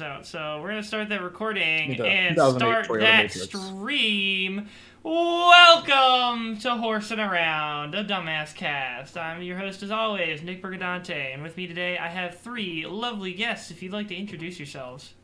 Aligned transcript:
comes 0.00 0.16
out. 0.16 0.26
So 0.26 0.60
we're 0.62 0.68
gonna 0.68 0.82
start 0.82 1.08
that 1.10 1.22
recording 1.22 1.90
Need 1.90 2.00
and 2.00 2.34
start 2.34 2.88
that 3.00 3.30
stream. 3.30 4.68
Welcome 5.02 6.58
to 6.58 6.76
Horsing 6.76 7.18
Around, 7.18 7.94
a 7.94 8.04
dumbass 8.04 8.54
cast. 8.54 9.16
I'm 9.16 9.42
your 9.42 9.58
host, 9.58 9.82
as 9.82 9.90
always, 9.90 10.42
Nick 10.42 10.62
Bergadante, 10.62 11.34
and 11.34 11.42
with 11.42 11.56
me 11.56 11.66
today 11.66 11.98
I 11.98 12.08
have 12.08 12.38
three 12.38 12.86
lovely 12.86 13.32
guests. 13.32 13.70
If 13.70 13.82
you'd 13.82 13.92
like 13.92 14.08
to 14.08 14.16
introduce 14.16 14.58
yourselves. 14.58 15.14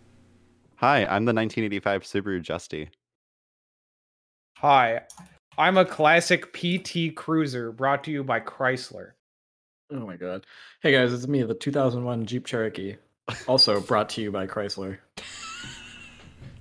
Hi, 0.77 1.07
I'm 1.07 1.25
the 1.25 1.33
1985 1.33 2.03
Subaru 2.03 2.43
Justy. 2.43 2.89
Hi, 4.59 5.03
I'm 5.57 5.79
a 5.79 5.87
classic 5.87 6.53
PT 6.53 7.15
Cruiser 7.15 7.73
brought 7.73 8.05
to 8.05 8.11
you 8.11 8.23
by 8.23 8.41
Chrysler. 8.41 9.13
Oh 9.91 10.01
my 10.01 10.17
god. 10.17 10.45
Hey 10.83 10.93
guys, 10.93 11.13
it's 11.13 11.29
me, 11.29 11.43
the 11.45 11.55
2001 11.55 12.27
Jeep 12.27 12.45
Cherokee. 12.45 12.97
Also 13.49 13.81
brought 13.81 14.09
to 14.11 14.23
you 14.23 14.31
by 14.31 14.47
Chrysler. 14.47 14.99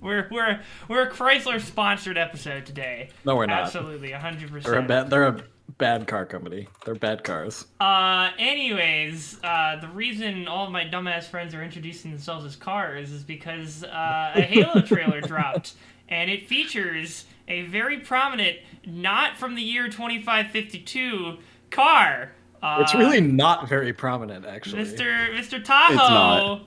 We're 0.01 0.27
we're 0.31 0.61
we're 0.87 1.03
a 1.03 1.11
Chrysler 1.11 1.59
sponsored 1.61 2.17
episode 2.17 2.65
today. 2.65 3.09
No, 3.23 3.35
we're 3.35 3.45
not. 3.45 3.63
Absolutely, 3.63 4.11
hundred 4.11 4.49
They're 4.49 4.57
a 4.57 4.61
percent. 4.61 4.87
bad. 4.87 5.09
They're 5.09 5.27
a 5.27 5.43
bad 5.77 6.07
car 6.07 6.25
company. 6.25 6.67
They're 6.85 6.95
bad 6.95 7.23
cars. 7.23 7.65
Uh, 7.79 8.29
anyways, 8.37 9.39
uh, 9.43 9.77
the 9.81 9.87
reason 9.87 10.47
all 10.47 10.65
of 10.65 10.71
my 10.71 10.85
dumbass 10.85 11.23
friends 11.23 11.53
are 11.55 11.63
introducing 11.63 12.11
themselves 12.11 12.45
as 12.45 12.55
cars 12.55 13.11
is 13.11 13.23
because 13.23 13.83
uh, 13.83 14.31
a 14.35 14.41
Halo 14.41 14.81
trailer 14.85 15.21
dropped, 15.21 15.73
and 16.09 16.29
it 16.29 16.47
features 16.47 17.25
a 17.47 17.63
very 17.63 17.99
prominent, 17.99 18.57
not 18.85 19.37
from 19.37 19.55
the 19.55 19.61
year 19.61 19.87
2552 19.87 21.37
car. 21.71 22.31
Uh, 22.65 22.81
It's 22.81 22.95
really 22.95 23.21
not 23.21 23.69
very 23.69 23.93
prominent, 23.93 24.45
actually. 24.45 24.83
Mr. 24.83 25.29
Mr. 25.37 25.63
Tahoe 25.63 26.61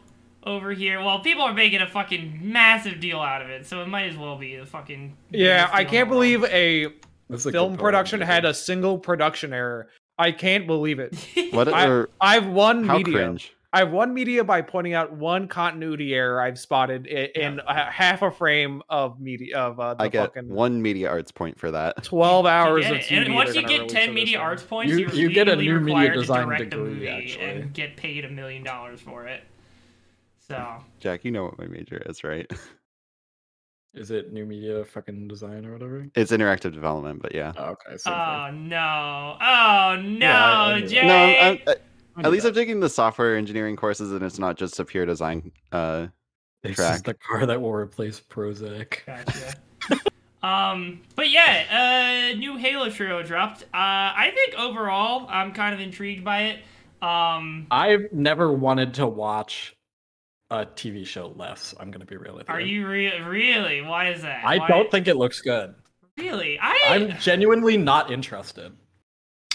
over 0.44 0.72
here. 0.72 1.00
Well, 1.02 1.20
people 1.20 1.42
are 1.42 1.52
making 1.54 1.80
a 1.80 1.88
fucking 1.88 2.38
massive 2.42 3.00
deal 3.00 3.20
out 3.20 3.42
of 3.42 3.48
it, 3.50 3.66
so 3.66 3.82
it 3.82 3.88
might 3.88 4.08
as 4.10 4.16
well 4.16 4.36
be 4.36 4.56
the 4.56 4.66
fucking. 4.66 5.16
Yeah, 5.30 5.68
I 5.72 5.84
can't 5.84 6.08
believe 6.08 6.44
a 6.44 6.86
This 7.28 7.40
is 7.40 7.46
a 7.46 7.52
film 7.52 7.76
production 7.76 8.20
had 8.20 8.44
a 8.44 8.54
single 8.54 8.98
production 8.98 9.52
error. 9.52 9.88
I 10.18 10.32
can't 10.32 10.66
believe 10.66 10.98
it. 10.98 11.14
What 11.52 11.72
I, 11.72 11.86
are 11.86 12.08
I've 12.20 12.46
won 12.46 12.84
how 12.84 12.98
media. 12.98 13.14
cringe? 13.14 13.54
I've 13.78 13.92
won 13.92 14.12
media 14.12 14.42
by 14.42 14.60
pointing 14.62 14.94
out 14.94 15.12
one 15.12 15.46
continuity 15.48 16.14
error 16.14 16.40
I've 16.40 16.58
spotted 16.58 17.06
i- 17.10 17.30
in 17.38 17.60
a 17.66 17.90
half 17.90 18.22
a 18.22 18.30
frame 18.30 18.82
of 18.88 19.20
media 19.20 19.56
of 19.58 19.78
uh, 19.78 19.94
the 19.94 20.02
I 20.04 20.08
get 20.08 20.34
fucking 20.34 20.48
one 20.48 20.82
media 20.82 21.08
arts 21.08 21.30
point 21.30 21.58
for 21.58 21.70
that. 21.70 22.02
twelve 22.02 22.44
hours 22.46 22.86
of 22.86 22.92
it. 22.92 23.02
TV. 23.02 23.26
And 23.26 23.34
once 23.34 23.54
you 23.54 23.62
get 23.66 23.88
10 23.88 24.12
media 24.12 24.38
thing. 24.38 24.44
arts 24.44 24.62
points, 24.64 24.90
You- 24.92 24.98
you, 24.98 25.06
are 25.06 25.14
you 25.14 25.30
get 25.30 25.48
a 25.48 25.56
new 25.56 25.78
media 25.80 26.12
design 26.12 26.46
direct 26.46 26.62
a 26.62 26.64
degree, 26.66 26.90
movie 26.94 27.08
actually. 27.08 27.44
and 27.44 27.72
get 27.72 27.96
paid 27.96 28.24
a 28.24 28.28
million 28.30 28.64
dollars 28.64 29.00
for 29.00 29.26
it. 29.26 29.42
So 30.48 30.82
Jack, 30.98 31.24
you 31.24 31.30
know 31.30 31.44
what 31.44 31.58
my 31.58 31.66
major 31.66 32.02
is, 32.06 32.24
right? 32.24 32.50
Is 33.94 34.10
it 34.10 34.32
new 34.32 34.44
media 34.46 34.84
fucking 34.84 35.28
design 35.28 35.64
or 35.66 35.72
whatever? 35.72 36.06
It's 36.14 36.30
interactive 36.30 36.72
development, 36.74 37.20
but 37.22 37.34
yeah. 37.34 37.52
Oh, 37.56 37.70
okay. 37.86 37.96
Same 37.96 38.12
Oh 38.12 38.50
no! 38.52 39.36
Oh 39.40 39.96
no, 40.00 40.18
Yeah, 40.18 40.44
I- 40.44 40.72
I 40.74 40.80
Jay! 40.82 41.06
No, 41.06 41.14
I'm, 41.16 41.36
I'm, 41.52 41.58
thing. 41.58 41.74
At 42.24 42.30
least 42.30 42.46
I'm 42.46 42.54
taking 42.54 42.80
the 42.80 42.88
software 42.88 43.36
engineering 43.36 43.76
courses, 43.76 44.12
and 44.12 44.22
it's 44.22 44.38
not 44.38 44.56
just 44.56 44.78
a 44.80 44.84
pure 44.84 45.06
design. 45.06 45.52
Uh, 45.72 46.08
this 46.62 46.70
is 46.70 46.76
track. 46.76 47.02
the 47.04 47.14
car 47.14 47.46
that 47.46 47.60
will 47.60 47.72
replace 47.72 48.20
Prozac. 48.20 49.04
Gotcha. 49.06 50.00
um, 50.42 51.00
but 51.14 51.30
yeah, 51.30 52.30
uh, 52.32 52.36
new 52.38 52.56
Halo 52.56 52.90
trio 52.90 53.22
dropped. 53.22 53.62
Uh, 53.62 53.66
I 53.74 54.32
think 54.34 54.58
overall, 54.58 55.26
I'm 55.28 55.52
kind 55.52 55.74
of 55.74 55.80
intrigued 55.80 56.24
by 56.24 56.42
it. 56.42 56.58
Um, 57.00 57.68
I've 57.70 58.12
never 58.12 58.52
wanted 58.52 58.94
to 58.94 59.06
watch 59.06 59.76
a 60.50 60.66
TV 60.66 61.06
show 61.06 61.32
less. 61.36 61.74
I'm 61.78 61.90
gonna 61.90 62.06
be 62.06 62.16
real 62.16 62.34
with 62.34 62.48
you. 62.48 62.54
are 62.54 62.60
you 62.60 62.88
re- 62.88 63.20
really? 63.20 63.82
Why 63.82 64.10
is 64.10 64.22
that? 64.22 64.44
I 64.44 64.58
Why- 64.58 64.68
don't 64.68 64.90
think 64.90 65.06
it 65.06 65.16
looks 65.16 65.40
good. 65.40 65.74
really. 66.16 66.58
I 66.58 66.76
I'm 66.88 67.18
genuinely 67.18 67.76
not 67.76 68.10
interested. 68.10 68.72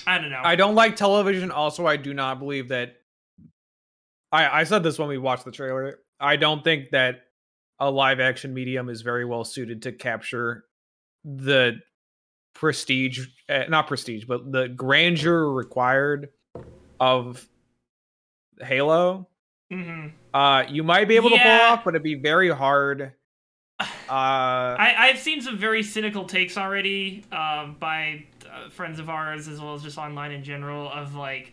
I 0.05 0.17
don't 0.17 0.29
know. 0.31 0.41
I 0.43 0.55
don't 0.55 0.75
like 0.75 0.95
television. 0.95 1.51
Also, 1.51 1.85
I 1.85 1.97
do 1.97 2.13
not 2.13 2.39
believe 2.39 2.69
that. 2.69 2.95
I 4.31 4.61
I 4.61 4.63
said 4.63 4.83
this 4.83 4.99
when 4.99 5.07
we 5.07 5.17
watched 5.17 5.45
the 5.45 5.51
trailer. 5.51 5.99
I 6.19 6.35
don't 6.35 6.63
think 6.63 6.91
that 6.91 7.21
a 7.79 7.89
live 7.89 8.19
action 8.19 8.53
medium 8.53 8.89
is 8.89 9.01
very 9.01 9.25
well 9.25 9.43
suited 9.43 9.81
to 9.83 9.91
capture 9.91 10.65
the 11.25 11.79
prestige, 12.53 13.27
uh, 13.49 13.63
not 13.69 13.87
prestige, 13.87 14.25
but 14.25 14.51
the 14.51 14.67
grandeur 14.69 15.51
required 15.51 16.29
of 16.99 17.47
Halo. 18.61 19.27
hmm 19.71 20.07
Uh, 20.33 20.63
you 20.69 20.83
might 20.83 21.07
be 21.07 21.15
able 21.15 21.29
to 21.29 21.37
pull 21.37 21.51
off, 21.61 21.83
but 21.83 21.93
it'd 21.95 22.03
be 22.03 22.15
very 22.15 22.49
hard. 22.49 23.13
Uh, 24.13 24.75
I, 24.77 24.93
I've 24.97 25.17
seen 25.17 25.41
some 25.41 25.57
very 25.57 25.81
cynical 25.81 26.25
takes 26.25 26.55
already 26.55 27.23
um, 27.31 27.77
by 27.79 28.25
uh, 28.45 28.69
friends 28.69 28.99
of 28.99 29.09
ours, 29.09 29.47
as 29.47 29.59
well 29.59 29.73
as 29.73 29.81
just 29.81 29.97
online 29.97 30.31
in 30.31 30.43
general, 30.43 30.87
of 30.91 31.15
like, 31.15 31.51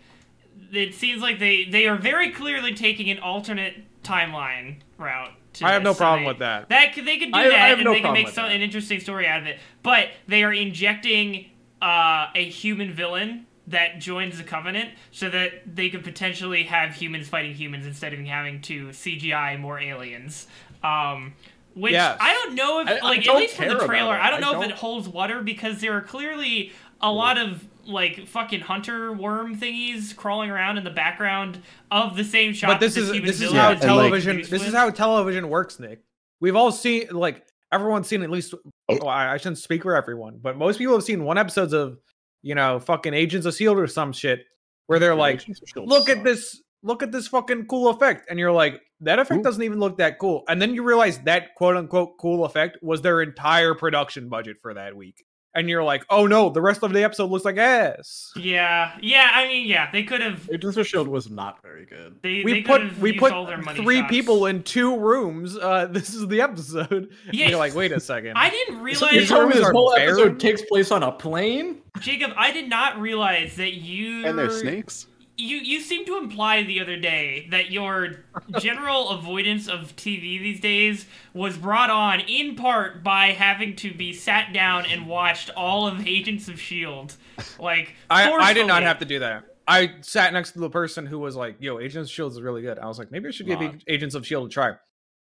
it 0.70 0.94
seems 0.94 1.22
like 1.22 1.38
they, 1.38 1.64
they 1.64 1.86
are 1.86 1.96
very 1.96 2.30
clearly 2.30 2.74
taking 2.74 3.08
an 3.08 3.18
alternate 3.18 3.76
timeline 4.02 4.76
route. 4.98 5.30
To 5.54 5.66
I 5.66 5.72
have 5.72 5.82
no 5.82 5.94
problem 5.94 6.24
with 6.26 6.40
that. 6.40 6.68
That 6.68 6.92
they 6.94 7.16
could 7.18 7.32
do 7.32 7.38
I- 7.38 7.44
I 7.44 7.48
that, 7.48 7.58
have 7.58 7.78
and 7.78 7.84
no 7.86 7.92
they 7.94 8.02
can 8.02 8.12
make 8.12 8.28
some, 8.28 8.44
that. 8.48 8.54
an 8.54 8.60
interesting 8.60 9.00
story 9.00 9.26
out 9.26 9.40
of 9.40 9.46
it. 9.46 9.58
But 9.82 10.08
they 10.28 10.44
are 10.44 10.52
injecting 10.52 11.50
uh, 11.80 12.26
a 12.34 12.44
human 12.44 12.92
villain 12.92 13.46
that 13.68 14.00
joins 14.00 14.36
the 14.36 14.44
Covenant, 14.44 14.90
so 15.12 15.30
that 15.30 15.76
they 15.76 15.88
could 15.88 16.04
potentially 16.04 16.64
have 16.64 16.92
humans 16.92 17.28
fighting 17.28 17.54
humans 17.54 17.86
instead 17.86 18.12
of 18.12 18.18
having 18.20 18.60
to 18.62 18.88
CGI 18.88 19.58
more 19.58 19.78
aliens. 19.78 20.46
Um, 20.82 21.34
which 21.74 21.92
Yes. 21.92 22.16
I 22.20 22.32
don't 22.32 22.54
know 22.54 22.80
if, 22.80 22.88
I- 22.88 22.96
I 22.96 23.00
like, 23.00 23.28
at 23.28 23.36
least 23.36 23.56
from 23.56 23.68
the 23.68 23.86
trailer. 23.86 24.14
I 24.14 24.30
don't 24.30 24.42
I 24.44 24.52
know 24.52 24.62
if 24.62 24.68
it 24.70 24.74
holds 24.76 25.08
water 25.08 25.42
because 25.42 25.80
there 25.80 25.96
are 25.96 26.00
clearly 26.00 26.72
a 27.00 27.10
lot 27.10 27.38
of 27.38 27.64
like 27.86 28.26
fucking 28.26 28.60
hunter 28.60 29.12
worm 29.12 29.56
thingies 29.56 30.14
crawling 30.14 30.50
around 30.50 30.76
in 30.78 30.84
the 30.84 30.90
background 30.90 31.60
of 31.90 32.14
the 32.16 32.22
same 32.24 32.52
shot. 32.52 32.68
but 32.68 32.78
this 32.80 32.94
that 32.94 33.00
is 33.00 33.10
human 33.10 33.26
this 33.26 33.36
is 33.36 33.50
villain 33.50 33.56
how 33.56 33.70
and, 33.70 33.80
like- 33.80 33.86
television 33.88 34.30
introduced 34.32 34.50
this 34.50 34.66
is 34.68 34.74
how 34.74 34.90
television 34.90 35.48
works 35.48 35.80
nick 35.80 36.02
we've 36.40 36.54
all 36.56 36.70
seen 36.70 37.08
like 37.10 37.42
everyone's 37.72 38.06
seen 38.06 38.22
at 38.22 38.30
least 38.30 38.54
well, 38.88 39.08
I, 39.08 39.32
I 39.32 39.36
shouldn't 39.38 39.58
speak 39.58 39.82
for 39.82 39.96
everyone 39.96 40.38
but 40.42 40.58
most 40.58 40.78
people 40.78 40.94
have 40.94 41.02
seen 41.02 41.24
one 41.24 41.38
episodes 41.38 41.72
of 41.72 41.98
you 42.42 42.54
know 42.54 42.78
fucking 42.80 43.14
agents 43.14 43.46
of 43.46 43.54
shield 43.54 43.78
or 43.78 43.86
some 43.86 44.12
shit 44.12 44.44
where 44.86 44.98
they're 44.98 45.14
like 45.14 45.42
look 45.76 46.10
at 46.10 46.22
this 46.22 46.60
look 46.82 47.02
at 47.02 47.10
this 47.12 47.28
fucking 47.28 47.66
cool 47.66 47.88
effect 47.88 48.26
and 48.28 48.38
you're 48.38 48.52
like 48.52 48.82
that 49.00 49.18
effect 49.18 49.40
Ooh. 49.40 49.42
doesn't 49.42 49.62
even 49.62 49.78
look 49.80 49.98
that 49.98 50.18
cool 50.18 50.44
and 50.48 50.60
then 50.60 50.74
you 50.74 50.82
realize 50.82 51.18
that 51.20 51.54
quote 51.54 51.76
unquote 51.76 52.18
cool 52.18 52.44
effect 52.44 52.78
was 52.82 53.02
their 53.02 53.22
entire 53.22 53.74
production 53.74 54.28
budget 54.28 54.58
for 54.60 54.74
that 54.74 54.96
week 54.96 55.24
and 55.54 55.68
you're 55.68 55.82
like 55.82 56.04
oh 56.10 56.26
no 56.26 56.48
the 56.48 56.60
rest 56.60 56.82
of 56.82 56.92
the 56.92 57.02
episode 57.02 57.30
looks 57.30 57.44
like 57.44 57.56
ass 57.56 58.32
Yeah, 58.36 58.96
yeah. 59.00 59.30
I 59.32 59.48
mean, 59.48 59.66
yeah, 59.66 59.90
they 59.90 60.02
could 60.04 60.20
have. 60.20 60.48
Agents 60.52 60.76
of 60.76 60.86
Shield 60.86 61.08
was 61.08 61.30
not 61.30 61.62
very 61.62 61.86
good. 61.86 62.16
They, 62.22 62.42
we 62.44 62.52
they 62.54 62.62
put 62.62 62.98
we 62.98 63.10
used 63.10 63.20
put 63.20 63.32
all 63.32 63.46
their 63.46 63.58
money 63.58 63.82
three 63.82 64.00
shots. 64.00 64.10
people 64.10 64.46
in 64.46 64.62
two 64.62 64.98
rooms. 64.98 65.56
Uh, 65.56 65.86
this 65.90 66.14
is 66.14 66.26
the 66.28 66.40
episode. 66.40 67.10
Yeah. 67.32 67.44
And 67.44 67.50
you're 67.50 67.58
like, 67.58 67.74
wait 67.74 67.92
a 67.92 68.00
second. 68.00 68.36
I 68.36 68.50
didn't 68.50 68.80
realize, 68.80 69.12
you 69.12 69.26
told 69.26 69.48
me 69.48 69.56
this 69.56 69.68
whole 69.68 69.94
barren? 69.94 70.10
episode 70.10 70.40
takes 70.40 70.62
place 70.62 70.90
on 70.90 71.02
a 71.02 71.12
plane? 71.12 71.82
Jacob. 72.00 72.32
I 72.36 72.52
did 72.52 72.68
not 72.68 73.00
realize 73.00 73.56
that 73.56 73.74
you 73.74 74.26
and 74.26 74.38
they're 74.38 74.50
snakes. 74.50 75.06
You 75.40 75.56
you 75.58 75.80
seemed 75.80 76.06
to 76.06 76.18
imply 76.18 76.62
the 76.62 76.80
other 76.80 76.96
day 76.96 77.46
that 77.50 77.70
your 77.70 78.24
general 78.58 79.10
avoidance 79.10 79.68
of 79.68 79.96
TV 79.96 80.40
these 80.40 80.60
days 80.60 81.06
was 81.34 81.56
brought 81.56 81.90
on 81.90 82.20
in 82.20 82.56
part 82.56 83.02
by 83.02 83.28
having 83.28 83.76
to 83.76 83.92
be 83.94 84.12
sat 84.12 84.52
down 84.52 84.84
and 84.86 85.06
watched 85.06 85.50
all 85.56 85.86
of 85.86 86.06
Agents 86.06 86.48
of 86.48 86.60
Shield. 86.60 87.16
Like 87.58 87.94
I, 88.08 88.30
I 88.30 88.52
did 88.52 88.66
not 88.66 88.82
have 88.82 88.98
to 88.98 89.04
do 89.04 89.20
that. 89.20 89.44
I 89.66 89.94
sat 90.00 90.32
next 90.32 90.52
to 90.52 90.58
the 90.58 90.70
person 90.70 91.06
who 91.06 91.18
was 91.18 91.36
like, 91.36 91.56
"Yo, 91.60 91.78
Agents 91.78 92.10
of 92.10 92.14
Shield 92.14 92.32
is 92.32 92.40
really 92.40 92.62
good." 92.62 92.78
I 92.78 92.86
was 92.86 92.98
like, 92.98 93.10
maybe 93.10 93.28
I 93.28 93.30
should 93.30 93.46
give 93.46 93.60
Ag- 93.62 93.82
Agents 93.88 94.14
of 94.14 94.26
Shield 94.26 94.46
a 94.46 94.50
try. 94.50 94.72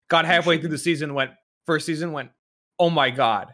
Got 0.10 0.26
halfway 0.26 0.58
through 0.58 0.70
the 0.70 0.78
season, 0.78 1.14
went 1.14 1.32
first 1.66 1.86
season, 1.86 2.14
went, 2.14 2.32
"Oh 2.80 2.90
my 2.90 3.10
god, 3.10 3.50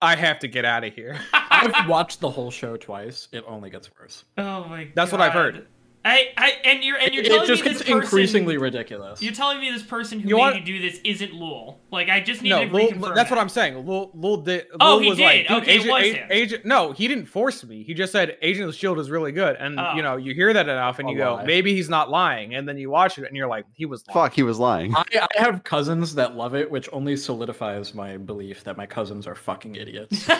I 0.00 0.14
have 0.14 0.38
to 0.40 0.48
get 0.48 0.64
out 0.64 0.84
of 0.84 0.94
here." 0.94 1.18
I've 1.32 1.88
watched 1.88 2.20
the 2.20 2.30
whole 2.30 2.50
show 2.50 2.76
twice. 2.76 3.28
It 3.32 3.44
only 3.46 3.70
gets 3.70 3.90
worse. 3.98 4.24
Oh 4.38 4.64
my. 4.64 4.84
God. 4.84 4.92
That's 4.94 5.12
what 5.12 5.20
I've 5.20 5.32
heard. 5.32 5.66
I, 6.08 6.28
I 6.36 6.52
and 6.64 6.84
you're 6.84 6.96
and 6.98 7.12
you're 7.12 7.24
It 7.24 7.28
telling 7.28 7.46
just 7.48 7.64
me 7.64 7.68
this 7.70 7.78
gets 7.78 7.90
person, 7.90 8.02
increasingly 8.02 8.58
ridiculous. 8.58 9.20
You're 9.20 9.32
telling 9.34 9.60
me 9.60 9.70
this 9.72 9.82
person 9.82 10.20
who 10.20 10.28
You 10.28 10.36
made 10.36 10.40
want- 10.40 10.56
you 10.56 10.62
do 10.62 10.78
this 10.90 11.00
isn't 11.02 11.34
Lul. 11.34 11.80
Like 11.90 12.08
I 12.08 12.20
just 12.20 12.42
need 12.42 12.50
no, 12.50 12.64
to 12.64 12.72
Lil, 12.72 12.88
reconfirm 12.90 13.14
that's 13.14 13.28
what. 13.30 13.38
I'm 13.40 13.48
saying. 13.48 13.84
Lul, 13.86 14.10
Lil 14.14 14.36
did. 14.38 14.66
Oh, 14.80 14.98
he 15.00 15.08
was 15.08 15.18
did. 15.18 15.24
like, 15.24 15.48
Dude, 15.48 15.56
Okay, 15.62 15.72
it 15.74 15.80
Agent, 15.80 15.90
was 15.92 16.02
A- 16.02 16.12
him. 16.12 16.28
Agent. 16.30 16.64
No, 16.64 16.92
he 16.92 17.08
didn't 17.08 17.26
force 17.26 17.64
me. 17.64 17.82
He 17.82 17.92
just 17.94 18.12
said 18.12 18.36
Agent 18.40 18.66
of 18.68 18.72
the 18.72 18.78
Shield 18.78 18.98
is 19.00 19.10
really 19.10 19.32
good, 19.32 19.56
and 19.56 19.80
Oh. 19.80 19.94
you 19.96 20.02
know, 20.02 20.16
you 20.16 20.32
hear 20.34 20.52
that 20.52 20.68
enough, 20.68 20.98
and 21.00 21.08
A 21.08 21.12
you 21.12 21.18
go, 21.18 21.34
lie. 21.34 21.44
maybe 21.44 21.74
he's 21.74 21.88
not 21.88 22.08
lying, 22.10 22.54
and 22.54 22.68
then 22.68 22.78
you 22.78 22.88
watch 22.88 23.18
it, 23.18 23.24
and 23.26 23.36
you're 23.36 23.48
like, 23.48 23.64
he 23.74 23.84
was. 23.86 24.04
Lying. 24.06 24.14
Fuck, 24.14 24.32
he 24.34 24.42
was 24.44 24.58
lying. 24.58 24.94
I, 24.94 25.04
I 25.36 25.40
have 25.42 25.64
cousins 25.64 26.14
that 26.14 26.36
love 26.36 26.54
it, 26.54 26.70
which 26.70 26.88
only 26.92 27.16
solidifies 27.16 27.94
my 27.94 28.16
belief 28.16 28.62
that 28.64 28.76
my 28.76 28.86
cousins 28.86 29.26
are 29.26 29.34
fucking 29.34 29.74
idiots. 29.74 30.28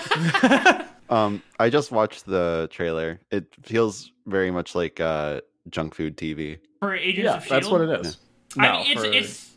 Um, 1.09 1.41
I 1.61 1.71
just 1.71 1.93
watched 1.93 2.27
the 2.27 2.69
trailer. 2.73 3.21
It 3.31 3.47
feels 3.63 4.11
very 4.27 4.51
much 4.51 4.75
like 4.75 4.99
uh 4.99 5.41
junk 5.71 5.95
food 5.95 6.17
TV. 6.17 6.59
for 6.81 6.95
Agents 6.95 7.25
yeah, 7.25 7.37
of 7.37 7.45
Shield. 7.45 7.63
that's 7.63 7.71
what 7.71 7.81
it 7.83 8.01
is. 8.07 8.19
I 8.59 8.63
No, 8.63 8.73
mean, 8.83 8.87
it's 8.93 9.01
for- 9.01 9.13
it's 9.13 9.51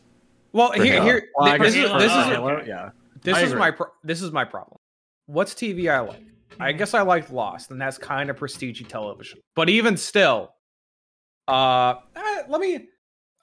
Well, 0.52 0.72
For 0.72 0.82
here, 0.82 0.92
Halo. 0.94 1.04
here, 1.04 1.28
Well, 1.36 1.58
this 1.58 1.74
is 1.76 1.90
this 1.92 2.02
is 2.12 2.24
Halo, 2.26 2.62
yeah. 2.66 2.90
this 3.22 3.36
I 3.36 3.42
is 3.42 3.50
agree. 3.50 3.60
my 3.60 3.70
pro- 3.70 3.92
this 4.02 4.20
is 4.22 4.32
my 4.32 4.44
problem. 4.44 4.78
What's 5.26 5.54
TV 5.54 5.88
I 5.92 6.00
like? 6.00 6.22
I 6.58 6.72
guess 6.72 6.92
I 6.94 7.02
liked 7.02 7.30
Lost, 7.32 7.70
and 7.70 7.80
that's 7.80 7.96
kind 7.98 8.28
of 8.30 8.36
prestige 8.36 8.82
television. 8.88 9.38
But 9.54 9.68
even 9.70 9.96
still, 9.96 10.52
uh, 11.48 11.94
eh, 12.16 12.42
let 12.48 12.60
me. 12.60 12.88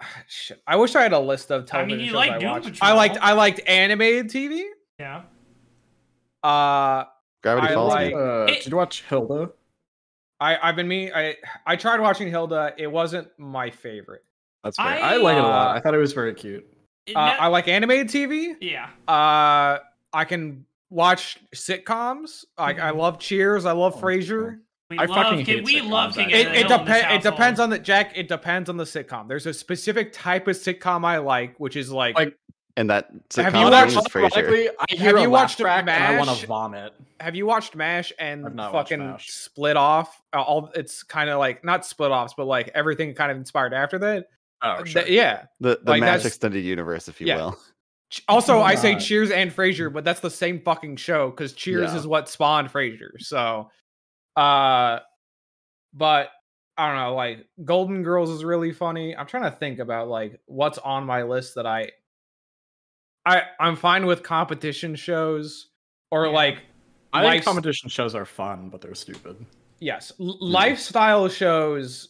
Shit, 0.28 0.62
I 0.68 0.75
wish 0.75 0.96
I 0.96 1.02
had 1.02 1.14
a 1.14 1.19
list 1.19 1.50
of 1.50 1.62
I 1.72 1.86
mean, 1.86 1.98
television 1.98 2.00
you 2.02 2.06
shows 2.08 2.16
like 2.16 2.31
I 2.31 2.40
Doom 2.40 2.50
watched. 2.52 2.66
Patrol. 2.66 2.92
I 2.92 2.94
liked 2.94 3.18
I 3.22 3.31
liked 3.34 3.62
animated 3.68 4.28
TV. 4.30 4.66
Yeah. 5.00 5.24
Uh, 6.44 7.06
Gravity 7.44 7.68
I 7.69 7.74
Falls. 7.74 7.94
like- 7.94 8.14
Uh, 8.14 8.46
It- 8.50 8.64
did 8.64 8.72
you 8.72 8.78
watch 8.78 9.04
Hilda? 9.04 9.50
I 10.39 10.57
I've 10.62 10.75
been 10.75 10.88
me. 10.88 11.12
I 11.12 11.36
I 11.66 11.75
tried 11.75 12.00
watching 12.00 12.28
Hilda. 12.30 12.74
It 12.78 12.88
wasn't 12.88 13.28
my 13.38 13.69
favorite. 13.69 14.24
That's 14.63 14.78
fair. 14.78 14.86
I- 14.86 15.00
I, 15.13 15.18
like 15.18 15.38
it 15.38 15.44
a 15.44 15.44
lot. 15.44 15.68
Uh, 15.75 15.78
I 15.78 15.80
thought 15.80 15.94
it 15.94 15.98
was 16.00 16.13
very 16.13 16.34
cute. 16.34 16.66
Uh, 17.10 17.12
no- 17.13 17.19
I 17.19 17.48
like 17.48 17.68
animated 17.68 18.07
TV. 18.10 18.56
yeah. 18.60 18.89
Uh, 19.07 19.80
I 20.13 20.25
can 20.25 20.66
watch 20.89 21.38
sitcoms. 21.56 22.44
I, 22.57 22.72
I 22.72 22.74
Mhm. 22.92 22.98
love 22.98 23.19
Cheers. 23.19 23.66
I 23.66 23.72
love 23.74 23.95
Oh, 23.98 24.01
Frasier. 24.01 24.60
We 24.89 24.98
I 24.98 25.06
love 25.06 25.16
fucking 25.18 25.45
King, 25.45 25.56
hate 25.57 25.63
we 25.66 25.81
sitcoms, 25.81 25.89
love 25.89 26.13
King 26.16 26.25
actually. 26.25 26.40
It 26.42 26.48
it, 26.48 26.68
Hill 26.68 26.78
depends. 26.80 27.06
it 27.25 27.30
depends 27.30 27.60
on 27.60 27.69
the 27.69 27.80
Jack. 27.80 28.18
It 28.18 28.28
depends 28.30 28.69
on 28.69 28.78
the 28.78 28.83
sitcom. 28.86 29.28
There's 29.28 29.45
a 29.45 29.54
specific 29.54 30.13
type 30.13 30.48
of 30.48 30.56
sitcom 30.56 31.04
I 31.06 31.18
like, 31.18 31.60
which 31.60 31.75
is 31.75 31.92
like, 31.92 32.16
Like, 32.16 32.38
And 32.77 32.89
that 32.91 33.07
Have 33.09 33.21
sitcom 33.53 33.59
you 33.65 33.71
watched- 33.71 33.91
is 33.91 34.33
I 34.38 34.95
hear 34.95 35.06
Have 35.06 35.15
you 35.18 35.21
laugh 35.24 35.29
watched 35.29 35.57
track 35.59 35.81
and 35.88 35.89
I 35.89 36.18
want 36.18 36.29
to 36.29 36.45
vomit. 36.47 36.94
have 37.19 37.35
you 37.35 37.45
watched 37.47 37.75
Mash 37.75 38.13
and 38.19 38.45
I've 38.45 38.53
not 38.56 38.71
watched 38.71 38.89
fucking 38.91 39.06
MASH. 39.06 39.31
split 39.31 39.75
off? 39.75 40.21
Uh, 40.31 40.41
All 40.44 40.71
it's 40.75 41.01
kind 41.03 41.29
of 41.29 41.39
like 41.39 41.63
not 41.65 41.85
split 41.85 42.12
offs, 42.12 42.35
but 42.38 42.45
like 42.45 42.69
everything 42.75 43.13
kind 43.15 43.31
of 43.31 43.38
inspired 43.38 43.74
after 43.74 43.97
that. 44.00 44.27
Oh, 44.62 44.77
Th- 44.83 44.89
sure. 44.89 45.07
yeah. 45.07 45.45
the 45.59 45.79
the 45.83 45.91
like, 45.91 46.01
Match 46.01 46.07
that's- 46.19 46.25
extended 46.27 46.63
universe, 46.63 47.07
if 47.07 47.19
you 47.19 47.27
Yeah. 47.27 47.35
will. 47.38 47.59
Also, 48.29 48.59
Oh 48.59 48.62
I 48.62 48.75
say 48.75 48.95
Cheers 48.97 49.31
and 49.31 49.51
Frasier, 49.53 49.91
but 49.91 50.06
that's 50.06 50.19
the 50.21 50.30
same 50.30 50.62
fucking 50.62 50.95
show 50.97 51.30
because 51.31 51.51
Cheers 51.53 51.91
Yeah. 51.91 51.97
is 51.97 52.07
what 52.07 52.30
spawned 52.30 52.71
Frasier. 52.71 53.19
So, 53.19 53.69
uh, 54.35 55.00
but 55.94 56.30
I 56.77 56.88
don't 56.88 56.95
know. 56.97 57.15
Like 57.15 57.47
Golden 57.65 58.03
Girls 58.03 58.30
is 58.30 58.44
really 58.45 58.71
funny. 58.71 59.15
I'm 59.18 59.25
trying 59.25 59.44
to 59.44 59.57
think 59.57 59.80
about 59.80 60.07
like 60.09 60.39
what's 60.45 60.77
on 60.77 61.06
my 61.06 61.23
list 61.23 61.56
that 61.56 61.65
I, 61.65 61.89
I 63.27 63.44
I'm 63.59 63.75
fine 63.75 64.06
with 64.06 64.24
competition 64.24 64.95
shows 64.95 65.68
or 66.12 66.25
Yeah. 66.27 66.31
like 66.31 66.57
I 67.13 67.29
think 67.29 67.44
competition 67.45 67.89
shows 67.89 68.15
are 68.15 68.25
fun, 68.25 68.69
but 68.69 68.81
they're 68.81 68.95
stupid. 68.95 69.45
yes 69.79 70.12
l- 70.19 70.38
hmm. 70.39 70.45
lifestyle 70.45 71.27
shows. 71.29 72.09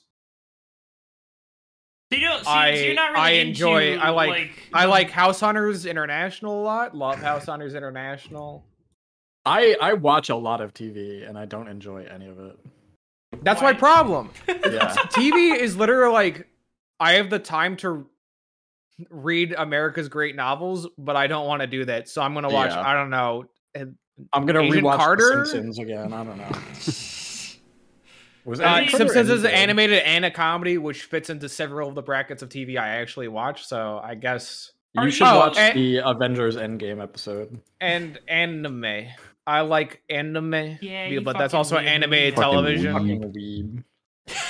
So 2.12 2.18
you 2.20 2.28
don't. 2.28 2.44
So, 2.44 2.50
I- 2.50 2.76
so 2.76 2.82
you're 2.84 2.94
not 2.96 3.12
really 3.12 3.22
I 3.22 3.30
into, 3.32 3.50
enjoy- 3.50 3.98
I 3.98 4.10
like- 4.12 4.30
like 4.30 4.70
I 4.74 4.86
like 4.86 5.10
House 5.12 5.40
Hunters 5.42 5.86
International 5.86 6.62
a 6.62 6.64
lot. 6.64 6.96
Love 6.96 7.18
House 7.20 7.46
Hunters 7.48 7.76
International. 7.76 8.64
I 9.46 9.76
I 9.82 9.94
watch 9.94 10.30
a 10.30 10.36
lot 10.36 10.62
of 10.62 10.74
TV 10.74 11.28
and 11.28 11.38
I 11.38 11.46
don't 11.46 11.68
enjoy 11.68 12.06
any 12.06 12.28
of 12.28 12.40
it. 12.40 12.58
That's 13.44 13.62
Why? 13.62 13.74
my 13.74 13.78
problem. 13.78 14.30
Yeah. 14.48 14.94
TV 15.12 15.58
is 15.58 15.76
literally 15.78 16.14
like 16.14 16.48
I 17.00 17.14
have 17.14 17.30
the 17.30 17.40
time 17.40 17.76
to 17.78 18.08
read 19.10 19.54
America's 19.58 20.10
great 20.10 20.36
novels, 20.36 20.88
but 20.98 21.16
I 21.16 21.28
don't 21.28 21.46
want 21.48 21.62
to 21.62 21.68
do 21.68 21.86
that. 21.86 22.10
So 22.10 22.22
I'm 22.22 22.34
gonna 22.34 22.50
watch. 22.50 22.72
Yeah. 22.72 22.82
I 22.88 22.94
don't 22.94 23.10
know. 23.10 23.46
I'm 24.34 24.46
gonna 24.46 24.62
Agent 24.62 24.84
rewatch 24.84 24.98
Carter? 24.98 25.40
The 25.40 25.46
Simpsons 25.46 25.80
again. 25.80 26.12
I 26.14 26.24
don't 26.24 26.38
know. 26.38 26.50
Was 28.46 28.62
Uh, 28.62 28.88
Simpsons 28.88 29.30
is 29.30 29.42
good? 29.42 29.52
animated 29.52 30.00
and 30.04 30.24
a 30.26 30.32
comedy, 30.32 30.78
which 30.78 31.04
fits 31.04 31.30
into 31.30 31.50
several 31.50 31.90
of 31.90 31.96
the 31.96 32.02
brackets 32.02 32.42
of 32.42 32.50
TV 32.50 32.78
I 32.78 32.88
actually 32.88 33.28
watch. 33.28 33.66
So 33.66 34.00
I 34.04 34.16
guess 34.16 34.72
You 34.94 35.12
should 35.12 35.28
Oh, 35.28 35.38
watch 35.40 35.58
and- 35.58 35.78
the 35.78 35.98
Avengers 35.98 36.56
Endgame 36.56 37.04
episode. 37.04 37.60
and 37.82 38.18
anime. 38.28 39.06
I 39.46 39.62
like 39.62 40.02
anime, 40.10 40.80
Yeah, 40.82 41.20
but 41.20 41.38
that's 41.38 41.54
also 41.54 41.76
weird. 41.76 41.88
animated 41.88 42.36
Fucking 42.36 42.52
television. 42.52 42.94
Fucking 42.94 43.34
weeb. 43.34 43.84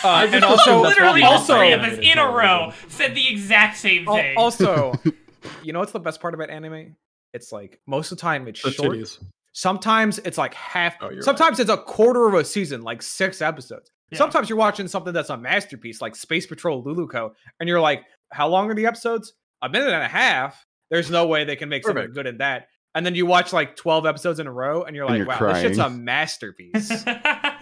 Uh, 0.03 0.27
and 0.31 0.43
also, 0.43 0.81
literally 0.81 1.21
why 1.21 1.27
all 1.27 1.33
also- 1.33 1.57
three 1.57 1.71
of 1.73 1.81
us 1.81 1.97
in 2.01 2.17
a 2.17 2.25
row 2.29 2.71
said 2.87 3.13
the 3.15 3.27
exact 3.29 3.77
same 3.77 4.07
al- 4.07 4.15
thing. 4.15 4.37
also, 4.37 4.93
you 5.63 5.73
know 5.73 5.79
what's 5.79 5.91
the 5.91 5.99
best 5.99 6.19
part 6.21 6.33
about 6.33 6.49
anime? 6.49 6.95
It's 7.33 7.51
like 7.51 7.79
most 7.87 8.11
of 8.11 8.17
the 8.17 8.21
time 8.21 8.47
it's 8.47 8.61
The 8.61 8.71
short. 8.71 8.91
titties. 8.97 9.23
Sometimes 9.53 10.19
it's 10.19 10.37
like 10.37 10.53
half. 10.53 10.95
Oh, 11.01 11.05
you're 11.09 11.15
right. 11.17 11.23
sometimes 11.23 11.59
it's 11.59 11.69
a 11.71 11.77
quarter 11.77 12.27
of 12.27 12.33
a 12.35 12.43
season, 12.45 12.81
like 12.81 13.01
six 13.01 13.41
episodes. 13.41 13.91
Yeah. 14.11 14.17
Sometimes 14.19 14.49
you're 14.49 14.57
watching 14.57 14.87
something 14.87 15.13
that's 15.13 15.29
a 15.31 15.37
masterpiece, 15.37 16.01
like 16.01 16.15
Space 16.15 16.45
Patrol 16.47 16.83
Luluco, 16.83 17.31
and 17.59 17.67
you're 17.67 17.81
like, 17.81 18.03
"How 18.31 18.47
long 18.47 18.69
are 18.71 18.75
the 18.75 18.85
episodes? 18.85 19.33
A 19.61 19.69
minute 19.69 19.89
and 19.89 20.03
a 20.03 20.07
half." 20.07 20.63
There's 20.89 21.11
no 21.11 21.27
way 21.27 21.43
they 21.43 21.55
can 21.57 21.69
make 21.69 21.83
something 21.83 21.95
Perfect. 22.03 22.15
good 22.15 22.27
in 22.27 22.37
that. 22.37 22.67
And 22.95 23.05
then 23.05 23.13
you 23.15 23.25
watch 23.25 23.51
like 23.51 23.75
12 23.75 24.05
episodes 24.05 24.39
in 24.39 24.47
a 24.47 24.51
row, 24.51 24.83
and 24.83 24.95
you're 24.95 25.05
And 25.05 25.27
like, 25.27 25.39
you're 25.39 25.47
"Wow, 25.47 25.53
this 25.53 25.61
shit's 25.63 25.77
a 25.79 25.83
crying. 25.85 26.05
masterpiece." 26.05 27.03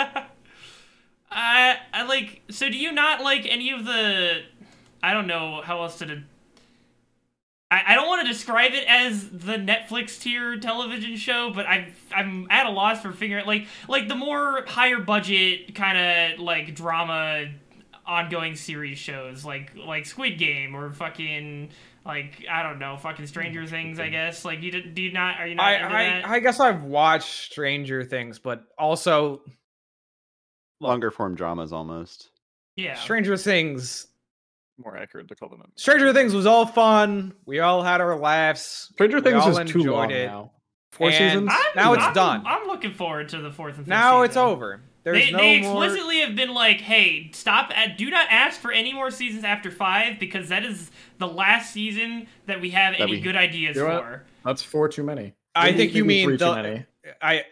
I 1.36 1.78
I 1.94 2.04
like. 2.04 2.42
So 2.50 2.70
do 2.70 2.78
you 2.78 2.92
not 2.94 3.22
like 3.22 3.46
any 3.46 3.72
of 3.72 3.86
the? 3.86 4.42
I 5.04 5.14
don't 5.14 5.28
know 5.28 5.62
how 5.64 5.84
else 5.84 5.98
to. 6.00 6.06
De- 6.06 6.24
I 7.70 7.84
I 7.88 7.96
don't 7.96 8.08
want 8.08 8.26
to 8.26 8.32
describe 8.32 8.72
it 8.74 8.86
as 8.88 9.30
the 9.30 9.58
Netflix 9.58 10.20
tier 10.20 10.58
television 10.58 11.18
show, 11.18 11.52
but 11.54 11.66
I 11.66 11.94
I'm 12.16 12.48
at 12.50 12.66
a 12.66 12.70
loss 12.70 13.02
for 13.02 13.12
figuring 13.12 13.46
like 13.46 13.68
like 13.90 14.08
the 14.08 14.16
more 14.16 14.64
higher 14.66 15.00
budget 15.00 15.76
kind 15.76 15.98
of 15.98 16.40
like 16.40 16.74
drama 16.74 17.48
ongoing 18.08 18.56
series 18.56 18.98
shows 18.98 19.44
like 19.44 19.76
like 19.76 20.06
Squid 20.06 20.38
Game 20.38 20.76
or 20.76 20.92
fucking 20.92 21.72
like 22.06 22.46
I 22.50 22.64
don't 22.64 22.80
know 22.80 22.96
fucking 22.96 23.28
Stranger 23.28 23.66
Things 23.68 24.00
I 24.00 24.08
guess 24.08 24.46
like 24.46 24.62
you 24.62 24.72
did 24.72 24.96
do 24.96 25.02
you 25.02 25.12
not 25.12 25.40
are 25.40 25.48
you 25.48 25.56
not 25.56 25.66
I, 25.66 25.76
I 25.76 25.90
that? 25.90 26.28
I 26.28 26.40
guess 26.40 26.62
I've 26.62 26.84
watched 26.84 27.52
Stranger 27.52 28.06
Things, 28.06 28.40
but 28.40 28.64
also. 28.80 29.42
Longer 30.80 31.12
form 31.12 31.36
dramas 31.36 31.72
almost. 31.74 32.30
yeah 32.76 32.96
Stranger 32.96 33.38
Things. 33.38 34.08
More 34.78 34.98
accurate 34.98 35.30
to 35.30 35.36
call 35.36 35.48
them. 35.50 35.62
Stranger 35.76 36.12
Things 36.12 36.34
was 36.34 36.46
all 36.46 36.66
fun. 36.66 37.34
We 37.46 37.60
all 37.60 37.82
had 37.82 38.02
our 38.02 38.18
laughs. 38.20 38.90
Stranger 38.94 39.18
We 39.18 39.24
Things 39.24 39.44
all 39.44 39.58
is 39.58 39.72
too 39.72 39.84
long 39.84 40.12
it. 40.12 40.26
now. 40.26 40.52
Four 40.92 41.08
And 41.10 41.16
seasons. 41.16 41.50
I'm- 41.52 41.72
Now 41.76 41.94
it's 41.94 42.04
I'm- 42.04 42.14
done. 42.14 42.44
I'm 42.46 42.68
looking 42.68 42.92
forward 42.92 43.30
to 43.30 43.38
the 43.40 43.52
fourth 43.52 43.76
and 43.78 43.86
fifth 43.86 43.88
Now 43.90 44.22
it's 44.24 44.36
over. 44.38 44.82
There's 45.04 45.26
They, 45.26 45.32
no 45.32 45.38
they 45.38 45.62
more. 45.62 45.84
explicitly 45.86 46.20
have 46.22 46.36
been 46.36 46.54
like, 46.54 46.82
"Hey, 46.82 47.30
stop! 47.32 47.72
At, 47.78 47.96
do 47.98 48.10
not 48.10 48.28
ask 48.32 48.60
for 48.60 48.72
any 48.72 48.92
more 48.92 49.12
seasons 49.12 49.44
after 49.44 49.70
five 49.70 50.20
because 50.20 50.50
that 50.50 50.66
is 50.66 50.90
the 51.20 51.28
last 51.28 51.72
season 51.72 52.28
that 52.48 52.60
we 52.60 52.72
have 52.72 52.94
That 52.94 53.02
any 53.04 53.12
we- 53.14 53.20
good 53.22 53.36
ideas 53.36 53.76
You 53.76 53.84
know 53.84 53.94
what? 53.94 54.04
for." 54.04 54.26
That's 54.44 54.64
four 54.64 54.90
too 54.90 55.04
many. 55.04 55.34
I 55.54 55.66
Maybe- 55.68 55.78
think 55.78 55.94
you 55.94 56.06
mean 56.06 56.26
three 56.28 56.38
too 56.38 56.46
the- 56.46 56.56
many. 56.56 56.86
I 57.22 57.46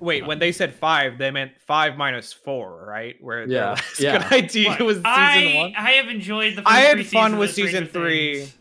wait. 0.00 0.26
When 0.26 0.38
they 0.38 0.52
said 0.52 0.74
five, 0.74 1.18
they 1.18 1.30
meant 1.30 1.52
five 1.66 1.96
minus 1.96 2.32
four, 2.32 2.84
right? 2.86 3.16
Where 3.20 3.46
the 3.46 3.54
Yeah, 3.54 3.68
last 3.70 4.00
yeah. 4.00 4.28
good 4.28 4.32
idea 4.44 4.68
What? 4.70 4.80
was 4.82 4.96
season 4.98 5.06
I, 5.10 5.52
one. 5.56 5.74
I 5.76 5.90
have 5.92 6.08
enjoyed 6.08 6.52
the. 6.56 6.62
First 6.62 6.68
I 6.74 6.80
had 6.80 6.94
three 6.96 7.04
fun 7.04 7.38
with 7.38 7.52
season 7.52 7.86
three. 7.86 8.38
Things. 8.40 8.56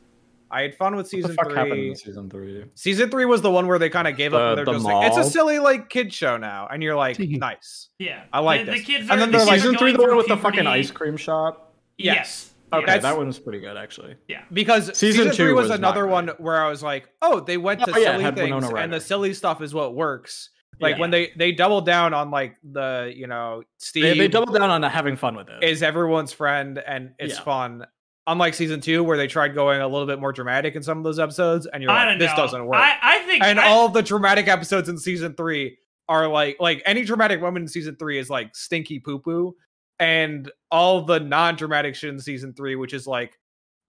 I 0.52 0.62
had 0.62 0.76
fun 0.76 0.96
with 0.96 1.06
What 1.06 1.12
the 1.12 1.18
season 1.18 1.36
fuck 1.36 1.48
happened 1.52 1.72
three. 1.74 1.90
in 1.90 1.96
season 1.96 2.30
three? 2.30 2.66
Season 2.76 3.10
three 3.10 3.26
was 3.26 3.42
the 3.42 3.50
one 3.50 3.66
where 3.66 3.80
they 3.80 3.90
kind 3.90 4.08
of 4.08 4.16
gave 4.16 4.36
up. 4.36 4.40
The- 4.40 4.48
and 4.50 4.58
they're 4.60 4.66
the 4.66 4.72
just 4.74 4.86
like, 4.86 5.08
it's 5.08 5.18
a 5.18 5.24
silly 5.24 5.58
like 5.58 5.90
kid 5.90 6.14
show 6.14 6.38
now, 6.38 6.68
and 6.72 6.84
you're 6.84 6.96
like, 6.96 7.18
nice. 7.20 7.90
Yeah, 7.98 8.24
I 8.32 8.40
like 8.40 8.66
the, 8.66 8.72
this. 8.74 8.82
The 8.82 8.86
kids 8.86 9.10
And 9.10 9.20
then 9.20 9.32
the 9.32 9.38
they're 9.40 9.48
like- 9.48 9.62
season 9.62 9.78
three, 9.78 9.94
the 9.94 10.02
one 10.02 10.16
with 10.16 10.28
the 10.28 10.38
fucking 10.38 10.68
ice 10.68 10.92
cream 10.92 11.18
shop. 11.18 11.74
Yes. 11.98 12.52
Okay, 12.72 12.86
yes. 12.94 13.04
that 13.04 13.16
one 13.18 13.28
was 13.28 13.38
pretty 13.38 13.60
good 13.60 13.78
actually. 13.78 14.16
Yeah, 14.28 14.42
because 14.52 14.98
season, 14.98 15.26
Season 15.26 15.32
three 15.32 15.54
was, 15.54 15.70
was 15.70 15.78
another 15.78 16.08
one 16.08 16.30
where 16.40 16.60
I 16.64 16.70
was 16.70 16.82
like, 16.82 17.08
oh, 17.22 17.40
they 17.40 17.56
went 17.58 17.82
to 17.82 17.94
Oh, 17.94 17.98
yeah, 18.00 18.18
silly 18.18 18.32
things, 18.32 18.66
and 18.76 18.92
the 18.92 19.00
silly 19.00 19.34
stuff 19.36 19.62
is 19.62 19.76
what 19.76 19.94
works. 19.94 20.50
Like 20.84 20.96
Yeah. 20.96 21.02
when 21.02 21.12
they 21.12 21.32
they 21.36 21.52
doubled 21.52 21.86
down 21.86 22.14
on 22.14 22.30
like 22.32 22.56
the 22.64 23.12
you 23.16 23.26
know 23.28 23.64
Steve 23.80 24.04
They, 24.04 24.18
they 24.18 24.28
doubled 24.28 24.56
down 24.56 24.70
on 24.70 24.84
having 24.84 25.16
fun 25.16 25.36
with 25.36 25.50
it. 25.50 25.64
is 25.64 25.82
everyone's 25.82 26.32
friend 26.34 26.78
and 26.78 27.12
it's 27.18 27.36
Yeah. 27.36 27.44
fun. 27.44 27.86
Unlike 28.28 28.54
season 28.54 28.80
two, 28.80 29.04
where 29.04 29.18
they 29.18 29.28
tried 29.28 29.54
going 29.54 29.82
a 29.82 29.88
little 29.88 30.08
bit 30.08 30.18
more 30.20 30.32
dramatic 30.32 30.76
in 30.76 30.84
some 30.84 30.98
of 30.98 31.04
those 31.04 31.20
episodes, 31.20 31.66
and 31.66 31.84
you're 31.84 31.92
I 31.92 32.06
like, 32.12 32.20
this 32.20 32.30
know. 32.32 32.38
doesn't 32.38 32.66
work. 32.66 32.78
I, 32.80 32.96
I 33.02 33.20
think 33.24 33.44
and 33.44 33.60
I, 33.60 33.68
all 33.68 33.90
the 33.90 34.02
dramatic 34.02 34.48
episodes 34.48 34.88
in 34.88 34.98
season 34.98 35.34
three 35.36 35.78
are 36.08 36.28
like 36.30 36.56
like 36.62 36.82
any 36.86 37.04
dramatic 37.04 37.42
moment 37.42 37.64
in 37.64 37.68
season 37.68 37.98
three 37.98 38.18
is 38.18 38.30
like 38.30 38.56
stinky 38.56 39.00
poo 39.00 39.20
poo, 39.20 39.56
and 40.00 40.50
all 40.72 41.02
the 41.02 41.20
non 41.20 41.56
dramatic 41.56 41.96
shit 41.96 42.12
in 42.12 42.20
season 42.20 42.54
three, 42.54 42.76
which 42.78 42.94
is 42.94 43.06
like 43.08 43.38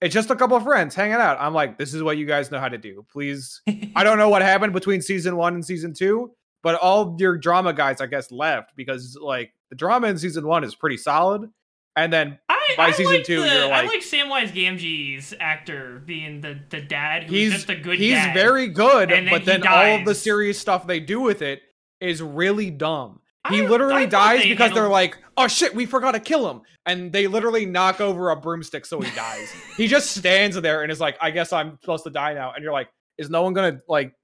it's 0.01 0.13
just 0.13 0.31
a 0.31 0.37
couple 0.37 0.57
of 0.57 0.65
friends 0.65 0.97
hanging 0.97 1.15
out. 1.15 1.37
I'm 1.41 1.55
like, 1.55 1.79
this 1.79 1.95
is 1.95 2.03
what 2.03 2.19
you 2.19 2.27
guys 2.27 2.51
know 2.51 2.59
how 2.59 2.69
to 2.69 2.77
do. 2.77 3.07
Please, 3.13 3.63
I 3.95 4.03
don't 4.03 4.19
know 4.19 4.29
what 4.29 4.43
happened 4.43 4.73
between 4.73 5.01
season 5.01 5.37
one 5.37 5.55
and 5.55 5.65
season 5.65 5.95
two, 5.95 6.33
but 6.65 6.75
all 6.81 7.15
your 7.21 7.39
drama 7.39 7.73
guys, 7.73 8.01
I 8.01 8.07
guess, 8.07 8.33
left 8.33 8.73
because 8.75 9.17
like 9.23 9.53
the 9.71 9.77
drama 9.77 10.09
in 10.09 10.19
season 10.19 10.45
one 10.49 10.65
is 10.65 10.75
pretty 10.75 10.97
solid, 10.97 11.49
and 11.95 12.13
then 12.13 12.39
I, 12.49 12.75
by 12.77 12.87
I 12.87 12.91
season 12.91 13.15
like 13.19 13.25
two, 13.25 13.41
the, 13.43 13.47
you're 13.47 13.65
I 13.67 13.83
like- 13.83 13.87
like 13.89 14.01
Samwise 14.01 14.51
Gamgee's 14.53 15.33
actor 15.39 16.03
being 16.05 16.41
the 16.41 16.59
the 16.71 16.81
dad. 16.81 17.25
Who's 17.25 17.31
he's 17.33 17.53
just 17.53 17.71
a 17.71 17.77
good. 17.77 17.99
he's 18.01 18.15
dad. 18.15 18.35
very 18.35 18.67
good, 18.69 19.11
then 19.11 19.29
but 19.31 19.43
he 19.43 19.47
then 19.47 19.67
all 19.67 19.97
of 19.97 20.05
the 20.05 20.15
serious 20.15 20.59
stuff 20.59 20.87
they 20.89 20.99
do 20.99 21.21
with 21.21 21.41
it 21.43 21.61
is 22.01 22.21
really 22.21 22.71
dumb. 22.71 23.21
He 23.51 23.63
I- 23.63 23.69
literally 23.69 24.07
dies 24.07 24.43
they 24.43 24.49
because 24.49 24.73
they're 24.73 24.89
like, 24.89 25.19
"Oh 25.37 25.47
shit, 25.49 25.75
we 25.75 25.85
forgot 25.85 26.13
to 26.13 26.21
kill 26.21 26.51
him," 26.51 26.63
and 26.87 27.13
they 27.13 27.27
literally 27.27 27.67
knock 27.67 28.01
over 28.01 28.31
a 28.31 28.37
broomstick 28.37 28.87
so 28.87 29.01
he 29.03 29.15
dies. 29.15 29.53
he 29.77 29.87
just 29.87 30.13
stands 30.17 30.59
there 30.61 30.83
and 30.83 30.91
is 30.91 30.99
like, 31.01 31.19
"I 31.21 31.31
guess 31.31 31.53
I'm 31.53 31.79
supposed 31.83 32.05
to 32.05 32.11
die 32.11 32.33
now," 32.33 32.53
and 32.55 32.65
you're 32.65 32.73
like, 32.73 32.89
"Is 33.19 33.29
no 33.29 33.43
one 33.43 33.53
gonna 33.53 33.81
like?" 33.87 34.15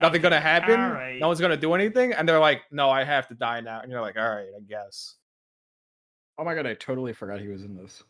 Nothing 0.00 0.20
gonna 0.22 0.40
happen. 0.40 0.78
alright. 0.78 1.18
No 1.20 1.28
one's 1.28 1.40
gonna 1.40 1.56
do 1.56 1.72
anything, 1.74 2.12
and 2.12 2.28
they're 2.28 2.38
like, 2.40 2.62
"No, 2.70 2.90
I 2.90 3.04
have 3.04 3.28
to 3.28 3.34
die 3.34 3.60
now." 3.60 3.80
And 3.80 3.90
you're 3.90 4.00
like, 4.02 4.16
"All 4.18 4.28
right, 4.28 4.48
I 4.56 4.60
guess." 4.68 5.14
Oh 6.38 6.44
my 6.44 6.54
god, 6.54 6.66
I 6.66 6.74
totally 6.74 7.12
forgot 7.14 7.40
he 7.40 7.48
was 7.48 7.62
in 7.64 7.76
this. 7.76 8.02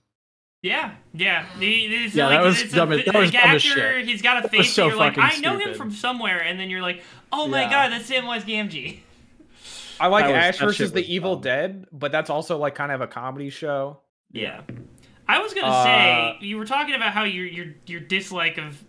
Yeah, 0.62 0.94
yeah. 1.14 1.46
He, 1.60 1.86
he's 1.88 2.14
Yeah, 2.14 2.26
like, 2.26 2.38
that 2.38 2.44
was 2.44 2.72
dumb 2.72 2.90
a, 2.92 2.96
that 3.04 3.14
was 3.14 3.32
like 3.32 3.40
dumb 3.42 3.54
as 3.54 3.62
shit. 3.62 4.04
He's 4.06 4.20
got 4.22 4.38
a 4.38 4.42
was 4.42 4.50
face. 4.50 4.72
so 4.72 4.82
and 4.84 4.90
you're 4.90 4.98
like, 4.98 5.16
I 5.16 5.28
fucking 5.28 5.42
know 5.42 5.58
him 5.58 5.74
from 5.74 5.92
somewhere, 5.92 6.42
and 6.42 6.58
then 6.58 6.70
you're 6.70 6.82
like, 6.82 7.02
oh 7.32 7.46
my 7.46 7.62
Yeah. 7.62 7.70
god, 7.70 7.92
that's 7.92 8.10
Samwise 8.10 8.42
Gamgee. 8.42 9.00
I 10.00 10.08
like 10.08 10.24
That 10.26 10.32
was- 10.32 10.56
Ash 10.56 10.58
versus 10.58 10.90
the 10.92 11.04
Evil 11.14 11.36
dumb. 11.36 11.42
Dead, 11.42 11.86
but 11.92 12.10
that's 12.10 12.30
also 12.30 12.58
like 12.58 12.74
kind 12.74 12.90
of 12.90 13.00
a 13.00 13.06
comedy 13.06 13.48
show. 13.50 14.00
Yeah. 14.32 14.62
I 15.28 15.38
was 15.40 15.54
gonna 15.54 15.68
Uh, 15.68 15.84
say 15.84 16.36
you 16.40 16.56
were 16.58 16.66
talking 16.66 16.94
about 16.96 17.12
how 17.12 17.22
your 17.24 17.46
your 17.46 17.66
your 17.86 18.00
dislike 18.00 18.58
of 18.58 18.82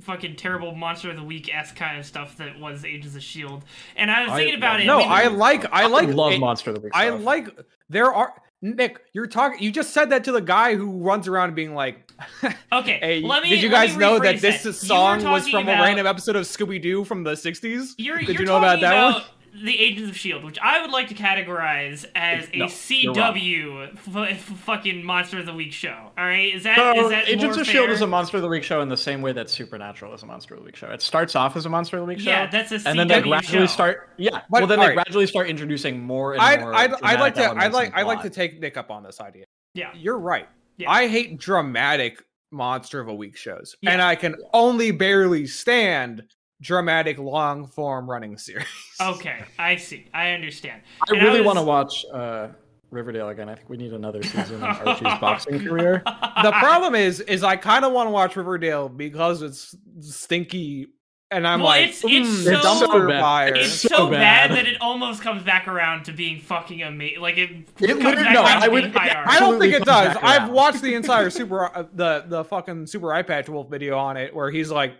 fucking 0.00 0.36
terrible 0.36 0.74
monster 0.74 1.10
of 1.10 1.16
the 1.16 1.22
week 1.22 1.54
s 1.54 1.72
kind 1.72 1.98
of 1.98 2.06
stuff 2.06 2.36
that 2.38 2.58
was 2.58 2.84
Agents 2.84 3.16
of 3.16 3.22
Shield, 3.22 3.64
and 3.96 4.10
I 4.10 4.22
was 4.22 4.32
I 4.32 4.36
thinking 4.38 4.56
about 4.56 4.72
love 4.74 4.80
it. 4.80 4.86
No, 4.86 5.00
I 5.00 5.26
like 5.28 5.64
I 5.72 5.86
like 5.86 6.08
love 6.08 6.32
it- 6.32 6.38
Monster 6.40 6.70
of 6.70 6.76
the 6.76 6.82
Week. 6.82 6.92
I 6.94 7.10
like 7.10 7.48
there 7.88 8.12
are 8.12 8.32
Nick, 8.60 9.00
you're 9.12 9.28
talking 9.28 9.62
you 9.62 9.70
just 9.70 9.92
said 9.94 10.10
that 10.10 10.24
to 10.24 10.32
the 10.32 10.40
guy 10.40 10.74
who 10.74 10.90
runs 10.98 11.28
around 11.28 11.54
being 11.54 11.74
like 11.74 12.10
Okay, 12.72 12.98
Hey, 13.00 13.20
let 13.20 13.42
me. 13.44 13.50
did 13.50 13.62
you 13.62 13.68
let 13.70 13.82
me 13.82 13.86
guys 13.88 13.96
know 13.96 14.18
that 14.18 14.40
this 14.40 14.64
You 14.64 14.70
were 14.70 14.74
song 14.74 15.22
was 15.22 15.48
from 15.48 15.62
about- 15.62 15.78
a 15.78 15.82
random 15.84 16.06
episode 16.08 16.34
of 16.34 16.44
Scooby 16.44 16.82
Doo 16.82 17.04
from 17.04 17.22
the 17.22 17.34
60s? 17.34 17.94
You're, 17.98 18.18
Did 18.18 18.28
you're 18.30 18.40
you 18.40 18.46
know 18.46 18.56
about 18.58 18.80
talking 18.80 18.88
that 18.88 19.14
one? 19.14 19.22
About 19.52 19.64
the 19.64 19.78
Agents 19.78 20.10
of 20.10 20.16
Shield, 20.16 20.44
which 20.44 20.58
I 20.62 20.80
would 20.80 20.90
like 20.90 21.08
to 21.08 21.14
categorize 21.14 22.04
as 22.14 22.48
a 22.52 22.58
No. 22.58 22.66
CW 22.66 23.92
f- 23.92 24.16
f- 24.16 24.38
fucking 24.40 25.04
Monster 25.04 25.38
of 25.38 25.46
the 25.46 25.52
Week 25.54 25.72
show. 25.72 25.94
All 26.16 26.24
right, 26.24 26.54
is 26.54 26.62
that 26.64 26.76
So, 26.76 27.04
is 27.04 27.10
that 27.10 27.28
Agents 27.28 27.56
more 27.56 27.60
of 27.62 27.66
Shield 27.66 27.90
is 27.90 28.00
a 28.00 28.06
Monster 28.06 28.36
of 28.38 28.42
the 28.42 28.48
Week 28.48 28.62
show 28.64 28.80
in 28.80 28.88
the 28.88 28.96
same 28.96 29.22
way 29.22 29.32
that 29.32 29.50
Supernatural 29.50 30.14
is 30.14 30.22
a 30.22 30.26
Monster 30.26 30.54
of 30.54 30.60
the 30.60 30.66
Week 30.66 30.76
show. 30.76 30.88
It 30.90 31.02
starts 31.02 31.34
off 31.36 31.56
as 31.56 31.66
a 31.66 31.68
Monster 31.68 31.96
of 31.96 32.02
the 32.02 32.06
Week 32.06 32.20
show. 32.20 32.30
Yeah, 32.30 32.46
that's 32.46 32.72
a 32.72 32.76
CW 32.78 32.86
and 32.90 32.98
then 32.98 33.08
they 33.08 33.20
gradually 33.22 33.60
show. 33.60 33.66
start. 33.66 34.10
Yeah, 34.16 34.30
But, 34.30 34.42
well, 34.50 34.66
then 34.66 34.78
they 34.78 34.84
alright. 34.86 34.96
gradually 34.96 35.26
start 35.26 35.48
introducing 35.48 36.00
more 36.02 36.32
and 36.34 36.42
I'd 36.42 36.60
more. 36.60 36.74
I'd, 36.74 36.92
I'd 37.02 37.20
like 37.20 37.34
to 37.36 37.50
I'd 37.56 37.72
like 37.72 37.96
I'd 37.96 38.06
like 38.06 38.22
to 38.22 38.30
take 38.30 38.60
Nick 38.60 38.76
up 38.76 38.90
on 38.90 39.02
this 39.02 39.20
idea. 39.20 39.44
Yeah. 39.74 39.90
You're 39.94 40.18
right. 40.18 40.48
Yeah. 40.76 40.90
I 40.90 41.08
hate 41.08 41.38
dramatic 41.38 42.22
monster 42.50 43.00
of 43.00 43.08
a 43.08 43.14
week 43.14 43.36
shows. 43.36 43.76
Yeah. 43.82 43.90
And 43.90 44.00
I 44.02 44.14
can 44.16 44.34
only 44.54 44.90
barely 44.90 45.46
stand 45.46 46.22
dramatic 46.60 47.18
long 47.18 47.66
form 47.66 48.08
running 48.10 48.36
series. 48.38 48.66
Okay, 49.00 49.44
I 49.58 49.76
see. 49.76 50.06
I 50.12 50.30
understand. 50.32 50.82
I 51.08 51.12
And 51.14 51.22
really 51.22 51.40
was- 51.40 51.46
want 51.46 51.58
to 51.58 51.64
watch 51.64 52.04
uh, 52.12 52.48
Riverdale 52.90 53.28
again. 53.28 53.48
I 53.48 53.54
think 53.54 53.68
we 53.68 53.76
need 53.76 53.92
another 53.92 54.22
season 54.22 54.56
of 54.62 54.86
Archie's 54.86 55.02
boxing 55.20 55.64
career. 55.64 56.02
the 56.04 56.52
problem 56.58 56.94
is 56.94 57.20
is 57.20 57.44
I 57.44 57.56
kind 57.56 57.84
of 57.84 57.92
want 57.92 58.06
to 58.08 58.10
watch 58.10 58.34
Riverdale 58.36 58.88
because 58.88 59.42
it's 59.42 59.74
stinky 60.00 60.88
and 61.30 61.46
I'm 61.46 61.60
Well, 61.60 61.68
like 61.68 61.82
it's- 61.90 62.02
it's 62.04 62.28
"Mm, 62.28 62.44
so- 62.44 62.86
dumpster 62.86 63.08
bad. 63.08 63.20
fire. 63.20 63.54
It's 63.54 63.72
so 63.82 63.88
so, 63.88 64.10
bad. 64.10 64.48
bad. 64.48 64.56
that 64.56 64.66
it 64.66 64.80
almost 64.80 65.20
comes 65.22 65.42
back 65.42 65.68
around 65.68 66.04
to 66.06 66.12
being 66.12 66.40
fucking 66.40 66.82
amazing. 66.82 67.20
Like 67.20 67.36
it, 67.36 67.50
It 67.50 67.66
comes 67.76 68.02
literally- 68.02 68.14
back 68.16 68.32
no, 68.34 68.42
around 68.44 68.62
I 68.62 68.66
to 68.66 68.72
would- 68.72 68.82
being 68.84 68.94
high. 68.94 69.24
I 69.26 69.38
don't 69.38 69.60
think 69.60 69.74
it 69.74 69.84
does. 69.84 70.16
I've 70.22 70.48
watched 70.50 70.80
the 70.80 70.94
entire 70.94 71.28
super 71.28 71.66
uh, 71.76 71.84
the 71.92 72.24
the 72.26 72.44
fucking 72.44 72.86
Super 72.86 73.08
Eyepatch 73.08 73.48
Wolf 73.50 73.68
video 73.70 73.98
on 73.98 74.16
it 74.16 74.34
where 74.34 74.50
he's 74.50 74.70
like, 74.70 74.94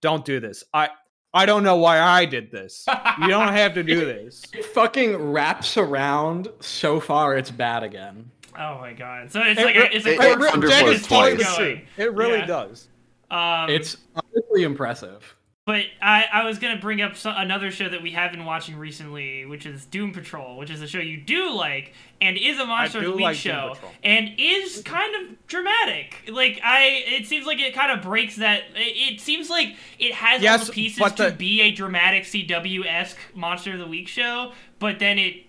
"Don't 0.00 0.24
do 0.24 0.40
this. 0.40 0.64
I 0.72 0.88
I 1.34 1.44
don't 1.46 1.62
know 1.62 1.76
why 1.76 2.00
I 2.00 2.24
did 2.24 2.50
this. 2.50 2.84
You 3.20 3.28
don't 3.28 3.52
have 3.52 3.74
to 3.74 3.82
do 3.82 4.04
this." 4.04 4.42
It 4.52 4.64
fucking 4.64 5.16
wraps 5.16 5.76
around 5.76 6.48
so 6.60 7.00
far. 7.00 7.36
It's 7.36 7.50
bad 7.50 7.82
again. 7.82 8.30
Oh 8.58 8.78
my 8.78 8.92
god! 8.92 9.30
So 9.30 9.40
it's 9.42 9.60
It 9.60 9.64
like 9.64 9.74
re- 9.76 9.82
a, 9.82 9.90
it's 9.96 10.06
a 10.06 10.12
it- 10.14 10.18
core 10.18 10.30
it 10.32 10.38
re- 10.38 10.50
underflows 10.50 10.68
Jack 11.00 11.08
totally 11.08 11.36
twice. 11.44 11.56
true. 11.56 11.80
It 11.96 12.12
really 12.14 12.38
Yeah. 12.38 12.46
does. 12.46 12.88
Um, 13.30 13.68
It's 13.70 13.96
honestly 14.16 14.62
impressive. 14.64 15.34
But 15.68 15.84
I, 16.00 16.24
I 16.32 16.44
was 16.46 16.58
gonna 16.58 16.80
bring 16.80 17.02
up 17.02 17.14
so, 17.14 17.30
another 17.36 17.70
show 17.70 17.90
that 17.90 18.00
we 18.00 18.12
have 18.12 18.30
been 18.30 18.46
watching 18.46 18.74
recently, 18.76 19.44
which 19.44 19.66
is 19.66 19.84
Doom 19.84 20.12
Patrol, 20.14 20.56
which 20.56 20.70
is 20.70 20.80
a 20.80 20.86
show 20.88 20.98
you 20.98 21.18
do 21.20 21.50
like 21.52 21.92
and 22.22 22.38
is 22.38 22.58
a 22.58 22.64
Monster 22.64 23.00
of 23.00 23.04
the 23.04 23.10
Week 23.12 23.20
like 23.20 23.36
show 23.36 23.76
and 24.02 24.30
is 24.38 24.80
kind 24.82 25.14
of 25.14 25.46
dramatic. 25.46 26.22
Like 26.32 26.58
I, 26.64 27.02
it 27.08 27.26
seems 27.26 27.44
like 27.46 27.58
it 27.60 27.74
kind 27.74 27.92
of 27.92 28.00
breaks 28.02 28.36
that. 28.36 28.62
It, 28.74 29.14
it 29.16 29.20
seems 29.20 29.50
like 29.50 29.76
it 29.98 30.14
has 30.14 30.42
all 30.42 30.64
the 30.64 30.72
pieces 30.72 31.12
to 31.12 31.24
the- 31.24 31.32
be 31.32 31.60
a 31.60 31.70
dramatic 31.70 32.24
CW 32.24 32.86
esque 32.86 33.18
Monster 33.34 33.74
of 33.74 33.78
the 33.80 33.86
Week 33.86 34.08
show, 34.08 34.52
but 34.78 34.98
then 34.98 35.18
it. 35.18 35.44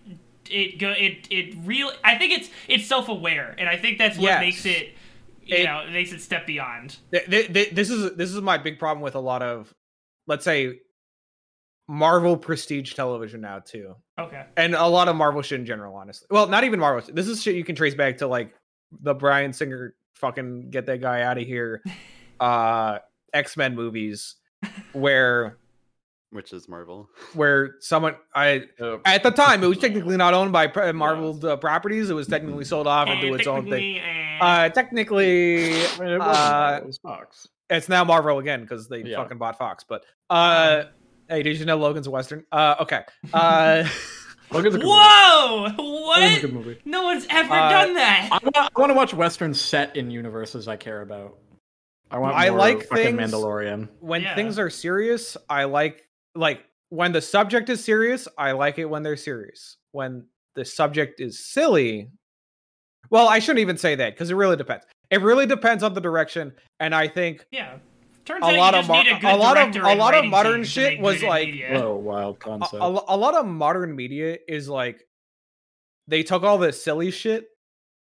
It 0.51 0.79
go 0.79 0.89
it 0.89 1.27
it 1.29 1.55
real 1.63 1.91
I 2.03 2.17
think 2.17 2.33
it's 2.33 2.49
it's 2.67 2.87
self 2.87 3.07
aware 3.07 3.53
and 3.59 3.69
I 3.69 3.77
think 3.77 3.99
that's 3.99 4.17
what 4.17 4.23
Yes. 4.23 4.41
makes 4.41 4.65
it 4.65 4.95
you 5.45 5.57
It- 5.57 5.63
know 5.65 5.81
it 5.87 5.91
makes 5.91 6.11
it 6.11 6.21
step 6.21 6.47
beyond. 6.47 6.97
Th- 7.11 7.23
th- 7.29 7.53
th- 7.53 7.69
This 7.69 7.89
is 7.91 8.15
this 8.15 8.33
is 8.33 8.41
my 8.41 8.57
big 8.57 8.79
problem 8.79 9.03
with 9.03 9.13
a 9.13 9.19
lot 9.19 9.43
of, 9.43 9.71
let's 10.29 10.45
say, 10.45 10.79
Marvel 11.89 12.37
prestige 12.37 12.93
television 12.93 13.41
now 13.41 13.59
too. 13.59 13.95
Okay. 14.19 14.45
and 14.57 14.75
a 14.75 14.85
lot 14.85 15.07
of 15.07 15.15
Marvel 15.15 15.41
shit 15.41 15.59
in 15.59 15.65
general, 15.65 15.95
honestly. 15.95 16.27
Well, 16.29 16.47
not 16.47 16.63
even 16.63 16.79
Marvel. 16.79 17.03
shit. 17.05 17.15
This 17.15 17.27
is 17.27 17.41
shit 17.41 17.55
you 17.55 17.63
can 17.63 17.75
trace 17.75 17.95
back 17.95 18.17
to 18.19 18.27
like 18.27 18.53
the 19.01 19.13
Bryan 19.15 19.51
Singer 19.53 19.95
fucking 20.13 20.69
get 20.69 20.85
that 20.85 21.01
guy 21.01 21.21
out 21.23 21.37
of 21.37 21.45
here, 21.45 21.81
uh, 22.39 22.99
X 23.33 23.57
Men 23.57 23.73
movies, 23.75 24.35
where 24.93 25.57
which 26.31 26.53
is 26.53 26.69
Marvel. 26.69 27.09
where 27.33 27.75
someone 27.79 28.15
I 28.35 28.65
at 29.05 29.23
the 29.23 29.31
time 29.31 29.63
it 29.63 29.67
was 29.67 29.79
technically 29.79 30.15
not 30.17 30.35
owned 30.35 30.51
by 30.51 30.67
pre- 30.67 30.91
Marvel 30.91 31.39
uh, 31.43 31.55
properties. 31.57 32.11
It 32.11 32.13
was 32.13 32.27
technically 32.27 32.65
sold 32.65 32.85
off 32.85 33.07
and 33.07 33.19
do 33.19 33.33
its 33.33 33.47
own 33.47 33.67
thing. 33.67 33.95
technically, 33.95 33.99
eh, 33.99 34.39
Uh, 34.41 34.69
technically, 34.69 35.73
I 35.73 35.97
mean, 35.99 36.09
it 36.09 36.19
wasn't 36.19 36.21
uh, 36.37 36.79
it 36.83 36.85
was 36.85 36.97
Fox. 36.99 37.47
It's 37.69 37.89
now 37.89 38.03
Marvel 38.03 38.39
again 38.39 38.61
because 38.61 38.87
they 38.87 39.03
Yeah. 39.03 39.17
fucking 39.17 39.37
bought 39.37 39.57
Fox. 39.57 39.83
But 39.87 40.05
uh, 40.29 40.83
hey, 41.27 41.43
did 41.43 41.57
you 41.59 41.65
know 41.65 41.77
Logan's 41.77 42.07
a 42.07 42.11
Western? 42.11 42.45
Uh, 42.51 42.75
okay. 42.81 43.01
Uh, 43.33 43.87
Logan's 44.51 44.73
a 44.75 44.79
good 44.79 44.85
movie. 44.87 44.95
Whoa! 44.97 45.67
Logan's 45.77 45.77
a 45.77 45.83
What? 45.83 46.41
good 46.41 46.53
movie. 46.53 46.79
No 46.85 47.03
one's 47.03 47.27
ever 47.29 47.53
Uh, 47.53 47.69
done 47.69 47.93
that. 47.93 48.29
I 48.31 48.39
want, 48.43 48.57
I 48.57 48.79
want 48.79 48.89
to 48.89 48.95
watch 48.95 49.13
westerns 49.13 49.61
set 49.61 49.95
in 49.95 50.09
universes 50.09 50.67
I 50.67 50.75
care 50.75 51.01
about. 51.01 51.37
I 52.09 52.17
want. 52.17 52.35
I 52.35 52.49
more 52.49 52.57
like 52.57 52.87
fucking 52.87 53.17
things- 53.17 53.31
Mandalorian. 53.31 53.89
when 53.99 54.23
Yeah. 54.23 54.33
things 54.33 54.57
are 54.57 54.71
serious, 54.71 55.37
I 55.47 55.65
like 55.65 56.03
like 56.33 56.63
when 56.89 57.11
the 57.11 57.21
subject 57.21 57.69
is 57.69 57.83
serious, 57.83 58.27
I 58.39 58.53
like 58.53 58.79
it 58.79 58.85
when 58.85 59.03
they're 59.03 59.15
serious. 59.17 59.77
When 59.91 60.25
the 60.55 60.65
subject 60.65 61.19
is 61.19 61.45
silly, 61.45 62.09
well, 63.11 63.27
I 63.27 63.37
shouldn't 63.37 63.59
even 63.59 63.77
say 63.77 63.93
that 63.95 64.13
because 64.15 64.31
it 64.31 64.35
really 64.35 64.57
depends. 64.57 64.85
It 65.11 65.21
really 65.21 65.45
depends 65.45 65.83
on 65.83 65.93
the 65.93 66.01
direction, 66.01 66.53
and 66.79 66.93
I 66.93 67.07
think 67.07 67.45
Yeah. 67.51 67.77
Turns 68.25 68.43
a 68.43 68.47
out 68.49 68.57
lot 68.57 68.73
you 68.75 68.79
of 68.81 68.85
just 68.85 69.05
need 69.05 69.11
a 69.11 69.15
a 69.15 69.19
good 69.19 69.39
lot 69.39 69.57
of 69.57 69.71
director 69.71 69.89
a 69.91 69.95
lot 69.95 70.13
of 70.13 70.25
modern 70.25 70.63
shit 70.63 70.99
was 70.99 71.23
like 71.23 71.47
media. 71.47 71.79
Whoa, 71.81 71.95
wild 71.95 72.39
concept. 72.39 72.73
a 72.83 72.87
lo- 72.87 73.05
a 73.07 73.17
lot 73.17 73.33
of 73.33 73.47
modern 73.47 73.95
media 73.95 74.37
is 74.47 74.69
like 74.69 75.03
they 76.07 76.21
took 76.21 76.43
all 76.43 76.59
this 76.59 76.83
silly 76.83 77.09
shit 77.09 77.47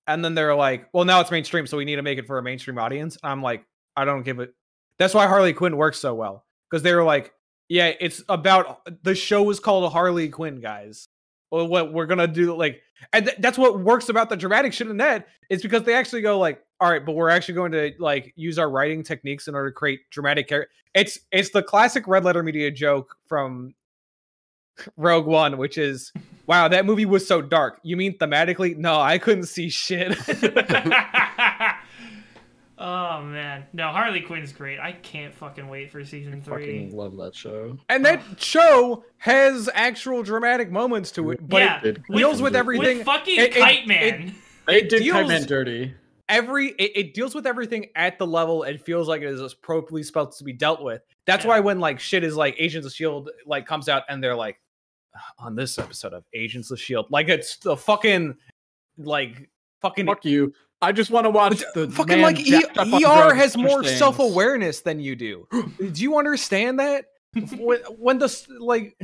and 0.08 0.26
then 0.26 0.34
they're 0.34 0.56
like, 0.56 0.88
well, 0.94 1.06
now 1.06 1.20
it's 1.22 1.30
mainstream, 1.30 1.68
so 1.68 1.78
we 1.78 1.86
need 1.86 1.98
to 1.98 2.02
make 2.02 2.18
it 2.18 2.26
for 2.26 2.40
a 2.40 2.44
mainstream 2.44 2.80
audience. 2.80 3.20
I'm 3.22 3.44
like, 3.44 3.64
I 3.96 4.06
don't 4.06 4.24
give 4.24 4.40
it. 4.40 4.52
That's 4.98 5.14
why 5.14 5.28
Harley 5.28 5.54
Quinn 5.54 5.78
works 5.78 6.00
so 6.00 6.16
well 6.16 6.44
because 6.72 6.82
they 6.82 6.96
were 6.96 7.04
like, 7.04 7.32
yeah, 7.68 7.92
it's 8.00 8.24
about 8.30 8.82
the 9.04 9.14
show 9.14 9.48
is 9.52 9.60
called 9.60 9.92
Harley 9.94 10.30
Quinn, 10.30 10.60
guys. 10.60 11.08
Well, 11.52 11.68
what 11.68 11.94
we're 11.94 12.06
gonna 12.06 12.28
do, 12.28 12.56
like, 12.56 12.82
and 13.14 13.26
th- 13.26 13.38
that's 13.40 13.58
what 13.58 13.80
works 13.80 14.10
about 14.10 14.30
the 14.30 14.38
dramatic 14.38 14.74
shit 14.74 14.88
in 14.88 14.98
that 14.98 15.28
is 15.50 15.62
because 15.62 15.84
they 15.84 15.94
actually 15.94 16.22
go 16.22 16.38
like, 16.38 16.64
all 16.80 16.90
right, 16.90 17.06
but 17.06 17.14
we're 17.14 17.30
actually 17.30 17.56
going 17.56 17.72
to 17.74 17.92
like 18.00 18.34
use 18.36 18.58
our 18.58 18.70
writing 18.70 19.04
techniques 19.04 19.48
in 19.48 19.56
order 19.56 19.70
to 19.70 19.74
create 19.74 20.02
dramatic 20.12 20.48
character. 20.48 20.72
It's 20.94 21.20
it's 21.32 21.50
the 21.50 21.64
classic 21.64 22.08
red 22.08 22.24
letter 22.24 22.44
media 22.44 22.72
joke 22.72 23.16
from 23.28 23.74
Rogue 24.98 25.26
One, 25.26 25.58
which 25.58 25.78
is, 25.78 26.14
wow, 26.48 26.68
that 26.68 26.86
movie 26.86 27.06
was 27.06 27.28
so 27.28 27.42
dark. 27.42 27.80
You 27.84 27.98
mean 27.98 28.18
thematically? 28.18 28.78
No, 28.78 29.00
I 29.00 29.18
couldn't 29.18 29.46
see 29.46 29.70
shit. 29.70 30.18
oh 32.80 33.22
man, 33.22 33.66
no, 33.74 33.88
Harley 33.90 34.22
Quinn's 34.22 34.52
great. 34.54 34.80
I 34.80 34.94
can't 34.94 35.34
fucking 35.34 35.68
wait 35.68 35.92
for 35.92 36.04
season 36.04 36.42
three. 36.42 36.66
fucking 36.88 36.96
love 36.98 37.16
that 37.18 37.36
show. 37.36 37.78
and 37.90 38.06
that 38.06 38.22
show 38.38 39.04
has 39.18 39.70
actual 39.74 40.24
dramatic 40.24 40.72
moments 40.72 41.12
to 41.12 41.32
it, 41.32 41.48
but 41.48 41.62
Yeah, 41.62 41.80
it 41.84 41.88
It 41.98 42.04
deals 42.08 42.42
with 42.42 42.54
with- 42.54 42.56
everything. 42.56 42.98
With 43.00 43.06
fucking 43.06 43.40
it- 43.40 43.56
it- 43.58 43.60
Kite 43.62 43.80
it- 43.84 43.88
Man. 43.88 44.36
They 44.68 44.78
it 44.82 44.90
did 44.90 45.00
deals- 45.04 45.14
Kite 45.18 45.28
Man 45.28 45.44
dirty. 45.48 45.94
every 46.30 46.70
it, 46.70 46.92
it 46.96 47.14
deals 47.16 47.34
with 47.34 47.48
everything 47.48 47.88
at 47.96 48.20
the 48.20 48.28
level 48.28 48.62
it 48.64 48.80
feels 48.86 49.08
like 49.08 49.22
it 49.24 49.30
is 49.30 49.42
appropriately 49.42 50.04
supposed 50.04 50.38
to 50.38 50.44
be 50.44 50.54
dealt 50.54 50.84
with. 50.84 51.02
That's 51.26 51.44
Yeah. 51.44 51.50
why 51.50 51.60
when 51.62 51.80
like 51.80 52.00
shit 52.00 52.24
is 52.24 52.36
like 52.36 52.56
Agents 52.60 52.86
of 52.86 52.94
Shield 52.94 53.30
like 53.48 53.66
comes 53.66 53.90
out 53.90 54.04
and 54.10 54.24
they're 54.24 54.36
like 54.36 54.60
on 55.40 55.56
this 55.56 55.80
episode 55.80 56.14
of 56.14 56.24
Agents 56.36 56.70
of 56.70 56.80
Shield, 56.80 57.08
like 57.10 57.30
it's 57.30 57.58
the 57.58 57.76
fucking 57.76 58.36
like 59.00 59.50
fucking 59.82 60.06
Fuck 60.06 60.24
you. 60.24 60.54
I 60.82 60.92
just 60.92 61.12
want 61.12 61.26
to 61.26 61.30
watch 61.30 61.64
the 61.74 61.90
fucking 61.90 62.22
man 62.22 62.24
like 62.24 62.40
e- 62.40 62.64
up 62.78 62.88
ER 62.88 63.34
has 63.34 63.58
more 63.58 63.84
self 63.84 64.20
awareness 64.20 64.82
than 64.82 65.00
you 65.00 65.16
do. 65.16 65.48
do 65.92 66.02
you 66.02 66.18
understand 66.18 66.80
that? 66.80 67.06
when, 67.58 67.80
when 67.98 68.18
the 68.18 68.48
like 68.60 68.96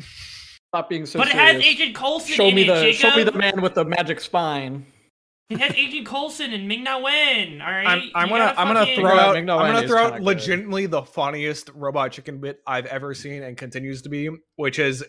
Stop 0.76 0.90
being 0.90 1.06
so 1.06 1.20
but 1.20 1.30
it 1.30 1.36
has 1.36 1.64
Agent 1.64 1.96
Coulson 1.96 2.36
show 2.36 2.48
in 2.48 2.56
me 2.56 2.64
it, 2.64 2.68
the 2.68 2.82
Jacob. 2.82 3.00
show 3.00 3.16
me 3.16 3.24
the 3.24 3.32
man 3.32 3.62
with 3.62 3.76
the 3.76 3.86
magic 3.86 4.20
spine. 4.20 4.86
It 5.50 5.60
has 5.60 5.74
Agent 5.74 6.08
Coulson 6.08 6.54
and 6.54 6.68
Ming 6.68 6.84
Na 6.84 7.00
Wen. 7.00 7.62
All 7.62 7.72
right, 7.72 7.88
I'm, 7.88 8.12
I'm 8.16 8.30
gonna 8.30 8.54
I'm 8.58 8.68
gonna 8.68 8.96
throw 8.96 9.18
out 9.18 9.38
I'm 9.38 9.46
gonna 9.46 9.88
throw 9.88 10.00
out 10.00 10.04
kinda 10.14 10.20
good. 10.20 10.26
legitimately 10.26 10.88
the 10.88 11.04
funniest 11.04 11.70
robot 11.76 12.12
chicken 12.12 12.40
bit 12.40 12.62
I've 12.66 12.88
ever 12.88 13.14
seen 13.14 13.44
and 13.44 13.56
continues 13.56 14.02
to 14.02 14.10
be, 14.10 14.30
which 14.56 14.80
is 14.80 15.04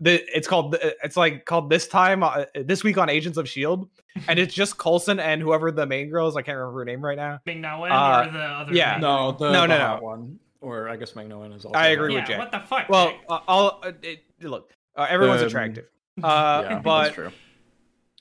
the 0.00 0.22
it's 0.36 0.48
called 0.48 0.76
it's 1.04 1.16
like 1.16 1.44
called 1.44 1.68
this 1.70 1.86
time 1.86 2.22
uh, 2.22 2.44
this 2.54 2.82
week 2.82 2.96
on 2.98 3.08
Agents 3.08 3.36
of 3.38 3.48
Shield, 3.48 3.88
and 4.28 4.38
it's 4.38 4.54
just 4.54 4.78
Coulson 4.78 5.20
and 5.20 5.40
whoever 5.42 5.70
the 5.70 5.86
main 5.86 6.08
girl 6.10 6.26
is. 6.28 6.36
I 6.36 6.42
can't 6.42 6.56
remember 6.58 6.80
her 6.80 6.84
name 6.84 7.04
right 7.04 7.16
now. 7.18 7.38
Ming 7.46 7.64
Uh, 7.64 7.76
or 7.78 7.88
the 8.32 8.38
other. 8.40 8.72
yeah. 8.72 8.92
Ming? 8.92 9.00
No, 9.02 9.32
the, 9.32 9.52
No, 9.52 9.60
the 9.62 9.66
no, 9.68 9.78
hot 9.78 10.00
no. 10.00 10.06
one. 10.06 10.38
Or 10.62 10.88
I 10.88 10.96
guess 10.96 11.14
Ming 11.16 11.28
Na 11.28 11.38
Wen 11.38 11.52
is 11.52 11.64
also. 11.64 11.78
I 11.78 11.88
agree 11.88 12.12
Yeah, 12.14 12.20
with 12.20 12.28
Jack. 12.28 12.38
what 12.38 12.52
the 12.52 12.60
fuck? 12.60 12.88
Well, 12.88 13.14
uh, 13.28 13.40
I'll 13.48 13.80
uh, 13.82 13.92
it, 14.02 14.22
look. 14.42 14.72
Uh, 14.96 15.06
everyone's 15.08 15.40
Um, 15.42 15.46
attractive, 15.48 15.84
uh, 16.22 16.60
yeah, 16.64 16.68
that's 16.68 16.82
but 16.84 17.14
true. 17.14 17.30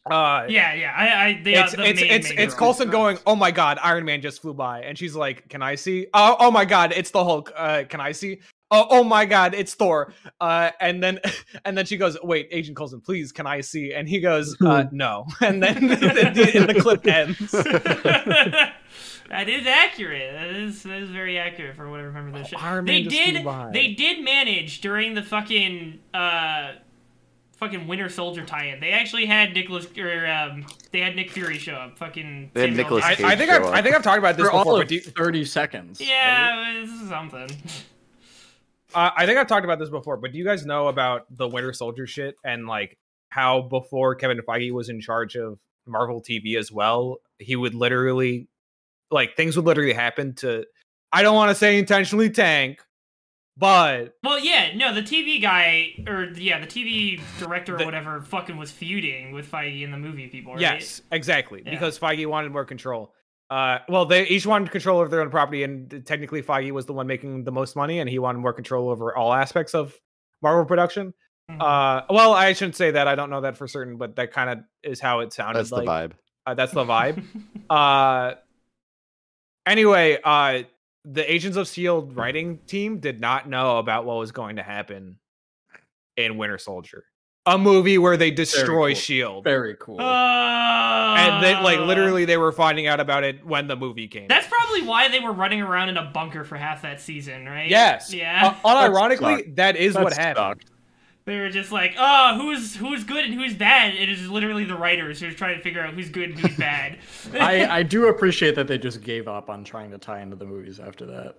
uh, 0.10 0.46
yeah, 0.48 0.74
yeah. 0.74 0.94
I, 0.96 1.26
I 1.28 1.42
they 1.44 1.56
it's 1.56 1.74
are 1.74 1.78
the 1.78 1.90
it's 1.90 2.02
main, 2.02 2.12
it's 2.12 2.30
main 2.30 2.40
it's 2.40 2.54
girl. 2.54 2.68
Coulson 2.70 2.90
going, 2.90 3.18
oh 3.26 3.36
my 3.36 3.52
god, 3.52 3.78
Iron 3.84 4.06
Man 4.06 4.22
just 4.22 4.42
flew 4.42 4.54
by, 4.54 4.82
and 4.84 4.98
she's 4.98 5.16
like, 5.16 5.50
can 5.50 5.62
I 5.62 5.76
see? 5.76 6.08
Oh 6.14 6.38
oh 6.40 6.52
my 6.52 6.64
god, 6.66 6.94
it's 6.96 7.12
the 7.12 7.24
Hulk. 7.24 7.52
Uh, 7.56 7.84
can 7.90 8.00
I 8.00 8.12
see? 8.14 8.40
Oh 8.72 8.86
oh 8.90 9.04
my 9.04 9.26
god, 9.26 9.56
it's 9.56 9.74
Thor. 9.74 10.14
Uh, 10.40 10.70
and 10.80 11.02
then 11.02 11.20
and 11.66 11.78
then 11.78 11.86
she 11.86 11.98
goes, 11.98 12.18
wait, 12.22 12.48
Agent 12.52 12.78
Coulson, 12.78 13.02
please, 13.02 13.32
can 13.32 13.48
I 13.48 13.62
see? 13.62 13.94
And 13.94 14.08
he 14.08 14.20
goes, 14.20 14.56
uh, 14.62 14.86
no. 14.92 15.26
And 15.42 15.62
then 15.64 15.88
the, 15.88 16.66
the 16.74 16.80
clip 16.82 17.08
ends. 17.08 17.52
that 17.52 19.50
is 19.50 19.66
accurate. 19.66 20.34
That 20.34 20.50
is 20.50 20.84
that 20.84 21.02
is 21.02 21.10
very 21.10 21.40
accurate 21.40 21.76
for 21.76 21.90
what 21.90 22.00
I 22.00 22.04
remember 22.04 22.38
this 22.38 22.50
shit. 22.50 22.64
Iron 22.64 22.86
They 22.86 23.02
Man 23.02 23.10
just 23.10 23.16
flew 23.24 23.34
did 23.34 23.74
they 23.74 23.94
did 23.94 24.24
manage 24.24 24.82
during 24.82 25.16
the 25.16 25.24
fucking 25.24 26.00
uh 26.14 26.74
fucking 27.58 27.88
Winter 27.88 28.08
Soldier 28.08 28.46
tie-in. 28.46 28.80
They 28.80 28.92
actually 28.92 29.26
had 29.26 29.54
Nicholas 29.54 29.88
or 29.98 30.28
um 30.28 30.66
they 30.92 31.00
had 31.00 31.16
Nick 31.16 31.32
Fury 31.32 31.58
show 31.58 31.74
up. 31.74 31.98
Fucking 31.98 32.52
They 32.54 32.62
had 32.62 32.70
Samuel 32.70 32.84
Nicolas 32.84 33.06
Cage 33.06 33.22
I 33.22 33.36
think 33.36 33.50
I've, 33.50 33.66
I 33.66 33.82
think 33.82 33.96
I've 33.96 34.04
talked 34.04 34.20
about 34.20 34.38
this 34.38 34.46
For 34.46 34.52
all 34.52 34.76
of 34.76 34.82
But 34.82 34.92
you, 34.92 35.02
thirty 35.02 35.44
seconds. 35.44 36.00
right? 36.00 36.10
Yeah, 36.10 36.78
it 36.78 36.82
was 36.82 37.10
something. 37.10 37.50
Uh, 38.94 39.12
I 39.16 39.26
think 39.26 39.38
I've 39.38 39.48
talked 39.48 39.66
about 39.66 39.80
this 39.80 39.90
before. 39.90 40.18
But 40.18 40.32
do 40.32 40.38
you 40.38 40.46
guys 40.46 40.66
know 40.66 40.88
about 40.88 41.26
the 41.30 41.48
Winter 41.48 41.74
Soldier 41.74 42.08
shit 42.08 42.36
and 42.44 42.68
like 42.68 42.98
how 43.30 43.62
before 43.62 44.16
Kevin 44.16 44.40
Feige 44.40 44.72
was 44.72 44.90
in 44.90 45.02
charge 45.02 45.36
of 45.36 45.60
Marvel 45.86 46.22
TV 46.22 46.58
as 46.58 46.72
well, 46.72 47.18
he 47.38 47.56
would 47.56 47.74
literally 47.74 48.48
like 49.12 49.36
things 49.36 49.56
would 49.56 49.66
literally 49.66 49.94
happen 49.94 50.34
to. 50.36 50.66
I 51.12 51.24
don't 51.24 51.36
want 51.36 51.50
to 51.50 51.56
say 51.56 51.80
intentionally 51.80 52.30
tank, 52.30 52.82
but 53.58 54.16
Well, 54.24 54.40
yeah, 54.40 54.76
no, 54.76 54.94
the 54.94 55.02
TV 55.02 55.42
guy 55.42 55.90
or 56.08 56.26
yeah, 56.36 56.60
the 56.60 56.68
TV 56.68 57.20
director 57.40 57.76
or 57.76 57.86
whatever 57.86 58.22
fucking 58.22 58.58
was 58.58 58.72
feuding 58.72 59.32
with 59.32 59.52
Feige 59.52 59.84
and 59.84 59.94
the 59.94 59.98
movie 59.98 60.28
people. 60.28 60.54
Right? 60.54 60.62
Yes, 60.62 61.02
exactly. 61.12 61.64
Yeah. 61.66 61.72
Because 61.72 61.98
Feige 62.00 62.26
wanted 62.26 62.52
more 62.52 62.66
control. 62.66 63.14
Uh, 63.50 63.80
well, 63.90 64.06
they 64.06 64.28
each 64.28 64.46
wanted 64.46 64.72
control 64.72 65.00
over 65.00 65.10
their 65.10 65.22
own 65.22 65.30
property, 65.32 65.64
and 65.64 66.04
technically 66.06 66.44
Feige 66.44 66.72
was 66.72 66.86
the 66.86 66.94
one 66.94 67.08
making 67.08 67.44
the 67.44 67.52
most 67.52 67.76
money, 67.76 68.00
and 68.00 68.10
he 68.10 68.20
wanted 68.20 68.40
more 68.40 68.54
control 68.54 68.90
over 68.90 69.16
all 69.16 69.34
aspects 69.34 69.74
of 69.74 69.96
Marvel 70.42 70.66
production. 70.66 71.14
Mhm. 71.50 71.60
Uh, 71.60 72.06
well, 72.12 72.34
I 72.34 72.54
shouldn't 72.54 72.76
say 72.76 72.92
that. 72.92 73.08
I 73.08 73.16
don't 73.16 73.32
know 73.32 73.42
that 73.42 73.58
for 73.58 73.68
certain, 73.68 73.98
but 73.98 74.16
that 74.18 74.32
kind 74.32 74.50
of 74.52 74.60
is 74.84 75.00
how 75.00 75.22
it 75.22 75.34
sounded. 75.34 75.60
That's 75.60 75.72
the 75.72 75.78
vibe. 75.78 76.12
Uh, 76.46 76.54
that's 76.54 76.72
the 76.72 76.86
vibe. 76.86 77.24
uh, 77.70 78.36
anyway, 79.66 80.20
uh, 80.24 80.64
the 81.06 81.32
Agents 81.32 81.58
of 81.58 81.68
Shield 81.68 82.16
writing 82.16 82.60
team 82.68 83.00
did 83.00 83.20
not 83.20 83.50
know 83.50 83.80
about 83.80 84.06
what 84.06 84.18
was 84.18 84.32
going 84.32 84.58
to 84.58 84.64
happen 84.64 85.18
in 86.18 86.38
Winter 86.38 86.60
Soldier, 86.60 87.04
a 87.46 87.58
movie 87.58 87.98
where 87.98 88.18
they 88.18 88.32
destroy 88.32 88.92
cool. 88.92 89.00
Shield 89.00 89.44
Very 89.44 89.76
cool. 89.80 90.00
and 90.00 91.44
they 91.44 91.54
like 91.56 91.80
Uh, 91.80 91.86
literally 91.86 92.26
they 92.26 92.38
were 92.38 92.52
finding 92.52 92.86
out 92.88 93.00
about 93.00 93.24
it 93.24 93.46
when 93.46 93.68
the 93.68 93.76
movie 93.76 94.08
came. 94.08 94.28
That's 94.28 94.48
probably 94.48 94.82
why 94.84 95.08
they 95.08 95.20
were 95.20 95.32
running 95.34 95.62
around 95.62 95.90
in 95.90 95.98
a 95.98 96.06
bunker 96.06 96.44
for 96.44 96.58
half 96.58 96.82
that 96.84 97.02
season, 97.02 97.46
right? 97.46 97.70
yes, 97.70 98.14
Yeah. 98.14 98.56
Uh, 98.64 98.76
unironically, 98.90 99.38
sucked. 99.38 99.56
that 99.56 99.76
is 99.78 99.96
what 99.96 100.14
happened. 100.14 100.62
sucked. 100.62 100.72
They 101.26 101.38
were 101.40 101.50
just 101.50 101.72
like, 101.72 101.94
oh, 101.98 102.38
who's 102.40 102.76
who's 102.76 103.04
good 103.04 103.24
and 103.26 103.34
who's 103.36 103.54
bad? 103.54 103.94
It 103.94 104.10
is 104.10 104.30
literally 104.30 104.66
the 104.66 104.76
writers 104.76 105.20
who 105.20 105.28
are 105.28 105.32
trying 105.32 105.58
to 105.58 105.62
figure 105.64 105.80
out 105.82 105.94
who's 105.94 106.10
good 106.10 106.32
and 106.32 106.40
who's 106.40 106.56
bad. 106.58 106.98
I, 107.34 107.68
I 107.80 107.84
do 107.96 108.08
appreciate 108.08 108.56
that 108.56 108.68
they 108.68 108.80
just 108.80 109.02
gave 109.02 109.28
up 109.28 109.48
on 109.50 109.64
trying 109.64 109.92
to 109.92 110.00
tie 110.00 110.22
into 110.22 110.36
the 110.36 110.46
movies 110.46 110.80
after 110.80 111.06
that. 111.08 111.36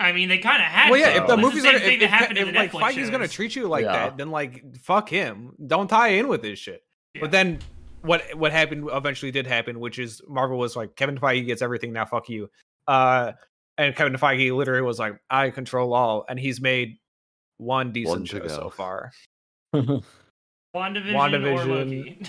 I 0.00 0.12
mean, 0.12 0.28
they 0.28 0.38
kind 0.38 0.60
of 0.62 0.68
had. 0.68 0.90
Well, 0.90 0.98
yeah, 1.00 1.12
to. 1.14 1.22
if 1.22 1.26
the 1.28 1.34
It's 1.34 1.42
movies 1.42 1.62
same 1.62 1.76
are 1.76 1.78
thing 1.78 1.92
if, 1.94 2.00
that 2.00 2.04
if, 2.06 2.10
happened 2.10 2.38
in 2.38 2.48
if 2.48 2.52
the 2.54 2.58
like 2.60 2.72
Netflix 2.72 2.94
Feige's 2.96 3.10
gonna 3.10 3.28
treat 3.28 3.54
you 3.56 3.68
like 3.68 3.84
Yeah. 3.84 3.92
that, 3.92 4.16
then 4.16 4.30
like 4.30 4.62
fuck 4.78 5.08
him. 5.08 5.54
Don't 5.66 5.88
tie 5.88 6.08
in 6.08 6.28
with 6.28 6.42
this 6.42 6.58
shit. 6.58 6.82
Yeah. 7.14 7.20
But 7.22 7.30
then 7.30 7.58
what 8.02 8.22
what 8.34 8.52
happened 8.52 8.88
eventually 8.92 9.30
did 9.30 9.46
happen, 9.46 9.78
which 9.80 9.98
is 9.98 10.20
Marvel 10.28 10.58
was 10.58 10.76
like 10.76 10.96
Kevin 10.96 11.16
Feige 11.18 11.46
gets 11.46 11.62
everything 11.62 11.92
now. 11.92 12.04
Fuck 12.04 12.28
you. 12.28 12.50
Uh, 12.88 13.32
and 13.78 13.94
Kevin 13.96 14.14
Feige 14.14 14.54
literally 14.54 14.82
was 14.82 14.98
like, 14.98 15.18
I 15.30 15.50
control 15.50 15.94
all, 15.94 16.24
and 16.28 16.38
he's 16.38 16.60
made 16.60 16.98
one 17.58 17.92
decent 17.92 18.18
One 18.18 18.24
show 18.26 18.40
go. 18.40 18.48
so 18.48 18.70
far. 18.70 19.10
WandaVision, 19.74 20.04
or 20.74 21.12
WandaVision. 21.14 21.68
Loki. 21.68 22.22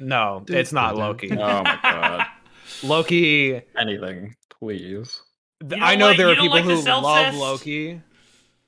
No, 0.00 0.44
it's 0.48 0.72
not 0.72 0.96
Loki. 0.96 1.30
Oh 1.32 1.36
my 1.62 1.78
god. 1.82 2.26
Loki. 2.82 3.60
Anything, 3.78 4.34
please. 4.50 5.22
Th- 5.62 5.70
You 5.72 5.76
don't 5.78 5.82
I 5.82 5.94
know 5.96 6.06
like- 6.08 6.16
there 6.16 6.26
you 6.28 6.32
are 6.32 6.36
people 6.36 6.56
like 6.56 6.64
who 6.64 6.80
self 6.82 7.02
love? 7.04 7.34
Loki. 7.34 8.00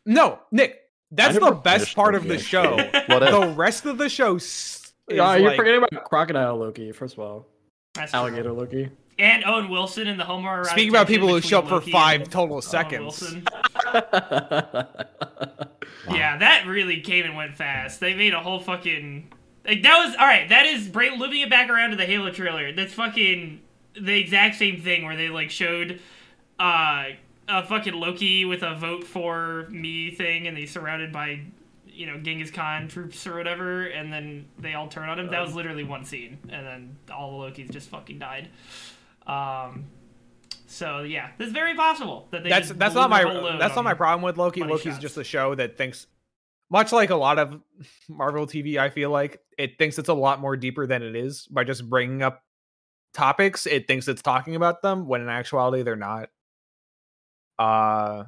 No, 0.06 0.38
Nick, 0.52 0.80
that's 1.10 1.38
the 1.38 1.50
best 1.52 1.76
finished 1.84 1.96
part 1.96 2.14
of 2.14 2.24
the 2.24 2.38
show. 2.38 2.76
The 3.08 3.52
rest 3.56 3.86
of 3.86 3.98
the 3.98 4.08
show 4.08 4.36
s- 4.36 4.92
is 5.08 5.16
Yeah, 5.16 5.36
you're 5.36 5.48
like- 5.48 5.56
forgetting 5.56 5.82
about 5.82 6.04
Crocodile 6.04 6.56
Loki, 6.56 6.92
first 6.92 7.14
of 7.14 7.20
all. 7.20 7.46
That's 7.94 8.10
true. 8.12 8.20
Alligator 8.20 8.52
Loki. 8.52 8.90
And 9.18 9.44
Owen 9.44 9.68
Wilson 9.68 10.08
in 10.08 10.16
the 10.16 10.24
homeroerotic 10.24 10.66
Speaking 10.66 10.88
about 10.90 11.06
people 11.06 11.28
who 11.28 11.40
show 11.40 11.60
up 11.60 11.68
for 11.68 11.80
five 11.80 12.28
total 12.30 12.60
seconds. 12.60 13.20
Wilson. 13.22 13.44
Yeah, 16.10 16.36
that 16.38 16.66
really 16.66 17.00
came 17.00 17.24
and 17.24 17.34
went 17.34 17.54
fast. 17.54 17.98
They 18.00 18.14
made 18.14 18.34
a 18.34 18.40
whole 18.40 18.60
fucking 18.60 19.32
like 19.66 19.82
that 19.84 20.04
was 20.04 20.14
all 20.16 20.26
right. 20.26 20.46
That 20.50 20.66
is 20.66 20.86
bring 20.88 21.18
looping 21.18 21.40
it 21.40 21.48
back 21.48 21.70
around 21.70 21.90
to 21.90 21.96
the 21.96 22.04
Halo 22.04 22.30
trailer. 22.30 22.72
That's 22.72 22.92
fucking 22.92 23.62
the 23.98 24.18
exact 24.18 24.56
same 24.56 24.82
thing 24.82 25.04
where 25.06 25.16
they 25.16 25.30
like 25.30 25.50
showed 25.50 26.00
uh 26.58 27.04
a 27.48 27.64
fucking 27.64 27.94
Loki 27.94 28.44
with 28.44 28.62
a 28.62 28.74
vote 28.74 29.04
for 29.04 29.68
me 29.70 30.10
thing, 30.10 30.46
and 30.46 30.56
he's 30.56 30.70
surrounded 30.70 31.12
by 31.12 31.40
you 31.86 32.06
know 32.06 32.18
Genghis 32.18 32.50
Khan 32.50 32.88
troops 32.88 33.26
or 33.26 33.36
whatever, 33.36 33.86
and 33.86 34.12
then 34.12 34.46
they 34.58 34.74
all 34.74 34.88
turn 34.88 35.08
on 35.08 35.18
him. 35.18 35.30
That 35.30 35.40
was 35.40 35.54
literally 35.54 35.84
one 35.84 36.04
scene, 36.04 36.38
and 36.48 36.66
then 36.66 36.96
all 37.12 37.40
the 37.40 37.50
Lokis 37.50 37.70
just 37.70 37.88
fucking 37.88 38.18
died. 38.18 38.48
Um. 39.26 39.86
So 40.66 41.02
yeah, 41.02 41.30
it's 41.38 41.52
very 41.52 41.74
possible 41.74 42.26
that 42.30 42.42
they. 42.42 42.50
that's 42.50 42.68
just 42.68 42.78
that's 42.78 42.94
not 42.94 43.10
my 43.10 43.24
that's 43.58 43.76
not 43.76 43.84
my 43.84 43.94
problem 43.94 44.22
with 44.22 44.36
Loki. 44.36 44.62
Loki's 44.62 44.94
shots. 44.94 44.98
just 44.98 45.16
a 45.18 45.24
show 45.24 45.54
that 45.54 45.76
thinks 45.76 46.06
much 46.70 46.92
like 46.92 47.10
a 47.10 47.16
lot 47.16 47.38
of 47.38 47.60
Marvel 48.08 48.46
TV, 48.46 48.78
I 48.78 48.90
feel 48.90 49.10
like 49.10 49.40
it 49.58 49.78
thinks 49.78 49.98
it's 49.98 50.08
a 50.08 50.14
lot 50.14 50.40
more 50.40 50.56
deeper 50.56 50.86
than 50.86 51.02
it 51.02 51.14
is 51.14 51.46
by 51.46 51.64
just 51.64 51.88
bringing 51.88 52.22
up 52.22 52.42
topics. 53.12 53.66
It 53.66 53.86
thinks 53.86 54.08
it's 54.08 54.22
talking 54.22 54.56
about 54.56 54.82
them 54.82 55.06
when 55.06 55.20
in 55.20 55.28
actuality 55.28 55.82
they're 55.82 55.96
not. 55.96 56.30
Uh 57.58 58.24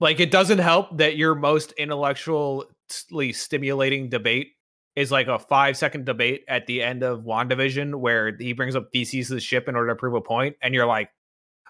like 0.00 0.18
it 0.18 0.30
doesn't 0.30 0.58
help 0.58 0.98
that 0.98 1.16
your 1.16 1.34
most 1.34 1.72
intellectually 1.72 3.32
stimulating 3.32 4.08
debate 4.08 4.48
is 4.96 5.10
like 5.10 5.28
a 5.28 5.38
five 5.38 5.76
second 5.76 6.04
debate 6.04 6.42
at 6.48 6.66
the 6.66 6.82
end 6.82 7.02
of 7.02 7.20
WandaVision 7.20 7.94
where 7.94 8.36
he 8.36 8.52
brings 8.52 8.76
up 8.76 8.88
Theseus' 8.92 9.42
ship 9.42 9.68
in 9.68 9.76
order 9.76 9.88
to 9.90 9.96
prove 9.96 10.14
a 10.14 10.20
point, 10.20 10.56
and 10.62 10.74
you're 10.74 10.86
like, 10.86 11.08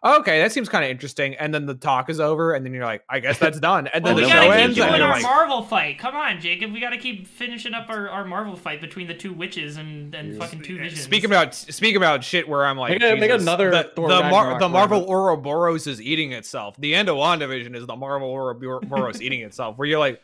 okay, 0.05 0.41
that 0.41 0.53
seems 0.53 0.69
kind 0.69 0.85
of 0.85 0.91
interesting. 0.91 1.35
And 1.37 1.55
then 1.55 1.67
the 1.67 1.75
talk 1.75 2.11
is 2.11 2.19
over, 2.21 2.55
and 2.55 2.65
then 2.67 2.73
you're 2.75 2.85
like, 2.85 3.03
I 3.09 3.21
guess 3.21 3.39
that's 3.39 3.61
done. 3.71 3.87
And 3.89 4.03
Well, 4.05 4.15
then 4.15 4.25
we 4.25 4.29
the 4.29 4.35
then 4.35 4.37
show 4.37 4.49
gotta 4.49 4.57
keep 4.57 4.65
ends, 4.65 4.79
and 4.79 4.89
doing 4.89 4.95
and 4.95 5.03
our 5.03 5.13
like, 5.15 5.23
Marvel 5.23 5.63
fight. 5.63 5.99
Come 5.99 6.17
on, 6.17 6.41
Jacob. 6.41 6.73
We 6.73 6.81
gotta 6.81 6.97
keep 6.99 7.27
finishing 7.27 7.75
up 7.75 7.89
our, 7.89 8.09
our 8.09 8.25
Marvel 8.25 8.57
fight 8.57 8.81
between 8.81 9.07
the 9.07 9.15
two 9.15 9.33
witches 9.33 9.77
and, 9.77 10.15
and 10.15 10.35
Yes. 10.35 10.39
fucking 10.39 10.63
two 10.63 10.79
visions. 10.79 11.01
Speaking 11.03 11.31
about 11.31 11.55
speaking 11.55 11.97
about 11.97 12.25
shit 12.25 12.49
where 12.49 12.65
I'm 12.67 12.77
like, 12.79 12.99
Make 13.01 13.03
a- 13.13 13.17
make 13.21 13.31
another 13.31 13.71
the, 13.71 13.91
Thor 13.95 14.09
the, 14.09 14.23
Mar- 14.25 14.59
the 14.59 14.69
Marvel 14.69 15.01
one. 15.07 15.09
Ouroboros 15.11 15.87
is 15.87 16.01
eating 16.03 16.33
itself. 16.33 16.77
The 16.79 16.95
end 16.95 17.09
of 17.09 17.17
WandaVision 17.17 17.77
is 17.77 17.87
the 17.87 17.97
Marvel 17.97 18.31
Ouroboros 18.31 19.21
eating 19.23 19.41
itself. 19.43 19.79
Where 19.79 19.87
you're 19.87 19.99
like, 20.01 20.21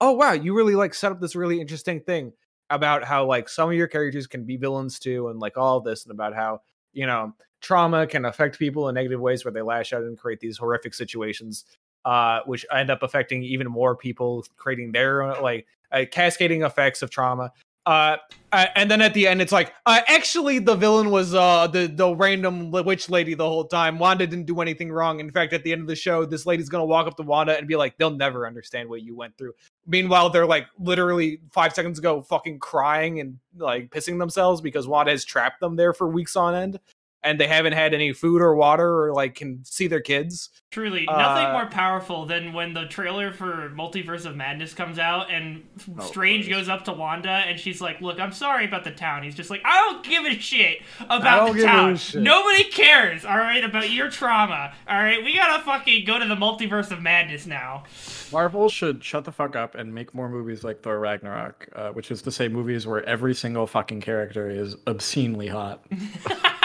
oh 0.00 0.12
wow, 0.12 0.32
you 0.32 0.54
really 0.56 0.74
like 0.74 0.94
set 0.94 1.12
up 1.12 1.20
this 1.20 1.34
really 1.36 1.60
interesting 1.60 2.00
thing 2.00 2.32
about 2.70 3.02
how 3.04 3.24
like 3.26 3.48
some 3.48 3.68
of 3.70 3.74
your 3.74 3.86
characters 3.88 4.26
can 4.26 4.44
be 4.44 4.56
villains 4.56 4.98
too, 4.98 5.28
and 5.28 5.38
like 5.40 5.56
all 5.56 5.80
this, 5.80 6.04
and 6.04 6.12
about 6.12 6.34
how 6.34 6.60
you 6.92 7.06
know 7.06 7.34
trauma 7.60 8.06
can 8.06 8.24
affect 8.24 8.58
people 8.58 8.88
in 8.88 8.94
negative 8.94 9.20
ways 9.20 9.44
where 9.44 9.52
they 9.52 9.62
lash 9.62 9.92
out 9.92 10.02
and 10.02 10.18
create 10.18 10.40
these 10.40 10.58
horrific 10.58 10.94
situations, 10.94 11.64
uh, 12.04 12.40
which 12.46 12.64
end 12.72 12.90
up 12.90 13.02
affecting 13.02 13.42
even 13.42 13.66
more 13.66 13.96
people, 13.96 14.44
creating 14.56 14.92
their 14.92 15.40
like 15.40 15.66
uh, 15.92 16.04
cascading 16.10 16.62
effects 16.62 17.02
of 17.02 17.10
trauma. 17.10 17.52
Uh, 17.88 18.18
uh, 18.52 18.66
and 18.76 18.90
then 18.90 19.00
at 19.00 19.14
the 19.14 19.26
end, 19.26 19.40
it's 19.40 19.50
like, 19.50 19.72
uh, 19.86 20.02
actually, 20.08 20.58
the 20.58 20.74
villain 20.74 21.08
was 21.08 21.34
uh 21.34 21.66
the 21.68 21.86
the 21.86 22.14
random 22.14 22.70
witch 22.70 23.08
lady 23.08 23.32
the 23.32 23.48
whole 23.48 23.64
time. 23.64 23.98
Wanda 23.98 24.26
didn't 24.26 24.44
do 24.44 24.60
anything 24.60 24.92
wrong. 24.92 25.20
In 25.20 25.30
fact, 25.30 25.54
at 25.54 25.64
the 25.64 25.72
end 25.72 25.80
of 25.80 25.86
the 25.86 25.96
show, 25.96 26.26
this 26.26 26.44
lady's 26.44 26.68
gonna 26.68 26.84
walk 26.84 27.06
up 27.06 27.16
to 27.16 27.22
Wanda 27.22 27.56
and 27.56 27.66
be 27.66 27.76
like, 27.76 27.96
"They'll 27.96 28.10
never 28.10 28.46
understand 28.46 28.90
what 28.90 29.00
you 29.00 29.16
went 29.16 29.38
through." 29.38 29.54
Meanwhile, 29.86 30.28
they're 30.30 30.44
like 30.44 30.66
literally 30.78 31.40
five 31.50 31.72
seconds 31.72 31.98
ago, 31.98 32.20
fucking 32.20 32.58
crying 32.58 33.20
and 33.20 33.38
like 33.56 33.88
pissing 33.88 34.18
themselves 34.18 34.60
because 34.60 34.86
Wanda 34.86 35.12
has 35.12 35.24
trapped 35.24 35.60
them 35.60 35.76
there 35.76 35.94
for 35.94 36.08
weeks 36.08 36.36
on 36.36 36.54
end, 36.54 36.80
and 37.24 37.38
they 37.40 37.46
haven't 37.48 37.72
had 37.72 37.94
any 37.94 38.12
food 38.12 38.40
or 38.40 38.54
water 38.54 39.04
or 39.04 39.12
like 39.12 39.34
can 39.34 39.64
see 39.64 39.86
their 39.88 40.00
kids. 40.00 40.50
Truly, 40.70 41.04
nothing 41.06 41.46
Uh, 41.46 41.52
more 41.52 41.66
powerful 41.66 42.26
than 42.26 42.52
when 42.52 42.74
the 42.74 42.84
trailer 42.86 43.32
for 43.32 43.70
Multiverse 43.74 44.26
of 44.26 44.36
Madness 44.36 44.74
comes 44.74 44.98
out 44.98 45.30
and 45.30 45.62
Oh, 45.98 46.04
Strange 46.04 46.44
Christ. 46.46 46.58
goes 46.60 46.68
up 46.68 46.84
to 46.84 46.92
Wanda 46.92 47.30
and 47.30 47.58
she's 47.58 47.80
like, 47.80 48.00
"Look, 48.02 48.20
I'm 48.20 48.32
sorry 48.32 48.66
about 48.66 48.84
the 48.84 48.90
town." 48.90 49.22
He's 49.22 49.34
just 49.34 49.48
like, 49.50 49.62
"I 49.64 49.76
don't 49.78 50.04
give 50.04 50.24
a 50.26 50.38
shit 50.38 50.82
about 51.00 51.54
the 51.54 51.62
town. 51.62 51.98
Nobody 52.16 52.64
cares, 52.64 53.24
all 53.24 53.38
right, 53.38 53.64
about 53.64 53.90
your 53.90 54.10
trauma. 54.10 54.72
All 54.88 54.98
right, 55.02 55.24
we 55.24 55.34
gotta 55.34 55.62
fucking 55.64 56.04
go 56.04 56.18
to 56.18 56.26
the 56.26 56.36
Multiverse 56.36 56.90
of 56.90 57.00
Madness 57.00 57.46
now." 57.46 57.84
Marvel 58.30 58.68
should 58.68 59.02
shut 59.02 59.24
the 59.24 59.32
fuck 59.32 59.56
up 59.56 59.74
and 59.74 59.94
make 59.94 60.14
more 60.14 60.28
movies 60.28 60.62
like 60.64 60.82
Thor 60.82 60.98
Ragnarok, 61.00 61.66
uh, 61.74 61.88
which 61.90 62.10
is 62.10 62.20
to 62.22 62.30
say 62.30 62.46
movies 62.48 62.86
where 62.86 63.02
every 63.04 63.34
single 63.34 63.66
fucking 63.66 64.02
character 64.02 64.50
is 64.50 64.76
obscenely 64.86 65.48
hot. 65.48 65.82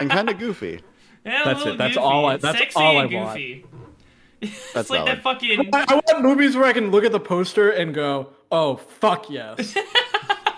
and 0.00 0.10
kind 0.10 0.28
of 0.28 0.38
goofy. 0.38 0.80
Yeah, 1.24 1.42
That's 1.44 1.64
it. 1.66 1.78
That's 1.78 1.94
goofy. 1.94 2.04
all 2.06 2.26
I- 2.26 2.36
that's 2.36 2.58
Sexy 2.58 2.78
all 2.80 2.98
I 2.98 3.04
and 3.04 3.12
want. 3.14 3.40
it's 4.40 4.72
That's 4.72 4.90
like 4.90 5.04
that 5.06 5.22
fucking. 5.22 5.70
I, 5.74 5.84
I 5.88 5.94
want 5.94 6.22
movies 6.22 6.56
where 6.56 6.64
I 6.66 6.72
can 6.72 6.90
look 6.90 7.04
at 7.04 7.12
the 7.12 7.20
poster 7.20 7.70
and 7.70 7.92
go, 7.94 8.30
"Oh 8.50 8.76
fuck 8.76 9.28
yes." 9.30 9.76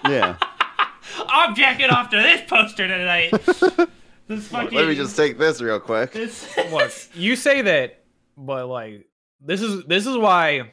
Yeah. 0.06 0.36
I'm 1.28 1.54
jacking 1.54 1.90
off 1.90 2.08
to 2.10 2.16
this 2.16 2.40
poster 2.48 2.88
tonight. 2.88 3.32
This 4.28 4.46
fucking. 4.48 4.78
Let 4.78 4.86
me 4.86 4.94
just 4.94 5.16
take 5.16 5.38
this 5.38 5.60
real 5.60 5.80
quick. 5.80 6.12
This. 6.12 6.56
Look, 6.70 6.92
you 7.14 7.34
say 7.34 7.62
that, 7.62 8.04
but 8.36 8.66
like 8.68 9.06
this 9.40 9.60
is 9.60 9.84
this 9.86 10.06
is 10.06 10.16
why 10.16 10.70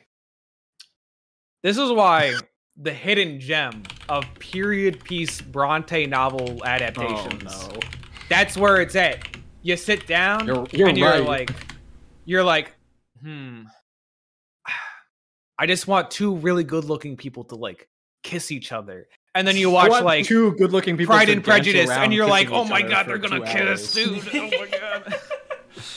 this 1.64 1.78
is 1.78 1.92
why 1.92 2.34
the 2.78 2.94
hidden 2.94 3.40
gem 3.40 3.84
of 4.10 4.26
period 4.40 5.04
piece 5.04 5.42
Bronte 5.42 6.06
novel 6.06 6.64
adaptations. 6.64 7.44
oh 7.46 7.50
adaptations. 7.50 7.68
no. 7.74 7.80
That's 8.30 8.58
where 8.58 8.82
it's 8.82 8.96
at. 8.96 9.26
You 9.62 9.78
sit 9.78 10.08
down 10.08 10.48
You're- 10.48 10.66
you're 10.72 10.88
and 10.90 10.98
you're 10.98 11.10
right. 11.10 11.24
like 11.26 11.52
you're 12.26 12.44
like, 12.44 12.74
hmm. 13.22 13.64
I 15.60 15.66
just 15.66 15.88
want 15.88 16.12
two 16.12 16.36
really 16.36 16.64
good 16.64 16.86
looking 16.86 17.18
people 17.18 17.44
to 17.46 17.56
like 17.56 17.88
kiss 18.24 18.52
each 18.52 18.72
other. 18.72 19.08
And 19.34 19.48
then 19.48 19.56
you 19.56 19.70
watch 19.70 19.90
like 20.04 20.26
two 20.26 20.54
good-looking 20.54 20.98
people. 20.98 21.14
Pride 21.16 21.26
to 21.26 21.32
and 21.34 21.44
Prejudice, 21.44 21.90
and 21.90 22.12
you're 22.14 22.26
like, 22.28 22.50
oh 22.52 22.64
my 22.64 22.82
god, 22.82 23.08
they're 23.08 23.18
gonna 23.20 23.46
kiss, 23.46 23.96
hours. 23.98 24.24
dude. 24.32 24.36
Oh 24.36 24.50
my 24.60 24.68
god. 24.72 25.16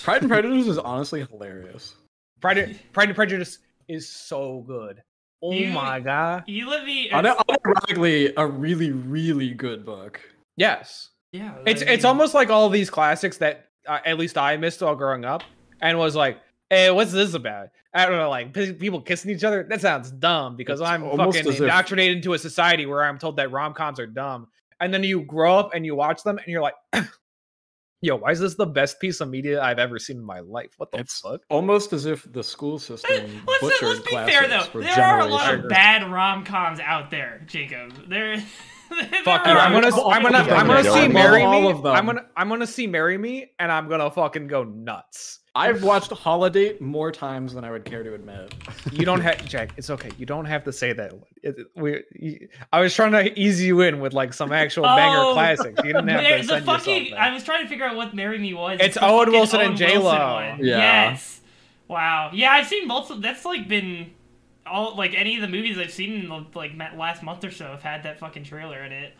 Pride 0.03 0.23
and 0.23 0.31
Prejudice 0.31 0.66
is 0.66 0.79
honestly 0.79 1.27
hilarious. 1.31 1.95
Pride 2.40 2.59
and, 2.59 2.93
Pride 2.93 3.09
and 3.09 3.16
Prejudice 3.16 3.59
is 3.88 4.09
so 4.09 4.62
good. 4.66 5.03
Oh 5.43 5.53
You- 5.53 5.69
my 5.73 6.01
god. 6.01 6.45
You 6.47 6.69
let 6.69 6.85
me. 6.85 7.11
Un- 7.11 7.25
Unironically, 7.25 8.33
a 8.37 8.47
really, 8.47 8.90
really 8.90 9.51
good 9.55 9.85
book. 9.87 10.21
Yes. 10.57 11.09
Yeah. 11.33 11.55
It's 11.66 11.83
I 11.83 11.87
it's 11.87 12.05
almost 12.05 12.35
like 12.35 12.51
all 12.51 12.69
these 12.69 12.90
classics 12.90 13.38
that 13.38 13.66
uh, 13.87 13.99
at 14.05 14.19
least 14.19 14.37
I 14.37 14.57
missed 14.57 14.83
while 14.83 14.97
growing 14.97 15.25
up 15.25 15.43
and 15.81 15.99
was 15.99 16.16
like, 16.16 16.38
"Hey, 16.69 16.90
what's 16.90 17.12
this 17.12 17.35
about?" 17.35 17.69
I 17.95 18.07
don't 18.07 18.16
know, 18.16 18.31
like 18.31 18.53
p- 18.53 18.73
people 18.73 19.01
kissing 19.01 19.31
each 19.31 19.43
other. 19.45 19.66
That 19.69 19.81
sounds 19.81 20.11
dumb 20.11 20.57
because 20.57 20.81
I'm 20.81 21.03
fucking 21.03 21.40
as 21.40 21.47
if- 21.47 21.61
indoctrinated 21.61 22.19
into 22.19 22.35
a 22.35 22.38
society 22.38 22.87
where 22.87 23.03
I'm 23.05 23.19
told 23.19 23.37
that 23.37 23.51
rom 23.51 23.75
coms 23.75 23.99
are 24.01 24.07
dumb. 24.07 24.49
And 24.81 24.95
then 24.95 25.05
you 25.05 25.23
grow 25.23 25.59
up 25.59 25.75
and 25.75 25.85
you 25.85 25.95
watch 25.95 26.23
them 26.23 26.38
and 26.38 26.47
you're 26.47 26.62
like, 26.62 26.75
"Yo, 28.01 28.16
why 28.16 28.31
is 28.31 28.40
this 28.40 28.55
the 28.55 28.66
best 28.66 28.99
piece 29.01 29.21
of 29.21 29.29
media 29.29 29.62
I've 29.62 29.79
ever 29.79 29.99
seen 29.99 30.16
in 30.16 30.25
my 30.25 30.40
life? 30.40 30.71
What 30.79 30.90
the 30.90 30.99
It's 30.99 31.21
fuck?" 31.21 31.43
almost 31.51 31.93
as 31.93 32.07
if 32.07 32.31
the 32.33 32.43
school 32.43 32.79
system 32.79 33.45
Let's, 33.47 33.61
butchered 33.61 33.88
let's 33.88 34.01
be 34.01 34.11
fair 34.12 34.45
classics 34.47 34.73
though. 34.73 34.81
There 34.81 35.05
are 35.05 35.21
a 35.21 35.27
lot 35.27 35.55
of 35.55 35.69
bad 35.69 36.11
rom 36.11 36.45
coms 36.45 36.81
out 36.81 37.11
there, 37.11 37.43
Jacob. 37.47 38.09
There. 38.09 38.43
Fuck 39.24 39.46
you! 39.46 39.53
I'm 39.53 39.72
gonna, 39.72 40.09
I'm 40.09 40.22
gonna. 40.22 40.38
I'm 40.38 40.66
gonna 40.66 40.85
see 40.85 41.09
"Marry 41.09 41.46
Me." 41.46 41.68
I'm 41.70 42.07
gonna, 42.07 42.26
I'm 42.37 42.48
gonna 42.48 42.66
see 42.66 42.87
"Marry 42.87 43.16
Me," 43.18 43.50
and 43.59 43.70
I'm 43.70 43.88
gonna 43.88 44.11
fucking 44.11 44.46
go 44.48 44.64
nuts. 44.64 45.38
I've 45.55 45.83
watched 45.83 46.11
Holiday 46.12 46.76
more 46.81 47.11
times 47.11 47.55
than 47.55 47.64
I 47.64 47.70
would 47.72 47.85
care 47.85 48.03
to 48.05 48.14
admit. 48.14 48.55
You 48.92 49.05
don't 49.05 49.20
have 49.20 49.44
Jack. 49.46 49.70
It's 49.76 49.90
okay. 49.90 50.11
You 50.16 50.24
don't 50.26 50.44
have 50.44 50.62
to 50.64 50.72
say 50.72 50.92
that. 50.92 51.12
It, 51.42 51.59
it- 51.59 51.66
we. 51.76 52.03
you- 52.14 52.48
I 52.72 52.81
was 52.81 52.94
trying 52.94 53.12
to 53.12 53.38
ease 53.38 53.62
you 53.62 53.81
in 53.81 54.00
with 54.00 54.12
like 54.12 54.33
some 54.33 54.53
actual 54.53 54.85
banger 54.85 55.18
Oh, 55.18 55.33
classics. 55.35 55.81
You 55.85 55.92
didn't 55.92 56.09
have 56.09 56.20
There- 56.22 56.38
to 56.38 56.42
the 56.46 56.53
send 56.55 56.64
fucking. 56.66 57.14
I 57.14 57.33
was 57.35 57.42
trying 57.44 57.62
to 57.64 57.68
figure 57.68 57.85
out 57.85 57.96
what 57.96 58.14
"Marry 58.14 58.38
Me" 58.38 58.55
was. 58.55 58.79
It's 58.81 58.94
the 58.94 59.05
Owen 59.05 59.26
fucking 59.26 59.33
Wilson 59.33 59.61
and 59.61 59.68
Owen 59.70 59.76
J-Lo. 59.76 60.38
Yeah. 60.40 60.57
Yes. 61.11 61.40
Wow. 61.88 62.31
Yeah, 62.33 62.53
I've 62.53 62.66
seen 62.68 62.87
multiple. 62.87 63.20
That's 63.20 63.44
like 63.44 63.66
been 63.68 64.12
all 64.66 64.96
like 64.96 65.14
any 65.14 65.35
of 65.37 65.42
the 65.42 65.49
movies 65.49 65.79
I've 65.79 65.92
seen 65.92 66.12
in 66.14 66.29
the 66.29 66.44
like 66.55 66.73
last 66.96 67.23
month 67.23 67.44
or 67.44 67.51
so 67.51 67.66
have 67.66 67.83
had 67.83 68.03
that 68.05 68.18
fucking 68.18 68.44
trailer 68.44 68.83
in 68.85 68.92
it. 68.92 69.14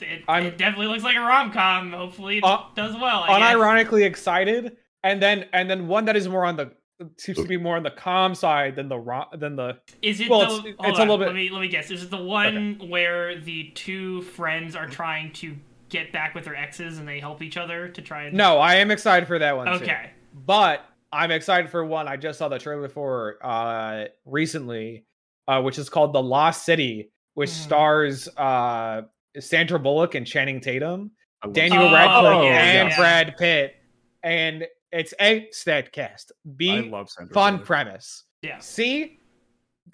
It, 0.00 0.24
it 0.28 0.58
definitely 0.58 0.88
looks 0.88 1.04
like 1.04 1.16
a 1.16 1.20
rom 1.20 1.52
com. 1.52 1.92
Hopefully, 1.92 2.38
it 2.38 2.44
Uh, 2.44 2.64
does 2.74 2.94
well. 2.94 3.22
I 3.22 3.38
guess. 3.38 3.54
unironically 3.56 4.04
excited, 4.04 4.76
and 5.02 5.22
then 5.22 5.46
and 5.52 5.70
then 5.70 5.88
one 5.88 6.04
that 6.06 6.16
is 6.16 6.28
more 6.28 6.44
on 6.44 6.56
the 6.56 6.72
seems 7.18 7.38
to 7.38 7.44
be 7.46 7.56
more 7.58 7.76
on 7.76 7.82
the 7.82 7.90
calm 7.90 8.34
side 8.34 8.76
than 8.76 8.88
the 8.88 8.98
rom 8.98 9.26
than 9.38 9.56
the. 9.56 9.78
Is 10.02 10.20
it 10.20 10.28
Well, 10.28 10.40
the? 10.62 10.68
it's- 10.70 10.74
hold 10.78 10.88
it's 10.90 10.98
a 10.98 11.02
little 11.02 11.18
bit- 11.18 11.26
Let 11.28 11.34
me 11.34 11.48
let 11.50 11.60
me 11.62 11.68
guess. 11.68 11.90
Is 11.90 12.02
it 12.02 12.10
the 12.10 12.16
one 12.22 12.78
where 12.88 13.38
the 13.38 13.70
two 13.74 14.20
friends 14.22 14.76
are 14.76 14.86
trying 14.86 15.32
to 15.34 15.56
get 15.88 16.12
back 16.12 16.34
with 16.34 16.44
their 16.44 16.56
exes 16.56 16.98
and 16.98 17.06
they 17.08 17.20
help 17.20 17.40
each 17.42 17.56
other 17.56 17.88
to 17.88 18.02
try 18.02 18.24
and? 18.24 18.36
No, 18.36 18.58
I 18.58 18.74
am 18.76 18.90
excited 18.90 19.26
for 19.26 19.38
that 19.38 19.56
one. 19.56 19.66
too. 19.66 19.72
Okay. 19.84 20.10
but 20.44 20.84
I'm 21.12 21.30
excited 21.30 21.70
for 21.70 21.84
one 21.84 22.08
I 22.08 22.16
just 22.16 22.38
saw 22.38 22.48
the 22.48 22.58
trailer 22.58 22.88
for 22.88 23.38
uh 23.44 24.06
recently, 24.24 25.04
uh, 25.48 25.62
which 25.62 25.78
is 25.78 25.88
called 25.88 26.12
The 26.12 26.22
Lost 26.22 26.64
City, 26.64 27.10
which 27.34 27.50
Mhm. 27.50 27.64
stars 27.64 28.28
uh 28.36 29.02
Sandra 29.38 29.78
Bullock 29.78 30.14
and 30.14 30.26
Channing 30.26 30.60
Tatum, 30.60 31.10
Daniel 31.52 31.84
Oh, 31.88 31.92
Radcliffe, 31.92 32.44
yeah, 32.44 32.80
and 32.80 32.88
yeah. 32.90 32.96
Brad 32.96 33.36
Pitt, 33.36 33.74
and 34.22 34.66
it's 34.92 35.12
a 35.20 35.48
stat 35.50 35.92
cast. 35.92 36.32
I 36.46 36.50
B 36.56 36.82
love 36.82 37.10
Sandra 37.10 37.34
fun 37.34 37.54
Bullock. 37.56 37.66
premise. 37.66 38.24
Yeah. 38.42 38.58
C 38.58 39.20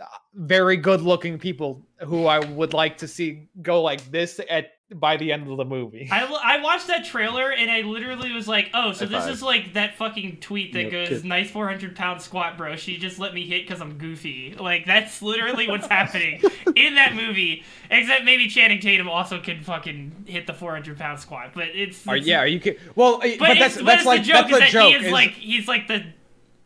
uh, 0.01 0.05
very 0.35 0.77
good 0.79 1.03
looking 1.03 1.39
people 1.39 1.87
who 2.01 2.27
I 2.27 2.39
would 2.39 2.73
like 2.73 2.97
to 2.99 3.09
see 3.09 3.49
go 3.61 3.83
like 3.83 4.03
this 4.11 4.41
at 4.49 4.71
by 4.95 5.17
the 5.17 5.33
end 5.33 5.51
of 5.51 5.57
the 5.57 5.65
movie. 5.65 6.09
I, 6.11 6.25
I 6.25 6.61
watched 6.63 6.87
that 6.89 7.05
trailer 7.05 7.51
and 7.51 7.71
I 7.71 7.81
literally 7.81 8.33
was 8.33 8.47
like, 8.47 8.71
oh, 8.75 8.93
so 8.93 9.07
High 9.07 9.13
this 9.13 9.25
five. 9.25 9.33
is 9.33 9.43
like 9.43 9.73
that 9.75 9.97
fucking 9.97 10.39
tweet 10.39 10.73
that 10.75 10.85
Yeah, 10.85 10.91
goes, 10.91 11.09
kid. 11.09 11.25
nice 11.25 11.51
400 11.51 11.97
pound 11.97 12.21
squat, 12.21 12.57
bro. 12.59 12.77
She 12.77 12.99
just 12.99 13.19
let 13.19 13.33
me 13.35 13.47
hit 13.47 13.67
because 13.67 13.81
I'm 13.81 13.99
goofy. 13.99 14.55
Like, 14.59 14.85
that's 14.87 15.23
literally 15.23 15.69
what's 15.69 15.87
happening 15.87 16.43
in 16.77 16.95
that 16.97 17.15
movie. 17.15 17.65
Except 17.91 18.25
maybe 18.25 18.49
Channing 18.49 18.81
Tatum 18.81 19.09
also 19.09 19.41
can 19.41 19.63
fucking 19.63 20.25
hit 20.27 20.47
the 20.47 20.55
400 20.55 20.99
pound 20.99 21.21
squat. 21.21 21.53
But 21.55 21.69
it's. 21.75 22.07
Are, 22.07 22.17
it's- 22.17 22.27
yeah, 22.29 22.39
are 22.41 22.47
you 22.47 22.61
kidding? 22.61 22.81
Well, 22.95 23.17
uh, 23.17 23.21
but, 23.21 23.39
But, 23.39 23.59
that's 23.59 23.77
but 23.77 23.85
that's 23.87 24.07
like 24.07 24.23
the 24.23 24.27
joke 24.29 24.49
that's 24.49 24.53
is 24.53 24.53
the 24.55 24.61
that 24.61 24.71
joke. 24.71 24.89
he 24.91 24.95
is, 24.97 25.05
is- 25.07 25.13
like, 25.13 25.31
he's 25.33 25.69
like 25.69 25.89
the. 25.89 26.05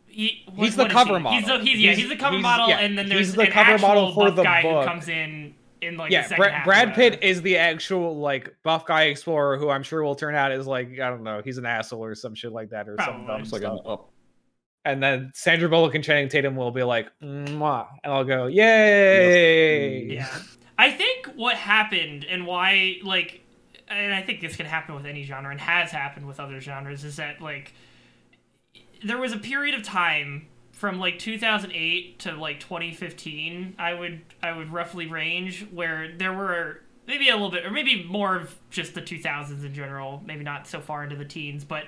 He, 0.07 0.43
what- 0.53 0.65
He's 0.65 0.75
the 0.75 0.87
cover 0.87 1.17
he? 1.17 1.23
model. 1.23 1.37
He's 1.39 1.47
the, 1.47 1.59
he's, 1.59 1.79
yeah, 1.79 1.91
He's- 1.93 2.09
the 2.09 2.15
cover 2.15 2.35
he's- 2.37 2.43
model, 2.43 2.69
yeah, 2.69 2.79
and 2.79 2.97
then 2.97 3.05
he's 3.05 3.13
there's 3.13 3.33
the 3.35 3.41
an 3.43 3.51
cover 3.51 3.71
actual 3.73 3.87
model 3.87 4.13
for 4.13 4.25
buff 4.25 4.35
the 4.35 4.43
guy 4.43 4.61
book. 4.63 4.83
who 4.83 4.89
comes 4.89 5.07
in 5.09 5.53
in 5.81 5.97
like 5.97 6.11
yeah, 6.11 6.23
the 6.23 6.29
second 6.29 6.41
Brad, 6.41 6.53
half. 6.53 6.65
Brad 6.65 6.93
Pitt 6.95 7.23
is 7.23 7.41
the 7.41 7.57
actual 7.57 8.17
like 8.17 8.55
buff 8.63 8.85
guy 8.85 9.03
explorer 9.03 9.57
who 9.57 9.69
I'm 9.69 9.83
sure 9.83 10.03
will 10.03 10.15
turn 10.15 10.35
out 10.35 10.51
is 10.51 10.67
like 10.67 10.99
I 10.99 11.09
don't 11.09 11.23
know, 11.23 11.41
he's 11.43 11.57
an 11.57 11.65
asshole 11.65 12.03
or 12.03 12.15
some 12.15 12.35
shit 12.35 12.51
like 12.51 12.69
that 12.71 12.87
or 12.89 12.95
some 12.97 13.25
Probably. 13.25 13.43
dumb 13.43 13.49
like 13.51 13.63
an 13.63 13.79
up. 13.85 14.11
And 14.85 15.03
then 15.03 15.31
Sandra 15.35 15.67
Bullock 15.67 15.95
and 15.95 16.03
Channing 16.03 16.29
Tatum 16.29 16.55
will 16.55 16.71
be 16.71 16.81
like, 16.83 17.07
Mwah, 17.21 17.87
and 18.05 18.13
I'll 18.13 18.23
go, 18.23 18.47
yay! 18.47 20.05
Yeah. 20.05 20.33
I 20.77 20.91
think 20.91 21.27
what 21.35 21.57
happened 21.57 22.23
and 22.23 22.47
why, 22.47 22.99
like, 23.03 23.41
and 23.89 24.13
I 24.13 24.21
think 24.21 24.39
this 24.39 24.55
can 24.55 24.65
happen 24.65 24.95
with 24.95 25.05
any 25.05 25.23
genre 25.23 25.51
and 25.51 25.59
has 25.59 25.91
happened 25.91 26.25
with 26.25 26.39
other 26.39 26.61
genres, 26.61 27.03
is 27.03 27.17
that, 27.17 27.41
like, 27.41 27.73
there 29.03 29.17
was 29.17 29.33
a 29.33 29.37
period 29.37 29.75
of 29.75 29.83
time 29.83 30.47
from 30.77 30.99
like 30.99 31.17
2008 31.17 32.19
to 32.19 32.35
like 32.35 32.59
2015 32.59 33.75
i 33.79 33.93
would 33.93 34.21
i 34.43 34.51
would 34.55 34.71
roughly 34.71 35.07
range 35.07 35.65
where 35.71 36.11
there 36.17 36.33
were 36.33 36.81
maybe 37.07 37.29
a 37.29 37.33
little 37.33 37.49
bit 37.49 37.65
or 37.65 37.71
maybe 37.71 38.03
more 38.03 38.35
of 38.35 38.55
just 38.69 38.93
the 38.93 39.01
2000s 39.01 39.65
in 39.65 39.73
general 39.73 40.21
maybe 40.25 40.43
not 40.43 40.67
so 40.67 40.79
far 40.79 41.03
into 41.03 41.15
the 41.15 41.25
teens 41.25 41.63
but 41.63 41.85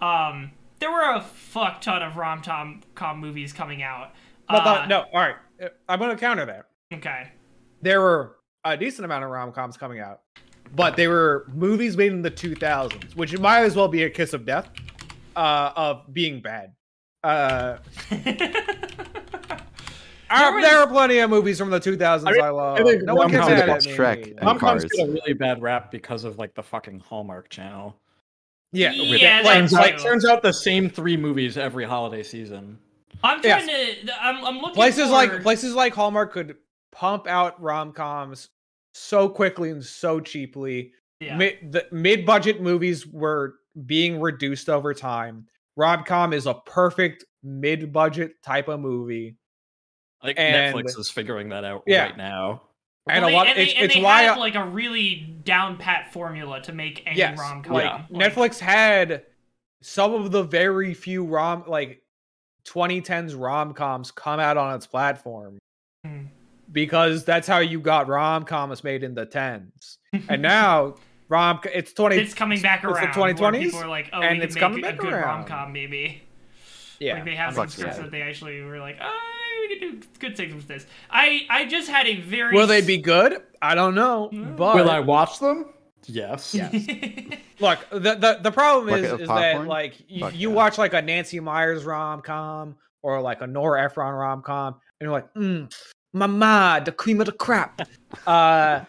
um 0.00 0.52
there 0.78 0.92
were 0.92 1.14
a 1.16 1.20
fuck 1.20 1.80
ton 1.80 2.00
of 2.02 2.16
rom-com 2.16 2.80
com 2.94 3.18
movies 3.18 3.52
coming 3.52 3.82
out 3.82 4.12
But 4.48 4.64
Uh, 4.66 4.86
no, 4.86 5.00
all 5.12 5.20
right, 5.20 5.34
uh, 5.60 5.68
I'm 5.88 5.98
gonna 5.98 6.16
counter 6.16 6.46
that. 6.46 6.66
okay 6.94 7.32
There 7.82 8.00
were 8.00 8.36
a 8.64 8.76
decent 8.76 9.04
amount 9.04 9.24
of 9.24 9.30
rom 9.30 9.50
coms 9.52 9.76
coming 9.76 9.98
out, 9.98 10.20
but 10.76 10.96
they 10.96 11.08
were 11.08 11.46
movies 11.52 11.96
made 11.96 12.12
in 12.12 12.22
the 12.22 12.30
2000s, 12.30 13.16
which 13.16 13.36
might 13.38 13.60
as 13.62 13.74
well 13.74 13.88
be 13.88 14.04
a 14.04 14.10
kiss 14.10 14.32
of 14.32 14.44
death 14.46 14.68
uh, 15.36 15.72
of 15.74 16.12
being 16.12 16.40
bad. 16.40 16.72
Uh, 17.28 17.78
Uh, 20.30 20.60
there 20.60 20.76
are 20.78 20.86
plenty 20.86 21.16
of 21.20 21.30
movies 21.30 21.58
from 21.58 21.70
the 21.70 21.80
2000s 21.80 22.26
I, 22.26 22.46
I 22.46 22.50
love. 22.50 22.78
I 22.78 22.82
think 22.82 23.02
no 23.02 23.14
one 23.14 23.30
can 23.30 23.38
Rom-coms 23.38 23.84
say 23.84 23.94
that. 23.94 23.98
Shrek 23.98 24.30
and 24.36 24.42
Rom-coms 24.46 24.82
Cars. 24.82 24.92
get 24.94 25.08
a 25.08 25.10
really 25.10 25.32
bad 25.32 25.62
rap 25.62 25.90
because 25.90 26.24
of 26.24 26.36
like 26.38 26.54
the 26.54 26.62
fucking 26.62 27.00
Hallmark 27.00 27.48
Channel. 27.48 27.96
Yeah, 28.70 28.92
Yeah, 28.92 29.10
With- 29.10 29.20
that 29.22 29.42
turns 29.44 29.72
out, 29.72 29.86
too. 29.96 30.02
turns 30.04 30.26
out 30.26 30.42
the 30.42 30.52
same 30.52 30.90
three 30.90 31.16
movies 31.16 31.56
every 31.56 31.84
holiday 31.86 32.22
season. 32.22 32.78
I'm 33.24 33.40
Yes. 33.42 33.64
trying 33.64 34.06
to. 34.06 34.22
I'm, 34.22 34.44
I'm 34.44 34.56
looking 34.58 34.74
places 34.74 35.06
for, 35.06 35.12
like 35.12 35.42
places 35.42 35.74
like 35.74 35.94
Hallmark 35.94 36.30
could 36.34 36.56
pump 36.92 37.26
out 37.26 37.58
rom 37.62 37.92
coms 37.92 38.50
so 38.92 39.30
quickly 39.30 39.70
and 39.70 39.82
so 39.82 40.20
cheaply. 40.20 40.92
Yeah. 41.20 41.38
Mid 41.38 41.72
the 41.72 41.86
mid 41.90 42.26
budget 42.26 42.60
movies 42.60 43.06
were 43.06 43.54
being 43.86 44.20
reduced 44.20 44.68
over 44.68 44.92
time. 44.92 45.46
Rom 45.78 46.02
com 46.04 46.32
is 46.34 46.46
a 46.46 46.54
perfect 46.54 47.24
mid 47.42 47.92
budget 47.92 48.42
type 48.42 48.68
of 48.68 48.80
movie, 48.80 49.36
Like 50.22 50.36
And- 50.38 50.74
Netflix 50.74 50.98
is 50.98 51.08
figuring 51.08 51.50
that 51.50 51.64
out 51.64 51.84
Yeah. 51.86 52.06
right 52.06 52.16
now. 52.16 52.62
and 53.08 53.24
Well, 53.24 53.32
a 53.32 53.36
lot. 53.36 53.44
They, 53.44 53.50
and 53.52 53.58
it's 53.60 53.72
they, 53.72 53.76
and 53.78 53.84
it's 53.86 53.94
they 53.94 54.02
why 54.02 54.22
have 54.24 54.36
I- 54.36 54.40
like 54.40 54.54
a 54.56 54.64
really 54.66 55.38
down 55.44 55.78
pat 55.78 56.12
formula 56.12 56.60
to 56.62 56.72
make 56.72 57.04
any 57.06 57.16
yes, 57.16 57.38
rom 57.38 57.62
com. 57.62 57.72
like 57.74 57.84
Yeah. 57.84 58.04
Netflix 58.10 58.58
had 58.58 59.24
some 59.80 60.12
of 60.12 60.30
the 60.32 60.42
very 60.42 60.92
few 60.92 61.24
rom 61.24 61.62
like 61.68 62.02
2010s 62.66 63.34
rom 63.34 63.72
coms 63.72 64.10
come 64.10 64.40
out 64.40 64.56
on 64.58 64.74
its 64.74 64.86
platform 64.86 65.58
Hmm. 66.04 66.24
because 66.70 67.24
that's 67.24 67.46
how 67.46 67.58
you 67.60 67.80
got 67.80 68.08
rom 68.08 68.44
coms 68.44 68.82
made 68.84 69.02
in 69.04 69.14
the 69.14 69.24
tens. 69.24 69.98
And 70.28 70.42
now 70.42 70.96
rom 71.28 71.60
it's 71.74 71.92
20 71.92 72.16
it's 72.16 72.34
coming 72.34 72.60
back 72.60 72.82
it's 72.84 72.92
the 72.92 73.04
around. 73.04 73.16
where 73.16 73.34
2020s, 73.34 73.60
People 73.62 73.80
are 73.80 73.88
like, 73.88 74.08
oh, 74.12 74.20
and 74.22 74.38
we 74.38 74.44
it's 74.44 74.54
can 74.54 74.60
coming 74.62 74.80
make 74.80 74.92
a 74.94 74.96
back 74.96 75.00
good 75.00 75.12
around. 75.12 75.38
rom 75.40 75.44
com, 75.44 75.72
maybe. 75.72 76.22
yeah. 77.00 77.14
Like 77.14 77.24
they 77.26 77.34
have 77.36 77.50
I'm 77.50 77.54
some 77.54 77.68
scripts 77.68 77.98
that 77.98 78.10
they 78.10 78.22
actually 78.22 78.60
were 78.62 78.78
like, 78.78 78.96
oh, 79.00 79.68
we 79.68 79.78
can 79.78 79.90
do 80.00 80.06
good 80.18 80.36
things 80.36 80.54
with 80.54 80.66
this. 80.68 80.86
I 81.10 81.42
I 81.50 81.66
just 81.66 81.88
had 81.88 82.06
a 82.06 82.20
very 82.20 82.54
Will 82.54 82.66
they 82.66 82.80
be 82.80 82.96
good? 82.98 83.42
I 83.60 83.74
don't 83.74 83.94
know. 83.94 84.30
Mm. 84.32 84.56
But 84.56 84.76
Will 84.76 84.90
I 84.90 85.00
watch 85.00 85.38
them? 85.38 85.66
Yes. 86.06 86.54
Yeah. 86.54 86.70
look, 87.60 87.78
the, 87.90 88.14
the 88.14 88.38
the 88.42 88.50
problem 88.52 88.88
is 88.94 89.02
Bucket 89.02 89.14
of 89.14 89.20
is 89.22 89.28
that 89.28 89.66
like 89.66 89.94
you, 90.08 90.20
Fuck 90.20 90.34
you 90.36 90.48
yeah. 90.48 90.54
watch 90.54 90.78
like 90.78 90.94
a 90.94 91.02
Nancy 91.02 91.40
Meyers 91.40 91.84
rom 91.84 92.22
com 92.22 92.76
or 93.02 93.20
like 93.20 93.42
a 93.42 93.46
Nora 93.46 93.84
Ephron 93.84 94.14
rom 94.14 94.40
com, 94.42 94.74
and 94.74 95.06
you're 95.06 95.12
like, 95.12 95.32
mm, 95.34 95.70
mama, 96.14 96.80
the 96.84 96.92
cream 96.92 97.20
of 97.20 97.26
the 97.26 97.32
crap. 97.32 97.82
uh, 98.26 98.80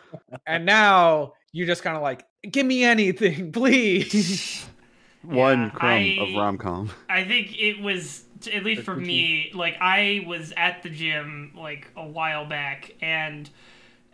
and 0.47 0.65
now 0.65 1.34
you're 1.52 1.67
just 1.67 1.84
kind 1.84 1.97
of 1.97 2.04
like, 2.04 2.23
give 2.43 2.65
me 2.65 2.84
anything, 2.84 3.52
please. 3.54 4.65
One 5.23 5.63
Yeah, 5.63 5.69
crumb 5.71 5.91
I- 5.91 6.17
of 6.21 6.36
rom 6.36 6.58
com. 6.58 6.89
I 7.10 7.23
think 7.25 7.60
it 7.60 7.82
was 7.82 8.23
at 8.54 8.63
least 8.63 8.84
for 8.84 8.95
me. 8.95 9.52
Like 9.54 9.75
I 9.82 10.23
was 10.25 10.54
at 10.56 10.82
the 10.84 10.89
gym 10.89 11.52
like 11.58 11.89
a 11.97 12.06
while 12.08 12.45
back, 12.45 12.93
and 13.02 13.49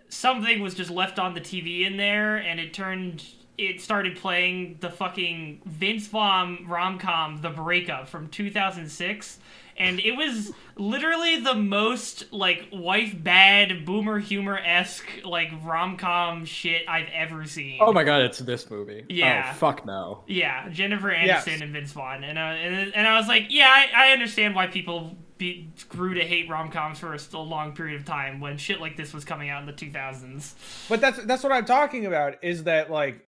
something 0.09 0.61
was 0.61 0.73
just 0.73 0.89
left 0.89 1.19
on 1.19 1.35
the 1.35 1.41
TV 1.41 1.85
in 1.85 1.97
there, 1.97 2.37
and 2.37 2.59
it 2.59 2.73
turned. 2.73 3.23
It 3.57 3.79
started 3.79 4.17
playing 4.17 4.79
the 4.81 4.89
fucking 4.89 5.61
Vince 5.65 6.07
Vaughn 6.07 6.65
rom 6.67 6.99
com, 6.99 7.37
The 7.41 7.51
Breakup 7.51 8.09
from 8.09 8.27
2006. 8.27 9.39
And 9.77 9.99
it 9.99 10.13
was 10.13 10.51
literally 10.77 11.41
the 11.41 11.53
most 11.53 12.31
like 12.31 12.67
wife 12.71 13.13
bad 13.21 13.85
boomer 13.85 14.19
humor 14.19 14.57
esque 14.57 15.05
like 15.25 15.49
rom 15.63 15.97
com 15.97 16.45
shit 16.45 16.83
I've 16.87 17.09
ever 17.13 17.45
seen. 17.45 17.79
Oh 17.81 17.91
my 17.91 18.03
god, 18.03 18.21
it's 18.21 18.39
this 18.39 18.69
movie. 18.69 19.03
Yeah. 19.09 19.51
Oh 19.51 19.57
fuck 19.57 19.85
no. 19.85 20.23
Yeah, 20.27 20.69
Jennifer 20.69 21.09
Aniston 21.09 21.25
Yes. 21.25 21.47
and 21.61 21.73
Vince 21.73 21.91
Vaughn, 21.91 22.23
and 22.23 22.37
uh, 22.37 22.41
and, 22.41 22.95
and 22.95 23.07
I 23.07 23.17
was 23.17 23.27
like, 23.27 23.47
yeah, 23.49 23.67
I, 23.69 24.09
I 24.09 24.11
understand 24.13 24.55
why 24.55 24.67
people 24.67 25.17
be, 25.37 25.69
grew 25.89 26.13
to 26.13 26.23
hate 26.23 26.49
rom 26.49 26.71
coms 26.71 26.99
for 26.99 27.13
a 27.13 27.19
still 27.19 27.45
long 27.45 27.75
period 27.75 27.99
of 27.99 28.05
time 28.05 28.39
when 28.39 28.57
shit 28.57 28.79
like 28.79 28.95
this 28.95 29.13
was 29.13 29.25
coming 29.25 29.49
out 29.49 29.59
in 29.59 29.65
the 29.67 29.73
2000s. 29.73 30.53
But 30.87 31.01
that's 31.01 31.21
that's 31.25 31.43
what 31.43 31.51
I'm 31.51 31.65
talking 31.65 32.05
about. 32.05 32.35
Is 32.41 32.63
that 32.63 32.89
like 32.89 33.27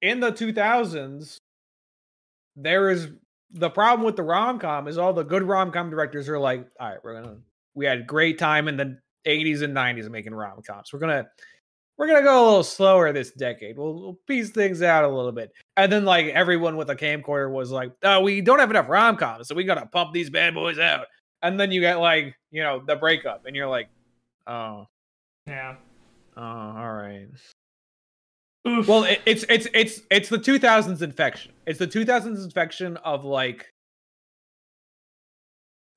in 0.00 0.20
the 0.20 0.30
2000s, 0.30 1.38
there 2.54 2.90
is 2.90 3.08
the 3.50 3.70
problem 3.70 4.04
with 4.04 4.16
the 4.16 4.22
rom 4.22 4.58
com 4.58 4.88
is 4.88 4.98
all 4.98 5.12
the 5.12 5.22
good 5.22 5.42
rom 5.42 5.70
com 5.70 5.90
directors 5.90 6.28
are 6.28 6.38
like, 6.38 6.66
all 6.80 6.88
right, 6.88 6.98
we're 7.02 7.22
gonna 7.22 7.38
we 7.74 7.84
had 7.86 8.06
great 8.06 8.38
time 8.38 8.68
in 8.68 8.76
the 8.76 8.98
80s 9.26 9.62
and 9.62 9.76
90s 9.76 10.08
making 10.08 10.34
rom 10.34 10.62
coms. 10.62 10.92
We're 10.92 10.98
gonna 10.98 11.26
we're 11.96 12.08
gonna 12.08 12.22
go 12.22 12.44
a 12.44 12.46
little 12.46 12.64
slower 12.64 13.12
this 13.12 13.30
decade. 13.32 13.78
We'll, 13.78 13.94
we'll 13.94 14.18
piece 14.26 14.50
things 14.50 14.82
out 14.82 15.04
a 15.04 15.08
little 15.08 15.32
bit. 15.32 15.52
And 15.76 15.90
then 15.90 16.04
like 16.04 16.26
everyone 16.26 16.76
with 16.76 16.90
a 16.90 16.96
camcorder 16.96 17.50
was 17.50 17.70
like, 17.70 17.92
oh, 18.02 18.20
we 18.20 18.40
don't 18.40 18.58
have 18.58 18.70
enough 18.70 18.88
rom 18.88 19.16
coms, 19.16 19.48
so 19.48 19.54
we 19.54 19.64
gotta 19.64 19.86
pump 19.86 20.12
these 20.12 20.30
bad 20.30 20.54
boys 20.54 20.78
out. 20.78 21.06
And 21.42 21.58
then 21.60 21.70
you 21.70 21.80
get 21.80 22.00
like, 22.00 22.34
you 22.50 22.62
know, 22.62 22.82
the 22.84 22.96
breakup, 22.96 23.46
and 23.46 23.54
you're 23.54 23.68
like, 23.68 23.88
oh, 24.46 24.86
Yeah. 25.46 25.76
Oh, 26.36 26.42
all 26.42 26.92
right. 26.92 27.28
Oof. 28.66 28.88
Well, 28.88 29.04
it, 29.04 29.20
it's 29.26 29.44
it's 29.48 29.68
it's 29.74 30.00
it's 30.10 30.28
the 30.28 30.38
2000s 30.38 31.00
infection. 31.02 31.52
It's 31.66 31.78
the 31.78 31.86
2000s 31.86 32.44
infection 32.44 32.96
of 32.98 33.24
like 33.24 33.72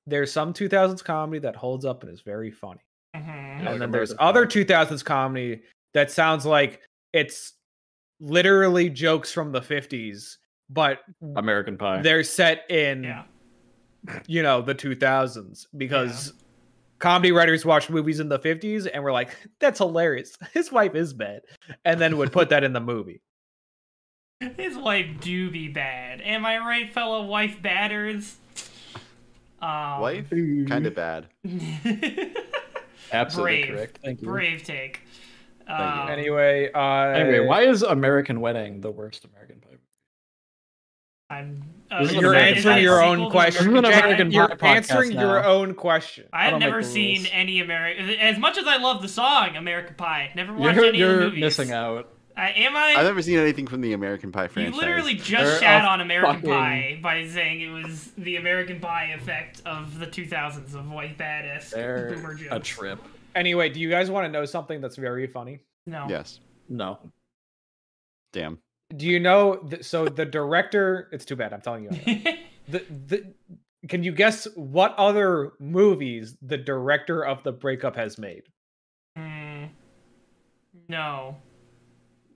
there's 0.07 0.31
some 0.31 0.53
2000s 0.53 1.03
comedy 1.03 1.39
that 1.39 1.55
holds 1.55 1.85
up 1.85 2.03
and 2.03 2.11
is 2.11 2.21
very 2.21 2.51
funny. 2.51 2.81
Mhm. 3.15 3.63
Yeah, 3.63 3.71
and 3.71 3.81
then 3.81 3.91
there's 3.91 4.13
other 4.19 4.45
2000s 4.45 5.03
comedy 5.03 5.61
that 5.93 6.11
sounds 6.11 6.45
like 6.45 6.81
it's 7.13 7.53
literally 8.19 8.89
jokes 8.89 9.31
from 9.31 9.51
the 9.51 9.61
50s, 9.61 10.37
but 10.69 10.99
American 11.35 11.77
Pie. 11.77 12.01
they're 12.01 12.23
set 12.23 12.69
in 12.69 13.03
Yeah. 13.03 13.23
you 14.27 14.43
know 14.43 14.61
the 14.61 14.75
2000s 14.75 15.67
because 15.77 16.33
comedy 16.99 17.31
writers 17.31 17.65
watched 17.65 17.89
movies 17.89 18.19
in 18.19 18.29
the 18.29 18.39
50s 18.39 18.87
and 18.93 19.03
were 19.03 19.11
like 19.11 19.35
that's 19.59 19.79
hilarious 19.79 20.37
his 20.53 20.71
wife 20.71 20.95
is 20.95 21.13
bad 21.13 21.41
and 21.85 21.99
then 21.99 22.17
would 22.17 22.31
put 22.31 22.49
that 22.49 22.63
in 22.63 22.73
the 22.73 22.79
movie 22.79 23.21
His 24.55 24.77
wife 24.77 25.07
do 25.19 25.51
be 25.51 25.67
bad. 25.67 26.21
Am 26.21 26.45
I 26.45 26.59
right, 26.59 26.89
fellow 26.93 27.25
wife 27.25 27.61
batters? 27.61 28.37
Um, 29.61 29.99
Wife? 29.99 30.29
Kind 30.29 30.85
of 30.85 30.95
bad. 30.95 31.27
Absolutely 33.11 33.63
brave. 33.63 33.67
correct. 33.67 33.99
Thank 34.01 34.21
you. 34.21 34.27
Brave 34.29 34.63
take. 34.63 35.01
Um, 35.67 36.07
anyway 36.09 36.71
uh 36.73 36.79
Anyway, 37.13 37.45
why 37.45 37.61
is 37.63 37.83
American 37.83 38.39
Wedding 38.41 38.81
the 38.81 38.89
worst 38.91 39.25
American 39.25 39.59
Pie? 39.59 39.68
I'm, 41.31 41.63
uh, 41.91 42.07
you're 42.11 42.33
American 42.33 42.57
answering 42.57 42.83
your 42.83 43.03
own 43.03 43.29
question 43.29 43.71
This 43.71 43.83
is 43.83 43.87
American 43.87 44.03
American 44.27 44.31
you're 44.31 44.47
Pie 44.49 44.55
podcast 44.55 44.75
answering 44.75 45.11
your 45.11 45.45
own 45.45 45.75
question 45.75 46.25
I 46.33 46.45
have 46.49 46.59
never 46.59 46.81
seen 46.81 47.17
rules. 47.21 47.29
any 47.33 47.59
American. 47.61 48.09
As 48.19 48.37
much 48.39 48.57
as 48.57 48.65
I 48.65 48.77
love 48.77 49.01
the 49.03 49.07
song 49.07 49.55
American 49.55 49.95
Pie, 49.95 50.31
never 50.35 50.53
watched 50.53 50.75
You're, 50.77 50.85
any 50.85 51.01
of 51.01 51.09
the 51.09 51.15
movies. 51.17 51.39
you're 51.39 51.47
missing 51.47 51.71
out. 51.71 52.11
Uh, 52.37 52.41
am 52.55 52.75
I? 52.75 52.95
I've 52.97 53.05
never 53.05 53.21
seen 53.21 53.37
anything 53.37 53.67
from 53.67 53.81
the 53.81 53.93
American 53.93 54.31
Pie 54.31 54.47
franchise. 54.47 54.73
You 54.73 54.79
literally 54.79 55.13
just 55.15 55.29
They're 55.29 55.59
shat 55.59 55.85
on 55.85 55.99
American 56.01 56.35
fucking- 56.37 56.49
Pie 56.49 56.99
by 57.03 57.27
saying 57.27 57.61
it 57.61 57.69
was 57.83 58.11
the 58.17 58.37
American 58.37 58.79
Pie 58.79 59.11
effect 59.15 59.61
of 59.65 59.99
the 59.99 60.07
2000s 60.07 60.73
of 60.73 60.89
white 60.89 61.17
badass 61.17 61.71
They're 61.71 62.11
boomer 62.15 62.33
jokes. 62.35 62.51
a 62.55 62.59
trip. 62.59 62.99
anyway 63.35 63.69
do 63.69 63.79
you 63.79 63.89
guys 63.89 64.09
want 64.09 64.25
to 64.25 64.31
know 64.31 64.45
something 64.45 64.81
that's 64.81 64.95
very 64.95 65.27
funny 65.27 65.59
No. 65.85 66.07
Yes. 66.09 66.39
No. 66.69 66.97
Damn. 68.33 68.57
Do 68.95 69.05
you 69.05 69.19
know 69.19 69.55
th- 69.57 69.83
so 69.83 70.05
the 70.05 70.25
director 70.25 71.09
it's 71.11 71.25
too 71.25 71.35
bad 71.35 71.53
i'm 71.53 71.61
telling 71.61 71.83
you 71.83 71.89
the, 72.69 72.83
the 73.07 73.33
can 73.87 74.03
you 74.03 74.11
guess 74.11 74.47
what 74.55 74.93
other 74.97 75.51
movies 75.59 76.35
the 76.41 76.57
director 76.57 77.23
of 77.25 77.43
the 77.43 77.51
breakup 77.51 77.95
has 77.95 78.17
made 78.17 78.43
Hmm. 79.17 79.65
no. 80.87 81.35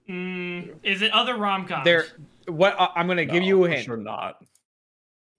Mm, 0.09 0.75
is 0.83 1.01
it 1.01 1.11
other 1.11 1.37
rom 1.37 1.65
coms? 1.65 1.85
there 1.85 2.05
what 2.47 2.75
I- 2.79 2.89
i'm 2.95 3.07
gonna 3.07 3.25
give 3.25 3.43
you 3.43 3.63
a 3.65 3.69
hint 3.69 3.85
Sure 3.85 3.95
not. 3.97 4.43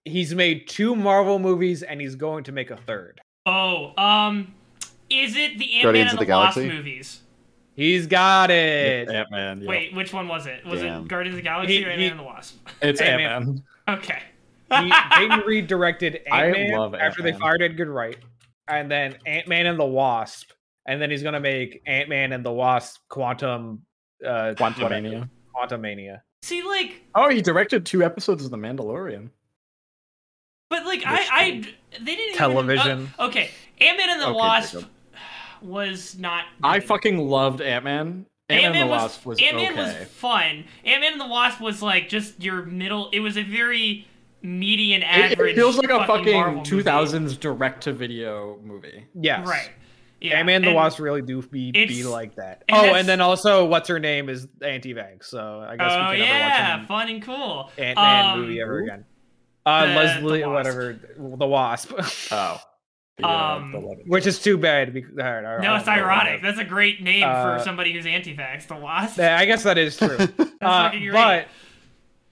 he's 0.05 0.33
made 0.33 0.67
two 0.67 0.95
marvel 0.95 1.37
movies 1.39 1.83
and 1.83 2.01
he's 2.01 2.15
going 2.15 2.43
to 2.45 2.51
make 2.51 2.71
a 2.71 2.77
third 2.77 3.21
Oh, 3.47 3.93
um, 3.95 4.55
is 5.07 5.35
it 5.35 5.59
the 5.59 5.65
Ant 5.75 5.83
Man 5.83 5.83
Guardians 5.83 6.11
and 6.13 6.19
of 6.19 6.19
the, 6.19 6.25
the 6.25 6.31
Wasp 6.31 6.55
Galaxy? 6.55 6.75
movies? 6.75 7.21
He's 7.75 8.07
got 8.07 8.49
it 8.51 9.09
Ant 9.09 9.31
Man. 9.31 9.61
Yeah. 9.61 9.67
Wait, 9.69 9.93
which 9.95 10.13
one 10.13 10.27
was 10.27 10.47
it? 10.47 10.65
Was 10.65 10.81
Damn. 10.81 11.03
it 11.03 11.07
Guardians 11.07 11.33
of 11.35 11.37
the 11.37 11.43
Galaxy 11.43 11.77
He- 11.77 11.85
or 11.85 11.89
Ant 11.89 11.99
Man 11.99 12.11
and 12.11 12.19
the 12.19 12.23
Wasp? 12.23 12.67
it's 12.81 13.01
Ant 13.01 13.21
Ant-Man. 13.21 13.63
Okay. 13.87 14.19
he, 14.71 14.93
Peyton 15.11 15.39
Reed 15.45 15.67
directed 15.67 16.15
Ant 16.31 16.51
Man 16.53 16.95
after 16.95 17.21
they 17.21 17.29
Ant-Man. 17.29 17.39
fired 17.39 17.61
Edgar 17.61 17.91
Wright, 17.91 18.17
and 18.67 18.89
then 18.89 19.15
Ant 19.25 19.47
Man 19.47 19.65
and 19.67 19.79
the 19.79 19.85
Wasp, 19.85 20.51
and 20.87 21.01
then 21.01 21.09
he's 21.11 21.21
gonna 21.23 21.39
make 21.39 21.81
Ant 21.85 22.09
Man 22.09 22.31
and 22.33 22.43
the 22.43 22.51
Wasp 22.51 23.01
Quantum 23.09 23.83
uh, 24.25 24.53
whatever. 24.57 24.79
Quantumania. 24.95 25.29
Quantum 25.53 25.81
Mania. 25.81 26.23
See, 26.41 26.61
like, 26.63 27.03
Oh, 27.15 27.29
he 27.29 27.41
directed 27.41 27.85
two 27.85 28.03
episodes 28.03 28.43
of 28.45 28.51
The 28.51 28.57
Mandalorian. 28.57 29.29
but 30.69 30.85
like, 30.85 30.99
Which 30.99 31.07
I, 31.07 31.27
I, 31.31 31.63
they 32.01 32.15
didn't 32.15 32.35
Television. 32.35 32.87
Even, 33.01 33.09
uh, 33.19 33.27
okay, 33.27 33.49
Ant 33.81 33.97
Man 33.97 34.09
and 34.09 34.21
the 34.21 34.27
Okay, 34.27 34.35
Wasp 34.37 34.73
Jacob. 34.73 34.89
Was 35.65 36.17
not. 36.17 36.45
I 36.63 36.79
fucking 36.79 37.17
loved 37.17 37.61
Ant 37.61 37.83
Man. 37.85 38.25
Ant 38.49 38.61
Man 38.61 38.75
and 38.75 38.89
the 38.89 38.91
Wasp 38.91 39.25
was 39.25 39.39
Ant 39.41 39.55
Man 39.55 39.71
okay. 39.73 39.99
was 40.01 40.07
fun. 40.09 40.63
Ant 40.85 41.01
Man 41.01 41.13
and 41.13 41.21
the 41.21 41.27
Wasp 41.27 41.59
was 41.61 41.81
like 41.81 42.09
just 42.09 42.43
your 42.43 42.63
middle. 42.63 43.09
It 43.11 43.19
was 43.19 43.37
a 43.37 43.43
very 43.43 44.07
median 44.43 45.01
average. 45.01 45.53
it 45.53 45.55
feels 45.55 45.77
like 45.77 45.89
a 45.89 46.05
fucking, 46.05 46.25
fucking 46.25 46.33
Marvel 46.33 46.61
2000s 46.61 47.39
direct-to-video 47.39 48.59
movie. 48.63 49.07
Yes. 49.19 49.47
Right. 49.47 49.71
Yeah. 50.21 50.37
Ant-Man 50.37 50.57
and 50.57 50.65
the 50.67 50.73
Wasp 50.73 50.99
really 50.99 51.21
do 51.21 51.41
be, 51.41 51.71
be 51.71 52.03
like 52.03 52.35
that. 52.35 52.63
and 52.69 52.77
oh, 52.91 52.93
and 52.95 53.07
then 53.07 53.21
also, 53.21 53.65
what's 53.65 53.89
her 53.89 53.99
name 53.99 54.29
is 54.29 54.47
anti-vax, 54.61 55.25
so 55.25 55.65
I 55.67 55.75
guess 55.75 55.91
Oh 55.91 56.11
we 56.11 56.17
can 56.17 56.25
yeah, 56.25 56.47
never 56.67 56.79
watch 56.79 56.87
fun 56.87 57.09
and 57.09 57.21
cool. 57.23 57.71
Ant-Man 57.77 58.25
Um, 58.33 58.39
movie 58.41 58.61
ever 58.61 58.79
again. 58.79 59.05
Uh, 59.65 59.85
The- 59.87 59.93
Leslie, 59.93 60.41
the 60.41 60.49
whatever, 60.49 60.99
the 61.17 61.47
Wasp, 61.47 61.91
Oh. 62.31 62.59
The, 63.17 63.27
Um, 63.27 63.71
which 64.07 64.27
is 64.27 64.41
too 64.41 64.57
bad. 64.57 64.93
Because, 64.93 65.17
I 65.17 65.41
don't 65.41 65.43
No, 65.43 65.57
know. 65.61 65.75
it's 65.75 65.87
ironic. 65.87 66.41
That's 66.41 66.59
a 66.59 66.65
great 66.65 67.01
name 67.01 67.23
Uh, 67.23 67.57
for 67.57 67.63
somebody 67.63 67.93
who's 67.93 68.05
anti-vax. 68.05 68.67
The 68.67 68.75
Wasp. 68.75 69.17
Yeah, 69.17 69.37
I 69.37 69.45
guess 69.45 69.63
that 69.63 69.77
is 69.77 69.95
true. 69.99 70.17
That's 70.17 70.51
Uh, 70.61 70.91
but 71.13 71.47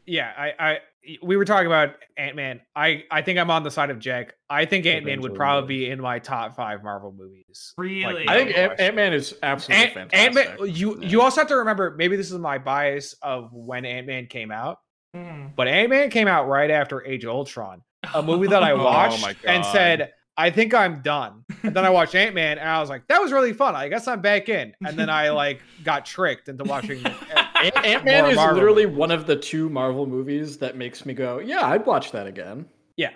yeah, 0.05 0.31
I, 0.37 0.53
I 0.59 0.79
we 1.21 1.35
were 1.37 1.45
talking 1.45 1.67
about 1.67 1.95
Ant 2.17 2.35
Man. 2.35 2.61
I 2.75 3.03
I 3.11 3.21
think 3.21 3.37
I'm 3.39 3.49
on 3.51 3.63
the 3.63 3.71
side 3.71 3.89
of 3.89 3.99
Jack. 3.99 4.35
I 4.49 4.65
think 4.65 4.85
Ant 4.85 5.05
Man 5.05 5.21
would 5.21 5.35
probably 5.35 5.67
be 5.67 5.89
in 5.89 6.01
my 6.01 6.19
top 6.19 6.55
five 6.55 6.83
Marvel 6.83 7.13
movies. 7.17 7.73
Really? 7.77 8.27
I 8.27 8.35
think 8.37 8.49
no 8.51 8.55
Ant- 8.55 8.69
question. 8.71 8.85
Ant-Man 8.85 9.13
is 9.13 9.35
absolutely 9.43 9.85
Ant 9.85 9.93
fantastic. 10.11 10.59
Man. 10.59 10.69
You 10.75 10.99
Yeah. 11.01 11.07
you 11.07 11.21
also 11.21 11.41
have 11.41 11.47
to 11.49 11.55
remember. 11.57 11.95
Maybe 11.97 12.15
this 12.17 12.31
is 12.31 12.37
my 12.39 12.57
bias 12.57 13.15
of 13.21 13.49
when 13.53 13.85
Ant 13.85 14.07
Man 14.07 14.27
came 14.27 14.51
out, 14.51 14.79
Hmm. 15.13 15.47
but 15.55 15.67
Ant 15.69 15.89
Man 15.89 16.09
came 16.09 16.27
out 16.27 16.47
right 16.47 16.71
after 16.71 17.05
Age 17.05 17.23
of 17.25 17.31
Ultron, 17.31 17.81
a 18.13 18.21
movie 18.21 18.47
that 18.47 18.63
I 18.63 18.71
Oh 18.71 18.83
watched 18.83 19.21
my 19.21 19.35
and 19.45 19.65
said. 19.65 20.11
I 20.35 20.49
think 20.49 20.73
I'm 20.73 21.01
done. 21.01 21.45
And 21.61 21.75
then 21.75 21.85
I 21.85 21.89
watched 21.91 22.15
Ant 22.15 22.33
Man, 22.33 22.57
and 22.57 22.67
I 22.67 22.79
was 22.79 22.89
like, 22.89 23.07
"That 23.07 23.21
was 23.21 23.31
really 23.31 23.53
fun. 23.53 23.75
I 23.75 23.87
guess 23.87 24.07
I'm 24.07 24.21
back 24.21 24.49
in." 24.49 24.73
And 24.85 24.97
then 24.97 25.09
I 25.09 25.29
like 25.29 25.61
got 25.83 26.05
tricked 26.05 26.49
into 26.49 26.63
watching. 26.63 27.05
Ant- 27.63 27.85
Ant-Man 27.85 28.25
is 28.31 28.35
Marvel 28.35 28.55
literally 28.55 28.85
movies. 28.85 28.97
one 28.97 29.11
of 29.11 29.25
the 29.27 29.35
two 29.37 29.69
Marvel 29.69 30.05
movies 30.05 30.57
that 30.57 30.75
makes 30.75 31.05
me 31.05 31.13
go, 31.13 31.39
yeah, 31.39 31.65
I'd 31.65 31.85
watch 31.85 32.11
that 32.11 32.27
again. 32.27 32.65
Yeah. 32.97 33.11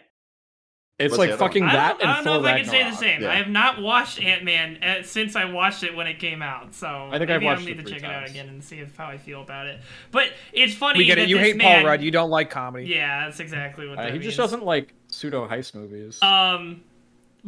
It's 0.99 1.11
What's 1.11 1.15
the 1.15 1.17
like 1.19 1.29
other 1.33 1.41
one? 1.41 1.49
fucking 1.49 1.63
I 1.63 1.73
that 1.73 1.99
don't, 1.99 2.09
I 2.09 2.15
don't 2.15 2.25
know 2.25 2.33
Thor 2.39 2.49
if 2.49 2.53
I 2.55 2.61
can 2.61 2.69
say 2.69 2.83
the 2.89 2.95
same. 2.95 3.21
Yeah. 3.23 3.31
I 3.31 3.35
have 3.35 3.49
not 3.49 3.81
watched 3.81 4.21
Ant 4.21 4.43
Man 4.45 5.03
since 5.03 5.35
I 5.35 5.45
watched 5.51 5.83
it 5.83 5.95
when 5.95 6.07
it 6.07 6.17
came 6.19 6.41
out, 6.41 6.73
so 6.73 7.09
I 7.11 7.17
think 7.19 7.29
I've 7.29 7.41
maybe 7.41 7.45
watched 7.45 7.59
I'll 7.61 7.65
need 7.67 7.71
it 7.73 7.75
to 7.77 7.81
three 7.83 7.99
check 7.99 8.03
it 8.09 8.15
out 8.15 8.29
again 8.29 8.47
and 8.49 8.63
see 8.63 8.79
if, 8.79 8.95
how 8.95 9.07
I 9.07 9.17
feel 9.17 9.41
about 9.41 9.67
it. 9.67 9.81
But 10.11 10.31
it's 10.53 10.73
funny. 10.73 10.99
we 10.99 11.05
get 11.05 11.15
that 11.15 11.23
it. 11.23 11.29
You 11.29 11.37
hate 11.39 11.57
man, 11.57 11.81
Paul 11.81 11.87
Rudd. 11.91 12.01
You 12.01 12.09
don't 12.11 12.29
like 12.29 12.49
comedy. 12.49 12.85
Yeah, 12.87 13.25
that's 13.25 13.39
exactly 13.41 13.87
what 13.89 13.97
Uh, 13.99 14.03
that 14.03 14.07
he 14.13 14.19
means. 14.19 14.25
just 14.25 14.37
doesn't 14.37 14.63
like 14.63 14.93
pseudo 15.07 15.45
heist 15.47 15.75
movies. 15.75 16.19
Um, 16.23 16.81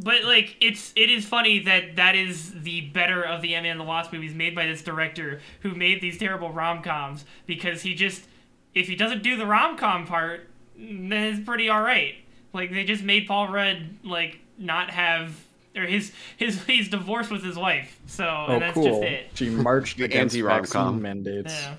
but 0.03 0.23
like 0.23 0.55
it's 0.61 0.93
it 0.95 1.09
is 1.09 1.25
funny 1.25 1.59
that 1.59 1.95
that 1.95 2.15
is 2.15 2.53
the 2.63 2.81
better 2.81 3.23
of 3.23 3.41
the 3.41 3.55
Ant-Man 3.55 3.71
and 3.71 3.79
the 3.79 3.83
Wasp 3.85 4.13
movies 4.13 4.33
made 4.33 4.55
by 4.55 4.65
this 4.65 4.81
director 4.81 5.41
who 5.61 5.75
made 5.75 6.01
these 6.01 6.17
terrible 6.17 6.51
rom 6.51 6.81
coms 6.81 7.25
because 7.45 7.81
he 7.81 7.93
just 7.95 8.25
if 8.73 8.87
he 8.87 8.95
doesn't 8.95 9.23
do 9.23 9.35
the 9.35 9.45
rom 9.45 9.77
com 9.77 10.05
part, 10.05 10.47
then 10.77 11.11
it's 11.11 11.39
pretty 11.45 11.69
all 11.69 11.81
right. 11.81 12.15
Like 12.53 12.71
they 12.71 12.83
just 12.83 13.03
made 13.03 13.27
Paul 13.27 13.47
Rudd 13.49 13.89
like 14.03 14.39
not 14.57 14.89
have 14.91 15.35
or 15.75 15.85
his 15.85 16.11
his 16.37 16.63
he's 16.65 16.89
divorced 16.89 17.31
with 17.31 17.43
his 17.43 17.57
wife, 17.57 17.99
so 18.07 18.25
oh, 18.25 18.53
and 18.53 18.61
that's 18.61 18.73
cool. 18.73 18.85
just 18.85 19.01
it. 19.03 19.27
She 19.33 19.49
marched 19.49 19.97
The 19.97 20.05
against 20.05 20.35
anti-rom-com. 20.35 21.01
vaccine 21.01 21.01
mandates. 21.01 21.53
Yeah. 21.53 21.75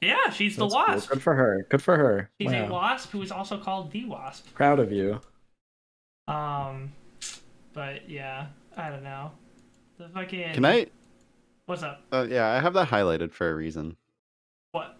Yeah, 0.00 0.30
she's 0.30 0.56
the 0.56 0.68
That's 0.68 1.06
cool. 1.06 1.14
Good 1.16 1.22
for 1.22 1.34
her. 1.34 1.66
Good 1.70 1.82
for 1.82 1.96
her. 1.96 2.30
She's 2.38 2.52
a 2.52 2.66
wasp 2.66 3.10
who 3.10 3.22
is 3.22 3.32
also 3.32 3.56
called 3.56 3.90
the 3.90 4.04
wasp. 4.04 4.52
Proud 4.54 4.78
of 4.78 4.92
you. 4.92 5.18
Um, 6.28 6.92
but 7.74 8.08
yeah, 8.08 8.46
I 8.76 8.88
don't 8.88 9.04
know. 9.04 9.32
The 9.98 10.08
fucking. 10.08 10.54
Can 10.54 10.64
I? 10.64 10.86
What's 11.66 11.82
up? 11.82 12.02
Uh, 12.12 12.26
yeah, 12.28 12.48
I 12.48 12.60
have 12.60 12.74
that 12.74 12.88
highlighted 12.88 13.32
for 13.32 13.50
a 13.50 13.54
reason. 13.54 13.96
What? 14.72 14.96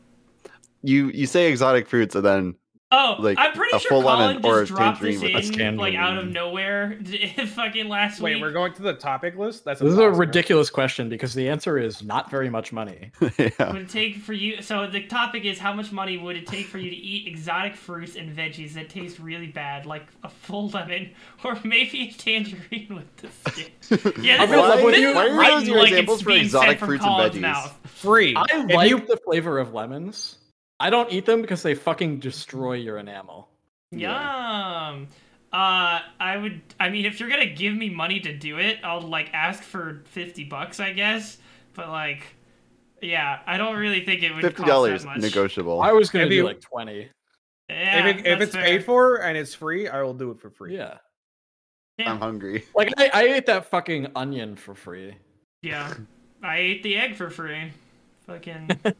You 0.83 1.09
you 1.11 1.27
say 1.27 1.51
exotic 1.51 1.89
fruits 1.89 2.15
and 2.15 2.25
then 2.25 2.55
Oh, 2.96 3.16
Like, 3.18 3.38
I'm 3.40 3.52
pretty 3.52 3.76
a 3.76 3.80
sure 3.80 3.88
full 3.90 4.02
Colin 4.02 4.18
lemon 4.37 4.46
or 4.46 4.61
just 4.61 4.70
a 4.70 4.74
dropped 4.76 5.00
this 5.02 5.20
in 5.50 5.76
like 5.76 5.94
out 5.96 6.11
of 6.16 6.24
tangerine. 6.26 6.33
nowhere 6.33 6.98
fucking 7.48 7.88
last 7.88 8.20
Wait, 8.20 8.35
week. 8.35 8.42
Wait, 8.42 8.46
we're 8.46 8.52
going 8.52 8.72
to 8.74 8.83
the 8.83 8.94
topic 8.94 9.37
list. 9.37 9.64
That's 9.64 9.80
This 9.80 9.92
is 9.92 9.98
a 9.98 10.11
ridiculous 10.11 10.70
question 10.70 11.09
because 11.09 11.35
the 11.35 11.48
answer 11.48 11.76
is 11.76 12.02
not 12.04 12.30
very 12.30 12.48
much 12.48 12.72
money. 12.72 13.11
yeah. 13.38 13.72
Would 13.72 13.83
it 13.83 13.88
take 13.88 14.16
for 14.18 14.33
you? 14.33 14.62
So 14.62 14.87
the 14.87 15.02
topic 15.02 15.44
is 15.44 15.59
how 15.59 15.72
much 15.74 15.90
money 15.90 16.18
would 16.18 16.37
it 16.37 16.46
take 16.46 16.66
for 16.66 16.78
you 16.78 16.90
to 16.90 16.96
eat 16.96 17.26
exotic 17.26 17.74
fruits 17.74 18.14
and 18.16 18.35
veggies 18.37 18.74
that 18.74 18.88
taste 18.90 19.18
really 19.18 19.48
bad, 19.48 19.87
like 19.87 20.07
a 20.22 20.28
full 20.28 20.68
lemon 20.68 21.11
or 21.44 21.59
maybe 21.64 22.09
a 22.09 22.12
tangerine 22.12 22.94
with 22.94 23.16
the 23.16 23.28
skin? 23.50 24.22
Yeah, 24.22 24.37
I'll 24.40 24.46
this 24.46 24.50
be 24.50 24.61
in 24.62 24.68
love 24.68 24.78
is, 24.78 24.85
with 24.85 24.94
this 24.94 25.00
you. 25.02 25.09
is 25.09 25.14
Why 25.16 25.28
are 25.28 25.38
written 25.38 25.54
those 25.59 25.68
your 25.68 25.78
like 25.78 25.88
examples 25.90 26.18
it's 26.18 26.22
for 26.22 26.28
being 26.30 26.44
exotic 26.44 26.68
sent 26.68 26.78
from 26.78 26.88
fruits 26.88 27.04
and 27.04 27.33
veggies? 27.33 27.40
mouth. 27.40 27.76
free. 27.87 28.37
I 28.37 28.44
If 28.52 28.70
like 28.70 28.90
you- 28.90 28.98
the 29.07 29.16
flavor 29.16 29.59
of 29.59 29.74
lemons. 29.74 30.38
I 30.81 30.91
don't 30.91 31.11
eat 31.13 31.27
them 31.27 31.41
because 31.41 31.63
they 31.63 31.75
fucking 31.75 32.21
destroy 32.21 32.75
your 32.75 32.99
enamel. 32.99 33.49
Yum. 33.91 35.09
Uh, 35.53 36.01
I 36.19 36.37
would. 36.37 36.61
I 36.81 36.89
mean, 36.91 37.05
if 37.05 37.21
you're 37.21 37.29
gonna 37.29 37.47
give 37.47 37.75
me 37.75 37.89
money 37.89 38.19
to 38.21 38.37
do 38.37 38.59
it, 38.59 38.79
I'll 38.83 39.01
like 39.01 39.31
ask 39.33 39.63
for 39.63 40.03
fifty 40.07 40.43
bucks, 40.43 40.81
I 40.81 40.93
guess. 40.93 41.39
But 41.75 41.91
like, 41.91 42.25
yeah, 43.01 43.39
I 43.47 43.57
don't 43.57 43.77
really 43.77 44.05
think 44.05 44.25
it 44.25 44.35
would 44.35 44.43
Fifty 44.43 44.65
dollars 44.65 45.05
that 45.05 45.19
negotiable. 45.19 45.81
I 45.81 45.93
was 45.93 46.11
gonna 46.11 46.29
be 46.29 46.43
like 46.43 46.61
twenty. 46.61 47.09
Yeah, 47.71 48.07
if, 48.07 48.17
it, 48.17 48.27
if 48.27 48.41
it's 48.41 48.53
fair. 48.53 48.65
paid 48.65 48.85
for 48.85 49.23
and 49.23 49.39
it's 49.39 49.55
free, 49.55 49.89
I 49.89 50.03
will 50.03 50.13
do 50.13 50.33
it 50.33 50.41
for 50.41 50.51
free. 50.51 50.77
Yeah. 50.77 50.99
yeah. 51.99 52.11
I'm 52.11 52.19
hungry. 52.19 52.65
Like 52.75 52.93
I, 52.97 53.11
I 53.15 53.23
ate 53.23 53.47
that 53.47 53.67
fucking 53.67 54.09
onion 54.17 54.57
for 54.57 54.75
free. 54.75 55.15
yeah, 55.63 55.95
I 56.43 56.59
ate 56.59 56.83
the 56.83 56.97
egg 56.97 57.15
for 57.15 57.31
free. 57.31 57.73
Fucking. 58.27 58.71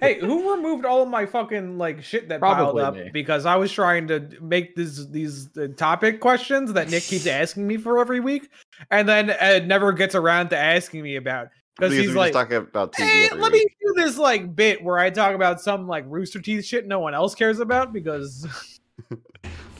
Hey, 0.00 0.20
who 0.20 0.54
removed 0.54 0.84
all 0.84 1.02
of 1.02 1.08
my 1.08 1.26
fucking 1.26 1.76
like 1.76 2.04
shit 2.04 2.28
that 2.28 2.38
Probably 2.38 2.64
piled 2.64 2.78
up 2.78 2.94
me. 2.94 3.10
because 3.12 3.46
I 3.46 3.56
was 3.56 3.72
trying 3.72 4.06
to 4.08 4.28
make 4.40 4.76
this 4.76 5.04
these 5.06 5.48
uh, 5.58 5.66
topic 5.76 6.20
questions 6.20 6.72
that 6.74 6.88
Nick 6.88 7.02
keeps 7.02 7.26
asking 7.26 7.66
me 7.66 7.78
for 7.78 7.98
every 7.98 8.20
week, 8.20 8.48
and 8.92 9.08
then 9.08 9.30
uh, 9.30 9.58
never 9.66 9.92
gets 9.92 10.14
around 10.14 10.50
to 10.50 10.56
asking 10.56 11.02
me 11.02 11.16
about 11.16 11.48
because 11.76 11.90
Because 11.90 12.06
he's 12.06 12.14
like, 12.14 12.32
just 12.32 12.48
talk 12.48 12.52
about 12.52 12.92
TV 12.92 13.02
"Hey, 13.02 13.24
every 13.26 13.38
let 13.40 13.52
me 13.52 13.58
do 13.58 13.94
this 13.96 14.16
like 14.18 14.54
bit 14.54 14.84
where 14.84 14.98
I 14.98 15.10
talk 15.10 15.34
about 15.34 15.60
some 15.60 15.88
like 15.88 16.04
Rooster 16.06 16.40
Teeth 16.40 16.64
shit 16.64 16.86
no 16.86 17.00
one 17.00 17.14
else 17.14 17.34
cares 17.34 17.58
about 17.58 17.92
because 17.92 18.46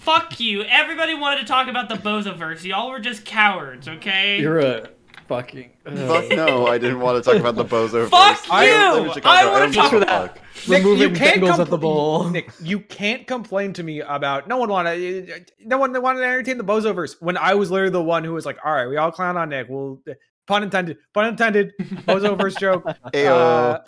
Fuck 0.01 0.41
you! 0.41 0.63
Everybody 0.63 1.15
wanted 1.15 1.41
to 1.43 1.47
talk 1.47 1.69
about 1.69 1.89
the 1.89 1.97
Bozoverse. 1.97 2.65
Y'all 2.65 2.91
were 2.91 2.99
just 2.99 3.25
cowards, 3.25 3.87
okay? 3.89 4.41
You're 4.41 4.59
a 4.59 4.89
fucking. 5.29 5.71
Fuck 5.85 6.29
no, 6.31 6.67
I 6.67 6.79
didn't 6.79 7.01
want 7.01 7.23
to 7.23 7.31
talk 7.31 7.39
about 7.41 7.55
the 7.55 7.65
bozo. 7.77 8.09
Fuck 8.09 8.37
first. 8.39 8.47
you! 8.49 8.53
I 8.55 8.67
don't 8.67 8.97
live 8.97 9.07
in 9.07 9.13
Chicago. 9.15 9.29
I 9.39 9.45
wanna 9.45 9.59
don't 9.61 9.73
give 9.73 9.83
talk- 9.83 9.91
for 9.93 10.01
that. 10.01 10.39
fuck. 10.39 10.69
Nick, 10.69 10.85
you 10.85 11.11
can't 11.11 11.41
Bengals 11.43 11.59
at 11.61 11.69
the 11.71 11.79
bowl. 11.79 12.29
Nick, 12.31 12.51
you 12.61 12.81
can't 12.81 13.27
complain 13.27 13.73
to 13.75 13.83
me 13.83 14.01
about 14.01 14.49
no 14.49 14.57
one 14.57 14.69
wanted 14.69 15.51
no 15.61 15.79
one 15.79 15.93
wanted 16.03 16.21
to 16.21 16.27
entertain 16.27 16.59
the 16.59 16.65
Bozoverse 16.65 17.17
when 17.21 17.37
I 17.37 17.55
was 17.55 17.71
literally 17.71 17.93
the 17.93 18.03
one 18.03 18.25
who 18.25 18.33
was 18.33 18.45
like, 18.45 18.59
all 18.65 18.73
right, 18.73 18.87
we 18.89 18.97
all 18.97 19.13
clown 19.13 19.37
on 19.37 19.51
Nick. 19.51 19.69
Well, 19.71 20.03
pun 20.49 20.63
intended, 20.65 20.97
pun 21.15 21.27
intended, 21.27 21.73
Bozoverse 21.79 22.59
joke. 22.61 22.85
Ayo. 23.15 23.81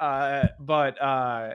Uh, 0.00 0.02
uh, 0.02 0.46
but 0.60 1.00
uh, 1.02 1.54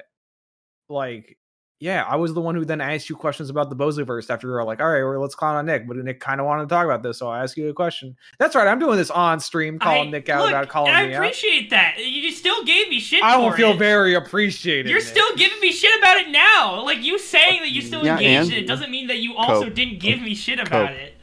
like, 0.90 1.38
yeah, 1.80 2.04
I 2.10 2.16
was 2.16 2.34
the 2.34 2.42
one 2.42 2.56
who 2.56 2.66
then 2.66 2.82
asked 2.82 3.10
you 3.10 3.16
questions 3.16 3.50
about 3.50 3.70
the 3.70 3.76
Bozoverse 3.76 4.30
after 4.30 4.48
you 4.48 4.54
were 4.54 4.64
like, 4.64 4.82
all 4.82 4.90
right, 4.92 5.04
well, 5.04 5.20
let's 5.22 5.36
clown 5.36 5.56
on 5.56 5.66
Nick. 5.68 5.88
But 5.88 5.98
Nick 5.98 6.20
kind 6.20 6.40
of 6.42 6.48
wanted 6.48 6.64
to 6.64 6.70
talk 6.70 6.86
about 6.86 7.04
this, 7.04 7.20
so 7.20 7.28
I 7.28 7.44
asked 7.44 7.56
you 7.58 7.70
a 7.70 7.74
question. 7.74 8.16
That's 8.40 8.56
right, 8.56 8.68
I'm 8.68 8.80
doing 8.80 8.98
this 8.98 9.12
on 9.12 9.40
stream, 9.40 9.78
calling 9.80 10.08
I- 10.08 10.12
Nick 10.12 10.30
out 10.30 10.42
look, 10.42 10.50
about 10.50 10.70
calling 10.70 10.92
I 10.94 11.06
me 11.08 11.14
out. 11.14 11.22
I 11.22 11.26
appreciate 11.28 11.70
that. 11.70 11.98
You 12.00 12.32
still 12.32 12.64
gave 12.64 12.90
me 12.90 13.00
shit 13.00 13.24
I 13.24 13.38
don't 13.38 13.52
for 13.52 13.58
feel 13.58 13.72
it. 13.72 13.78
very 13.78 14.16
appreciated. 14.16 14.90
You're 14.90 15.00
Nick. 15.00 15.08
still 15.08 15.36
giving 15.36 15.60
me 15.60 15.72
shit 15.72 15.98
about 16.00 16.18
it 16.18 16.30
now. 16.30 16.84
Like 16.84 17.04
you 17.04 17.20
saying 17.20 17.62
that 17.62 17.70
you 17.72 17.82
still 17.82 18.04
Yeah, 18.04 18.14
engaged 18.14 18.46
and- 18.50 18.54
in 18.54 18.64
it 18.64 18.68
doesn't 18.68 18.90
mean 18.90 19.08
that 19.08 19.18
you 19.20 19.36
also 19.36 19.66
Cope. 19.66 19.74
didn't 19.76 20.00
give 20.00 20.22
me 20.22 20.34
shit 20.36 20.60
about 20.60 20.90
Cope. 20.90 20.98
it. 20.98 21.14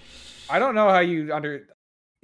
I 0.48 0.58
don't 0.58 0.74
know 0.74 0.88
how 0.90 1.00
you 1.00 1.32
under. 1.34 1.66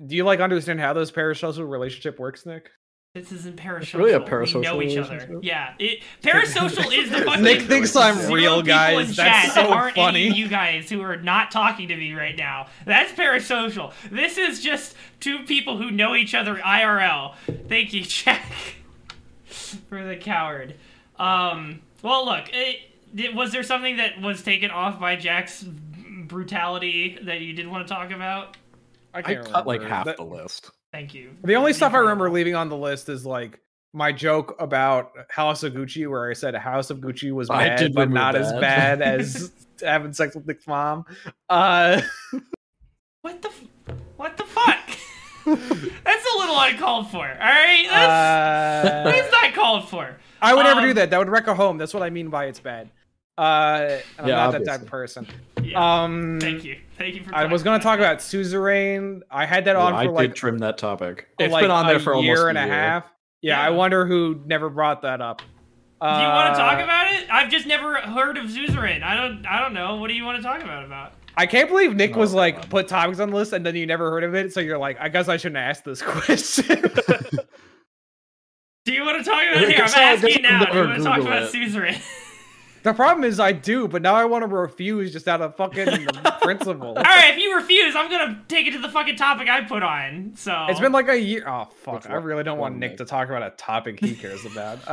Do 0.06 0.14
you 0.16 0.24
like 0.24 0.40
understand 0.40 0.78
how 0.80 0.92
those 0.92 1.10
parasocial 1.10 1.68
relationship 1.68 2.18
works, 2.18 2.46
Nick? 2.46 2.70
This 3.14 3.32
isn't 3.32 3.56
parasocial. 3.56 3.94
really 3.98 4.12
a 4.12 4.20
We 4.20 4.24
parasocial 4.24 4.62
know 4.62 4.80
each 4.82 4.96
other. 4.96 5.40
Yeah, 5.42 5.74
it, 5.80 6.04
parasocial 6.22 6.96
is 6.96 7.10
the 7.10 7.22
fucking. 7.24 7.42
Nick 7.42 7.62
thinks 7.62 7.96
I'm 7.96 8.32
real, 8.32 8.62
guys. 8.62 9.16
That's 9.16 9.52
so 9.52 9.62
that 9.62 9.70
aren't 9.70 9.96
funny. 9.96 10.26
Any 10.26 10.30
of 10.30 10.36
you 10.36 10.46
guys 10.46 10.88
who 10.88 11.02
are 11.02 11.16
not 11.16 11.50
talking 11.50 11.88
to 11.88 11.96
me 11.96 12.12
right 12.14 12.36
now. 12.36 12.68
That's 12.84 13.10
parasocial. 13.10 13.92
This 14.12 14.38
is 14.38 14.62
just 14.62 14.94
two 15.18 15.40
people 15.40 15.76
who 15.76 15.90
know 15.90 16.14
each 16.14 16.36
other 16.36 16.54
IRL. 16.58 17.34
Thank 17.68 17.92
you, 17.92 18.02
Jack, 18.04 18.44
for 19.46 20.04
the 20.04 20.14
coward. 20.14 20.76
Um. 21.18 21.80
Well, 22.02 22.24
look. 22.24 22.44
It, 22.52 22.76
did- 23.12 23.34
was 23.34 23.50
there 23.50 23.64
something 23.64 23.96
that 23.96 24.20
was 24.20 24.44
taken 24.44 24.70
off 24.70 25.00
by 25.00 25.16
Jack's 25.16 25.64
brutality 25.64 27.18
that 27.22 27.40
you 27.40 27.54
did 27.54 27.66
want 27.66 27.88
to 27.88 27.92
talk 27.92 28.12
about? 28.12 28.56
I 29.12 29.22
can't 29.22 29.44
cut 29.44 29.66
like 29.66 29.82
half 29.82 30.04
That- 30.04 30.16
the 30.18 30.22
list. 30.24 30.70
Thank 30.92 31.14
you. 31.14 31.36
The 31.44 31.54
only 31.54 31.72
stuff 31.72 31.94
I 31.94 31.98
remember 31.98 32.30
leaving 32.30 32.54
on 32.54 32.68
the 32.68 32.76
list 32.76 33.08
is 33.08 33.24
like 33.24 33.60
my 33.92 34.12
joke 34.12 34.56
about 34.60 35.12
House 35.30 35.62
of 35.62 35.72
Gucci, 35.72 36.08
where 36.08 36.30
I 36.30 36.34
said 36.34 36.54
House 36.54 36.90
of 36.90 36.98
Gucci 36.98 37.32
was 37.32 37.48
I 37.50 37.68
bad, 37.68 37.78
did 37.78 37.94
but 37.94 38.02
remove 38.08 38.14
not 38.14 38.34
as 38.36 38.52
bad 38.54 39.00
as 39.02 39.52
having 39.82 40.12
sex 40.12 40.34
with 40.34 40.46
Nick's 40.46 40.66
mom. 40.66 41.04
Uh, 41.48 42.00
What 43.22 43.42
the? 43.42 43.48
f- 43.48 43.64
What 44.16 44.36
the 44.36 44.44
fuck? 44.44 44.78
That's 45.44 46.26
a 46.34 46.38
little 46.38 46.58
uncalled 46.58 47.10
for. 47.10 47.18
All 47.18 47.24
right. 47.24 47.86
That's, 47.90 48.86
uh, 49.06 49.10
that's 49.10 49.32
not 49.32 49.54
called 49.54 49.88
for. 49.88 50.16
I 50.40 50.54
would 50.54 50.62
never 50.62 50.80
um, 50.80 50.86
do 50.86 50.94
that. 50.94 51.10
That 51.10 51.18
would 51.18 51.28
wreck 51.28 51.46
a 51.46 51.54
home. 51.54 51.76
That's 51.78 51.92
what 51.92 52.02
I 52.02 52.10
mean 52.10 52.30
by 52.30 52.46
it's 52.46 52.60
bad. 52.60 52.90
Uh, 53.36 53.98
and 53.98 54.02
I'm 54.20 54.28
Yeah, 54.28 54.36
not 54.36 54.52
that 54.52 54.64
type 54.66 54.82
of 54.82 54.86
person. 54.86 55.26
Yeah. 55.70 56.02
Um, 56.02 56.38
Thank 56.40 56.64
you. 56.64 56.78
Thank 56.98 57.14
you 57.14 57.24
for. 57.24 57.34
I 57.34 57.46
was 57.46 57.62
gonna 57.62 57.82
talk 57.82 57.98
about 57.98 58.18
Suzerain. 58.18 59.20
I 59.30 59.46
had 59.46 59.64
that 59.66 59.76
Well, 59.76 59.86
on 59.86 59.94
I 59.94 60.04
for 60.04 60.10
did 60.10 60.14
like 60.14 60.34
trim 60.34 60.58
that 60.58 60.78
topic. 60.78 61.28
for 61.38 61.44
It's 61.44 61.52
like 61.52 61.62
been 61.62 61.70
on 61.70 61.86
there 61.86 62.00
for 62.00 62.14
almost 62.14 62.24
a 62.24 62.26
year 62.26 62.48
and 62.48 62.58
a 62.58 62.62
a 62.62 62.66
year. 62.66 62.74
half. 62.74 63.04
Yeah, 63.42 63.60
I 63.60 63.70
wonder 63.70 64.06
who 64.06 64.40
never 64.46 64.68
brought 64.68 65.02
that 65.02 65.20
up. 65.20 65.38
Do 65.40 66.06
you 66.06 66.12
want 66.12 66.54
to 66.54 66.58
talk 66.60 66.78
Uh, 66.80 66.84
about 66.84 67.12
it? 67.12 67.26
I've 67.30 67.50
just 67.50 67.66
never 67.66 67.94
heard 68.00 68.36
of 68.38 68.50
suzerain. 68.50 69.02
I 69.02 69.16
don't. 69.16 69.46
I 69.46 69.60
don't 69.60 69.74
know. 69.74 69.96
What 69.96 70.08
do 70.08 70.14
you 70.14 70.24
want 70.24 70.38
to 70.38 70.42
talk 70.42 70.62
about 70.62 70.84
about? 70.84 71.12
I 71.36 71.46
can't 71.46 71.68
believe 71.68 71.94
Nick 71.94 72.16
was 72.16 72.34
Oh, 72.34 72.38
like 72.38 72.56
God. 72.56 72.70
put 72.70 72.88
topics 72.88 73.20
on 73.20 73.30
the 73.30 73.36
list 73.36 73.52
and 73.52 73.64
then 73.64 73.76
you 73.76 73.86
never 73.86 74.10
heard 74.10 74.24
of 74.24 74.34
it. 74.34 74.52
So 74.52 74.60
you're 74.60 74.78
like, 74.78 74.98
I 75.00 75.08
guess 75.08 75.28
I 75.28 75.36
shouldn't 75.36 75.58
ask 75.58 75.84
this 75.84 76.02
question. 76.02 76.82
Do 78.86 78.92
you 78.94 79.04
want 79.04 79.18
to 79.18 79.24
talk 79.30 79.42
about 79.42 79.62
it? 79.62 79.68
Here, 79.68 79.78
I'm 79.78 79.84
Guess 79.84 79.94
I'll- 79.94 80.16
asking 80.16 80.42
now. 80.42 80.64
Do 80.64 80.78
you 80.78 80.84
want 80.84 80.98
to 80.98 81.04
talk 81.04 81.20
about 81.20 81.42
it. 81.44 81.52
Suzerain? 81.52 82.00
The 82.82 82.92
problem 82.92 83.24
is 83.24 83.38
I 83.40 83.52
do, 83.52 83.86
but 83.88 84.02
now 84.02 84.14
I 84.14 84.24
want 84.24 84.42
to 84.42 84.46
refuse 84.48 85.12
just 85.12 85.28
out 85.28 85.40
of 85.42 85.56
fucking 85.56 85.86
principle. 86.42 86.88
All 86.88 87.02
right, 87.02 87.32
if 87.34 87.38
you 87.38 87.54
refuse, 87.56 87.94
I'm 87.96 88.10
gonna 88.10 88.42
take 88.48 88.66
it 88.66 88.72
to 88.72 88.78
the 88.78 88.88
fucking 88.88 89.16
topic 89.16 89.48
I 89.48 89.62
put 89.62 89.82
on. 89.82 90.32
So 90.36 90.66
It's 90.68 90.80
been 90.80 90.92
like 90.92 91.08
a 91.08 91.20
year. 91.20 91.44
Oh 91.46 91.68
fuck! 91.82 91.94
Which 91.94 92.06
I 92.06 92.14
really 92.14 92.42
don't 92.44 92.58
want 92.58 92.76
Nick 92.76 92.90
Nick? 92.92 92.98
to 92.98 93.04
talk 93.04 93.28
about 93.28 93.42
a 93.42 93.50
topic 93.56 94.00
he 94.00 94.14
cares 94.14 94.44
about. 94.44 94.78
I 94.88 94.92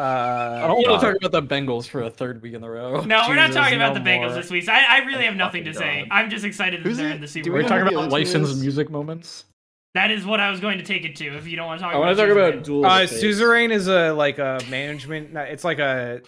Uh, 0.64 0.68
don't 0.68 0.88
want 0.88 1.02
to 1.02 1.08
talk 1.08 1.16
about 1.24 1.32
the 1.32 1.42
Bengals 1.56 1.88
for 1.88 2.02
a 2.04 2.10
third 2.10 2.42
week 2.42 2.54
in 2.54 2.64
a 2.64 2.70
row. 2.70 3.02
No, 3.02 3.24
we're 3.28 3.36
not 3.36 3.48
Jesus, 3.48 3.56
talking 3.56 3.76
about 3.78 3.94
no 3.96 4.04
the 4.04 4.10
Bengals 4.10 4.26
more. 4.28 4.34
this 4.36 4.50
week. 4.52 4.68
I, 4.70 4.98
I 5.02 5.06
really 5.06 5.26
have 5.26 5.36
nothing 5.36 5.64
to 5.66 5.74
fucking 5.74 5.88
say. 5.88 6.00
God. 6.10 6.16
I'm 6.18 6.30
just 6.30 6.46
excited 6.46 6.82
that 6.84 6.88
Who's 6.88 6.98
they're 6.98 7.10
it? 7.10 7.16
in 7.16 7.22
the 7.22 7.28
Do 7.28 7.32
Super 7.44 7.52
we 7.52 7.64
We're 7.64 7.68
talking 7.70 7.82
about 7.84 7.92
the 7.92 7.98
other 8.00 8.08
team 8.08 8.12
licensed 8.14 8.52
is? 8.54 8.62
music 8.62 8.90
moments. 8.90 9.46
That 9.94 10.12
is 10.12 10.26
what 10.26 10.40
I 10.40 10.52
was 10.52 10.60
going 10.60 10.78
to 10.78 10.84
take 10.84 11.06
it 11.06 11.16
to. 11.16 11.26
If 11.38 11.48
you 11.48 11.56
don't 11.58 11.66
want 11.68 11.80
to 11.80 11.84
talk 11.86 11.96
I 11.96 11.98
want 11.98 12.16
to 12.16 12.22
talk 12.24 12.30
Suzerain. 12.32 12.50
about 12.50 12.64
Duel. 12.64 12.86
uh, 12.86 13.02
of 13.04 13.10
the 13.10 13.16
Fates. 13.16 13.22
Suzerain 13.24 13.72
is 13.72 13.88
a 13.88 14.12
like 14.12 14.38
a 14.38 14.60
management. 14.70 15.36
It's 15.36 15.64
like 15.64 15.80
a. 15.80 16.22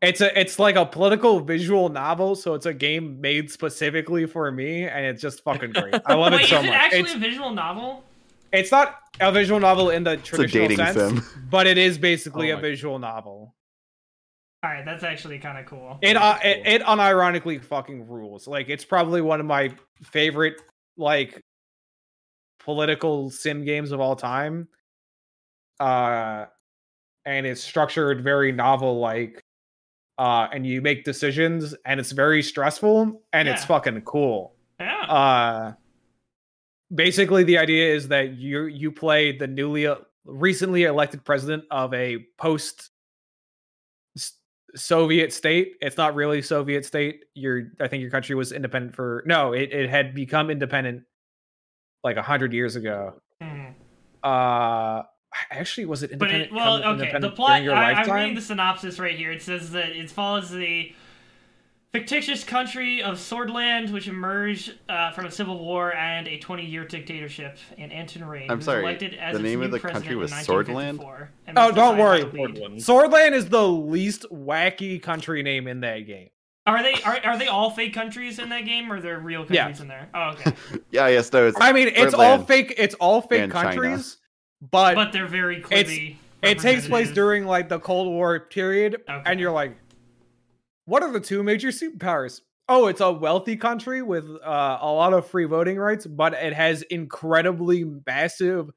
It's 0.00 0.20
a 0.20 0.38
it's 0.38 0.58
like 0.60 0.76
a 0.76 0.86
political 0.86 1.40
visual 1.40 1.88
novel, 1.88 2.36
so 2.36 2.54
it's 2.54 2.66
a 2.66 2.72
game 2.74 3.20
made 3.20 3.50
specifically 3.50 4.26
for 4.26 4.50
me, 4.52 4.84
and 4.84 5.04
it's 5.04 5.20
just 5.20 5.42
fucking 5.42 5.72
great. 5.72 5.94
I 6.06 6.14
love 6.14 6.32
Wait, 6.32 6.42
it 6.42 6.48
so 6.48 6.58
is 6.60 6.64
it 6.64 6.66
much. 6.68 6.74
actually 6.76 7.00
It's 7.00 7.14
a 7.14 7.18
visual 7.18 7.50
novel? 7.50 8.04
it's 8.52 8.70
not 8.72 8.96
a 9.20 9.30
visual 9.30 9.60
novel 9.60 9.90
in 9.90 10.04
the 10.04 10.16
traditional 10.18 10.70
sense, 10.76 10.96
sim. 10.96 11.22
but 11.50 11.66
it 11.66 11.76
is 11.76 11.98
basically 11.98 12.50
Oh 12.50 12.54
a 12.54 12.56
my- 12.56 12.62
visual 12.62 12.98
novel. 12.98 13.54
All 14.64 14.70
right, 14.70 14.84
that's 14.84 15.02
actually 15.04 15.38
kind 15.38 15.58
of 15.58 15.66
cool. 15.66 15.98
It, 16.02 16.16
uh, 16.16 16.32
That's 16.34 16.44
it 16.44 16.62
it 16.66 16.82
unironically 16.82 17.62
fucking 17.62 18.08
rules. 18.08 18.46
Like 18.48 18.68
it's 18.68 18.84
probably 18.84 19.20
one 19.20 19.38
of 19.40 19.46
my 19.46 19.72
favorite 20.02 20.60
like 20.96 21.40
political 22.60 23.30
sim 23.30 23.64
games 23.64 23.92
of 23.92 24.00
all 24.00 24.16
time. 24.16 24.68
Uh 25.80 26.46
and 27.24 27.46
it's 27.46 27.62
structured 27.62 28.22
very 28.24 28.50
novel 28.52 28.98
like 28.98 29.40
uh 30.18 30.48
and 30.52 30.66
you 30.66 30.80
make 30.82 31.04
decisions 31.04 31.74
and 31.84 32.00
it's 32.00 32.12
very 32.12 32.42
stressful 32.42 33.22
and 33.32 33.48
it's 33.48 33.64
fucking 33.64 34.00
cool. 34.02 34.54
Yeah. 34.80 35.02
Uh 35.02 35.72
basically 36.94 37.44
the 37.44 37.58
idea 37.58 37.94
is 37.94 38.08
that 38.08 38.34
you 38.34 38.64
you 38.66 38.90
play 38.90 39.36
the 39.36 39.46
newly 39.46 39.86
recently 40.24 40.84
elected 40.84 41.24
president 41.24 41.64
of 41.70 41.94
a 41.94 42.18
post 42.36 42.90
Soviet 44.76 45.32
state. 45.32 45.76
It's 45.80 45.96
not 45.96 46.14
really 46.14 46.42
Soviet 46.42 46.84
state. 46.84 47.24
Your 47.34 47.72
I 47.80 47.88
think 47.88 48.02
your 48.02 48.10
country 48.10 48.34
was 48.34 48.52
independent 48.52 48.94
for 48.94 49.22
no, 49.26 49.52
it, 49.52 49.72
it 49.72 49.88
had 49.88 50.14
become 50.14 50.50
independent 50.50 51.04
like 52.04 52.16
a 52.16 52.22
hundred 52.22 52.52
years 52.52 52.76
ago. 52.76 53.20
Mhm. 53.42 53.74
Uh 54.22 55.02
actually 55.50 55.86
was 55.86 56.02
it 56.02 56.18
But 56.18 56.30
independent? 56.30 56.52
it, 56.52 56.54
well, 56.54 56.82
come 56.82 57.00
okay. 57.00 57.18
The 57.18 57.30
plot. 57.30 57.62
Your 57.62 57.74
I, 57.74 57.92
I'm 57.92 58.10
reading 58.10 58.34
the 58.34 58.40
synopsis 58.40 58.98
right 58.98 59.16
here. 59.16 59.30
It 59.32 59.42
says 59.42 59.70
that 59.72 59.90
it 59.90 60.10
follows 60.10 60.50
the 60.50 60.92
fictitious 61.92 62.44
country 62.44 63.02
of 63.02 63.14
Sordland, 63.16 63.90
which 63.92 64.08
emerged 64.08 64.74
uh, 64.88 65.10
from 65.12 65.26
a 65.26 65.30
civil 65.30 65.58
war 65.58 65.94
and 65.94 66.28
a 66.28 66.38
20-year 66.38 66.84
dictatorship. 66.84 67.56
And 67.78 67.92
Anton 67.92 68.24
Rayne, 68.24 68.50
I'm 68.50 68.58
was 68.58 68.66
sorry, 68.66 68.82
elected 68.82 69.14
as 69.14 69.36
the 69.36 69.42
name 69.42 69.62
of 69.62 69.70
the 69.70 69.80
country 69.80 70.14
was 70.16 70.30
Sordland? 70.32 71.02
Oh, 71.56 71.72
don't 71.72 71.98
worry. 71.98 72.24
by 72.24 72.30
the 72.30 72.42
lead. 72.42 72.54
Sordland. 72.56 72.84
Sordland 72.84 73.32
is 73.32 73.48
the 73.48 73.66
least 73.66 74.26
wacky 74.32 75.00
country 75.02 75.42
name 75.42 75.66
in 75.66 75.80
that 75.80 76.00
game. 76.00 76.28
Are 76.66 76.82
they 76.82 76.92
are, 77.02 77.18
are 77.24 77.38
they 77.38 77.46
all 77.46 77.70
fake 77.70 77.94
countries 77.94 78.38
in 78.38 78.50
that 78.50 78.66
game, 78.66 78.92
or 78.92 78.96
are 78.96 79.00
there 79.00 79.18
real 79.18 79.46
Yeah. 79.48 79.62
countries 79.62 79.80
in 79.80 79.88
there? 79.88 80.10
Oh, 80.12 80.30
okay. 80.32 80.52
Yeah, 80.90 81.08
yes, 81.08 81.32
no, 81.32 81.46
it's 81.46 81.56
I 81.58 81.72
mean, 81.72 81.88
it's 81.88 82.12
all 82.12 82.44
fake. 82.44 82.74
It's 82.76 82.94
all 82.96 83.22
fake 83.22 83.50
countries. 83.50 84.16
China. 84.16 84.17
Countries, 84.60 84.70
but, 84.70 84.94
but 84.94 85.12
they're 85.12 85.26
very 85.26 85.60
clearly. 85.60 86.18
it 86.42 86.58
takes 86.58 86.86
place 86.86 87.10
during 87.10 87.46
like 87.46 87.68
the 87.68 87.78
Cold 87.78 88.08
War 88.08 88.40
period, 88.40 89.02
Okay. 89.08 89.22
and 89.26 89.40
you're 89.40 89.52
like, 89.52 89.76
what 90.84 91.02
are 91.02 91.12
the 91.12 91.20
two 91.20 91.42
major 91.42 91.68
superpowers? 91.68 92.40
Oh, 92.68 92.86
it's 92.86 93.00
a 93.00 93.10
wealthy 93.10 93.56
country 93.56 94.02
with 94.02 94.24
uh, 94.44 94.78
a 94.80 94.90
lot 94.90 95.12
of 95.14 95.26
free 95.26 95.46
voting 95.46 95.78
rights, 95.78 96.06
but 96.06 96.34
it 96.34 96.52
has 96.52 96.82
incredibly 96.82 97.84
massive 98.06 98.70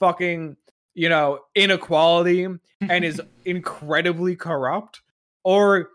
fucking 0.00 0.56
you 0.94 1.08
know 1.08 1.40
inequality 1.54 2.46
and 2.80 3.04
is 3.04 3.20
incredibly 3.44 4.36
corrupt. 4.36 5.00
Or 5.44 5.88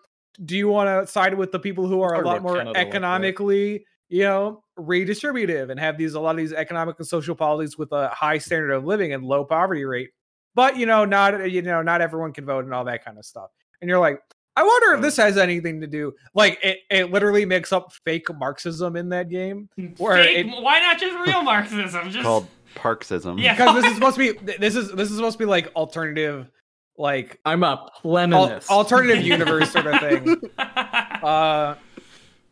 do 0.43 0.57
you 0.57 0.67
want 0.67 1.05
to 1.05 1.11
side 1.11 1.35
with 1.35 1.51
the 1.51 1.59
people 1.59 1.87
who 1.87 2.01
are 2.01 2.15
a 2.15 2.17
Talk 2.17 2.25
lot 2.25 2.41
more 2.41 2.57
Canada 2.57 2.79
like 2.79 2.87
economically, 2.87 3.85
you 4.09 4.23
know, 4.23 4.62
redistributive 4.77 5.69
and 5.69 5.79
have 5.79 5.97
these 5.97 6.13
a 6.13 6.19
lot 6.19 6.31
of 6.31 6.37
these 6.37 6.53
economic 6.53 6.95
and 6.99 7.07
social 7.07 7.35
policies 7.35 7.77
with 7.77 7.91
a 7.91 8.09
high 8.09 8.37
standard 8.37 8.71
of 8.71 8.85
living 8.85 9.13
and 9.13 9.23
low 9.23 9.43
poverty 9.45 9.85
rate? 9.85 10.09
But 10.55 10.77
you 10.77 10.85
know, 10.85 11.05
not 11.05 11.49
you 11.51 11.61
know, 11.61 11.81
not 11.81 12.01
everyone 12.01 12.33
can 12.33 12.45
vote 12.45 12.65
and 12.65 12.73
all 12.73 12.85
that 12.85 13.03
kind 13.03 13.17
of 13.17 13.25
stuff. 13.25 13.49
And 13.81 13.89
you're 13.89 13.99
like, 13.99 14.19
I 14.55 14.63
wonder 14.63 14.93
if 14.95 15.01
this 15.01 15.17
has 15.17 15.37
anything 15.37 15.81
to 15.81 15.87
do. 15.87 16.13
Like, 16.35 16.59
it, 16.63 16.79
it 16.91 17.11
literally 17.11 17.43
makes 17.43 17.73
up 17.73 17.91
fake 18.05 18.27
Marxism 18.37 18.95
in 18.95 19.09
that 19.09 19.29
game 19.29 19.67
where 19.97 20.23
Fake- 20.23 20.45
it- 20.45 20.61
why 20.61 20.79
not 20.79 20.99
just 20.99 21.17
real 21.27 21.41
Marxism? 21.41 22.11
Just 22.11 22.23
called 22.23 22.47
Parksism. 22.75 23.41
Yeah. 23.41 23.55
because 23.55 23.81
this 23.81 23.85
is 23.91 23.95
supposed 23.97 24.15
to 24.17 24.33
be 24.33 24.53
this 24.57 24.75
is 24.75 24.91
this 24.91 25.09
is 25.09 25.15
supposed 25.17 25.33
to 25.33 25.39
be 25.39 25.45
like 25.49 25.71
alternative, 25.75 26.51
like 26.99 27.39
I'm 27.45 27.63
a 27.63 27.89
al- 28.05 28.59
alternative 28.69 29.23
universe 29.23 29.71
sort 29.71 29.87
of 29.87 29.99
thing. 29.99 30.39
Uh, 31.23 31.75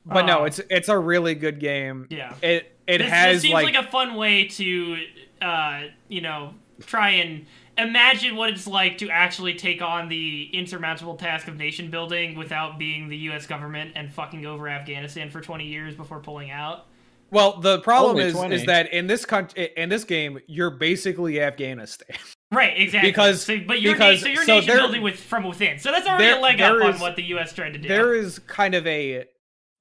but 0.05 0.25
no, 0.25 0.39
Oh. 0.39 0.43
it's 0.45 0.59
it's 0.69 0.89
a 0.89 0.97
really 0.97 1.35
good 1.35 1.59
game. 1.59 2.07
yeah. 2.09 2.33
It 2.41 2.75
it 2.87 2.97
this, 2.99 3.09
has 3.09 3.35
this 3.37 3.41
seems 3.43 3.53
like, 3.53 3.75
like, 3.75 3.85
a 3.85 3.89
fun 3.89 4.15
way 4.15 4.45
to, 4.45 4.97
uh, 5.41 5.81
you 6.09 6.21
know, 6.21 6.53
try 6.85 7.09
and 7.11 7.45
imagine 7.77 8.35
what 8.35 8.49
it's 8.49 8.67
like 8.67 8.97
to 8.97 9.09
actually 9.09 9.53
take 9.53 9.81
on 9.81 10.09
the 10.09 10.49
insurmountable 10.51 11.15
task 11.15 11.47
of 11.47 11.55
nation 11.55 11.89
building 11.89 12.35
without 12.35 12.77
being 12.77 13.07
the 13.07 13.17
U.S. 13.17 13.45
government 13.47 13.91
and 13.95 14.11
fucking 14.11 14.45
over 14.45 14.67
Afghanistan 14.67 15.29
for 15.29 15.39
20 15.41 15.65
years 15.67 15.95
before 15.95 16.19
pulling 16.19 16.51
out. 16.51 16.87
well 17.29 17.59
the 17.61 17.79
problem 17.79 18.11
Only 18.17 18.25
is 18.25 18.33
20. 18.33 18.55
is 18.55 18.65
that 18.65 18.91
in 18.91 19.07
this 19.07 19.23
country 19.25 19.69
in 19.77 19.87
this 19.87 20.03
game 20.03 20.39
you're 20.47 20.71
basically 20.71 21.41
Afghanistan. 21.41 22.17
Right, 22.53 22.77
exactly. 22.77 23.11
Because- 23.11 23.43
so, 23.43 23.59
but 23.65 23.79
you're 23.79 23.93
because- 23.93 24.19
so 24.19 24.27
you're 24.27 24.43
so 24.43 24.55
nation 24.55 24.67
there- 24.67 24.77
building 24.79 25.01
with 25.01 25.17
from 25.17 25.45
within. 25.45 25.79
So 25.79 25.89
that's 25.89 26.05
already 26.05 26.25
there- 26.25 26.37
a 26.37 26.41
leg 26.41 26.59
up 26.59 26.77
there 26.79 26.83
on 26.83 26.99
what 26.99 27.15
the 27.15 27.23
U.S. 27.35 27.53
tried 27.53 27.71
to 27.71 27.79
do. 27.79 27.87
There 27.87 28.13
is 28.13 28.39
kind 28.39 28.75
of 28.75 28.85
a 28.85 29.23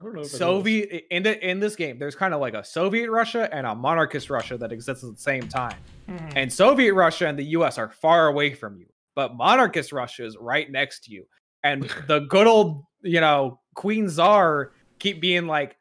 I 0.00 0.04
don't 0.04 0.14
know 0.14 0.20
if 0.20 0.28
it 0.28 0.32
is. 0.32 0.38
Soviet 0.38 1.04
in 1.10 1.22
the 1.22 1.48
in 1.48 1.60
this 1.60 1.76
game. 1.76 1.98
There's 1.98 2.14
kind 2.14 2.32
of 2.32 2.40
like 2.40 2.54
a 2.54 2.64
Soviet 2.64 3.10
Russia 3.10 3.48
and 3.52 3.66
a 3.66 3.74
monarchist 3.74 4.30
Russia 4.30 4.56
that 4.58 4.72
exists 4.72 5.04
at 5.04 5.14
the 5.14 5.20
same 5.20 5.46
time. 5.48 5.76
Mhm. 6.08 6.32
And 6.36 6.52
Soviet 6.52 6.94
Russia 6.94 7.26
and 7.26 7.38
the 7.38 7.44
US 7.44 7.76
are 7.76 7.90
far 7.90 8.28
away 8.28 8.54
from 8.54 8.78
you, 8.78 8.86
but 9.14 9.34
monarchist 9.36 9.92
Russia 9.92 10.24
is 10.24 10.36
right 10.40 10.70
next 10.70 11.04
to 11.04 11.12
you. 11.12 11.26
And 11.62 11.82
the 12.08 12.20
good 12.20 12.46
old, 12.46 12.84
you 13.02 13.20
know, 13.20 13.60
Queen 13.74 14.08
Czar 14.08 14.72
keep 14.98 15.20
being 15.20 15.46
like, 15.46 15.76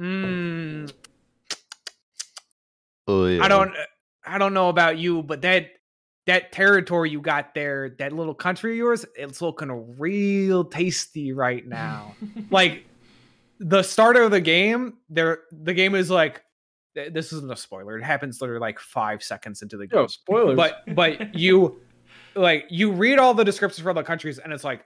mm, 0.00 0.90
Oh, 3.06 3.26
yeah. 3.26 3.42
I 3.42 3.48
don't 3.48 3.72
I 4.24 4.36
don't 4.38 4.52
know 4.54 4.68
about 4.68 4.98
you, 4.98 5.22
but 5.22 5.40
that 5.42 5.66
that 6.26 6.52
territory 6.52 7.08
you 7.08 7.22
got 7.22 7.54
there, 7.54 7.96
that 7.98 8.12
little 8.12 8.34
country 8.34 8.72
of 8.72 8.76
yours, 8.76 9.06
it's 9.16 9.40
looking 9.40 9.96
real 9.98 10.64
tasty 10.64 11.32
right 11.32 11.66
now. 11.66 12.14
like 12.50 12.84
the 13.58 13.82
start 13.82 14.16
of 14.16 14.30
the 14.30 14.40
game, 14.40 14.98
there 15.08 15.40
the 15.50 15.74
game 15.74 15.94
is 15.94 16.10
like 16.10 16.42
this 16.94 17.32
isn't 17.32 17.50
a 17.52 17.56
spoiler. 17.56 17.96
It 17.98 18.02
happens 18.04 18.40
literally 18.40 18.60
like 18.60 18.78
five 18.80 19.22
seconds 19.22 19.62
into 19.62 19.76
the 19.76 19.86
game. 19.86 20.00
Yo, 20.00 20.06
spoilers. 20.08 20.56
but 20.56 20.82
but 20.94 21.34
you 21.34 21.80
like 22.34 22.64
you 22.70 22.90
read 22.92 23.18
all 23.18 23.34
the 23.34 23.44
descriptions 23.44 23.82
for 23.82 23.92
the 23.94 24.02
countries 24.02 24.38
and 24.38 24.52
it's 24.52 24.64
like 24.64 24.84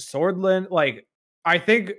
Sordland 0.00 0.70
like 0.70 1.06
I 1.44 1.58
think 1.58 1.92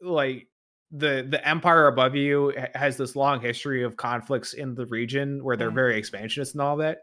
like 0.00 0.46
the 0.90 1.26
the 1.28 1.46
empire 1.46 1.86
above 1.88 2.14
you 2.14 2.54
has 2.74 2.96
this 2.96 3.14
long 3.16 3.40
history 3.40 3.82
of 3.82 3.96
conflicts 3.96 4.54
in 4.54 4.74
the 4.74 4.86
region 4.86 5.42
where 5.44 5.56
they're 5.56 5.70
Mhm. 5.70 5.74
very 5.74 5.98
expansionist 5.98 6.54
and 6.54 6.62
all 6.62 6.76
that 6.78 7.00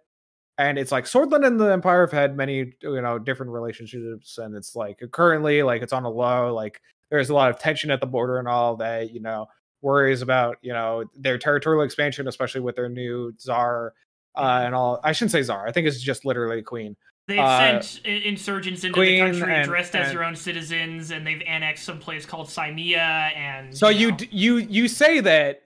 and 0.58 0.80
it's 0.80 0.92
like 0.92 1.06
Sordland 1.06 1.46
and 1.46 1.60
the 1.60 1.72
empire 1.72 2.02
have 2.02 2.12
had 2.12 2.36
many 2.38 2.74
you 2.82 3.02
know 3.02 3.20
different 3.20 3.52
relationships 3.52 4.38
and 4.40 4.56
it's 4.56 4.76
like 4.76 5.00
currently 5.12 5.62
like 5.62 5.82
it's 5.84 5.94
on 5.94 6.04
a 6.06 6.10
low 6.10 6.54
like 6.54 6.82
there's 7.16 7.30
a 7.30 7.34
lot 7.34 7.50
of 7.50 7.58
tension 7.60 7.90
at 7.92 8.00
the 8.02 8.06
border 8.08 8.38
and 8.40 8.48
all 8.48 8.76
that 8.78 9.12
you 9.12 9.20
know 9.22 9.48
worries 9.82 10.22
about 10.22 10.58
you 10.62 10.74
know 10.74 11.04
their 11.16 11.38
territorial 11.38 11.84
expansion 11.84 12.28
especially 12.28 12.62
with 12.62 12.76
their 12.76 12.90
new 12.90 13.34
czar 13.40 13.94
uh, 14.38 14.62
and 14.66 14.76
all. 14.76 15.00
I 15.04 15.14
shouldn't 15.14 15.32
say 15.32 15.42
czar. 15.44 15.66
I 15.68 15.72
think 15.72 15.88
it's 15.88 16.02
just 16.02 16.26
literally 16.26 16.62
queen. 16.62 16.96
They've 17.28 17.40
Uh, 17.40 17.82
sent 17.82 18.06
insurgents 18.06 18.84
into 18.84 18.94
Queen 18.94 19.24
the 19.24 19.32
country 19.32 19.56
and- 19.56 19.66
dressed 19.68 19.96
as 19.96 20.12
their 20.12 20.24
own 20.24 20.36
citizens, 20.36 21.10
and 21.12 21.26
they've 21.26 21.42
annexed 21.48 21.84
some 21.86 22.00
place 22.00 22.26
called 22.26 22.50
Crimea. 22.54 23.00
And 23.36 23.76
So 23.76 23.88
you 23.90 24.12
d- 24.12 24.28
you 24.32 24.58
you 24.58 24.88
say 24.90 25.22
that, 25.22 25.62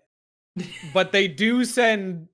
but 0.93 1.11
they 1.11 1.27
do 1.27 1.65
send 1.65 2.27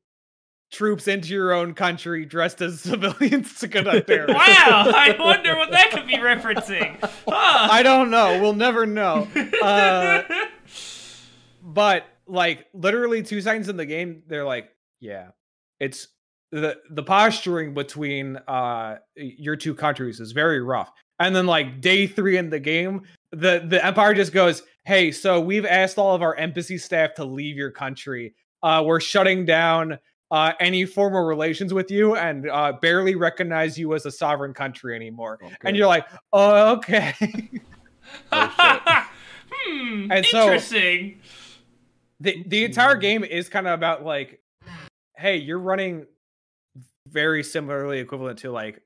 troops 0.76 1.08
into 1.08 1.30
your 1.30 1.54
own 1.54 1.74
country 1.74 2.26
dressed 2.26 2.62
as 2.62 2.82
civilians 2.82 3.60
to 3.60 3.68
conduct 3.68 4.08
terror. 4.08 4.28
wow! 4.30 4.36
I 4.38 5.16
wonder 5.18 5.56
what 5.56 5.72
that 5.72 5.92
could 5.92 6.06
be 6.06 6.18
referencing. 6.18 7.00
Huh. 7.02 7.68
I 7.72 7.82
don't 7.82 8.12
know. 8.12 8.40
We'll 8.42 8.54
never 8.54 8.86
know. 8.86 9.28
Uh, 9.64 10.24
but 11.64 12.06
like 12.28 12.66
literally 12.74 13.24
two 13.24 13.42
seconds 13.42 13.70
in 13.70 13.78
the 13.78 13.86
game, 13.86 14.24
they're 14.28 14.46
like, 14.46 14.70
yeah, 15.00 15.30
it's 15.80 16.10
the 16.52 16.78
the 16.90 17.04
posturing 17.04 17.74
between 17.74 18.38
uh 18.48 18.98
your 19.16 19.56
two 19.56 19.74
countries 19.74 20.20
is 20.20 20.32
very 20.32 20.62
rough. 20.62 20.92
And 21.20 21.36
then 21.36 21.48
like 21.48 21.80
day 21.82 22.08
three 22.08 22.38
in 22.38 22.50
the 22.50 22.60
game, 22.60 23.04
the 23.32 23.66
the 23.66 23.84
empire 23.84 24.14
just 24.14 24.34
goes, 24.34 24.64
hey, 24.84 25.12
so 25.12 25.40
we've 25.40 25.66
asked 25.66 25.98
all 25.98 26.14
of 26.14 26.22
our 26.22 26.36
embassy 26.36 26.78
staff 26.78 27.14
to 27.16 27.26
leave 27.26 27.56
your 27.56 27.72
country. 27.72 28.36
Uh, 28.62 28.84
we're 28.86 29.00
shutting 29.00 29.46
down 29.46 30.00
uh, 30.32 30.54
any 30.60 30.86
formal 30.86 31.24
relations 31.24 31.74
with 31.74 31.90
you 31.92 32.16
and 32.16 32.50
uh, 32.50 32.74
barely 32.82 33.16
recognize 33.16 33.78
you 33.78 33.94
as 33.94 34.06
a 34.06 34.12
sovereign 34.12 34.54
country 34.54 34.96
anymore. 34.96 35.38
And 35.64 35.76
you're 35.78 35.88
like, 35.88 36.08
oh, 36.34 36.74
okay. 36.78 37.14
hmm. 38.32 40.12
And 40.12 40.26
so- 40.26 40.44
interesting. 40.44 41.20
the 42.20 42.44
the 42.48 42.66
entire 42.66 42.96
game 42.96 43.24
is 43.24 43.50
kind 43.50 43.68
of 43.68 43.74
about 43.74 44.04
like 44.06 44.40
hey 45.18 45.38
you're 45.38 45.60
running 45.60 46.06
very 47.08 47.44
similarly 47.44 48.00
equivalent 48.00 48.40
to 48.40 48.52
like 48.52 48.82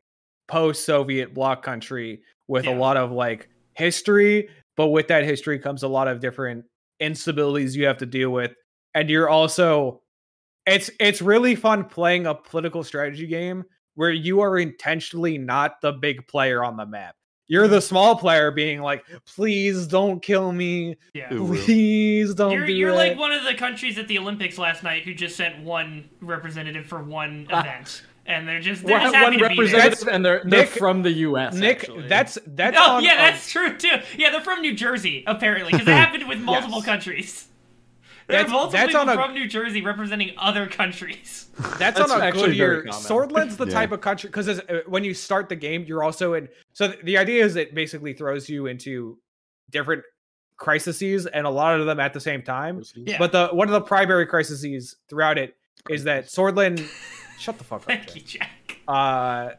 post 0.47 0.85
soviet 0.85 1.33
bloc 1.33 1.63
country 1.63 2.21
with 2.47 2.65
Yeah. 2.65 2.75
a 2.75 2.77
lot 2.77 2.97
of 2.97 3.11
like 3.11 3.49
history 3.73 4.49
but 4.77 4.87
with 4.87 5.07
that 5.09 5.23
history 5.23 5.59
comes 5.59 5.83
a 5.83 5.87
lot 5.87 6.07
of 6.07 6.19
different 6.19 6.65
instabilities 7.01 7.75
you 7.75 7.85
have 7.85 7.97
to 7.97 8.05
deal 8.05 8.29
with 8.31 8.51
and 8.95 9.09
you're 9.09 9.29
also 9.29 10.01
it's 10.69 10.89
it's 10.99 11.21
really 11.21 11.55
fun 11.55 11.83
playing 11.85 12.25
a 12.27 12.35
political 12.35 12.83
strategy 12.83 13.27
game 13.27 13.63
where 13.95 14.11
you 14.11 14.39
are 14.41 14.57
intentionally 14.57 15.37
not 15.37 15.81
the 15.81 15.91
big 15.91 16.25
player 16.27 16.63
on 16.63 16.77
the 16.77 16.85
map 16.85 17.15
you're 17.47 17.67
the 17.67 17.81
small 17.81 18.15
player 18.15 18.51
being 18.51 18.79
like 18.81 19.03
please 19.25 19.87
don't 19.87 20.21
kill 20.21 20.51
me 20.51 20.95
Yeah. 21.13 21.29
Please 21.29 22.33
don't 22.35 22.51
You're, 22.51 22.65
do 22.67 22.73
you're 22.73 22.89
it. 22.91 22.95
like 22.95 23.17
one 23.17 23.31
of 23.31 23.43
the 23.43 23.55
countries 23.55 23.97
at 23.97 24.07
the 24.07 24.17
Olympics 24.19 24.57
last 24.57 24.83
night 24.83 25.03
who 25.03 25.13
just 25.13 25.35
sent 25.35 25.59
one 25.63 26.07
representative 26.21 26.85
for 26.85 27.01
one 27.03 27.47
event, 27.49 28.03
and 28.27 28.47
they're 28.47 28.59
just 28.59 28.85
they're 28.85 28.97
One, 28.99 29.01
just 29.11 29.15
happy 29.15 29.37
one 29.41 29.49
to 29.49 29.49
be 29.49 29.55
there. 29.67 29.79
representative, 29.79 30.07
and 30.13 30.23
they're, 30.25 30.41
they're 30.45 30.59
Nick- 30.61 30.69
from 30.69 31.01
the 31.01 31.11
U.S. 31.11 31.55
Nick, 31.55 31.79
actually. 31.79 32.07
that's 32.07 32.37
that's 32.45 32.77
Oh 32.79 32.97
on, 32.97 33.03
yeah, 33.03 33.11
um, 33.13 33.17
that's 33.17 33.51
true 33.51 33.75
too. 33.75 33.97
Yeah, 34.17 34.29
they're 34.29 34.41
from 34.41 34.61
New 34.61 34.75
Jersey 34.75 35.23
apparently 35.25 35.71
because 35.71 35.87
it 35.87 35.91
happened 36.05 36.27
with 36.27 36.39
multiple 36.39 36.77
Yes. 36.77 36.85
countries. 36.85 37.47
There 38.29 38.37
are 38.37 38.43
That's- 38.43 38.51
multiple 38.51 38.71
that's 38.79 38.91
people 38.93 39.09
a- 39.09 39.15
from 39.15 39.33
New 39.33 39.47
Jersey 39.47 39.81
representing 39.81 40.31
other 40.37 40.67
countries. 40.67 41.47
that's, 41.57 41.79
That's 41.97 41.99
on 42.11 42.21
a 42.21 42.23
actually 42.23 42.49
good 42.51 42.57
very 42.57 42.75
year. 42.83 42.93
Sordland's 42.93 43.57
the 43.57 43.65
Yeah. 43.65 43.73
type 43.73 43.91
of 43.91 44.01
country 44.01 44.29
because 44.29 44.47
uh, 44.47 44.81
when 44.85 45.03
you 45.03 45.13
start 45.15 45.49
the 45.49 45.55
game, 45.55 45.83
you're 45.87 46.03
also 46.03 46.35
in. 46.35 46.47
So 46.73 46.89
th- 46.91 47.03
the 47.03 47.17
idea 47.17 47.43
is 47.43 47.55
it 47.55 47.73
basically 47.73 48.13
throws 48.13 48.47
you 48.47 48.67
into 48.67 49.17
different 49.71 50.03
crises 50.57 51.25
and 51.25 51.47
a 51.47 51.49
lot 51.49 51.79
of 51.79 51.85
them 51.87 51.99
at 51.99 52.13
the 52.13 52.19
same 52.19 52.41
time. 52.43 52.83
Yeah. 52.95 53.17
But 53.17 53.31
the 53.31 53.47
one 53.47 53.67
of 53.67 53.73
the 53.73 53.81
primary 53.81 54.25
crises 54.27 54.95
throughout 55.09 55.37
it 55.39 55.55
is 55.89 56.03
that 56.03 56.25
Sordland. 56.27 56.87
shut 57.39 57.57
the 57.57 57.63
fuck 57.63 57.79
up. 57.81 57.85
Thank 57.87 58.07
Jack. 58.07 58.15
you, 58.15 58.21
Jack. 58.21 58.77
uh 58.87 59.49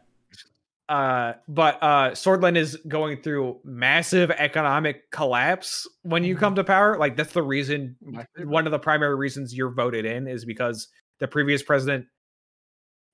uh 0.91 1.35
but 1.49 1.79
uh 1.83 2.11
sordland 2.11 2.57
is 2.57 2.77
going 2.89 3.23
through 3.23 3.59
massive 3.65 4.31
economic 4.33 5.09
collapse 5.13 5.89
when 6.03 6.25
you 6.25 6.35
Mhm. 6.35 6.41
come 6.41 6.55
to 6.57 6.65
power 6.65 6.99
like 6.99 7.17
that's 7.17 7.33
the 7.33 7.43
reason 7.43 7.97
one 8.45 8.67
of 8.67 8.73
the 8.73 8.79
primary 8.79 9.15
reasons 9.15 9.55
you're 9.55 9.71
voted 9.73 10.05
in 10.05 10.27
is 10.27 10.45
because 10.45 10.89
the 11.21 11.29
previous 11.29 11.63
president 11.63 12.07